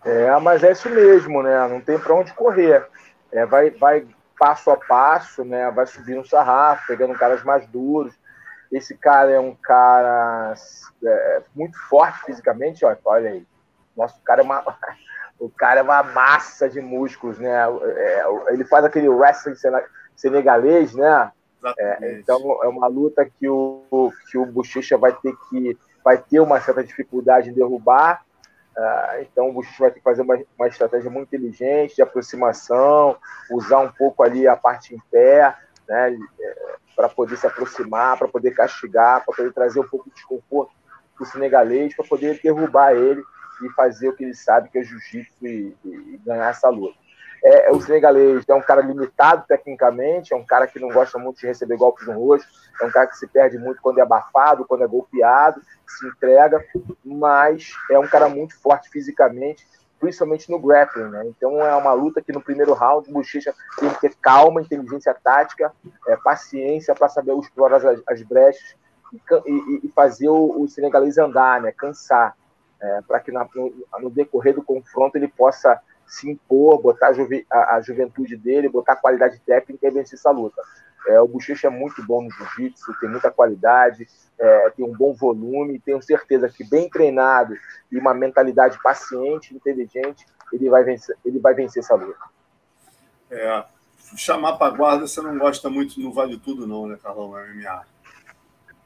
É, 0.04 0.38
mas 0.40 0.62
é 0.62 0.72
isso 0.72 0.90
mesmo, 0.90 1.42
né? 1.42 1.66
Não 1.68 1.80
tem 1.80 1.98
para 1.98 2.14
onde 2.14 2.34
correr 2.34 2.86
é, 3.34 3.44
vai, 3.44 3.70
vai 3.70 4.06
passo 4.38 4.70
a 4.70 4.76
passo, 4.76 5.44
né? 5.44 5.68
Vai 5.72 5.86
subindo 5.86 6.20
o 6.20 6.26
sarrafo, 6.26 6.86
pegando 6.86 7.18
caras 7.18 7.42
mais 7.42 7.66
duros. 7.66 8.14
Esse 8.70 8.96
cara 8.96 9.32
é 9.32 9.40
um 9.40 9.54
cara 9.56 10.54
é, 11.04 11.42
muito 11.54 11.76
forte 11.88 12.24
fisicamente, 12.24 12.84
ó, 12.84 12.96
olha 13.04 13.30
aí. 13.30 13.46
Nosso 13.96 14.20
cara 14.22 14.40
é 14.40 14.44
uma, 14.44 14.62
o 15.38 15.48
cara 15.48 15.80
é 15.80 15.82
uma 15.82 16.02
massa 16.02 16.68
de 16.68 16.80
músculos, 16.80 17.38
né? 17.38 17.52
É, 17.52 18.24
ele 18.48 18.64
faz 18.64 18.84
aquele 18.84 19.08
wrestling 19.08 19.54
senegalês, 20.16 20.94
né? 20.94 21.32
É, 21.78 22.18
então 22.18 22.38
é 22.62 22.68
uma 22.68 22.86
luta 22.86 23.24
que 23.24 23.48
o 23.48 24.12
que 24.30 24.36
o 24.36 24.44
Bochecha 24.44 24.98
vai 24.98 25.12
ter 25.12 25.34
que 25.48 25.78
vai 26.04 26.18
ter 26.18 26.40
uma 26.40 26.60
certa 26.60 26.84
dificuldade 26.84 27.48
em 27.48 27.54
derrubar, 27.54 28.22
Uh, 28.76 29.22
então 29.22 29.50
o 29.50 29.52
Buxix 29.52 29.78
vai 29.78 29.90
ter 29.90 29.98
que 29.98 30.04
fazer 30.04 30.22
uma, 30.22 30.36
uma, 30.58 30.66
estratégia 30.66 31.08
muito 31.08 31.28
inteligente 31.28 31.94
de 31.94 32.02
aproximação, 32.02 33.16
usar 33.48 33.78
um 33.78 33.92
pouco 33.92 34.24
ali 34.24 34.48
a 34.48 34.56
parte 34.56 34.92
em 34.92 34.98
pé, 35.12 35.56
né, 35.88 36.18
é, 36.40 36.76
para 36.96 37.08
poder 37.08 37.36
se 37.36 37.46
aproximar, 37.46 38.18
para 38.18 38.26
poder 38.26 38.50
castigar, 38.50 39.24
para 39.24 39.32
poder 39.32 39.52
trazer 39.52 39.78
um 39.78 39.86
pouco 39.86 40.08
de 40.08 40.16
desconforto 40.16 40.72
para 41.14 41.22
o 41.22 41.26
senegalês, 41.26 41.94
para 41.94 42.04
poder 42.04 42.40
derrubar 42.42 42.96
ele 42.96 43.22
e 43.64 43.70
fazer 43.70 44.08
o 44.08 44.16
que 44.16 44.24
ele 44.24 44.34
sabe 44.34 44.68
que 44.68 44.78
é 44.78 44.84
jiu-jitsu 44.84 45.46
e, 45.46 45.76
e, 45.84 46.20
ganhar 46.24 46.50
essa 46.50 46.68
luta. 46.68 46.98
É, 47.42 47.70
o 47.70 47.80
senegalês 47.80 48.42
é 48.48 48.54
um 48.54 48.62
cara 48.62 48.80
limitado 48.80 49.44
tecnicamente, 49.46 50.32
é 50.32 50.36
um 50.36 50.44
cara 50.44 50.66
que 50.66 50.80
não 50.80 50.88
gosta 50.88 51.18
muito 51.18 51.40
de 51.40 51.46
receber 51.46 51.76
golpes 51.76 52.06
no 52.06 52.14
rosto, 52.14 52.48
é 52.80 52.86
um 52.86 52.90
cara 52.90 53.06
que 53.06 53.18
se 53.18 53.26
perde 53.26 53.58
muito 53.58 53.82
quando 53.82 53.98
é 53.98 54.02
abafado, 54.02 54.64
quando 54.64 54.82
é 54.82 54.86
golpeado, 54.86 55.60
se 55.86 56.06
entrega, 56.06 56.64
mas 57.04 57.72
é 57.90 57.98
um 57.98 58.06
cara 58.06 58.30
muito 58.30 58.58
forte 58.58 58.88
fisicamente, 58.88 59.66
principalmente 60.00 60.50
no 60.50 60.58
grappling, 60.58 61.10
né? 61.10 61.24
Então 61.26 61.60
é 61.60 61.74
uma 61.76 61.92
luta 61.92 62.22
que 62.22 62.32
no 62.32 62.40
primeiro 62.40 62.72
round 62.72 63.08
o 63.08 63.12
Bochecha 63.12 63.54
tem 63.78 63.90
que 63.90 64.00
ter 64.00 64.14
calma, 64.22 64.62
inteligência 64.62 65.14
tática, 65.14 65.72
é, 66.08 66.16
paciência 66.16 66.94
para 66.94 67.08
saber 67.08 67.36
explorar 67.38 67.76
as, 67.76 68.02
as 68.06 68.22
brechas 68.22 68.74
e, 69.12 69.50
e, 69.50 69.80
e, 69.84 69.92
fazer 69.94 70.28
o, 70.28 70.62
o 70.62 70.68
senegalês 70.68 71.18
andar, 71.18 71.60
né? 71.60 71.72
Cansar, 71.72 72.36
é, 72.84 73.02
para 73.02 73.18
que 73.20 73.32
na, 73.32 73.48
no, 73.54 73.72
no 73.98 74.10
decorrer 74.10 74.54
do 74.54 74.62
confronto 74.62 75.16
ele 75.16 75.28
possa 75.28 75.80
se 76.06 76.30
impor, 76.30 76.80
botar 76.82 77.08
a, 77.08 77.12
juve, 77.14 77.46
a, 77.50 77.76
a, 77.76 77.80
juventude 77.80 78.36
dele, 78.36 78.68
botar 78.68 78.92
a 78.92 78.96
qualidade 78.96 79.40
técnica 79.40 79.86
e 79.86 79.90
vencer 79.90 80.18
essa 80.18 80.30
luta. 80.30 80.60
É, 81.08 81.20
o 81.20 81.26
Bochecha 81.26 81.68
é 81.68 81.70
muito 81.70 82.02
bom 82.04 82.22
no 82.22 82.30
jiu-jitsu, 82.30 82.94
tem 83.00 83.08
muita 83.08 83.30
qualidade, 83.30 84.06
é, 84.38 84.70
tem 84.70 84.84
um 84.84 84.92
bom 84.92 85.14
volume, 85.14 85.80
tenho 85.80 86.02
certeza 86.02 86.48
que 86.48 86.62
bem 86.62 86.88
treinado 86.88 87.56
e 87.90 87.98
uma 87.98 88.12
mentalidade 88.12 88.78
paciente, 88.82 89.54
inteligente, 89.54 90.26
ele 90.52 90.68
vai 90.68 90.84
vencer, 90.84 91.16
ele 91.24 91.38
vai 91.38 91.54
vencer 91.54 91.82
essa 91.82 91.94
luta. 91.94 92.20
É, 93.30 93.64
chamar 94.16 94.56
para 94.56 94.76
guarda, 94.76 95.06
você 95.06 95.20
não 95.22 95.38
gosta 95.38 95.70
muito 95.70 95.98
no 96.00 96.12
Vale 96.12 96.38
Tudo, 96.38 96.66
não, 96.66 96.86
né, 96.86 96.98
Carlão? 97.02 97.30
MMA. 97.30 97.86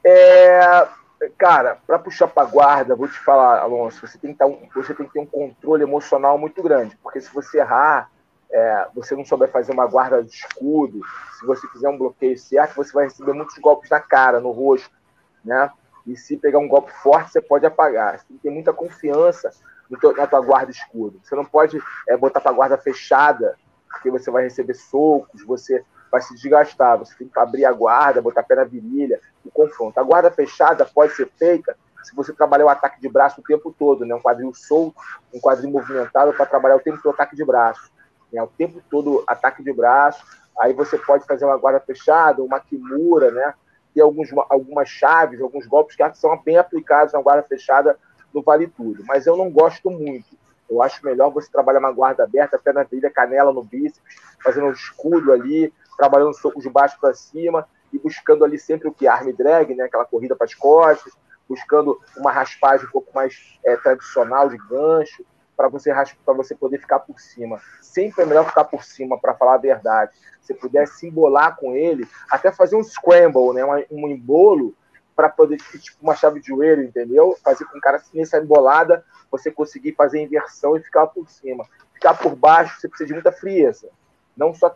É, 0.03 0.87
cara, 1.37 1.77
para 1.85 1.99
puxar 1.99 2.27
para 2.27 2.47
guarda, 2.47 2.95
vou 2.95 3.07
te 3.07 3.19
falar, 3.19 3.59
Alonso, 3.59 4.05
você 4.05 4.17
tem, 4.17 4.33
que 4.33 4.43
um, 4.43 4.69
você 4.73 4.93
tem 4.93 5.05
que 5.05 5.13
ter 5.13 5.19
um 5.19 5.25
controle 5.25 5.83
emocional 5.83 6.37
muito 6.37 6.61
grande, 6.63 6.97
porque 7.03 7.19
se 7.19 7.33
você 7.33 7.59
errar, 7.59 8.09
é, 8.51 8.87
você 8.95 9.15
não 9.15 9.25
souber 9.25 9.51
fazer 9.51 9.71
uma 9.71 9.85
guarda 9.85 10.23
de 10.23 10.31
escudo, 10.31 11.01
se 11.37 11.45
você 11.45 11.67
fizer 11.67 11.89
um 11.89 11.97
bloqueio 11.97 12.37
certo, 12.37 12.75
você 12.75 12.91
vai 12.93 13.05
receber 13.05 13.33
muitos 13.33 13.57
golpes 13.57 13.89
na 13.89 13.99
cara, 13.99 14.39
no 14.39 14.51
rosto, 14.51 14.91
né? 15.43 15.69
E 16.07 16.15
se 16.15 16.37
pegar 16.37 16.59
um 16.59 16.67
golpe 16.67 16.91
forte, 17.03 17.31
você 17.31 17.41
pode 17.41 17.65
apagar. 17.65 18.17
Você 18.17 18.25
tem 18.27 18.37
que 18.37 18.43
ter 18.43 18.49
muita 18.49 18.73
confiança 18.73 19.51
teu, 19.97 20.15
na 20.15 20.25
tua 20.25 20.41
guarda 20.41 20.71
escudo. 20.71 21.19
Você 21.23 21.35
não 21.35 21.45
pode 21.45 21.81
é, 22.07 22.17
botar 22.17 22.41
para 22.41 22.51
guarda 22.51 22.77
fechada, 22.77 23.55
porque 23.89 24.09
você 24.09 24.31
vai 24.31 24.43
receber 24.43 24.73
socos, 24.73 25.43
você 25.45 25.83
vai 26.11 26.21
se 26.21 26.33
desgastar. 26.35 26.97
Você 26.97 27.13
tem 27.15 27.27
que 27.27 27.39
abrir 27.39 27.65
a 27.65 27.71
guarda, 27.71 28.21
botar 28.21 28.43
pé 28.43 28.55
na 28.55 28.63
virilha, 28.63 29.19
o 29.45 29.51
confronto. 29.51 29.99
A 29.99 30.03
guarda 30.03 30.31
fechada 30.31 30.85
pode 30.85 31.13
ser 31.13 31.29
feita 31.37 31.75
se 32.03 32.15
você 32.15 32.33
trabalhar 32.33 32.65
o 32.65 32.69
ataque 32.69 32.99
de 32.99 33.09
braço 33.09 33.41
o 33.41 33.43
tempo 33.43 33.73
todo, 33.77 34.05
né? 34.05 34.15
Um 34.15 34.21
quadril 34.21 34.53
solto, 34.53 34.95
um 35.33 35.39
quadril 35.39 35.69
movimentado 35.69 36.33
para 36.33 36.45
trabalhar 36.45 36.77
o 36.77 36.79
tempo 36.79 36.99
todo 37.01 37.13
ataque 37.13 37.35
de 37.35 37.45
braço. 37.45 37.91
Né? 38.31 38.41
O 38.41 38.47
tempo 38.47 38.81
todo 38.89 39.23
ataque 39.27 39.63
de 39.63 39.73
braço. 39.73 40.23
Aí 40.59 40.73
você 40.73 40.97
pode 40.97 41.25
fazer 41.25 41.45
uma 41.45 41.57
guarda 41.57 41.79
fechada, 41.79 42.43
uma 42.43 42.59
kimura, 42.59 43.31
né? 43.31 43.53
Tem 43.93 44.03
alguns, 44.03 44.29
algumas 44.49 44.89
chaves, 44.89 45.41
alguns 45.41 45.65
golpes 45.65 45.95
que 45.95 46.13
são 46.15 46.37
bem 46.43 46.57
aplicados 46.57 47.13
na 47.13 47.21
guarda 47.21 47.43
fechada 47.43 47.97
no 48.33 48.41
Vale 48.41 48.67
Tudo. 48.67 49.03
Mas 49.05 49.25
eu 49.25 49.35
não 49.35 49.49
gosto 49.49 49.89
muito. 49.89 50.37
Eu 50.69 50.83
acho 50.83 51.03
melhor 51.03 51.31
você 51.31 51.49
trabalhar 51.51 51.79
uma 51.79 51.91
guarda 51.91 52.23
aberta, 52.23 52.59
pé 52.59 52.71
na 52.71 52.83
virilha, 52.83 53.09
canela 53.09 53.51
no 53.51 53.63
bíceps, 53.63 54.01
fazendo 54.43 54.67
um 54.67 54.71
escudo 54.71 55.33
ali, 55.33 55.73
trabalhando 55.97 56.33
soco 56.33 56.61
de 56.61 56.69
baixo 56.69 56.97
para 56.99 57.13
cima 57.13 57.67
e 57.91 57.99
buscando 57.99 58.43
ali 58.45 58.57
sempre 58.57 58.87
o 58.87 58.93
que? 58.93 59.07
Arm 59.07 59.31
drag, 59.31 59.75
né? 59.75 59.85
aquela 59.85 60.05
corrida 60.05 60.35
para 60.35 60.45
as 60.45 60.53
costas, 60.53 61.13
buscando 61.47 61.99
uma 62.15 62.31
raspagem 62.31 62.87
um 62.87 62.91
pouco 62.91 63.11
mais 63.13 63.57
é, 63.65 63.75
tradicional 63.75 64.49
de 64.49 64.57
gancho, 64.57 65.25
para 65.57 65.67
você, 65.67 65.91
para 66.23 66.33
você 66.33 66.55
poder 66.55 66.79
ficar 66.79 66.99
por 66.99 67.19
cima. 67.19 67.59
Sempre 67.81 68.23
é 68.23 68.25
melhor 68.25 68.45
ficar 68.45 68.63
por 68.63 68.83
cima, 68.83 69.19
para 69.19 69.33
falar 69.33 69.55
a 69.55 69.57
verdade. 69.57 70.11
Se 70.41 70.53
puder 70.53 70.87
se 70.87 71.07
embolar 71.07 71.57
com 71.57 71.75
ele, 71.75 72.07
até 72.31 72.51
fazer 72.51 72.77
um 72.77 72.83
scramble, 72.83 73.53
né? 73.53 73.65
um, 73.65 74.05
um 74.05 74.07
embolo, 74.07 74.73
para 75.19 75.27
poder, 75.27 75.57
tipo, 75.57 75.97
uma 76.01 76.15
chave 76.15 76.39
de 76.39 76.47
joelho, 76.47 76.81
entendeu? 76.81 77.37
Fazer 77.43 77.65
com 77.65 77.77
o 77.77 77.81
cara, 77.81 78.01
nessa 78.13 78.37
embolada, 78.37 79.03
você 79.29 79.51
conseguir 79.51 79.91
fazer 79.91 80.21
inversão 80.21 80.77
e 80.77 80.81
ficar 80.81 81.07
por 81.07 81.29
cima. 81.29 81.65
Ficar 81.93 82.13
por 82.13 82.37
baixo, 82.37 82.79
você 82.79 82.87
precisa 82.87 83.07
de 83.07 83.13
muita 83.13 83.29
frieza. 83.29 83.89
Não 84.39 84.53
só 84.53 84.73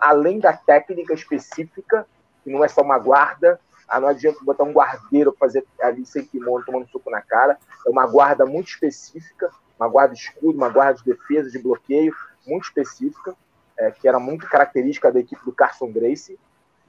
além 0.00 0.40
da 0.40 0.54
técnica 0.54 1.12
específica, 1.12 2.06
que 2.42 2.50
não 2.50 2.64
é 2.64 2.68
só 2.68 2.80
uma 2.80 2.98
guarda, 2.98 3.60
Ah, 3.86 4.00
não 4.00 4.08
adianta 4.08 4.38
botar 4.42 4.64
um 4.64 4.72
guardeiro 4.72 5.36
fazer 5.38 5.66
ali 5.82 6.06
sem 6.06 6.24
kimono, 6.24 6.64
tomando 6.64 6.88
soco 6.88 7.10
na 7.10 7.20
cara. 7.20 7.58
É 7.86 7.90
uma 7.90 8.06
guarda 8.06 8.46
muito 8.46 8.68
específica, 8.68 9.50
uma 9.78 9.86
guarda 9.86 10.14
escudo, 10.14 10.56
uma 10.56 10.70
guarda 10.70 10.94
de 11.00 11.04
defesa, 11.04 11.50
de 11.50 11.58
bloqueio, 11.58 12.14
muito 12.46 12.64
específica, 12.64 13.36
é, 13.76 13.90
que 13.90 14.08
era 14.08 14.18
muito 14.18 14.48
característica 14.48 15.12
da 15.12 15.20
equipe 15.20 15.44
do 15.44 15.52
Carson 15.52 15.92
Gracie. 15.92 16.38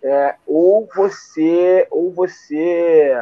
É, 0.01 0.35
ou 0.47 0.87
você, 0.95 1.85
ou 1.91 2.13
você 2.13 3.13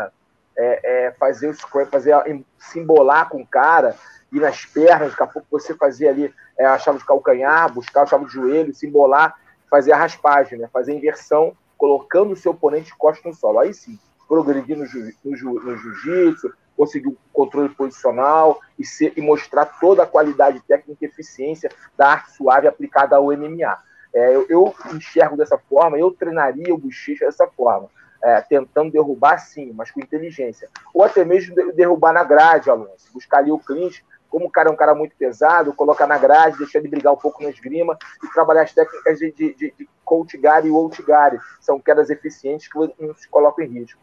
é, 0.57 1.07
é 1.07 1.11
fazer 1.11 1.47
o 1.47 1.53
scrum, 1.53 1.85
fazer 1.85 2.15
se 2.57 2.79
embolar 2.79 3.29
com 3.29 3.41
o 3.41 3.47
cara, 3.47 3.95
ir 4.31 4.39
nas 4.39 4.65
pernas, 4.65 5.11
daqui 5.11 5.23
a 5.23 5.27
pouco 5.27 5.47
você 5.51 5.73
fazer 5.73 6.07
ali 6.07 6.33
é, 6.57 6.65
a 6.65 6.77
chave 6.77 6.99
de 6.99 7.05
calcanhar, 7.05 7.73
buscar 7.73 8.03
a 8.03 8.05
chave 8.05 8.25
de 8.25 8.31
joelho, 8.31 8.73
se 8.73 8.87
embolar, 8.87 9.35
fazer 9.69 9.91
a 9.91 9.97
raspagem, 9.97 10.59
né? 10.59 10.69
fazer 10.71 10.93
a 10.93 10.95
inversão, 10.95 11.55
colocando 11.77 12.33
o 12.33 12.37
seu 12.37 12.51
oponente 12.51 12.87
de 12.87 12.95
costas 12.95 13.25
no 13.25 13.33
solo. 13.33 13.59
Aí 13.59 13.73
sim, 13.73 13.97
progredir 14.27 14.77
no, 14.77 14.85
jiu, 14.85 15.11
no, 15.23 15.63
no 15.63 15.77
jiu-jitsu, 15.77 16.53
conseguir 16.75 17.09
o 17.09 17.17
controle 17.33 17.69
posicional 17.69 18.59
e, 18.77 18.85
ser, 18.85 19.13
e, 19.15 19.21
mostrar 19.21 19.65
toda 19.65 20.03
a 20.03 20.07
qualidade 20.07 20.59
técnica 20.61 21.05
e 21.05 21.07
eficiência 21.07 21.69
da 21.97 22.11
arte 22.11 22.31
suave 22.31 22.67
aplicada 22.67 23.15
ao 23.15 23.25
MMA. 23.25 23.77
É, 24.13 24.35
eu, 24.35 24.45
eu, 24.49 24.75
enxergo 24.93 25.37
dessa 25.37 25.57
forma, 25.57 25.97
eu 25.97 26.11
treinaria 26.11 26.73
o 26.73 26.77
bochecha 26.77 27.25
dessa 27.25 27.47
forma, 27.47 27.89
é, 28.23 28.41
tentando 28.41 28.91
derrubar 28.91 29.37
sim, 29.39 29.71
mas 29.73 29.91
com 29.91 29.99
inteligência. 29.99 30.69
Ou 30.93 31.03
até 31.03 31.25
mesmo 31.25 31.55
derrubar 31.73 32.13
na 32.13 32.23
grade, 32.23 32.69
Alonso, 32.69 33.11
buscar 33.13 33.39
ali 33.39 33.51
o 33.51 33.59
clinch, 33.59 34.03
como 34.29 34.45
o 34.45 34.49
cara 34.49 34.69
é 34.69 34.71
um 34.71 34.77
cara 34.77 34.95
muito 34.95 35.15
pesado, 35.15 35.73
colocar 35.73 36.07
na 36.07 36.17
grade, 36.17 36.57
deixar 36.57 36.79
ele 36.79 36.87
brigar 36.87 37.13
um 37.13 37.17
pouco 37.17 37.43
na 37.43 37.49
esgrima 37.49 37.97
e 38.23 38.27
trabalhar 38.33 38.63
as 38.63 38.73
técnicas 38.73 39.19
de, 39.19 39.31
de, 39.31 39.53
de, 39.53 39.73
de 39.77 39.89
e 40.67 40.69
out 40.69 41.03
gari. 41.03 41.39
São 41.59 41.79
quedas 41.79 42.09
eficientes 42.09 42.67
que 42.67 42.77
não 42.77 43.13
se 43.15 43.27
colocam 43.27 43.65
em 43.65 43.67
risco. 43.67 43.99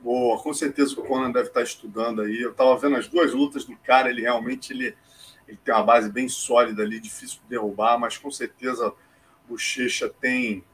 Boa, 0.00 0.40
com 0.40 0.52
certeza 0.52 0.98
o 1.00 1.04
Conan 1.04 1.30
deve 1.30 1.48
estar 1.48 1.62
estudando 1.62 2.22
aí. 2.22 2.40
Eu 2.40 2.50
estava 2.50 2.76
vendo 2.76 2.96
as 2.96 3.08
duas 3.08 3.32
lutas 3.32 3.64
do 3.64 3.76
cara, 3.78 4.10
ele 4.10 4.22
realmente 4.22 4.72
ele, 4.72 4.96
ele 5.46 5.58
tem 5.64 5.74
uma 5.74 5.82
base 5.82 6.10
bem 6.10 6.28
sólida 6.28 6.82
ali, 6.82 7.00
difícil 7.00 7.40
de 7.42 7.48
derrubar, 7.48 7.98
mas 7.98 8.18
com 8.18 8.30
certeza 8.30 8.88
o 8.88 8.94
Bochecha 9.48 10.08
tem 10.08 10.64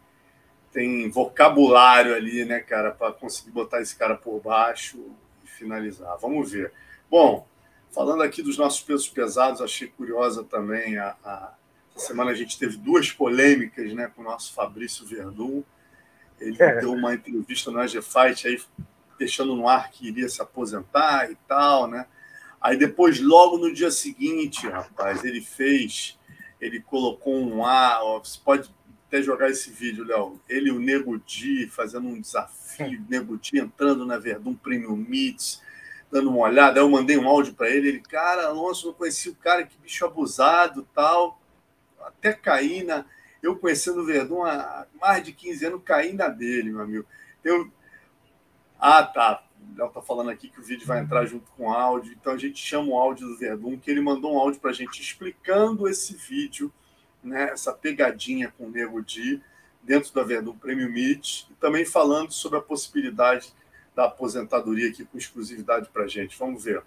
tem 0.72 1.10
vocabulário 1.10 2.14
ali, 2.14 2.44
né, 2.44 2.60
cara, 2.60 2.90
para 2.90 3.12
conseguir 3.12 3.50
botar 3.50 3.80
esse 3.80 3.94
cara 3.94 4.16
por 4.16 4.40
baixo 4.40 4.98
e 5.44 5.46
finalizar. 5.46 6.16
Vamos 6.18 6.50
ver. 6.50 6.72
Bom, 7.10 7.46
falando 7.90 8.22
aqui 8.22 8.42
dos 8.42 8.56
nossos 8.56 8.80
pesos 8.80 9.08
pesados, 9.08 9.60
achei 9.60 9.88
curiosa 9.88 10.42
também 10.42 10.98
a, 10.98 11.14
a 11.22 11.54
essa 11.94 12.06
semana 12.06 12.30
a 12.30 12.34
gente 12.34 12.58
teve 12.58 12.76
duas 12.78 13.12
polêmicas, 13.12 13.92
né, 13.92 14.10
com 14.14 14.22
o 14.22 14.24
nosso 14.24 14.54
Fabrício 14.54 15.06
Verdun. 15.06 15.62
Ele 16.40 16.56
é. 16.60 16.80
deu 16.80 16.92
uma 16.92 17.14
entrevista 17.14 17.70
no 17.70 17.78
AG 17.78 18.00
Fight 18.02 18.48
aí 18.48 18.60
deixando 19.18 19.54
no 19.54 19.68
ar 19.68 19.90
que 19.90 20.08
iria 20.08 20.28
se 20.28 20.40
aposentar 20.42 21.30
e 21.30 21.36
tal, 21.46 21.86
né? 21.86 22.06
Aí 22.60 22.76
depois, 22.76 23.20
logo 23.20 23.58
no 23.58 23.72
dia 23.72 23.90
seguinte, 23.90 24.66
rapaz, 24.68 25.24
ele 25.24 25.40
fez, 25.40 26.18
ele 26.60 26.80
colocou 26.80 27.36
um 27.36 27.64
ar, 27.64 28.00
você 28.22 28.38
pode 28.42 28.70
até 29.12 29.22
jogar 29.22 29.50
esse 29.50 29.70
vídeo, 29.70 30.06
Léo. 30.06 30.40
Ele 30.48 30.70
e 30.70 30.72
o 30.72 30.78
Nego 30.78 31.18
Di 31.18 31.66
fazendo 31.66 32.08
um 32.08 32.18
desafio, 32.18 33.04
Nego 33.10 33.36
Di 33.36 33.58
entrando 33.58 34.06
na 34.06 34.16
Verdun 34.16 34.54
Premium 34.54 34.96
Meets, 34.96 35.60
dando 36.10 36.30
uma 36.30 36.38
olhada. 36.38 36.80
Aí 36.80 36.86
eu 36.86 36.88
mandei 36.88 37.18
um 37.18 37.28
áudio 37.28 37.52
para 37.52 37.68
ele, 37.68 37.88
ele, 37.88 38.00
cara, 38.00 38.46
Alonso, 38.46 38.86
não 38.86 38.94
conhecia 38.94 39.30
o 39.30 39.34
cara, 39.34 39.66
que 39.66 39.76
bicho 39.76 40.06
abusado 40.06 40.88
tal. 40.94 41.38
Até 42.00 42.32
caí 42.32 42.82
na. 42.82 43.04
Eu 43.42 43.54
conhecendo 43.56 44.00
o 44.00 44.06
Verdun 44.06 44.44
há 44.44 44.86
mais 44.98 45.22
de 45.22 45.32
15 45.32 45.66
anos, 45.66 45.82
caí 45.84 46.14
na 46.14 46.28
dele, 46.28 46.70
meu 46.70 46.80
amigo. 46.80 47.04
Eu, 47.44 47.70
ah, 48.80 49.02
tá. 49.02 49.44
O 49.60 49.78
Léo 49.78 49.90
tá 49.90 50.00
falando 50.00 50.30
aqui 50.30 50.48
que 50.48 50.58
o 50.58 50.64
vídeo 50.64 50.86
vai 50.86 51.00
entrar 51.00 51.26
junto 51.26 51.50
com 51.50 51.64
o 51.66 51.70
áudio. 51.70 52.14
Então 52.18 52.32
a 52.32 52.38
gente 52.38 52.58
chama 52.58 52.88
o 52.88 52.98
áudio 52.98 53.28
do 53.28 53.36
Verdun, 53.36 53.78
que 53.78 53.90
ele 53.90 54.00
mandou 54.00 54.34
um 54.34 54.38
áudio 54.38 54.58
para 54.58 54.70
a 54.70 54.74
gente 54.74 55.02
explicando 55.02 55.86
esse 55.86 56.16
vídeo, 56.16 56.72
né? 57.22 57.50
Essa 57.52 57.72
pegadinha 57.72 58.52
com 58.56 58.66
o 58.66 58.70
Nego 58.70 59.02
Di 59.02 59.40
dentro 59.82 60.12
da 60.14 60.22
Verdun 60.22 60.56
Premium 60.56 60.90
Meet 60.90 61.46
e 61.50 61.54
também 61.54 61.84
falando 61.84 62.32
sobre 62.32 62.58
a 62.58 62.62
possibilidade 62.62 63.52
da 63.94 64.04
aposentadoria 64.04 64.88
aqui 64.88 65.04
com 65.04 65.18
exclusividade 65.18 65.88
para 65.92 66.06
gente. 66.06 66.38
Vamos 66.38 66.64
ver. 66.64 66.82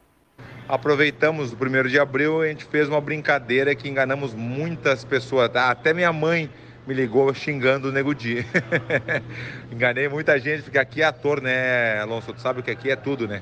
Aproveitamos 0.67 1.53
o 1.53 1.57
primeiro 1.57 1.89
de 1.89 1.99
abril, 1.99 2.41
a 2.41 2.47
gente 2.47 2.65
fez 2.65 2.89
uma 2.89 2.99
brincadeira 2.99 3.75
que 3.75 3.87
enganamos 3.87 4.33
muitas 4.33 5.05
pessoas. 5.05 5.55
Até 5.55 5.93
minha 5.93 6.11
mãe 6.11 6.49
me 6.87 6.93
ligou 6.93 7.33
xingando 7.33 7.89
o 7.89 7.91
Nego 7.91 8.13
Di. 8.13 8.45
Enganei 9.71 10.07
muita 10.07 10.39
gente, 10.39 10.63
porque 10.63 10.77
aqui 10.77 11.01
é 11.01 11.05
ator, 11.05 11.41
né, 11.41 11.99
Alonso? 11.99 12.33
Tu 12.33 12.41
sabe 12.41 12.61
que 12.61 12.71
aqui 12.71 12.89
é 12.89 12.95
tudo, 12.95 13.27
né? 13.27 13.41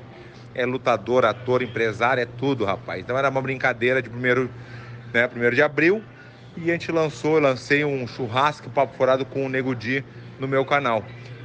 É 0.54 0.66
lutador, 0.66 1.26
ator, 1.26 1.62
empresário, 1.62 2.22
é 2.22 2.26
tudo, 2.26 2.66
rapaz. 2.66 3.02
Então 3.02 3.18
era 3.18 3.30
uma 3.30 3.42
brincadeira 3.42 4.02
de 4.02 4.10
primeiro, 4.10 4.50
né, 5.14 5.28
primeiro 5.28 5.56
de 5.56 5.62
abril. 5.62 6.04
E 6.56 6.70
a 6.70 6.74
gente 6.74 6.92
lançou, 6.92 7.40
lancei 7.40 7.84
um 7.84 8.06
churrasco 8.06 8.70
papo 8.70 8.96
furado 8.96 9.26
com 9.26 9.46
o 9.46 9.50
Nego 9.50 9.76
Di 9.76 10.04
no 10.40 10.48
meu 10.48 10.64
canal. 10.64 11.04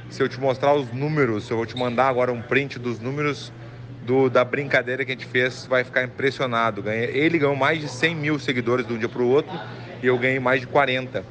Se 0.09 0.21
eu 0.21 0.29
te 0.29 0.39
mostrar 0.39 0.73
os 0.73 0.91
números, 0.91 1.49
eu 1.49 1.57
vou 1.57 1.65
te 1.65 1.75
mandar 1.75 2.07
agora 2.07 2.31
um 2.31 2.41
print 2.41 2.77
dos 2.77 2.99
números 2.99 3.51
do, 4.03 4.29
da 4.29 4.43
brincadeira 4.43 5.03
que 5.03 5.11
a 5.11 5.15
gente 5.15 5.25
fez, 5.25 5.65
vai 5.65 5.83
ficar 5.83 6.03
impressionado. 6.03 6.87
Ele 6.89 7.37
ganhou 7.37 7.55
mais 7.55 7.79
de 7.79 7.87
100 7.89 8.15
mil 8.15 8.39
seguidores 8.39 8.87
de 8.87 8.93
um 8.93 8.97
dia 8.97 9.09
para 9.09 9.21
o 9.21 9.27
outro 9.27 9.51
e 10.01 10.07
eu 10.07 10.17
ganhei 10.17 10.39
mais 10.39 10.61
de 10.61 10.67
40. 10.67 11.23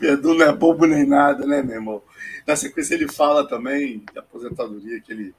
Edu 0.00 0.34
não 0.38 0.46
é 0.46 0.52
bobo 0.52 0.86
nem 0.86 1.06
nada, 1.06 1.46
né, 1.46 1.62
meu 1.62 1.76
irmão? 1.76 2.02
Na 2.46 2.56
sequência 2.56 2.94
ele 2.94 3.08
fala 3.08 3.46
também 3.46 4.04
de 4.12 4.18
aposentadoria, 4.18 5.00
que 5.00 5.12
ele, 5.12 5.34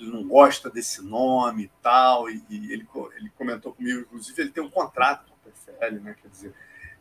ele 0.00 0.10
não 0.10 0.26
gosta 0.26 0.70
desse 0.70 1.02
nome 1.02 1.64
e 1.64 1.70
tal, 1.82 2.30
e, 2.30 2.42
e 2.48 2.72
ele, 2.72 2.86
ele 3.16 3.30
comentou 3.36 3.72
comigo, 3.72 4.00
inclusive 4.00 4.42
ele 4.42 4.50
tem 4.50 4.62
um 4.62 4.70
contrato 4.70 5.24
com 5.26 5.48
a 5.48 5.52
PFL, 5.52 6.00
né, 6.00 6.16
quer 6.20 6.28
dizer, 6.28 6.54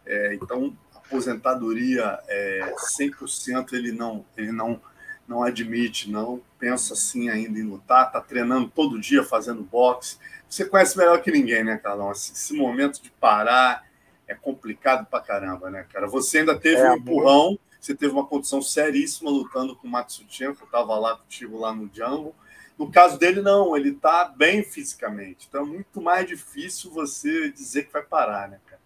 é, 0.05 0.33
então 0.35 0.75
aposentadoria 0.93 2.19
é, 2.27 2.73
100% 2.99 3.73
ele 3.73 3.91
não, 3.91 4.25
ele 4.37 4.51
não, 4.51 4.81
não 5.27 5.43
admite, 5.43 6.09
não 6.09 6.41
pensa 6.57 6.93
assim 6.93 7.29
ainda 7.29 7.57
em 7.59 7.63
lutar, 7.63 8.11
tá 8.11 8.21
treinando 8.21 8.69
todo 8.69 8.99
dia, 8.99 9.23
fazendo 9.23 9.63
boxe, 9.63 10.17
você 10.49 10.65
conhece 10.65 10.97
melhor 10.97 11.21
que 11.21 11.31
ninguém, 11.31 11.63
né, 11.63 11.77
Carlão? 11.77 12.11
Esse, 12.11 12.33
esse 12.33 12.53
momento 12.53 13.01
de 13.01 13.11
parar 13.11 13.85
é 14.27 14.33
complicado 14.33 15.05
pra 15.05 15.19
caramba, 15.19 15.69
né, 15.69 15.85
cara? 15.91 16.07
Você 16.07 16.39
ainda 16.39 16.57
teve 16.57 16.81
é, 16.81 16.91
um 16.91 16.95
empurrão, 16.95 17.59
você 17.79 17.95
teve 17.95 18.13
uma 18.13 18.25
condição 18.25 18.61
seríssima 18.61 19.29
lutando 19.29 19.75
com 19.75 19.87
o 19.87 19.91
Matsutchenko, 19.91 20.65
estava 20.65 20.97
lá 20.97 21.15
contigo 21.15 21.57
lá 21.59 21.73
no 21.73 21.87
Django. 21.87 22.35
No 22.79 22.89
caso 22.89 23.19
dele, 23.19 23.41
não, 23.41 23.75
ele 23.75 23.91
tá 23.91 24.33
bem 24.33 24.63
fisicamente. 24.63 25.45
Então 25.49 25.63
é 25.63 25.65
muito 25.65 26.01
mais 26.01 26.25
difícil 26.25 26.89
você 26.89 27.51
dizer 27.51 27.83
que 27.83 27.91
vai 27.91 28.01
parar, 28.01 28.47
né, 28.47 28.57
cara? 28.65 28.79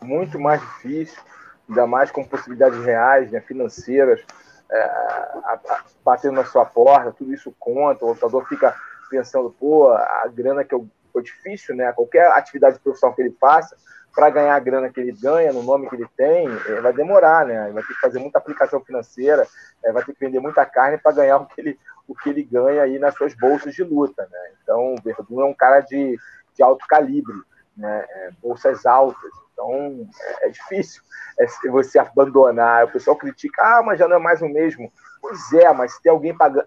Muito 0.00 0.40
mais 0.40 0.58
difícil, 0.58 1.22
ainda 1.68 1.86
mais 1.86 2.10
com 2.10 2.24
possibilidades 2.24 2.82
reais, 2.82 3.30
né, 3.30 3.38
financeiras, 3.42 4.22
é, 4.70 4.80
a, 4.80 5.60
a, 5.68 5.84
batendo 6.02 6.36
na 6.36 6.46
sua 6.46 6.64
porta, 6.64 7.12
tudo 7.12 7.34
isso 7.34 7.54
conta, 7.58 8.06
o 8.06 8.08
lutador 8.08 8.48
fica 8.48 8.74
pensando, 9.10 9.50
pô, 9.50 9.88
a 9.92 10.26
grana 10.32 10.64
que 10.64 10.74
eu. 10.74 10.88
Foi 11.12 11.24
difícil, 11.24 11.74
né? 11.74 11.92
Qualquer 11.92 12.30
atividade 12.30 12.78
profissional 12.78 13.16
que 13.16 13.20
ele 13.20 13.36
faça, 13.40 13.76
para 14.14 14.30
ganhar 14.30 14.54
a 14.54 14.60
grana 14.60 14.90
que 14.90 15.00
ele 15.00 15.12
ganha, 15.12 15.52
no 15.52 15.62
nome 15.62 15.88
que 15.88 15.94
ele 15.94 16.08
tem, 16.16 16.48
é, 16.48 16.80
vai 16.80 16.92
demorar, 16.92 17.46
né? 17.46 17.70
Vai 17.70 17.82
ter 17.82 17.94
que 17.94 18.00
fazer 18.00 18.18
muita 18.18 18.38
aplicação 18.38 18.80
financeira, 18.80 19.46
é, 19.84 19.92
vai 19.92 20.04
ter 20.04 20.12
que 20.12 20.20
vender 20.20 20.40
muita 20.40 20.64
carne 20.66 20.98
para 20.98 21.12
ganhar 21.12 21.38
o 21.38 21.46
que, 21.46 21.60
ele, 21.60 21.78
o 22.08 22.14
que 22.14 22.30
ele 22.30 22.42
ganha 22.42 22.82
aí 22.82 22.98
nas 22.98 23.14
suas 23.14 23.34
bolsas 23.34 23.74
de 23.74 23.84
luta, 23.84 24.26
né? 24.30 24.52
Então, 24.62 24.94
o 24.94 25.02
Verdun 25.02 25.42
é 25.42 25.44
um 25.44 25.54
cara 25.54 25.80
de, 25.80 26.18
de 26.54 26.62
alto 26.62 26.86
calibre, 26.88 27.36
né? 27.76 28.04
É, 28.08 28.30
bolsas 28.42 28.84
altas. 28.84 29.30
Então, 29.52 30.08
é, 30.40 30.48
é 30.48 30.50
difícil 30.50 31.02
é, 31.38 31.46
você 31.68 31.98
abandonar. 31.98 32.84
O 32.84 32.92
pessoal 32.92 33.16
critica, 33.16 33.62
ah, 33.62 33.82
mas 33.82 33.98
já 33.98 34.08
não 34.08 34.16
é 34.16 34.20
mais 34.20 34.42
o 34.42 34.48
mesmo. 34.48 34.92
Pois 35.20 35.52
é, 35.52 35.72
mas 35.72 35.94
se 35.94 36.02
tem 36.02 36.10
alguém 36.10 36.36
pagando, 36.36 36.64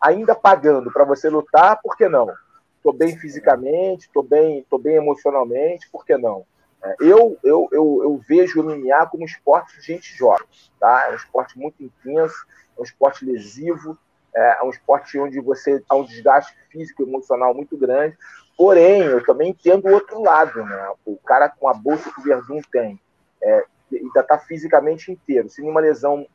ainda 0.00 0.34
pagando 0.34 0.90
para 0.90 1.04
você 1.04 1.28
lutar, 1.28 1.78
por 1.82 1.96
que 1.96 2.08
não? 2.08 2.32
Estou 2.76 2.92
bem 2.92 3.16
fisicamente, 3.18 4.06
estou 4.06 4.22
bem, 4.22 4.64
tô 4.70 4.78
bem 4.78 4.94
emocionalmente, 4.94 5.90
por 5.90 6.04
que 6.04 6.16
não? 6.16 6.46
É, 6.86 6.96
eu, 7.00 7.36
eu, 7.42 7.68
eu, 7.72 8.00
eu 8.02 8.20
vejo 8.28 8.60
o 8.60 8.64
MMA 8.64 9.06
como 9.06 9.24
um 9.24 9.26
esporte 9.26 9.76
de 9.76 9.86
gente 9.86 10.16
jovem, 10.16 10.46
tá? 10.78 11.06
É 11.08 11.12
um 11.12 11.16
esporte 11.16 11.58
muito 11.58 11.82
intenso, 11.82 12.46
é 12.76 12.80
um 12.80 12.84
esporte 12.84 13.24
lesivo, 13.24 13.98
é 14.34 14.62
um 14.62 14.70
esporte 14.70 15.18
onde 15.18 15.40
você 15.40 15.82
há 15.88 15.96
um 15.96 16.04
desgaste 16.04 16.54
físico 16.70 17.02
e 17.02 17.06
emocional 17.08 17.54
muito 17.54 17.76
grande. 17.76 18.16
Porém, 18.56 19.02
eu 19.02 19.24
também 19.24 19.50
entendo 19.50 19.86
o 19.86 19.92
outro 19.92 20.22
lado, 20.22 20.62
né? 20.64 20.92
O 21.04 21.16
cara 21.16 21.48
com 21.48 21.68
a 21.68 21.74
bolsa 21.74 22.12
que 22.12 22.20
o 22.20 22.22
Verdun 22.22 22.60
tem, 22.70 23.00
é, 23.42 23.64
ainda 23.92 24.20
está 24.20 24.38
fisicamente 24.38 25.10
inteiro. 25.10 25.48
Se 25.48 25.60
nenhuma 25.60 25.80
lesão, 25.80 26.26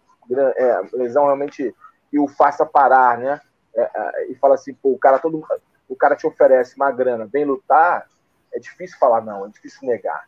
é, 0.55 0.81
lesão 0.93 1.25
realmente 1.25 1.73
que 2.09 2.19
o 2.19 2.27
faça 2.27 2.65
parar, 2.65 3.17
né? 3.17 3.39
É, 3.73 3.81
é, 3.81 4.31
e 4.31 4.35
fala 4.35 4.55
assim, 4.55 4.73
pô, 4.73 4.91
o 4.91 4.99
cara 4.99 5.17
todo, 5.17 5.45
o 5.87 5.95
cara 5.95 6.15
te 6.15 6.27
oferece 6.27 6.75
uma 6.75 6.91
grana, 6.91 7.29
vem 7.31 7.45
lutar, 7.45 8.07
é 8.53 8.59
difícil 8.59 8.97
falar 8.99 9.21
não, 9.21 9.45
é 9.45 9.49
difícil 9.49 9.87
negar. 9.87 10.27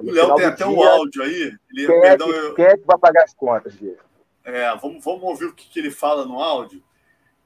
O 0.00 0.10
Léo 0.10 0.34
tem 0.36 0.46
até 0.46 0.64
dia, 0.64 0.68
um 0.68 0.82
áudio 0.82 1.22
aí. 1.22 1.56
Ele, 1.70 1.86
quem, 1.86 2.00
perdão, 2.00 2.28
é 2.28 2.32
que, 2.32 2.38
eu... 2.38 2.54
quem 2.54 2.64
é 2.64 2.76
que 2.76 2.86
vai 2.86 2.98
pagar 2.98 3.24
as 3.24 3.34
contas 3.34 3.74
dele? 3.74 3.96
É, 4.44 4.76
vamos, 4.76 5.02
vamos 5.02 5.22
ouvir 5.22 5.46
o 5.46 5.54
que, 5.54 5.68
que 5.68 5.78
ele 5.78 5.90
fala 5.90 6.24
no 6.26 6.38
áudio. 6.38 6.82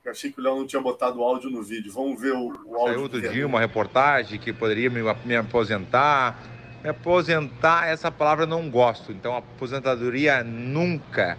Eu 0.04 0.12
achei 0.12 0.32
que 0.32 0.40
o 0.40 0.42
Léo 0.42 0.56
não 0.56 0.66
tinha 0.66 0.80
botado 0.80 1.20
o 1.20 1.22
áudio 1.22 1.50
no 1.50 1.62
vídeo. 1.62 1.92
Vamos 1.92 2.20
ver 2.20 2.32
o, 2.32 2.46
o 2.46 2.74
áudio. 2.74 2.86
Saiu 2.86 3.02
outro 3.02 3.20
dia 3.20 3.46
uma 3.46 3.60
reportagem 3.60 4.38
que 4.38 4.52
poderia 4.52 4.88
me, 4.88 5.00
me 5.24 5.36
aposentar. 5.36 6.42
Me 6.82 6.88
aposentar, 6.88 7.88
essa 7.88 8.10
palavra 8.10 8.44
eu 8.44 8.48
não 8.48 8.70
gosto. 8.70 9.12
Então, 9.12 9.36
aposentadoria 9.36 10.42
nunca. 10.42 11.36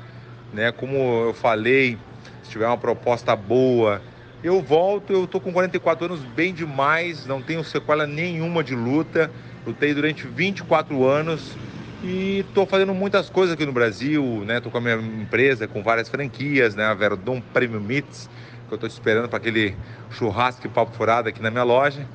Né? 0.53 0.71
Como 0.71 0.95
eu 0.95 1.33
falei, 1.33 1.97
se 2.43 2.51
tiver 2.51 2.67
uma 2.67 2.77
proposta 2.77 3.35
boa, 3.35 4.01
eu 4.43 4.61
volto. 4.61 5.13
Eu 5.13 5.25
tô 5.25 5.39
com 5.39 5.51
44 5.51 6.05
anos, 6.05 6.21
bem 6.21 6.53
demais. 6.53 7.25
Não 7.25 7.41
tenho 7.41 7.63
sequela 7.63 8.05
nenhuma 8.05 8.63
de 8.63 8.75
luta. 8.75 9.31
Lutei 9.65 9.93
durante 9.93 10.27
24 10.27 11.05
anos 11.05 11.55
e 12.03 12.45
estou 12.47 12.65
fazendo 12.65 12.93
muitas 12.93 13.29
coisas 13.29 13.53
aqui 13.53 13.65
no 13.65 13.73
Brasil, 13.73 14.43
né? 14.45 14.59
Tô 14.59 14.69
com 14.69 14.77
a 14.77 14.81
minha 14.81 14.95
empresa 14.95 15.67
com 15.67 15.83
várias 15.83 16.07
franquias, 16.07 16.75
né? 16.75 16.85
A 16.85 16.93
Verdun 16.93 17.41
Premium 17.41 17.81
Meats 17.81 18.29
que 18.69 18.73
eu 18.73 18.75
estou 18.75 18.87
esperando 18.87 19.27
para 19.27 19.37
aquele 19.37 19.75
churrasco 20.11 20.65
e 20.65 20.69
papo 20.69 20.95
furado 20.95 21.27
aqui 21.27 21.41
na 21.41 21.51
minha 21.51 21.63
loja. 21.63 22.07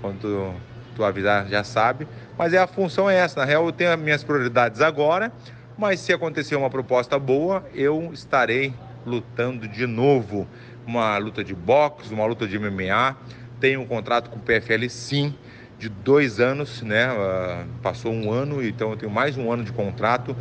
Quando 0.00 0.20
tu, 0.20 0.54
tu 0.94 1.04
avisar, 1.04 1.48
já 1.48 1.64
sabe. 1.64 2.06
Mas 2.38 2.52
é 2.52 2.58
a 2.58 2.66
função 2.66 3.10
é 3.10 3.16
essa. 3.16 3.40
Na 3.40 3.46
real, 3.46 3.64
eu 3.64 3.72
tenho 3.72 3.90
as 3.90 3.98
minhas 3.98 4.22
prioridades 4.22 4.80
agora. 4.80 5.32
Mas 5.76 6.00
se 6.00 6.12
acontecer 6.12 6.54
uma 6.54 6.70
proposta 6.70 7.18
boa, 7.18 7.66
eu 7.74 8.10
estarei 8.12 8.74
lutando 9.06 9.66
de 9.66 9.86
novo. 9.86 10.46
Uma 10.86 11.16
luta 11.16 11.42
de 11.42 11.54
boxe, 11.54 12.12
uma 12.12 12.26
luta 12.26 12.46
de 12.46 12.58
MMA. 12.58 13.16
Tenho 13.58 13.80
um 13.80 13.86
contrato 13.86 14.28
com 14.28 14.36
o 14.36 14.40
PFL 14.40 14.88
sim, 14.88 15.34
de 15.82 15.88
dois 15.88 16.38
anos, 16.38 16.80
né? 16.82 17.12
Uh, 17.12 17.66
passou 17.82 18.12
um 18.12 18.30
ano, 18.30 18.64
então 18.64 18.92
eu 18.92 18.96
tenho 18.96 19.10
mais 19.10 19.36
um 19.36 19.50
ano 19.50 19.64
de 19.64 19.72
contrato 19.72 20.36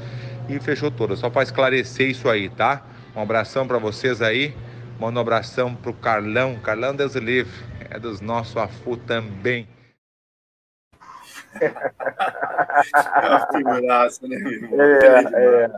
e 0.48 0.60
fechou 0.60 0.92
toda. 0.92 1.16
Só 1.16 1.32
para 1.32 1.42
esclarecer 1.42 2.12
isso 2.12 2.30
aí, 2.30 2.48
tá? 2.48 2.84
Um 3.16 3.22
abração 3.24 3.68
para 3.68 3.80
vocês 3.80 4.22
aí. 4.22 4.56
Manda 5.00 5.18
um 5.18 5.22
abração 5.22 5.74
pro 5.74 5.96
Carlão. 5.96 6.60
Carlão 6.60 6.96
Deus 6.96 7.16
livre. 7.16 7.52
É 7.90 7.98
dos 7.98 8.22
nossos 8.22 8.56
AFU 8.56 8.98
também. 8.98 9.68
é 11.60 11.72
figuraça, 13.52 14.28
né, 14.28 14.38
É, 14.78 15.66
é. 15.66 15.72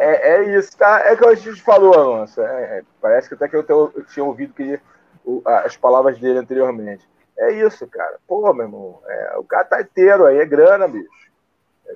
É, 0.00 0.30
é, 0.30 0.58
isso, 0.58 0.76
tá? 0.76 1.00
É 1.00 1.16
que 1.16 1.24
a 1.24 1.34
gente 1.34 1.60
falou, 1.60 1.94
Alonso. 1.94 2.40
É, 2.40 2.78
é, 2.78 2.82
parece 3.00 3.28
que 3.28 3.34
até 3.34 3.48
que 3.48 3.56
eu, 3.56 3.64
eu 3.68 4.04
tinha 4.04 4.24
ouvido 4.24 4.54
que, 4.54 4.80
o, 5.24 5.42
as 5.44 5.76
palavras 5.76 6.18
dele 6.18 6.38
anteriormente. 6.38 7.04
É 7.40 7.52
isso, 7.52 7.86
cara. 7.88 8.18
Pô, 8.28 8.52
meu 8.52 8.66
irmão, 8.66 9.02
é, 9.06 9.38
o 9.38 9.44
cara 9.44 9.64
tá 9.64 9.80
inteiro 9.80 10.26
aí, 10.26 10.38
é 10.38 10.44
grana, 10.44 10.86
bicho 10.86 11.08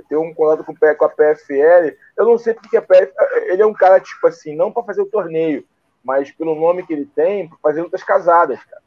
tem 0.08 0.18
um 0.18 0.34
contrato 0.34 0.64
com, 0.64 0.74
com 0.74 1.04
a 1.04 1.08
PFL. 1.08 1.96
Eu 2.16 2.26
não 2.26 2.38
sei 2.38 2.54
porque 2.54 2.76
a 2.76 2.82
PFL. 2.82 3.12
Ele 3.46 3.62
é 3.62 3.66
um 3.66 3.72
cara, 3.72 4.00
tipo 4.00 4.26
assim, 4.26 4.54
não 4.54 4.72
para 4.72 4.82
fazer 4.82 5.02
o 5.02 5.06
torneio, 5.06 5.64
mas 6.02 6.30
pelo 6.30 6.54
nome 6.54 6.86
que 6.86 6.92
ele 6.92 7.06
tem, 7.06 7.48
para 7.48 7.58
fazer 7.62 7.82
outras 7.82 8.02
casadas, 8.02 8.62
cara. 8.64 8.82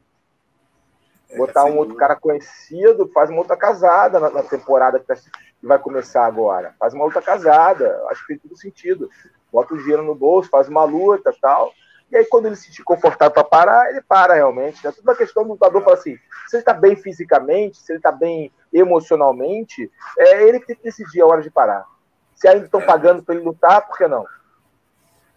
É, 1.30 1.36
Botar 1.36 1.64
um 1.64 1.76
outro 1.76 1.94
cara 1.94 2.16
conhecido, 2.16 3.10
faz 3.12 3.28
uma 3.28 3.40
outra 3.40 3.56
casada 3.56 4.18
na, 4.18 4.30
na 4.30 4.42
temporada 4.42 4.98
que, 4.98 5.06
tá, 5.06 5.14
que, 5.14 5.30
vai 5.62 5.78
começar 5.78 6.24
agora. 6.24 6.74
Faz 6.78 6.94
uma 6.94 7.04
outra 7.04 7.20
casada. 7.20 8.02
Acho 8.08 8.26
que 8.26 8.34
tem 8.34 8.38
todo 8.38 8.58
sentido. 8.58 9.10
Bota 9.52 9.74
o 9.74 9.78
dinheiro 9.78 10.02
no 10.02 10.14
bolso, 10.14 10.50
faz 10.50 10.68
uma 10.68 10.84
luta 10.84 11.34
tal. 11.40 11.72
E 12.10 12.16
aí, 12.16 12.24
quando 12.24 12.46
ele 12.46 12.56
se 12.56 12.66
sentir 12.66 12.82
confortável 12.82 13.32
para 13.32 13.44
parar, 13.44 13.90
ele 13.90 14.00
para 14.00 14.34
realmente. 14.34 14.86
É 14.86 14.90
tudo 14.90 15.04
uma 15.04 15.16
questão 15.16 15.42
do 15.44 15.50
lutador 15.50 15.82
falar 15.82 15.96
assim: 15.96 16.16
se 16.48 16.56
ele 16.56 16.62
está 16.62 16.72
bem 16.72 16.96
fisicamente, 16.96 17.76
se 17.76 17.92
ele 17.92 17.98
está 17.98 18.10
bem 18.10 18.50
emocionalmente, 18.72 19.90
é 20.18 20.48
ele 20.48 20.60
que 20.60 20.66
tem 20.66 20.76
que 20.76 20.82
decidir 20.84 21.20
a 21.20 21.26
hora 21.26 21.42
de 21.42 21.50
parar. 21.50 21.86
Se 22.34 22.48
ainda 22.48 22.64
estão 22.64 22.80
é. 22.80 22.84
pagando 22.84 23.22
para 23.22 23.34
ele 23.34 23.44
lutar, 23.44 23.86
por 23.86 23.98
que 23.98 24.08
não? 24.08 24.26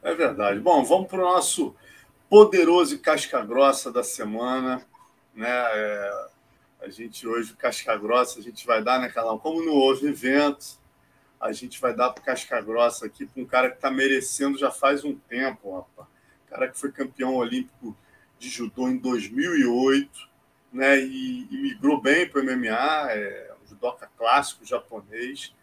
É 0.01 0.13
verdade. 0.13 0.59
Bom, 0.59 0.83
vamos 0.83 1.07
para 1.07 1.19
o 1.19 1.21
nosso 1.21 1.75
poderoso 2.29 2.97
casca 2.99 3.43
grossa 3.43 3.91
da 3.91 4.03
semana. 4.03 4.81
Né? 5.35 5.49
É, 5.49 6.25
a 6.83 6.89
gente 6.89 7.27
hoje, 7.27 7.53
casca 7.53 7.97
grossa, 7.97 8.39
a 8.39 8.41
gente 8.41 8.65
vai 8.65 8.81
dar, 8.81 8.99
né, 8.99 9.09
Carlão? 9.09 9.37
Como 9.37 9.63
não 9.63 9.73
houve 9.73 10.07
evento, 10.07 10.79
a 11.39 11.51
gente 11.51 11.81
vai 11.81 11.93
dar 11.93 12.11
para 12.11 12.23
casca 12.23 12.61
grossa 12.61 13.05
aqui 13.05 13.25
para 13.25 13.43
um 13.43 13.45
cara 13.45 13.69
que 13.69 13.75
está 13.75 13.91
merecendo 13.91 14.57
já 14.57 14.71
faz 14.71 15.03
um 15.03 15.15
tempo, 15.15 15.75
rapaz 15.75 16.10
cara 16.51 16.67
que 16.67 16.77
foi 16.77 16.91
campeão 16.91 17.35
olímpico 17.35 17.95
de 18.37 18.49
judô 18.49 18.89
em 18.89 18.97
2008, 18.97 20.29
né, 20.73 20.99
e, 20.99 21.47
e 21.49 21.57
migrou 21.57 22.01
bem 22.01 22.27
para 22.27 22.41
o 22.41 22.43
MMA, 22.43 23.11
é 23.11 23.53
um 23.63 23.67
judoca 23.67 24.09
clássico 24.17 24.65
japonês, 24.65 25.55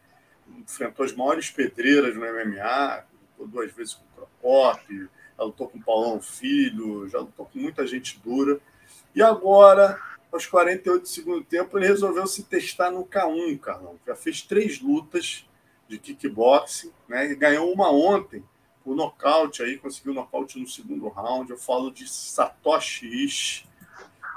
enfrentou 0.56 1.04
as 1.04 1.12
maiores 1.12 1.50
pedreiras 1.50 2.14
no 2.14 2.22
MMA, 2.22 3.04
lutou 3.38 3.46
duas 3.48 3.72
vezes 3.72 3.94
com 3.94 4.04
o 4.04 4.26
Procopio, 4.40 5.10
já 5.36 5.44
lutou 5.44 5.68
com 5.68 5.78
o 5.78 5.82
Paulão 5.82 6.20
Filho, 6.20 7.06
já 7.08 7.18
lutou 7.18 7.46
com 7.46 7.58
muita 7.58 7.86
gente 7.86 8.18
dura, 8.24 8.58
e 9.14 9.22
agora, 9.22 10.00
aos 10.32 10.46
48 10.46 11.22
do 11.22 11.44
tempo, 11.44 11.78
ele 11.78 11.86
resolveu 11.86 12.26
se 12.26 12.44
testar 12.44 12.90
no 12.90 13.04
K1, 13.04 13.58
Carlão, 13.60 13.98
já 14.06 14.16
fez 14.16 14.40
três 14.40 14.80
lutas 14.80 15.46
de 15.86 15.98
kickboxing, 15.98 16.92
né, 17.06 17.30
e 17.30 17.34
ganhou 17.34 17.70
uma 17.70 17.90
ontem, 17.90 18.42
o 18.84 18.94
nocaute 18.94 19.62
aí, 19.62 19.76
conseguiu 19.76 20.14
nocaute 20.14 20.58
no 20.58 20.66
segundo 20.66 21.08
round. 21.08 21.50
Eu 21.50 21.58
falo 21.58 21.90
de 21.90 22.08
Satoshi 22.08 23.06
Ishi, 23.24 23.68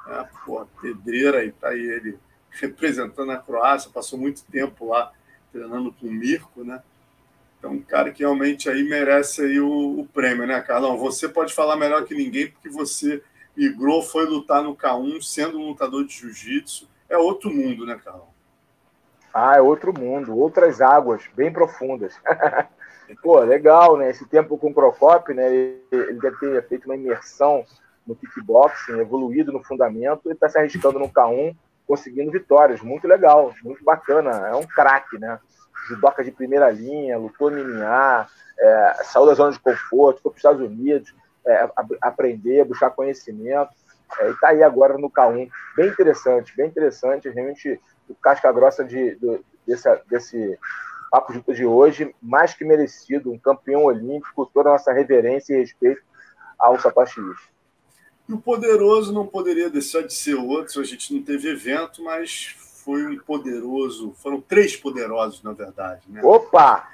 né? 0.06 0.30
Porra, 0.46 0.68
pedreira, 0.82 1.40
aí 1.40 1.52
tá 1.52 1.70
aí 1.70 1.82
ele 1.82 2.20
representando 2.52 3.32
a 3.32 3.38
Croácia, 3.38 3.92
passou 3.94 4.20
muito 4.20 4.44
tempo 4.46 4.90
lá 4.90 5.12
treinando 5.52 5.92
com 5.94 6.08
o 6.08 6.12
Mirko, 6.12 6.64
né? 6.64 6.82
Então, 7.58 7.74
um 7.74 7.82
cara 7.82 8.12
que 8.12 8.24
realmente 8.24 8.70
aí 8.70 8.84
merece 8.84 9.44
aí 9.44 9.60
o, 9.60 10.00
o, 10.00 10.08
prêmio, 10.08 10.48
né, 10.48 10.60
Carlão? 10.62 10.98
Você 10.98 11.30
pode 11.30 11.54
falar 11.54 11.76
melhor 11.76 12.06
que 12.06 12.16
ninguém, 12.16 12.50
porque 12.50 12.70
você 12.70 13.24
migrou, 13.56 14.02
foi 14.02 14.26
lutar 14.26 14.64
no 14.64 14.76
K1, 14.76 15.22
sendo 15.22 15.60
um 15.60 15.68
lutador 15.68 16.04
de 16.04 16.14
jiu-jitsu. 16.14 16.90
É 17.08 17.18
outro 17.18 17.54
mundo, 17.54 17.86
né, 17.86 18.00
Carlão? 18.04 18.30
Ah, 19.32 19.58
é 19.58 19.62
outro 19.62 19.94
mundo, 19.94 20.36
outras 20.36 20.82
águas, 20.82 21.24
bem 21.36 21.54
profundas. 21.54 22.16
Pô, 23.22 23.40
legal, 23.40 23.98
né? 23.98 24.10
Esse 24.10 24.26
tempo 24.26 24.58
com 24.58 24.70
o 24.70 24.74
Procopio, 24.74 25.36
né? 25.36 25.54
Ele 25.54 26.20
deve 26.22 26.38
ter 26.38 26.68
feito 26.68 26.86
uma 26.86 26.96
imersão 26.96 27.66
no 28.06 28.16
kickboxing, 28.16 29.00
evoluído 29.00 29.52
no 29.52 29.64
fundamento 29.64 30.30
e 30.30 30.34
está 30.34 30.50
se 30.50 30.58
arriscando 30.58 31.00
no 31.00 31.10
K1, 31.10 31.56
conseguindo 31.88 32.32
vitórias. 32.32 32.82
Muito 32.82 33.08
legal, 33.08 33.54
muito 33.64 33.84
bacana. 33.84 34.48
É 34.48 34.56
um 34.56 34.66
craque, 34.66 35.18
né? 35.18 35.40
Judoca 35.88 36.24
de 36.24 36.32
primeira 36.32 36.70
linha, 36.70 37.18
lutou 37.18 37.52
MMA, 37.52 38.28
é, 38.60 38.94
saiu 39.04 39.26
da 39.26 39.34
zona 39.34 39.52
de 39.52 39.60
conforto, 39.60 40.22
foi 40.22 40.32
para 40.32 40.38
os 40.38 40.38
Estados 40.38 40.62
Unidos 40.62 41.14
é, 41.46 41.70
aprender, 42.02 42.66
buscar 42.66 42.92
conhecimento. 42.92 43.72
É, 44.20 44.28
e 44.28 44.32
está 44.32 44.50
aí 44.50 44.62
agora 44.62 44.98
no 44.98 45.10
K1. 45.10 45.50
Bem 45.76 45.88
interessante, 45.88 46.56
bem 46.56 46.68
interessante. 46.68 47.30
Realmente, 47.30 47.80
o 48.08 48.16
casca 48.16 48.52
grossa 48.52 48.84
de, 48.84 49.16
de, 49.16 49.42
desse, 49.66 49.90
desse 50.10 50.60
Papo 51.12 51.34
de 51.54 51.66
hoje, 51.66 52.16
mais 52.22 52.54
que 52.54 52.64
merecido, 52.64 53.34
um 53.34 53.38
campeão 53.38 53.84
olímpico, 53.84 54.50
toda 54.54 54.70
a 54.70 54.72
nossa 54.74 54.94
reverência 54.94 55.54
e 55.54 55.60
respeito 55.60 56.02
ao 56.58 56.80
Satoshi 56.80 57.20
E 58.30 58.34
o 58.34 58.40
poderoso 58.40 59.12
não 59.12 59.28
poderia 59.28 59.70
deixar 59.70 60.04
de 60.04 60.14
ser 60.14 60.36
outro, 60.36 60.80
a 60.80 60.86
gente 60.86 61.14
não 61.14 61.22
teve 61.22 61.50
evento, 61.50 62.02
mas 62.02 62.56
foi 62.86 63.06
um 63.06 63.20
poderoso, 63.20 64.14
foram 64.20 64.40
três 64.40 64.78
poderosos, 64.78 65.44
na 65.44 65.52
verdade. 65.52 66.04
Né? 66.08 66.22
Opa! 66.24 66.90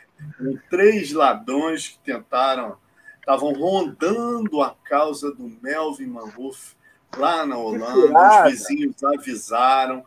Três 0.67 1.13
ladrões 1.13 1.89
que 1.89 1.99
tentaram, 1.99 2.75
estavam 3.19 3.53
rondando 3.53 4.63
a 4.63 4.75
causa 4.83 5.31
do 5.31 5.47
Melvin 5.61 6.07
Manhoff 6.07 6.75
lá 7.15 7.45
na 7.45 7.55
Holanda, 7.55 8.45
os 8.45 8.51
vizinhos 8.51 9.03
avisaram 9.03 10.03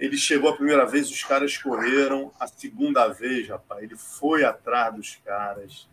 ele 0.00 0.16
chegou 0.16 0.48
a 0.48 0.56
primeira 0.56 0.86
vez, 0.86 1.10
os 1.10 1.22
caras 1.22 1.58
correram. 1.58 2.32
A 2.40 2.46
segunda 2.46 3.06
vez, 3.08 3.46
rapaz, 3.46 3.82
ele 3.82 3.96
foi 3.96 4.42
atrás 4.42 4.94
dos 4.94 5.16
caras, 5.16 5.86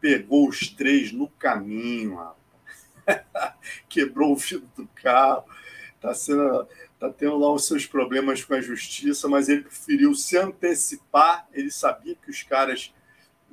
pegou 0.00 0.48
os 0.48 0.68
três 0.68 1.12
no 1.12 1.28
caminho, 1.28 2.16
rapaz. 2.16 2.44
quebrou 3.88 4.32
o 4.32 4.36
vidro 4.36 4.68
do 4.76 4.88
carro. 4.88 5.44
Tá 6.00 6.12
sendo, 6.12 6.68
tá 6.98 7.08
tendo 7.10 7.38
lá 7.38 7.52
os 7.52 7.64
seus 7.64 7.86
problemas 7.86 8.42
com 8.42 8.54
a 8.54 8.60
justiça, 8.60 9.28
mas 9.28 9.48
ele 9.48 9.62
preferiu 9.62 10.14
se 10.14 10.36
antecipar. 10.36 11.46
Ele 11.52 11.70
sabia 11.70 12.16
que 12.16 12.30
os 12.30 12.42
caras 12.42 12.92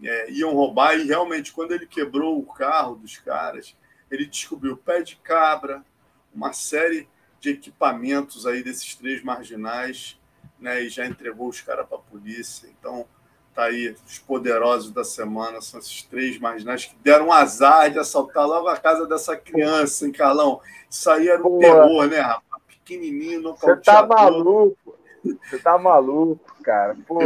é, 0.03 0.31
iam 0.31 0.51
roubar 0.55 0.95
e 0.97 1.03
realmente 1.03 1.53
quando 1.53 1.73
ele 1.73 1.85
quebrou 1.85 2.39
o 2.39 2.45
carro 2.45 2.95
dos 2.95 3.19
caras, 3.19 3.77
ele 4.09 4.25
descobriu 4.25 4.75
pé 4.75 5.03
de 5.03 5.15
cabra, 5.17 5.85
uma 6.33 6.53
série 6.53 7.07
de 7.41 7.49
equipamentos 7.49 8.45
aí 8.45 8.63
desses 8.63 8.95
três 8.95 9.23
marginais, 9.23 10.17
né? 10.59 10.83
E 10.83 10.89
já 10.89 11.05
entregou 11.05 11.49
os 11.49 11.59
caras 11.59 11.87
para 11.87 11.97
a 11.97 12.01
polícia. 12.01 12.69
Então, 12.79 13.05
tá 13.53 13.63
aí 13.63 13.95
os 14.07 14.19
poderosos 14.19 14.91
da 14.91 15.03
semana 15.03 15.59
são 15.59 15.79
esses 15.79 16.03
três 16.03 16.39
marginais 16.39 16.85
que 16.85 16.95
deram 17.03 17.27
um 17.27 17.33
azar 17.33 17.89
de 17.89 17.97
assaltar 17.97 18.47
logo 18.47 18.67
a 18.67 18.77
casa 18.77 19.07
dessa 19.07 19.35
criança, 19.35 20.05
hein, 20.05 20.11
Carlão? 20.11 20.61
Isso 20.89 21.09
aí 21.09 21.27
era 21.27 21.45
um 21.45 21.57
terror, 21.57 22.07
né, 22.07 22.19
rapaz? 22.19 22.61
Pequenininho, 22.67 23.55
Você 23.55 23.75
tá 23.77 24.05
maluco? 24.05 24.95
Você 25.23 25.59
tá 25.59 25.77
maluco, 25.77 26.55
cara. 26.63 26.95
Pô, 27.07 27.19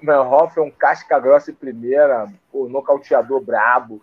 Melhoff 0.00 0.58
é 0.58 0.62
um 0.62 0.70
casca 0.70 1.18
grossa 1.18 1.50
em 1.50 1.54
primeira, 1.54 2.32
pô, 2.50 2.68
nocauteador 2.68 3.40
brabo. 3.40 4.02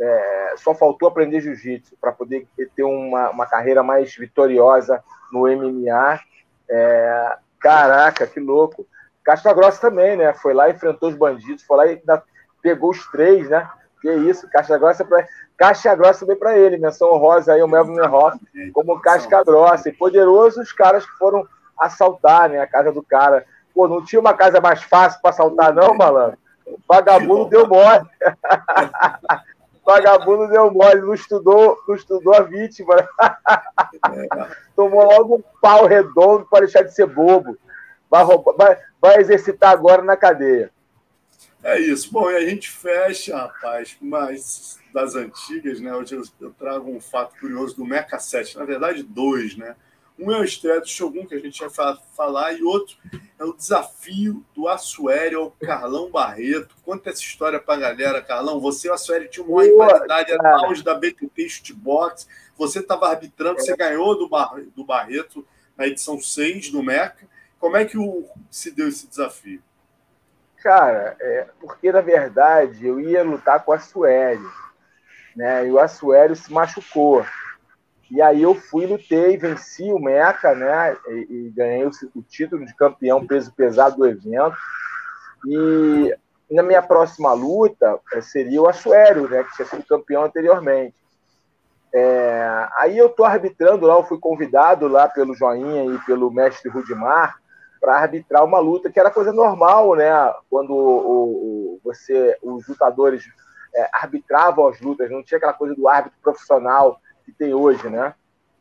É, 0.00 0.54
só 0.56 0.74
faltou 0.74 1.08
aprender 1.08 1.40
jiu-jitsu 1.40 1.94
para 2.00 2.10
poder 2.10 2.48
ter 2.74 2.82
uma, 2.82 3.30
uma 3.30 3.46
carreira 3.46 3.82
mais 3.82 4.14
vitoriosa 4.16 5.02
no 5.30 5.40
MMA. 5.40 6.20
É, 6.68 7.36
caraca, 7.58 8.26
que 8.26 8.40
louco. 8.40 8.86
Casca 9.22 9.52
Grossa 9.52 9.80
também, 9.80 10.16
né? 10.16 10.32
Foi 10.32 10.54
lá, 10.54 10.70
enfrentou 10.70 11.10
os 11.10 11.14
bandidos, 11.14 11.62
foi 11.64 11.76
lá 11.76 11.86
e 11.86 12.02
pegou 12.62 12.90
os 12.90 13.06
três, 13.10 13.48
né? 13.50 13.68
Que 14.00 14.10
isso, 14.10 14.48
Caixa 14.48 14.78
Grossa 14.78 15.04
para 15.04 15.26
Caixa 15.58 15.94
Grossa 15.94 16.20
também 16.20 16.38
para 16.38 16.56
ele, 16.56 16.78
menção 16.78 17.12
honrosa 17.12 17.52
aí 17.52 17.62
o 17.62 17.68
Melvin 17.68 17.92
Merhoff 17.92 18.38
como 18.72 18.98
Casca 19.00 19.44
Grossa 19.44 19.90
e 19.90 19.92
poderoso 19.92 20.62
os 20.62 20.72
caras 20.72 21.04
que 21.04 21.12
foram 21.18 21.46
assaltar, 21.78 22.48
né, 22.48 22.60
a 22.60 22.66
casa 22.66 22.90
do 22.90 23.02
cara. 23.02 23.44
Pô, 23.74 23.86
não 23.86 24.02
tinha 24.02 24.20
uma 24.20 24.32
casa 24.32 24.58
mais 24.58 24.82
fácil 24.82 25.20
para 25.20 25.30
assaltar 25.30 25.74
não, 25.74 25.94
malandro. 25.94 26.38
O 26.66 26.78
vagabundo 26.88 27.50
deu 27.50 27.66
mole. 27.66 28.06
vagabundo 29.84 30.48
deu 30.48 30.70
mole, 30.70 31.00
não 31.00 31.14
estudou, 31.14 31.78
não 31.86 31.94
estudou 31.94 32.34
a 32.34 32.42
vítima. 32.42 33.08
Tomou 34.76 35.04
logo 35.04 35.36
um 35.36 35.42
pau 35.60 35.86
redondo 35.86 36.46
para 36.46 36.64
deixar 36.64 36.82
de 36.82 36.94
ser 36.94 37.06
bobo. 37.06 37.56
Vai, 38.08 38.22
roubar, 38.22 38.54
vai, 38.56 38.78
vai 39.00 39.20
exercitar 39.20 39.70
agora 39.70 40.02
na 40.02 40.16
cadeia. 40.16 40.70
É 41.62 41.78
isso. 41.78 42.10
Bom, 42.10 42.30
e 42.30 42.36
a 42.36 42.40
gente 42.40 42.70
fecha, 42.70 43.36
rapaz, 43.36 43.96
mais 44.00 44.78
das 44.92 45.14
antigas, 45.14 45.80
né? 45.80 45.94
Hoje 45.94 46.16
eu, 46.16 46.22
eu 46.40 46.50
trago 46.52 46.90
um 46.90 47.00
fato 47.00 47.38
curioso 47.38 47.76
do 47.76 47.84
Mecha 47.84 48.18
7, 48.18 48.58
na 48.58 48.64
verdade, 48.64 49.02
dois, 49.02 49.56
né? 49.56 49.76
Um 50.20 50.30
é 50.30 50.38
o 50.38 50.44
estreia 50.44 50.80
do 50.80 50.86
Shogun, 50.86 51.24
que 51.24 51.34
a 51.34 51.38
gente 51.38 51.58
vai 51.58 51.96
falar, 52.14 52.52
e 52.52 52.62
outro 52.62 52.98
é 53.38 53.44
o 53.44 53.54
desafio 53.54 54.44
do 54.54 54.68
Assueri 54.68 55.34
ao 55.34 55.50
Carlão 55.52 56.10
Barreto. 56.10 56.76
Conta 56.84 57.08
essa 57.08 57.22
história 57.22 57.58
pra 57.58 57.76
galera, 57.76 58.20
Carlão. 58.20 58.60
Você 58.60 58.88
e 58.88 58.90
o 58.90 58.94
Assueri 58.94 59.28
tinha 59.28 59.46
uma 59.46 59.62
rivalidade 59.62 60.30
era 60.30 60.56
auge 60.58 60.82
da 60.82 60.94
BTT 60.94 61.48
Shootbox. 61.48 62.28
Você 62.58 62.80
estava 62.80 63.08
arbitrando, 63.08 63.58
você 63.58 63.74
ganhou 63.74 64.18
do, 64.18 64.28
Bar 64.28 64.60
do 64.76 64.84
Barreto 64.84 65.46
na 65.74 65.86
edição 65.86 66.20
6 66.20 66.70
do 66.70 66.82
Meca. 66.82 67.26
Como 67.58 67.78
é 67.78 67.86
que 67.86 67.96
o, 67.96 68.28
se 68.50 68.70
deu 68.70 68.88
esse 68.88 69.06
desafio? 69.06 69.62
Cara, 70.62 71.16
é, 71.18 71.46
porque 71.58 71.90
na 71.90 72.02
verdade 72.02 72.86
eu 72.86 73.00
ia 73.00 73.22
lutar 73.24 73.64
com 73.64 73.72
o 73.72 73.74
Assuério, 73.74 74.52
né? 75.34 75.66
E 75.66 75.70
o 75.70 75.78
Assuério 75.78 76.36
se 76.36 76.52
machucou. 76.52 77.24
E 78.10 78.20
aí 78.20 78.42
eu 78.42 78.54
fui, 78.54 78.86
lutei, 78.86 79.36
venci 79.36 79.92
o 79.92 79.98
Meca, 79.98 80.54
né? 80.54 80.96
E, 81.06 81.26
e 81.30 81.50
ganhei 81.50 81.84
o, 81.84 81.90
o, 82.14 82.22
título 82.22 82.66
de 82.66 82.74
campeão 82.74 83.24
peso 83.24 83.52
pesado 83.52 83.96
do 83.96 84.06
evento. 84.06 84.56
E 85.46 86.14
na 86.50 86.62
minha 86.62 86.82
próxima 86.82 87.32
luta 87.32 88.00
é, 88.12 88.20
seria 88.20 88.60
o 88.60 88.68
Assuério, 88.68 89.28
né? 89.28 89.44
Que 89.44 89.54
tinha 89.54 89.68
sido 89.68 89.84
campeão 89.86 90.24
anteriormente. 90.24 90.96
É, 91.92 92.68
aí 92.76 92.98
eu 92.98 93.08
tô 93.08 93.24
arbitrando 93.24 93.86
lá, 93.86 93.94
eu 93.94 94.04
fui 94.04 94.18
convidado 94.18 94.88
lá 94.88 95.08
pelo 95.08 95.34
Joinha 95.34 95.86
e 95.86 95.98
pelo 96.00 96.30
mestre 96.30 96.70
Rudimar 96.70 97.36
para 97.80 97.96
arbitrar 97.96 98.44
uma 98.44 98.58
luta 98.58 98.90
que 98.90 99.00
era 99.00 99.10
coisa 99.10 99.32
normal, 99.32 99.94
né? 99.94 100.10
Quando 100.50 100.72
o, 100.72 101.76
o 101.76 101.80
você, 101.82 102.36
os 102.42 102.66
lutadores 102.66 103.24
é, 103.74 103.88
arbitravam 103.92 104.68
as 104.68 104.80
lutas, 104.80 105.10
não 105.10 105.22
tinha 105.22 105.38
aquela 105.38 105.52
coisa 105.52 105.74
do 105.74 105.88
árbitro 105.88 106.18
profissional 106.22 107.00
que 107.24 107.32
tem 107.32 107.54
hoje, 107.54 107.88
né? 107.88 108.14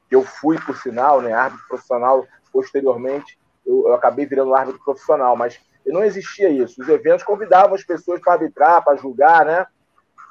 Eu 0.10 0.23
fui, 0.23 0.60
por 0.60 0.76
sinal, 0.77 1.22
né, 1.22 1.34
árbitro 1.34 1.68
profissional, 1.68 2.26
posteriormente 2.52 3.38
eu, 3.65 3.88
eu 3.88 3.94
acabei 3.94 4.26
virando 4.26 4.56
árbitro 4.56 4.84
profissional, 4.84 5.36
mas 5.36 5.60
não 5.86 6.03
existia 6.03 6.49
isso. 6.49 6.81
Os 6.81 6.90
eventos 6.90 7.23
convidavam 7.23 7.76
as 7.76 7.84
pessoas 7.84 8.19
para 8.19 8.34
arbitrar, 8.34 8.84
para 8.84 8.98
julgar, 8.98 9.45
né? 9.45 9.65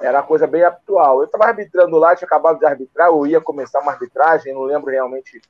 Era 0.01 0.23
coisa 0.23 0.47
bem 0.47 0.63
habitual. 0.63 1.21
Eu 1.21 1.25
estava 1.25 1.47
arbitrando 1.47 1.97
lá, 1.97 2.15
tinha 2.15 2.27
acabado 2.27 2.59
de 2.59 2.67
arbitrar, 2.67 3.09
eu 3.09 3.27
ia 3.27 3.41
começar 3.41 3.81
uma 3.81 3.93
arbitragem, 3.93 4.55
não 4.55 4.63
lembro 4.63 4.91
realmente 4.91 5.41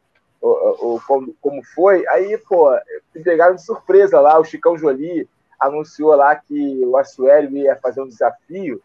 o, 0.41 0.95
o, 0.95 1.01
como, 1.07 1.35
como 1.41 1.63
foi. 1.75 2.07
Aí, 2.09 2.39
pô, 2.39 2.71
me 3.15 3.23
pegaram 3.23 3.55
de 3.55 3.65
surpresa 3.65 4.21
lá, 4.21 4.39
o 4.39 4.45
Chicão 4.45 4.77
Jolie 4.79 5.29
anunciou 5.61 6.15
lá 6.15 6.35
que 6.37 6.83
o 6.85 6.97
Assuério 6.97 7.51
ia 7.57 7.77
fazer 7.77 8.01
um 8.01 8.09
desafio. 8.09 8.81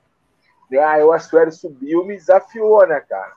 Aí 0.72 1.04
o 1.04 1.14
Assuério 1.14 1.52
subiu 1.52 2.04
me 2.04 2.16
desafiou, 2.16 2.86
né, 2.88 3.00
cara? 3.02 3.34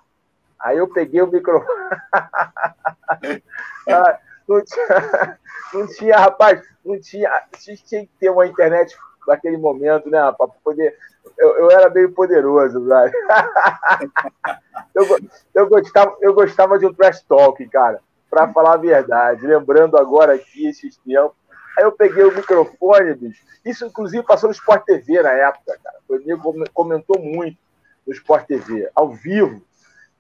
Aí 0.60 0.78
eu 0.78 0.88
peguei 0.88 1.22
o 1.22 1.30
microfone. 1.30 1.90
ah, 3.88 4.18
não, 4.48 4.64
tinha, 4.64 5.38
não 5.74 5.86
tinha, 5.86 6.16
rapaz, 6.16 6.62
não 6.84 7.00
tinha. 7.00 7.30
Tinha 7.58 7.76
que 8.04 8.10
ter 8.18 8.30
uma 8.30 8.46
internet 8.46 8.96
naquele 9.26 9.56
momento, 9.56 10.08
né, 10.08 10.18
para 10.36 10.48
poder. 10.62 10.96
Eu, 11.38 11.58
eu, 11.58 11.70
era 11.70 11.90
meio 11.90 12.12
poderoso, 12.12 12.84
velho. 12.84 13.12
eu, 14.94 15.18
eu, 15.54 15.68
gostava, 15.68 16.16
eu 16.20 16.32
gostava 16.32 16.78
de 16.78 16.86
um 16.86 16.94
trash 16.94 17.22
talk, 17.22 17.68
cara 17.68 18.00
para 18.30 18.52
falar 18.52 18.74
a 18.74 18.78
verdade. 18.78 19.46
Lembrando 19.46 19.96
agora 19.96 20.34
aqui 20.34 20.66
esses 20.66 20.96
tempos. 20.98 21.36
Aí 21.78 21.84
eu 21.84 21.92
peguei 21.92 22.24
o 22.24 22.34
microfone, 22.34 23.14
bicho. 23.14 23.42
Isso, 23.64 23.84
inclusive, 23.84 24.22
passou 24.22 24.48
no 24.48 24.54
Sport 24.54 24.84
TV 24.84 25.22
na 25.22 25.32
época, 25.32 25.78
cara. 25.82 25.96
O 26.08 26.14
amigo 26.14 26.64
comentou 26.72 27.18
muito 27.18 27.58
no 28.06 28.12
Sport 28.12 28.46
TV, 28.46 28.90
ao 28.94 29.10
vivo. 29.10 29.62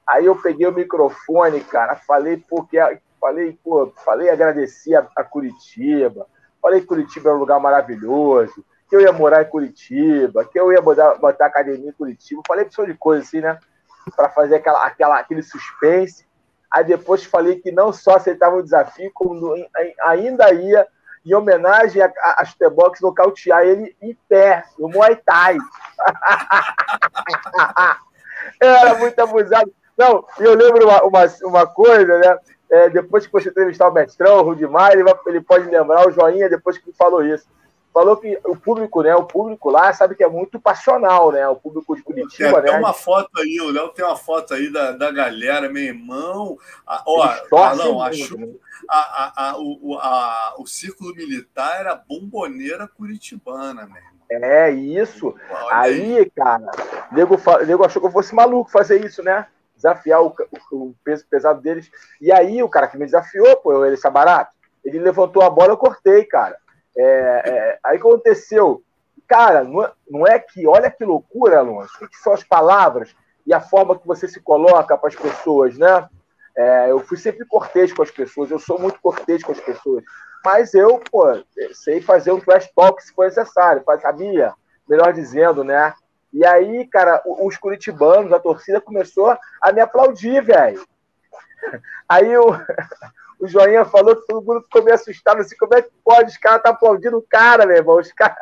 Aí 0.06 0.26
eu 0.26 0.36
peguei 0.36 0.66
o 0.66 0.72
microfone, 0.72 1.60
cara, 1.60 1.96
falei 1.96 2.42
porque 2.48 2.78
falei, 3.20 3.58
pô, 3.64 3.92
falei, 4.04 4.30
agradeci 4.30 4.94
a, 4.94 5.04
a, 5.16 5.24
Curitiba, 5.24 6.26
falei 6.62 6.80
que 6.80 6.86
Curitiba 6.86 7.30
é 7.30 7.32
um 7.32 7.38
lugar 7.38 7.58
maravilhoso, 7.58 8.64
que 8.88 8.94
eu 8.94 9.00
ia 9.00 9.10
morar 9.10 9.42
em 9.42 9.50
Curitiba, 9.50 10.44
que 10.44 10.60
eu 10.60 10.72
ia 10.72 10.80
botar, 10.80 11.16
botar 11.16 11.46
academia 11.46 11.90
em 11.90 11.92
Curitiba, 11.92 12.40
falei 12.46 12.64
pessoa 12.64 12.86
de 12.86 12.94
coisa 12.94 13.24
assim, 13.24 13.40
né? 13.40 13.58
Para 14.14 14.28
fazer 14.28 14.56
aquela, 14.56 14.86
aquela, 14.86 15.18
aquele 15.18 15.42
suspense. 15.42 16.24
Aí 16.70 16.84
depois 16.84 17.24
falei 17.24 17.56
que 17.56 17.72
não 17.72 17.92
só 17.92 18.16
aceitava 18.16 18.56
o 18.56 18.62
desafio, 18.62 19.10
como 19.12 19.54
ainda 20.02 20.52
ia, 20.52 20.86
em 21.24 21.34
homenagem 21.34 22.00
a, 22.00 22.06
a, 22.06 22.42
a 22.42 22.44
Chutebox, 22.44 23.00
nocautear 23.00 23.64
ele 23.64 23.96
em 24.00 24.16
pé, 24.28 24.62
no 24.78 24.88
Muay 24.88 25.16
Thai. 25.16 25.56
era 28.60 28.94
muito 28.94 29.18
abusado. 29.18 29.72
Não, 29.96 30.24
eu 30.38 30.54
lembro 30.54 30.84
uma, 30.84 31.02
uma, 31.02 31.24
uma 31.44 31.66
coisa, 31.66 32.18
né? 32.18 32.38
É, 32.68 32.90
depois 32.90 33.26
que 33.26 33.32
você 33.32 33.48
entrevistar 33.48 33.88
o 33.88 33.92
Mestrão, 33.92 34.38
o 34.38 34.42
Rudimar, 34.42 34.92
ele, 34.92 35.04
ele 35.26 35.40
pode 35.40 35.68
lembrar 35.68 36.06
o 36.06 36.10
joinha 36.10 36.50
depois 36.50 36.76
que 36.76 36.88
ele 36.88 36.96
falou 36.96 37.24
isso 37.24 37.46
falou 37.96 38.18
que 38.18 38.38
o 38.44 38.54
público, 38.54 39.00
né? 39.00 39.16
O 39.16 39.24
público 39.24 39.70
lá 39.70 39.90
sabe 39.90 40.14
que 40.14 40.22
é 40.22 40.28
muito 40.28 40.60
passional, 40.60 41.32
né? 41.32 41.48
O 41.48 41.56
público 41.56 41.96
de 41.96 42.02
Curitiba, 42.02 42.60
tem 42.60 42.70
né? 42.70 42.78
uma 42.78 42.92
foto 42.92 43.30
aí, 43.38 43.58
o 43.58 43.70
Léo 43.70 43.88
tem 43.88 44.04
uma 44.04 44.18
foto 44.18 44.52
aí 44.52 44.70
da, 44.70 44.92
da 44.92 45.10
galera, 45.10 45.70
meu 45.70 45.82
irmão. 45.82 46.58
A, 46.86 47.02
ó, 47.06 47.26
Carlão, 47.48 48.02
acho, 48.02 48.36
né? 48.36 48.48
a, 48.86 48.98
a, 48.98 49.50
a, 49.50 49.58
o, 49.58 49.98
a, 49.98 50.56
o 50.58 50.66
círculo 50.66 51.14
militar 51.14 51.80
era 51.80 51.94
bomboneira 51.94 52.86
curitibana, 52.86 53.86
meu 53.86 53.96
irmão. 53.96 54.16
É 54.28 54.70
isso. 54.70 55.34
aí, 55.70 56.18
aí, 56.18 56.30
cara, 56.36 56.70
o 57.10 57.14
nego, 57.14 57.40
nego 57.66 57.82
achou 57.82 58.02
que 58.02 58.08
eu 58.08 58.12
fosse 58.12 58.34
maluco 58.34 58.70
fazer 58.70 59.02
isso, 59.02 59.22
né? 59.22 59.46
Desafiar 59.76 60.22
o, 60.22 60.34
o, 60.72 60.94
peso 61.04 61.26
pesado 61.28 61.60
deles. 61.60 61.90
E 62.20 62.32
aí, 62.32 62.62
o 62.62 62.68
cara 62.68 62.88
que 62.88 62.96
me 62.96 63.04
desafiou, 63.04 63.56
pô, 63.56 63.84
ele 63.84 63.94
está 63.94 64.10
barato. 64.10 64.56
Ele 64.84 64.98
levantou 64.98 65.42
a 65.42 65.50
bola, 65.50 65.72
eu 65.72 65.76
cortei, 65.76 66.24
cara. 66.24 66.56
É, 66.96 67.02
é, 67.02 67.78
aí 67.84 67.98
aconteceu, 67.98 68.82
cara, 69.28 69.62
não 69.62 69.84
é, 69.84 69.92
não 70.08 70.26
é, 70.26 70.38
que, 70.38 70.66
olha 70.66 70.90
que 70.90 71.04
loucura, 71.04 71.58
Alonso, 71.58 71.92
o 72.02 72.08
que, 72.08 72.16
são 72.16 72.32
as 72.32 72.42
palavras 72.42 73.14
e 73.46 73.52
a 73.52 73.60
forma 73.60 73.98
que 73.98 74.06
você 74.06 74.26
se 74.26 74.40
coloca 74.40 74.96
para 74.96 75.08
as 75.08 75.14
pessoas, 75.14 75.76
né? 75.76 76.08
É, 76.56 76.90
eu 76.90 77.00
fui 77.00 77.18
sempre 77.18 77.44
cortês 77.44 77.92
com 77.92 78.02
as 78.02 78.10
pessoas, 78.10 78.50
eu 78.50 78.58
sou 78.58 78.78
muito 78.78 78.98
cortês 79.00 79.42
com 79.42 79.52
as 79.52 79.60
pessoas, 79.60 80.02
mas 80.42 80.72
eu, 80.72 80.98
pô, 81.10 81.24
sei 81.74 82.00
fazer 82.00 82.32
um 82.32 82.40
trash 82.40 82.70
talk 82.74 83.02
se 83.02 83.12
for 83.12 83.26
necessário, 83.26 83.84
sabia, 84.00 84.54
melhor 84.88 85.12
dizendo, 85.12 85.62
né? 85.62 85.92
E 86.36 86.44
aí, 86.44 86.86
cara, 86.88 87.22
os 87.24 87.56
curitibanos, 87.56 88.30
a 88.30 88.38
torcida 88.38 88.78
começou 88.78 89.34
a 89.62 89.72
me 89.72 89.80
aplaudir, 89.80 90.42
velho. 90.42 90.86
Aí 92.06 92.30
eu, 92.30 92.48
o 93.40 93.48
Joinha 93.48 93.86
falou 93.86 94.14
que 94.14 94.26
todo 94.26 94.44
mundo 94.44 94.60
ficou 94.64 94.84
meio 94.84 94.94
assustado, 94.94 95.40
assim, 95.40 95.56
como 95.56 95.74
é 95.74 95.80
que 95.80 95.90
pode? 96.04 96.32
Os 96.32 96.36
caras 96.36 96.62
tá 96.62 96.68
aplaudindo 96.68 97.16
o 97.16 97.26
cara, 97.26 97.64
meu 97.64 97.78
irmão, 97.78 97.98
os 97.98 98.12
caras 98.12 98.36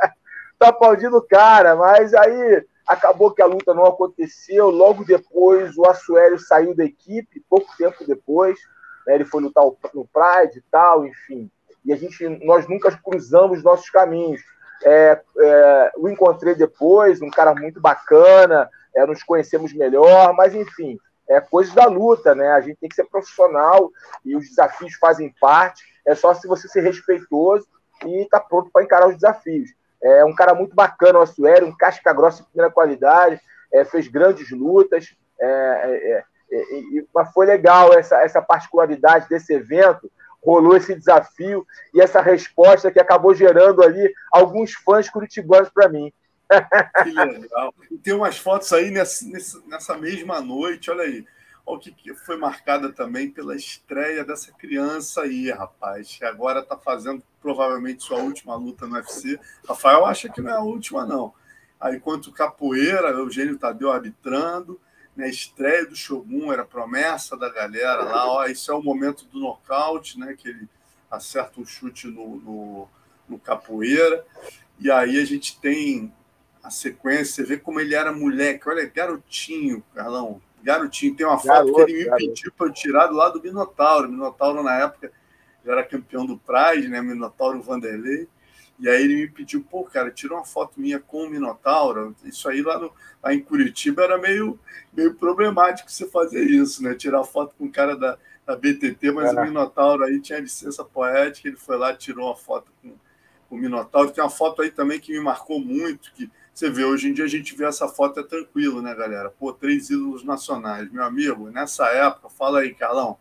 tá 0.58 0.70
aplaudindo 0.70 1.18
o 1.18 1.22
cara, 1.22 1.76
mas 1.76 2.12
aí 2.14 2.66
acabou 2.84 3.30
que 3.30 3.40
a 3.40 3.46
luta 3.46 3.72
não 3.72 3.86
aconteceu, 3.86 4.70
logo 4.70 5.04
depois 5.04 5.78
o 5.78 5.86
Assuério 5.86 6.36
saiu 6.36 6.74
da 6.74 6.84
equipe, 6.84 7.44
pouco 7.48 7.76
tempo 7.78 8.04
depois, 8.04 8.58
né, 9.06 9.14
ele 9.14 9.24
foi 9.24 9.40
lutar 9.40 9.62
no 9.94 10.04
Pride 10.12 10.58
e 10.58 10.64
tal, 10.68 11.06
enfim, 11.06 11.48
e 11.84 11.92
a 11.92 11.96
gente, 11.96 12.28
nós 12.44 12.66
nunca 12.66 12.90
cruzamos 12.90 13.62
nossos 13.62 13.88
caminhos. 13.88 14.42
É, 14.82 15.20
é, 15.38 15.92
o 15.96 16.08
encontrei 16.08 16.54
depois, 16.54 17.22
um 17.22 17.30
cara 17.30 17.54
muito 17.54 17.80
bacana, 17.80 18.68
é, 18.94 19.06
nos 19.06 19.22
conhecemos 19.22 19.72
melhor, 19.72 20.34
mas 20.34 20.54
enfim, 20.54 20.98
é 21.28 21.40
coisa 21.40 21.74
da 21.74 21.86
luta, 21.86 22.34
né? 22.34 22.48
A 22.52 22.60
gente 22.60 22.78
tem 22.78 22.88
que 22.88 22.94
ser 22.94 23.04
profissional 23.04 23.90
e 24.24 24.36
os 24.36 24.48
desafios 24.48 24.94
fazem 24.94 25.34
parte. 25.40 25.82
é 26.06 26.14
só 26.14 26.34
se 26.34 26.46
você 26.46 26.68
ser 26.68 26.82
respeitoso 26.82 27.66
e 28.04 28.22
está 28.22 28.38
pronto 28.38 28.70
para 28.70 28.84
encarar 28.84 29.08
os 29.08 29.14
desafios. 29.14 29.70
É 30.02 30.24
um 30.24 30.34
cara 30.34 30.54
muito 30.54 30.74
bacana, 30.74 31.18
o 31.18 31.22
Assuero, 31.22 31.66
um 31.66 31.76
casca 31.76 32.12
grossa 32.12 32.42
de 32.42 32.48
primeira 32.50 32.70
qualidade, 32.70 33.40
é, 33.72 33.84
fez 33.84 34.06
grandes 34.06 34.50
lutas, 34.50 35.14
é, 35.40 35.46
é, 35.46 36.24
é, 36.52 36.58
é 36.58 37.04
mas 37.14 37.32
foi 37.32 37.46
legal 37.46 37.94
essa, 37.94 38.22
essa 38.22 38.42
particularidade 38.42 39.28
desse 39.28 39.54
evento, 39.54 40.10
rolou 40.44 40.76
esse 40.76 40.94
desafio 40.94 41.66
e 41.94 42.00
essa 42.00 42.20
resposta 42.20 42.90
que 42.90 43.00
acabou 43.00 43.34
gerando 43.34 43.82
ali 43.82 44.12
alguns 44.30 44.74
fãs 44.74 45.08
curitibanos 45.08 45.70
para 45.70 45.88
mim. 45.88 46.12
Que 47.02 47.10
legal. 47.10 47.74
E 47.90 47.96
tem 47.96 48.12
umas 48.12 48.36
fotos 48.38 48.72
aí 48.72 48.90
nessa, 48.90 49.24
nessa 49.66 49.96
mesma 49.96 50.40
noite, 50.40 50.90
olha 50.90 51.02
aí. 51.02 51.24
Olha 51.66 51.78
o 51.78 51.80
que 51.80 52.14
foi 52.14 52.36
marcada 52.36 52.92
também 52.92 53.30
pela 53.30 53.56
estreia 53.56 54.22
dessa 54.22 54.52
criança 54.52 55.22
aí, 55.22 55.50
rapaz, 55.50 56.14
que 56.18 56.24
agora 56.24 56.60
está 56.60 56.76
fazendo 56.76 57.22
provavelmente 57.40 58.04
sua 58.04 58.18
última 58.18 58.54
luta 58.54 58.86
no 58.86 58.96
UFC. 58.96 59.40
Rafael 59.66 60.04
acha 60.04 60.28
que 60.28 60.42
não 60.42 60.50
é 60.50 60.54
a 60.54 60.60
última, 60.60 61.06
não. 61.06 61.32
Aí, 61.80 61.96
enquanto 61.96 62.30
capoeira, 62.32 63.08
Eugênio 63.08 63.58
Tadeu 63.58 63.90
arbitrando, 63.90 64.78
né, 65.16 65.28
estreia 65.28 65.86
do 65.86 65.94
Shogun, 65.94 66.52
era 66.52 66.64
promessa 66.64 67.36
da 67.36 67.48
galera 67.48 68.02
lá, 68.02 68.28
ó, 68.28 68.46
isso 68.46 68.70
é 68.70 68.74
o 68.74 68.82
momento 68.82 69.24
do 69.26 69.38
nocaute, 69.38 70.18
né, 70.18 70.34
que 70.36 70.48
ele 70.48 70.68
acerta 71.10 71.60
um 71.60 71.64
chute 71.64 72.08
no, 72.08 72.36
no, 72.36 72.88
no 73.28 73.38
capoeira, 73.38 74.24
e 74.78 74.90
aí 74.90 75.20
a 75.20 75.24
gente 75.24 75.60
tem 75.60 76.12
a 76.62 76.70
sequência, 76.70 77.34
você 77.34 77.44
vê 77.44 77.56
como 77.58 77.78
ele 77.78 77.94
era 77.94 78.12
moleque, 78.12 78.68
olha, 78.68 78.86
garotinho, 78.86 79.84
Carlão, 79.94 80.40
garotinho, 80.62 81.14
tem 81.14 81.26
uma 81.26 81.38
foto 81.38 81.46
garoto, 81.46 81.74
que 81.74 81.92
ele 81.92 81.98
me 81.98 82.04
garoto. 82.06 82.26
pediu 82.26 82.52
para 82.52 82.66
eu 82.66 82.72
tirar 82.72 83.06
do 83.06 83.14
lado 83.14 83.38
do 83.38 83.42
Minotauro, 83.44 84.08
Minotauro 84.08 84.62
na 84.62 84.80
época 84.80 85.12
já 85.64 85.72
era 85.72 85.84
campeão 85.84 86.26
do 86.26 86.38
Pride, 86.38 86.88
né, 86.88 87.00
Minotauro 87.00 87.62
Vanderlei, 87.62 88.28
e 88.78 88.88
aí 88.88 89.04
ele 89.04 89.16
me 89.16 89.28
pediu, 89.28 89.62
pô, 89.62 89.84
cara, 89.84 90.10
tira 90.10 90.34
uma 90.34 90.44
foto 90.44 90.80
minha 90.80 90.98
com 90.98 91.24
o 91.24 91.30
Minotauro. 91.30 92.14
Isso 92.24 92.48
aí 92.48 92.60
lá, 92.60 92.78
no, 92.78 92.92
lá 93.22 93.32
em 93.32 93.40
Curitiba 93.40 94.02
era 94.02 94.18
meio, 94.18 94.58
meio 94.92 95.14
problemático 95.14 95.90
você 95.90 96.08
fazer 96.08 96.44
isso, 96.44 96.82
né? 96.82 96.94
Tirar 96.94 97.22
foto 97.24 97.54
com 97.56 97.66
o 97.66 97.70
cara 97.70 97.96
da, 97.96 98.18
da 98.44 98.56
BTT, 98.56 99.12
mas 99.12 99.32
é. 99.32 99.40
o 99.40 99.44
Minotauro 99.44 100.04
aí 100.04 100.20
tinha 100.20 100.40
licença 100.40 100.84
poética, 100.84 101.48
ele 101.48 101.56
foi 101.56 101.76
lá, 101.76 101.94
tirou 101.94 102.26
uma 102.26 102.36
foto 102.36 102.72
com, 102.82 102.94
com 103.48 103.56
o 103.56 103.58
Minotauro. 103.58 104.10
Tem 104.10 104.24
uma 104.24 104.30
foto 104.30 104.62
aí 104.62 104.70
também 104.70 104.98
que 104.98 105.12
me 105.12 105.20
marcou 105.20 105.60
muito, 105.60 106.12
que 106.12 106.28
você 106.52 106.68
vê, 106.68 106.84
hoje 106.84 107.08
em 107.08 107.12
dia 107.12 107.24
a 107.24 107.28
gente 107.28 107.56
vê 107.56 107.64
essa 107.64 107.88
foto 107.88 108.20
é 108.20 108.22
tranquilo, 108.22 108.82
né, 108.82 108.94
galera? 108.94 109.30
Pô, 109.30 109.52
três 109.52 109.88
ídolos 109.90 110.24
nacionais. 110.24 110.90
Meu 110.90 111.04
amigo, 111.04 111.48
nessa 111.50 111.86
época, 111.86 112.28
fala 112.28 112.60
aí, 112.60 112.74
Carlão. 112.74 113.16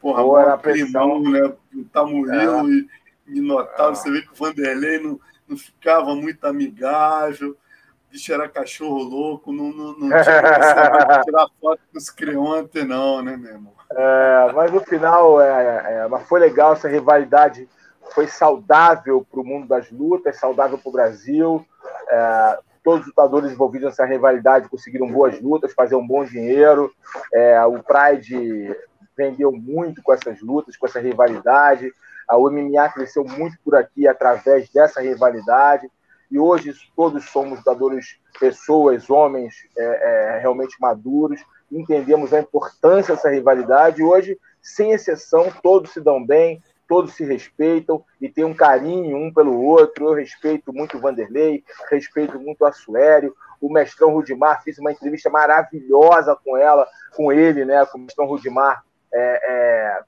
Porra, 0.00 0.22
Pô, 0.22 0.38
era 0.38 0.58
climão, 0.58 1.22
né? 1.22 1.52
O 1.74 1.84
Tamurilo 1.84 2.68
é. 2.68 2.72
e 2.72 2.88
Minotauro, 3.26 3.92
ah. 3.92 3.94
você 3.94 4.10
vê 4.10 4.22
que 4.22 4.32
o 4.32 4.34
Vanderlei 4.34 4.98
não, 4.98 5.20
não 5.48 5.56
ficava 5.56 6.14
muito 6.14 6.44
amigável, 6.44 7.50
o 7.50 8.12
bicho 8.12 8.32
era 8.32 8.48
cachorro 8.48 9.02
louco, 9.02 9.52
não, 9.52 9.72
não, 9.72 9.92
não 9.92 10.08
tinha 10.08 11.22
tirar 11.24 11.48
foto 11.60 11.80
com 11.92 11.98
os 11.98 12.10
creontes, 12.10 12.86
não, 12.86 13.22
né, 13.22 13.36
meu 13.36 13.52
irmão? 13.52 13.72
É, 13.90 14.52
mas 14.54 14.72
no 14.72 14.80
final, 14.80 15.40
é, 15.40 16.02
é, 16.04 16.08
mas 16.08 16.26
foi 16.28 16.40
legal 16.40 16.72
essa 16.72 16.88
rivalidade, 16.88 17.68
foi 18.12 18.26
saudável 18.26 19.26
para 19.30 19.40
o 19.40 19.44
mundo 19.44 19.68
das 19.68 19.90
lutas, 19.90 20.38
saudável 20.38 20.78
para 20.78 20.88
o 20.88 20.92
Brasil. 20.92 21.66
É, 22.08 22.58
todos 22.82 23.00
os 23.00 23.06
lutadores 23.08 23.50
envolvidos 23.50 23.88
nessa 23.88 24.04
rivalidade 24.04 24.68
conseguiram 24.68 25.10
boas 25.10 25.40
lutas, 25.40 25.72
fazer 25.72 25.96
um 25.96 26.06
bom 26.06 26.24
dinheiro. 26.24 26.92
É, 27.34 27.64
o 27.64 27.82
Pride 27.82 28.76
vendeu 29.16 29.50
muito 29.50 30.02
com 30.02 30.12
essas 30.12 30.40
lutas, 30.40 30.76
com 30.76 30.86
essa 30.86 31.00
rivalidade. 31.00 31.92
A 32.28 32.38
MMA 32.38 32.88
cresceu 32.92 33.24
muito 33.24 33.56
por 33.64 33.74
aqui 33.74 34.06
através 34.06 34.68
dessa 34.70 35.00
rivalidade. 35.00 35.90
E 36.30 36.38
hoje 36.38 36.74
todos 36.96 37.24
somos 37.30 37.58
lutadores, 37.58 38.18
pessoas, 38.40 39.08
homens 39.08 39.54
é, 39.76 39.84
é, 39.84 40.38
realmente 40.40 40.76
maduros, 40.80 41.40
entendemos 41.70 42.32
a 42.32 42.40
importância 42.40 43.14
dessa 43.14 43.30
rivalidade. 43.30 44.00
E 44.00 44.04
hoje, 44.04 44.38
sem 44.60 44.92
exceção, 44.92 45.52
todos 45.62 45.92
se 45.92 46.00
dão 46.00 46.24
bem, 46.24 46.60
todos 46.88 47.14
se 47.14 47.24
respeitam 47.24 48.04
e 48.20 48.28
têm 48.28 48.44
um 48.44 48.54
carinho 48.54 49.16
um 49.16 49.32
pelo 49.32 49.60
outro. 49.62 50.08
Eu 50.08 50.14
respeito 50.14 50.72
muito 50.72 50.96
o 50.96 51.00
Vanderlei, 51.00 51.62
respeito 51.90 52.40
muito 52.40 52.62
o 52.62 52.66
Assuério, 52.66 53.34
o 53.60 53.72
mestrão 53.72 54.12
Rudimar, 54.12 54.62
fiz 54.62 54.78
uma 54.78 54.92
entrevista 54.92 55.30
maravilhosa 55.30 56.36
com 56.44 56.56
ela, 56.56 56.86
com 57.14 57.32
ele, 57.32 57.64
né, 57.64 57.84
com 57.86 57.98
o 57.98 58.00
mestrão 58.02 58.26
Rudimar, 58.26 58.84
é, 59.12 59.40
é, 59.44 60.00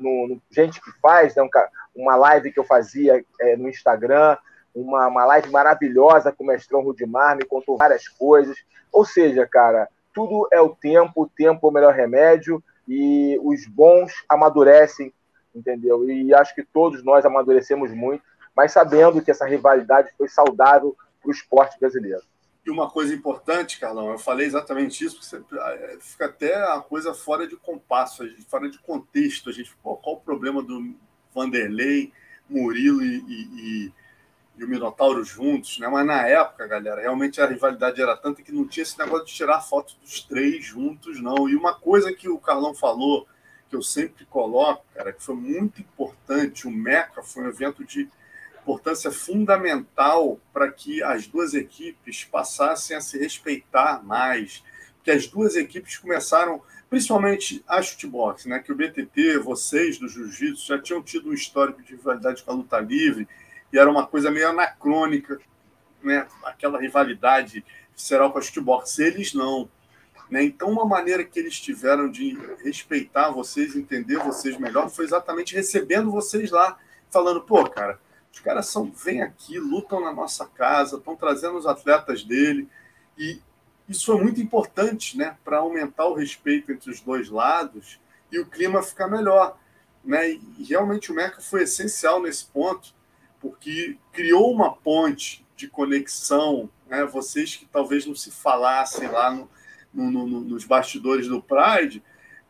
no, 0.00 0.28
no, 0.28 0.42
Gente 0.50 0.80
que 0.80 0.90
Faz, 1.00 1.34
né, 1.34 1.42
um, 1.42 1.48
uma 1.94 2.16
live 2.16 2.52
que 2.52 2.58
eu 2.58 2.64
fazia 2.64 3.24
é, 3.40 3.56
no 3.56 3.68
Instagram, 3.68 4.36
uma, 4.74 5.06
uma 5.06 5.24
live 5.24 5.50
maravilhosa 5.50 6.32
com 6.32 6.44
o 6.44 6.46
mestrão 6.46 6.82
Rudimar, 6.82 7.36
me 7.36 7.44
contou 7.44 7.76
várias 7.76 8.08
coisas. 8.08 8.56
Ou 8.92 9.04
seja, 9.04 9.46
cara, 9.46 9.88
tudo 10.12 10.48
é 10.52 10.60
o 10.60 10.74
tempo, 10.74 11.22
o 11.22 11.28
tempo 11.28 11.66
é 11.66 11.70
o 11.70 11.72
melhor 11.72 11.94
remédio 11.94 12.62
e 12.86 13.38
os 13.42 13.66
bons 13.66 14.12
amadurecem, 14.28 15.12
entendeu? 15.54 16.08
E 16.08 16.34
acho 16.34 16.54
que 16.54 16.64
todos 16.64 17.04
nós 17.04 17.24
amadurecemos 17.24 17.92
muito, 17.92 18.22
mas 18.56 18.72
sabendo 18.72 19.22
que 19.22 19.30
essa 19.30 19.46
rivalidade 19.46 20.10
foi 20.16 20.28
saudável 20.28 20.96
para 21.20 21.28
o 21.28 21.32
esporte 21.32 21.78
brasileiro. 21.78 22.22
E 22.66 22.70
uma 22.70 22.88
coisa 22.88 23.14
importante, 23.14 23.78
Carlão, 23.78 24.10
eu 24.10 24.18
falei 24.18 24.46
exatamente 24.46 25.04
isso, 25.04 25.18
porque 25.18 25.58
é, 25.58 25.98
fica 26.00 26.24
até 26.24 26.54
a 26.54 26.80
coisa 26.80 27.12
fora 27.12 27.46
de 27.46 27.56
compasso, 27.56 28.24
fora 28.48 28.70
de 28.70 28.78
contexto. 28.78 29.50
A 29.50 29.52
gente, 29.52 29.76
qual, 29.82 29.98
qual 29.98 30.16
o 30.16 30.20
problema 30.20 30.62
do 30.62 30.94
Vanderlei, 31.34 32.10
Murilo 32.48 33.02
e, 33.02 33.16
e, 33.28 33.92
e, 34.56 34.64
o 34.64 34.68
Minotauro 34.68 35.22
juntos, 35.22 35.78
né? 35.78 35.88
Mas 35.88 36.06
na 36.06 36.26
época, 36.26 36.66
galera, 36.66 37.02
realmente 37.02 37.38
a 37.38 37.46
rivalidade 37.46 38.00
era 38.00 38.16
tanta 38.16 38.42
que 38.42 38.52
não 38.52 38.66
tinha 38.66 38.82
esse 38.82 38.98
negócio 38.98 39.26
de 39.26 39.34
tirar 39.34 39.60
foto 39.60 39.96
dos 40.00 40.22
três 40.22 40.64
juntos, 40.64 41.20
não. 41.20 41.46
E 41.48 41.54
uma 41.54 41.74
coisa 41.74 42.14
que 42.14 42.30
o 42.30 42.38
Carlão 42.38 42.74
falou, 42.74 43.26
que 43.68 43.76
eu 43.76 43.82
sempre 43.82 44.24
coloco, 44.24 44.86
cara, 44.94 45.12
que 45.12 45.22
foi 45.22 45.34
muito 45.34 45.82
importante, 45.82 46.66
o 46.66 46.70
MECA 46.70 47.22
foi 47.22 47.44
um 47.44 47.48
evento 47.48 47.84
de 47.84 48.08
importância 48.64 49.10
fundamental 49.10 50.40
para 50.52 50.72
que 50.72 51.02
as 51.02 51.26
duas 51.26 51.52
equipes 51.52 52.24
passassem 52.24 52.96
a 52.96 53.00
se 53.00 53.18
respeitar 53.18 54.02
mais. 54.02 54.64
Porque 54.96 55.10
as 55.10 55.26
duas 55.26 55.54
equipes 55.54 55.98
começaram, 55.98 56.62
principalmente 56.88 57.62
a 57.68 57.82
chutebox, 57.82 58.46
né? 58.46 58.58
que 58.58 58.72
o 58.72 58.74
BTT, 58.74 59.38
vocês 59.38 59.98
do 59.98 60.08
Jiu-Jitsu, 60.08 60.66
já 60.66 60.80
tinham 60.80 61.02
tido 61.02 61.28
um 61.28 61.34
histórico 61.34 61.82
de 61.82 61.94
rivalidade 61.94 62.42
com 62.42 62.52
a 62.52 62.54
luta 62.54 62.80
livre, 62.80 63.28
e 63.70 63.78
era 63.78 63.90
uma 63.90 64.06
coisa 64.06 64.30
meio 64.30 64.48
anacrônica, 64.48 65.38
né? 66.02 66.26
aquela 66.44 66.80
rivalidade 66.80 67.62
visceral 67.94 68.32
com 68.32 68.38
a 68.38 68.42
chutebox. 68.42 68.98
Eles 68.98 69.34
não. 69.34 69.68
Né? 70.30 70.42
Então, 70.42 70.70
uma 70.70 70.86
maneira 70.86 71.22
que 71.22 71.38
eles 71.38 71.60
tiveram 71.60 72.10
de 72.10 72.38
respeitar 72.64 73.30
vocês, 73.30 73.76
entender 73.76 74.16
vocês 74.16 74.56
melhor, 74.56 74.88
foi 74.88 75.04
exatamente 75.04 75.54
recebendo 75.54 76.10
vocês 76.10 76.50
lá, 76.50 76.78
falando, 77.10 77.42
pô, 77.42 77.68
cara, 77.68 78.00
os 78.34 78.40
caras 78.40 78.66
são, 78.66 78.90
vêm 78.90 79.22
aqui, 79.22 79.60
lutam 79.60 80.00
na 80.00 80.12
nossa 80.12 80.44
casa, 80.44 80.96
estão 80.96 81.14
trazendo 81.14 81.56
os 81.56 81.66
atletas 81.66 82.24
dele. 82.24 82.68
E 83.16 83.40
isso 83.88 84.12
é 84.12 84.20
muito 84.20 84.40
importante 84.40 85.16
né, 85.16 85.36
para 85.44 85.58
aumentar 85.58 86.06
o 86.06 86.14
respeito 86.14 86.72
entre 86.72 86.90
os 86.90 87.00
dois 87.00 87.30
lados 87.30 88.00
e 88.32 88.40
o 88.40 88.44
clima 88.44 88.82
ficar 88.82 89.06
melhor. 89.06 89.56
Né? 90.04 90.32
E 90.32 90.64
realmente 90.68 91.12
o 91.12 91.14
Meca 91.14 91.40
foi 91.40 91.62
essencial 91.62 92.20
nesse 92.20 92.46
ponto, 92.46 92.92
porque 93.40 93.96
criou 94.12 94.52
uma 94.52 94.74
ponte 94.74 95.46
de 95.56 95.68
conexão. 95.68 96.68
Né? 96.88 97.04
Vocês 97.04 97.54
que 97.54 97.66
talvez 97.66 98.04
não 98.04 98.16
se 98.16 98.32
falassem 98.32 99.08
lá 99.08 99.30
no, 99.30 99.48
no, 99.92 100.10
no, 100.10 100.40
nos 100.40 100.64
bastidores 100.64 101.28
do 101.28 101.40
Pride, 101.40 102.02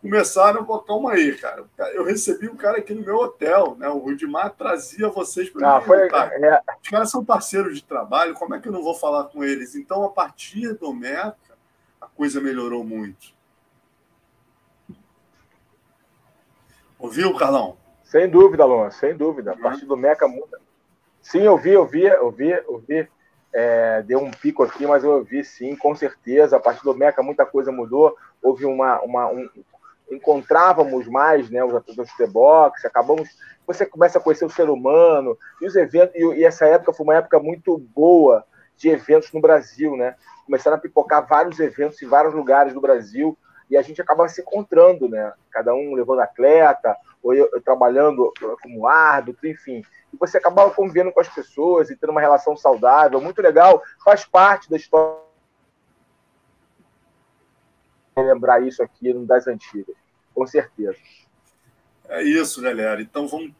começaram 0.04 0.60
a 0.60 0.62
botar 0.62 0.92
uma 0.92 1.12
aí, 1.12 1.34
cara. 1.34 1.64
Eu 1.94 2.04
recebi 2.04 2.46
um 2.46 2.56
cara 2.56 2.76
aqui 2.76 2.92
no 2.92 3.02
meu 3.02 3.16
hotel, 3.16 3.74
né? 3.78 3.88
O 3.88 3.96
Rudimar 3.96 4.50
trazia 4.50 5.08
vocês 5.08 5.48
para 5.48 5.76
ah, 5.76 5.80
mim. 5.80 5.86
Foi, 5.86 5.96
é... 5.98 6.60
Os 6.82 6.90
caras 6.90 7.10
são 7.10 7.24
parceiros 7.24 7.76
de 7.76 7.84
trabalho, 7.84 8.34
como 8.34 8.54
é 8.54 8.60
que 8.60 8.68
eu 8.68 8.72
não 8.72 8.82
vou 8.82 8.94
falar 8.94 9.24
com 9.24 9.42
eles? 9.42 9.74
Então, 9.74 10.04
a 10.04 10.10
partir 10.10 10.74
do 10.74 10.92
Meca, 10.92 11.56
a 11.98 12.06
coisa 12.06 12.38
melhorou 12.38 12.84
muito. 12.84 13.32
Ouviu, 16.98 17.34
Carlão? 17.34 17.78
Sem 18.02 18.28
dúvida, 18.28 18.62
Alonso, 18.62 18.98
sem 18.98 19.16
dúvida. 19.16 19.52
A 19.52 19.56
partir 19.56 19.86
do 19.86 19.96
Meca 19.96 20.28
muda. 20.28 20.60
Sim, 21.22 21.40
eu 21.40 21.56
vi, 21.56 21.70
eu 21.70 21.86
vi, 21.86 22.04
eu 22.04 22.30
vi, 22.30 22.50
eu 22.50 22.84
vi. 22.86 23.08
É, 23.54 24.02
deu 24.02 24.18
um 24.18 24.30
pico 24.30 24.62
aqui, 24.62 24.86
mas 24.86 25.02
eu 25.02 25.12
ouvi 25.12 25.42
sim, 25.42 25.74
com 25.74 25.94
certeza. 25.94 26.58
A 26.58 26.60
partir 26.60 26.84
do 26.84 26.94
Meca 26.94 27.22
muita 27.22 27.46
coisa 27.46 27.72
mudou. 27.72 28.14
Houve 28.42 28.66
uma, 28.66 29.00
uma, 29.00 29.28
um, 29.28 29.48
encontrávamos 30.10 31.06
mais 31.06 31.50
né, 31.50 31.64
os 31.64 31.74
atletas 31.74 32.08
de 32.16 32.26
boxe, 32.26 32.86
acabamos. 32.86 33.28
Você 33.66 33.86
começa 33.86 34.18
a 34.18 34.20
conhecer 34.20 34.44
o 34.44 34.50
ser 34.50 34.68
humano, 34.68 35.38
e 35.60 35.66
os 35.66 35.74
eventos, 35.74 36.14
e, 36.14 36.24
e, 36.40 36.44
essa 36.44 36.66
época 36.66 36.92
foi 36.92 37.04
uma 37.04 37.16
época 37.16 37.38
muito 37.40 37.78
boa 37.78 38.44
de 38.76 38.90
eventos 38.90 39.32
no 39.32 39.40
Brasil, 39.40 39.96
né? 39.96 40.16
Começaram 40.44 40.76
a 40.76 40.80
pipocar 40.80 41.26
vários 41.26 41.58
eventos 41.58 42.00
em 42.02 42.06
vários 42.06 42.34
lugares 42.34 42.74
do 42.74 42.80
Brasil. 42.80 43.36
e 43.70 43.76
a 43.78 43.82
gente 43.82 44.02
acaba 44.02 44.28
se 44.28 44.42
encontrando, 44.42 45.08
né? 45.08 45.32
Cada 45.50 45.74
um 45.74 45.94
levando 45.94 46.20
atleta, 46.20 46.94
ou 47.22 47.32
eu, 47.32 47.48
eu 47.54 47.62
trabalhando 47.62 48.30
como 48.62 48.86
árbitro, 48.86 49.48
enfim. 49.48 49.82
E 50.12 50.16
você 50.18 50.36
acaba 50.36 50.70
convivendo 50.70 51.10
com 51.10 51.20
as 51.20 51.28
pessoas 51.28 51.88
e 51.88 51.96
tendo 51.96 52.10
uma 52.10 52.20
relação 52.20 52.54
saudável, 52.54 53.20
muito 53.20 53.40
legal, 53.40 53.82
faz 54.04 54.26
parte 54.26 54.68
da 54.68 54.76
história. 54.76 55.23
Lembrar 58.16 58.62
isso 58.62 58.82
aqui 58.82 59.12
das 59.24 59.46
antigas, 59.46 59.96
com 60.34 60.46
certeza. 60.46 60.98
É 62.08 62.22
isso, 62.22 62.62
galera. 62.62 63.00
Então 63.02 63.26
vamos 63.26 63.52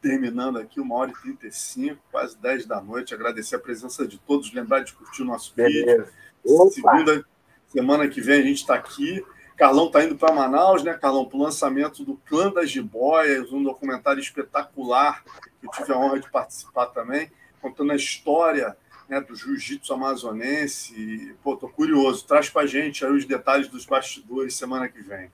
terminando 0.00 0.58
aqui, 0.58 0.80
uma 0.80 0.96
hora 0.96 1.10
e 1.10 1.14
35, 1.14 2.02
quase 2.10 2.36
10 2.38 2.66
da 2.66 2.80
noite. 2.80 3.14
Agradecer 3.14 3.56
a 3.56 3.58
presença 3.58 4.06
de 4.06 4.18
todos, 4.18 4.52
lembrar 4.52 4.80
de 4.80 4.92
curtir 4.92 5.22
o 5.22 5.24
nosso 5.24 5.54
Beleza. 5.54 6.12
vídeo. 6.44 6.70
Segunda 6.72 7.24
semana 7.68 8.08
que 8.08 8.20
vem 8.20 8.40
a 8.40 8.44
gente 8.44 8.58
está 8.58 8.74
aqui. 8.74 9.24
Carlão 9.56 9.86
está 9.86 10.04
indo 10.04 10.16
para 10.16 10.34
Manaus, 10.34 10.82
né, 10.82 10.94
Carlão, 10.94 11.24
para 11.24 11.38
o 11.38 11.42
lançamento 11.42 12.04
do 12.04 12.16
Clã 12.26 12.52
das 12.52 12.70
Jiboias, 12.70 13.52
um 13.52 13.62
documentário 13.62 14.20
espetacular, 14.20 15.22
que 15.60 15.66
eu 15.66 15.70
tive 15.70 15.92
a 15.92 15.98
honra 15.98 16.18
de 16.18 16.28
participar 16.28 16.86
também, 16.86 17.30
contando 17.62 17.92
a 17.92 17.96
história 17.96 18.76
né, 19.08 19.20
do 19.20 19.34
jiu-jitsu 19.34 19.92
amazonense. 19.92 21.36
Pô, 21.42 21.56
tô 21.56 21.68
curioso. 21.68 22.26
Traz 22.26 22.48
para 22.48 22.66
gente 22.66 23.04
aí 23.04 23.12
os 23.12 23.24
detalhes 23.24 23.68
dos 23.68 23.84
bastidores 23.86 24.56
semana 24.56 24.88
que 24.88 25.02
vem. 25.02 25.30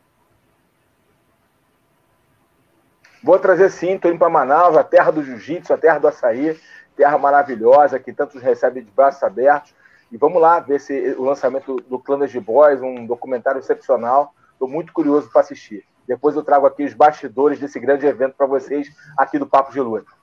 Vou 3.22 3.38
trazer 3.38 3.70
sim, 3.70 3.96
estou 3.96 4.10
indo 4.10 4.18
para 4.18 4.30
Manaus, 4.30 4.76
a 4.76 4.82
terra 4.82 5.10
do 5.10 5.22
jiu-jitsu, 5.22 5.74
a 5.74 5.78
terra 5.78 5.98
do 5.98 6.08
açaí, 6.08 6.58
terra 6.96 7.18
maravilhosa, 7.18 7.98
que 7.98 8.14
tantos 8.14 8.40
recebem 8.40 8.82
de 8.82 8.90
braços 8.90 9.22
abertos. 9.22 9.74
E 10.10 10.16
vamos 10.16 10.40
lá 10.40 10.58
ver 10.58 10.80
se 10.80 11.14
o 11.18 11.24
lançamento 11.24 11.76
do 11.76 11.98
Clã 11.98 12.26
de 12.26 12.40
Boys, 12.40 12.80
um 12.80 13.06
documentário 13.06 13.58
excepcional. 13.58 14.34
Estou 14.52 14.66
muito 14.66 14.92
curioso 14.92 15.30
para 15.30 15.42
assistir. 15.42 15.84
Depois 16.06 16.34
eu 16.34 16.42
trago 16.42 16.66
aqui 16.66 16.82
os 16.82 16.94
bastidores 16.94 17.60
desse 17.60 17.78
grande 17.78 18.06
evento 18.06 18.34
para 18.36 18.46
vocês 18.46 18.90
aqui 19.16 19.38
do 19.38 19.46
Papo 19.46 19.70
de 19.70 19.80
Luta. 19.80 20.19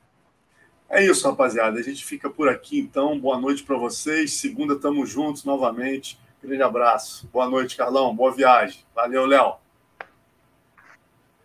É 0.90 1.04
isso, 1.04 1.28
rapaziada. 1.28 1.80
A 1.80 1.84
gente 1.84 2.06
fica 2.06 2.30
por 2.30 2.48
aqui 2.48 2.80
então. 2.80 3.20
Boa 3.20 3.38
noite 3.38 3.64
para 3.64 3.78
vocês. 3.78 4.34
Segunda 4.34 4.76
estamos 4.76 5.10
juntos 5.10 5.44
novamente. 5.44 6.18
Grande 6.42 6.64
abraço. 6.64 7.28
Boa 7.28 7.50
noite, 7.50 7.76
Carlão. 7.76 8.16
Boa 8.16 8.32
viagem. 8.32 8.80
Valeu, 8.96 9.26
Léo. 9.26 9.56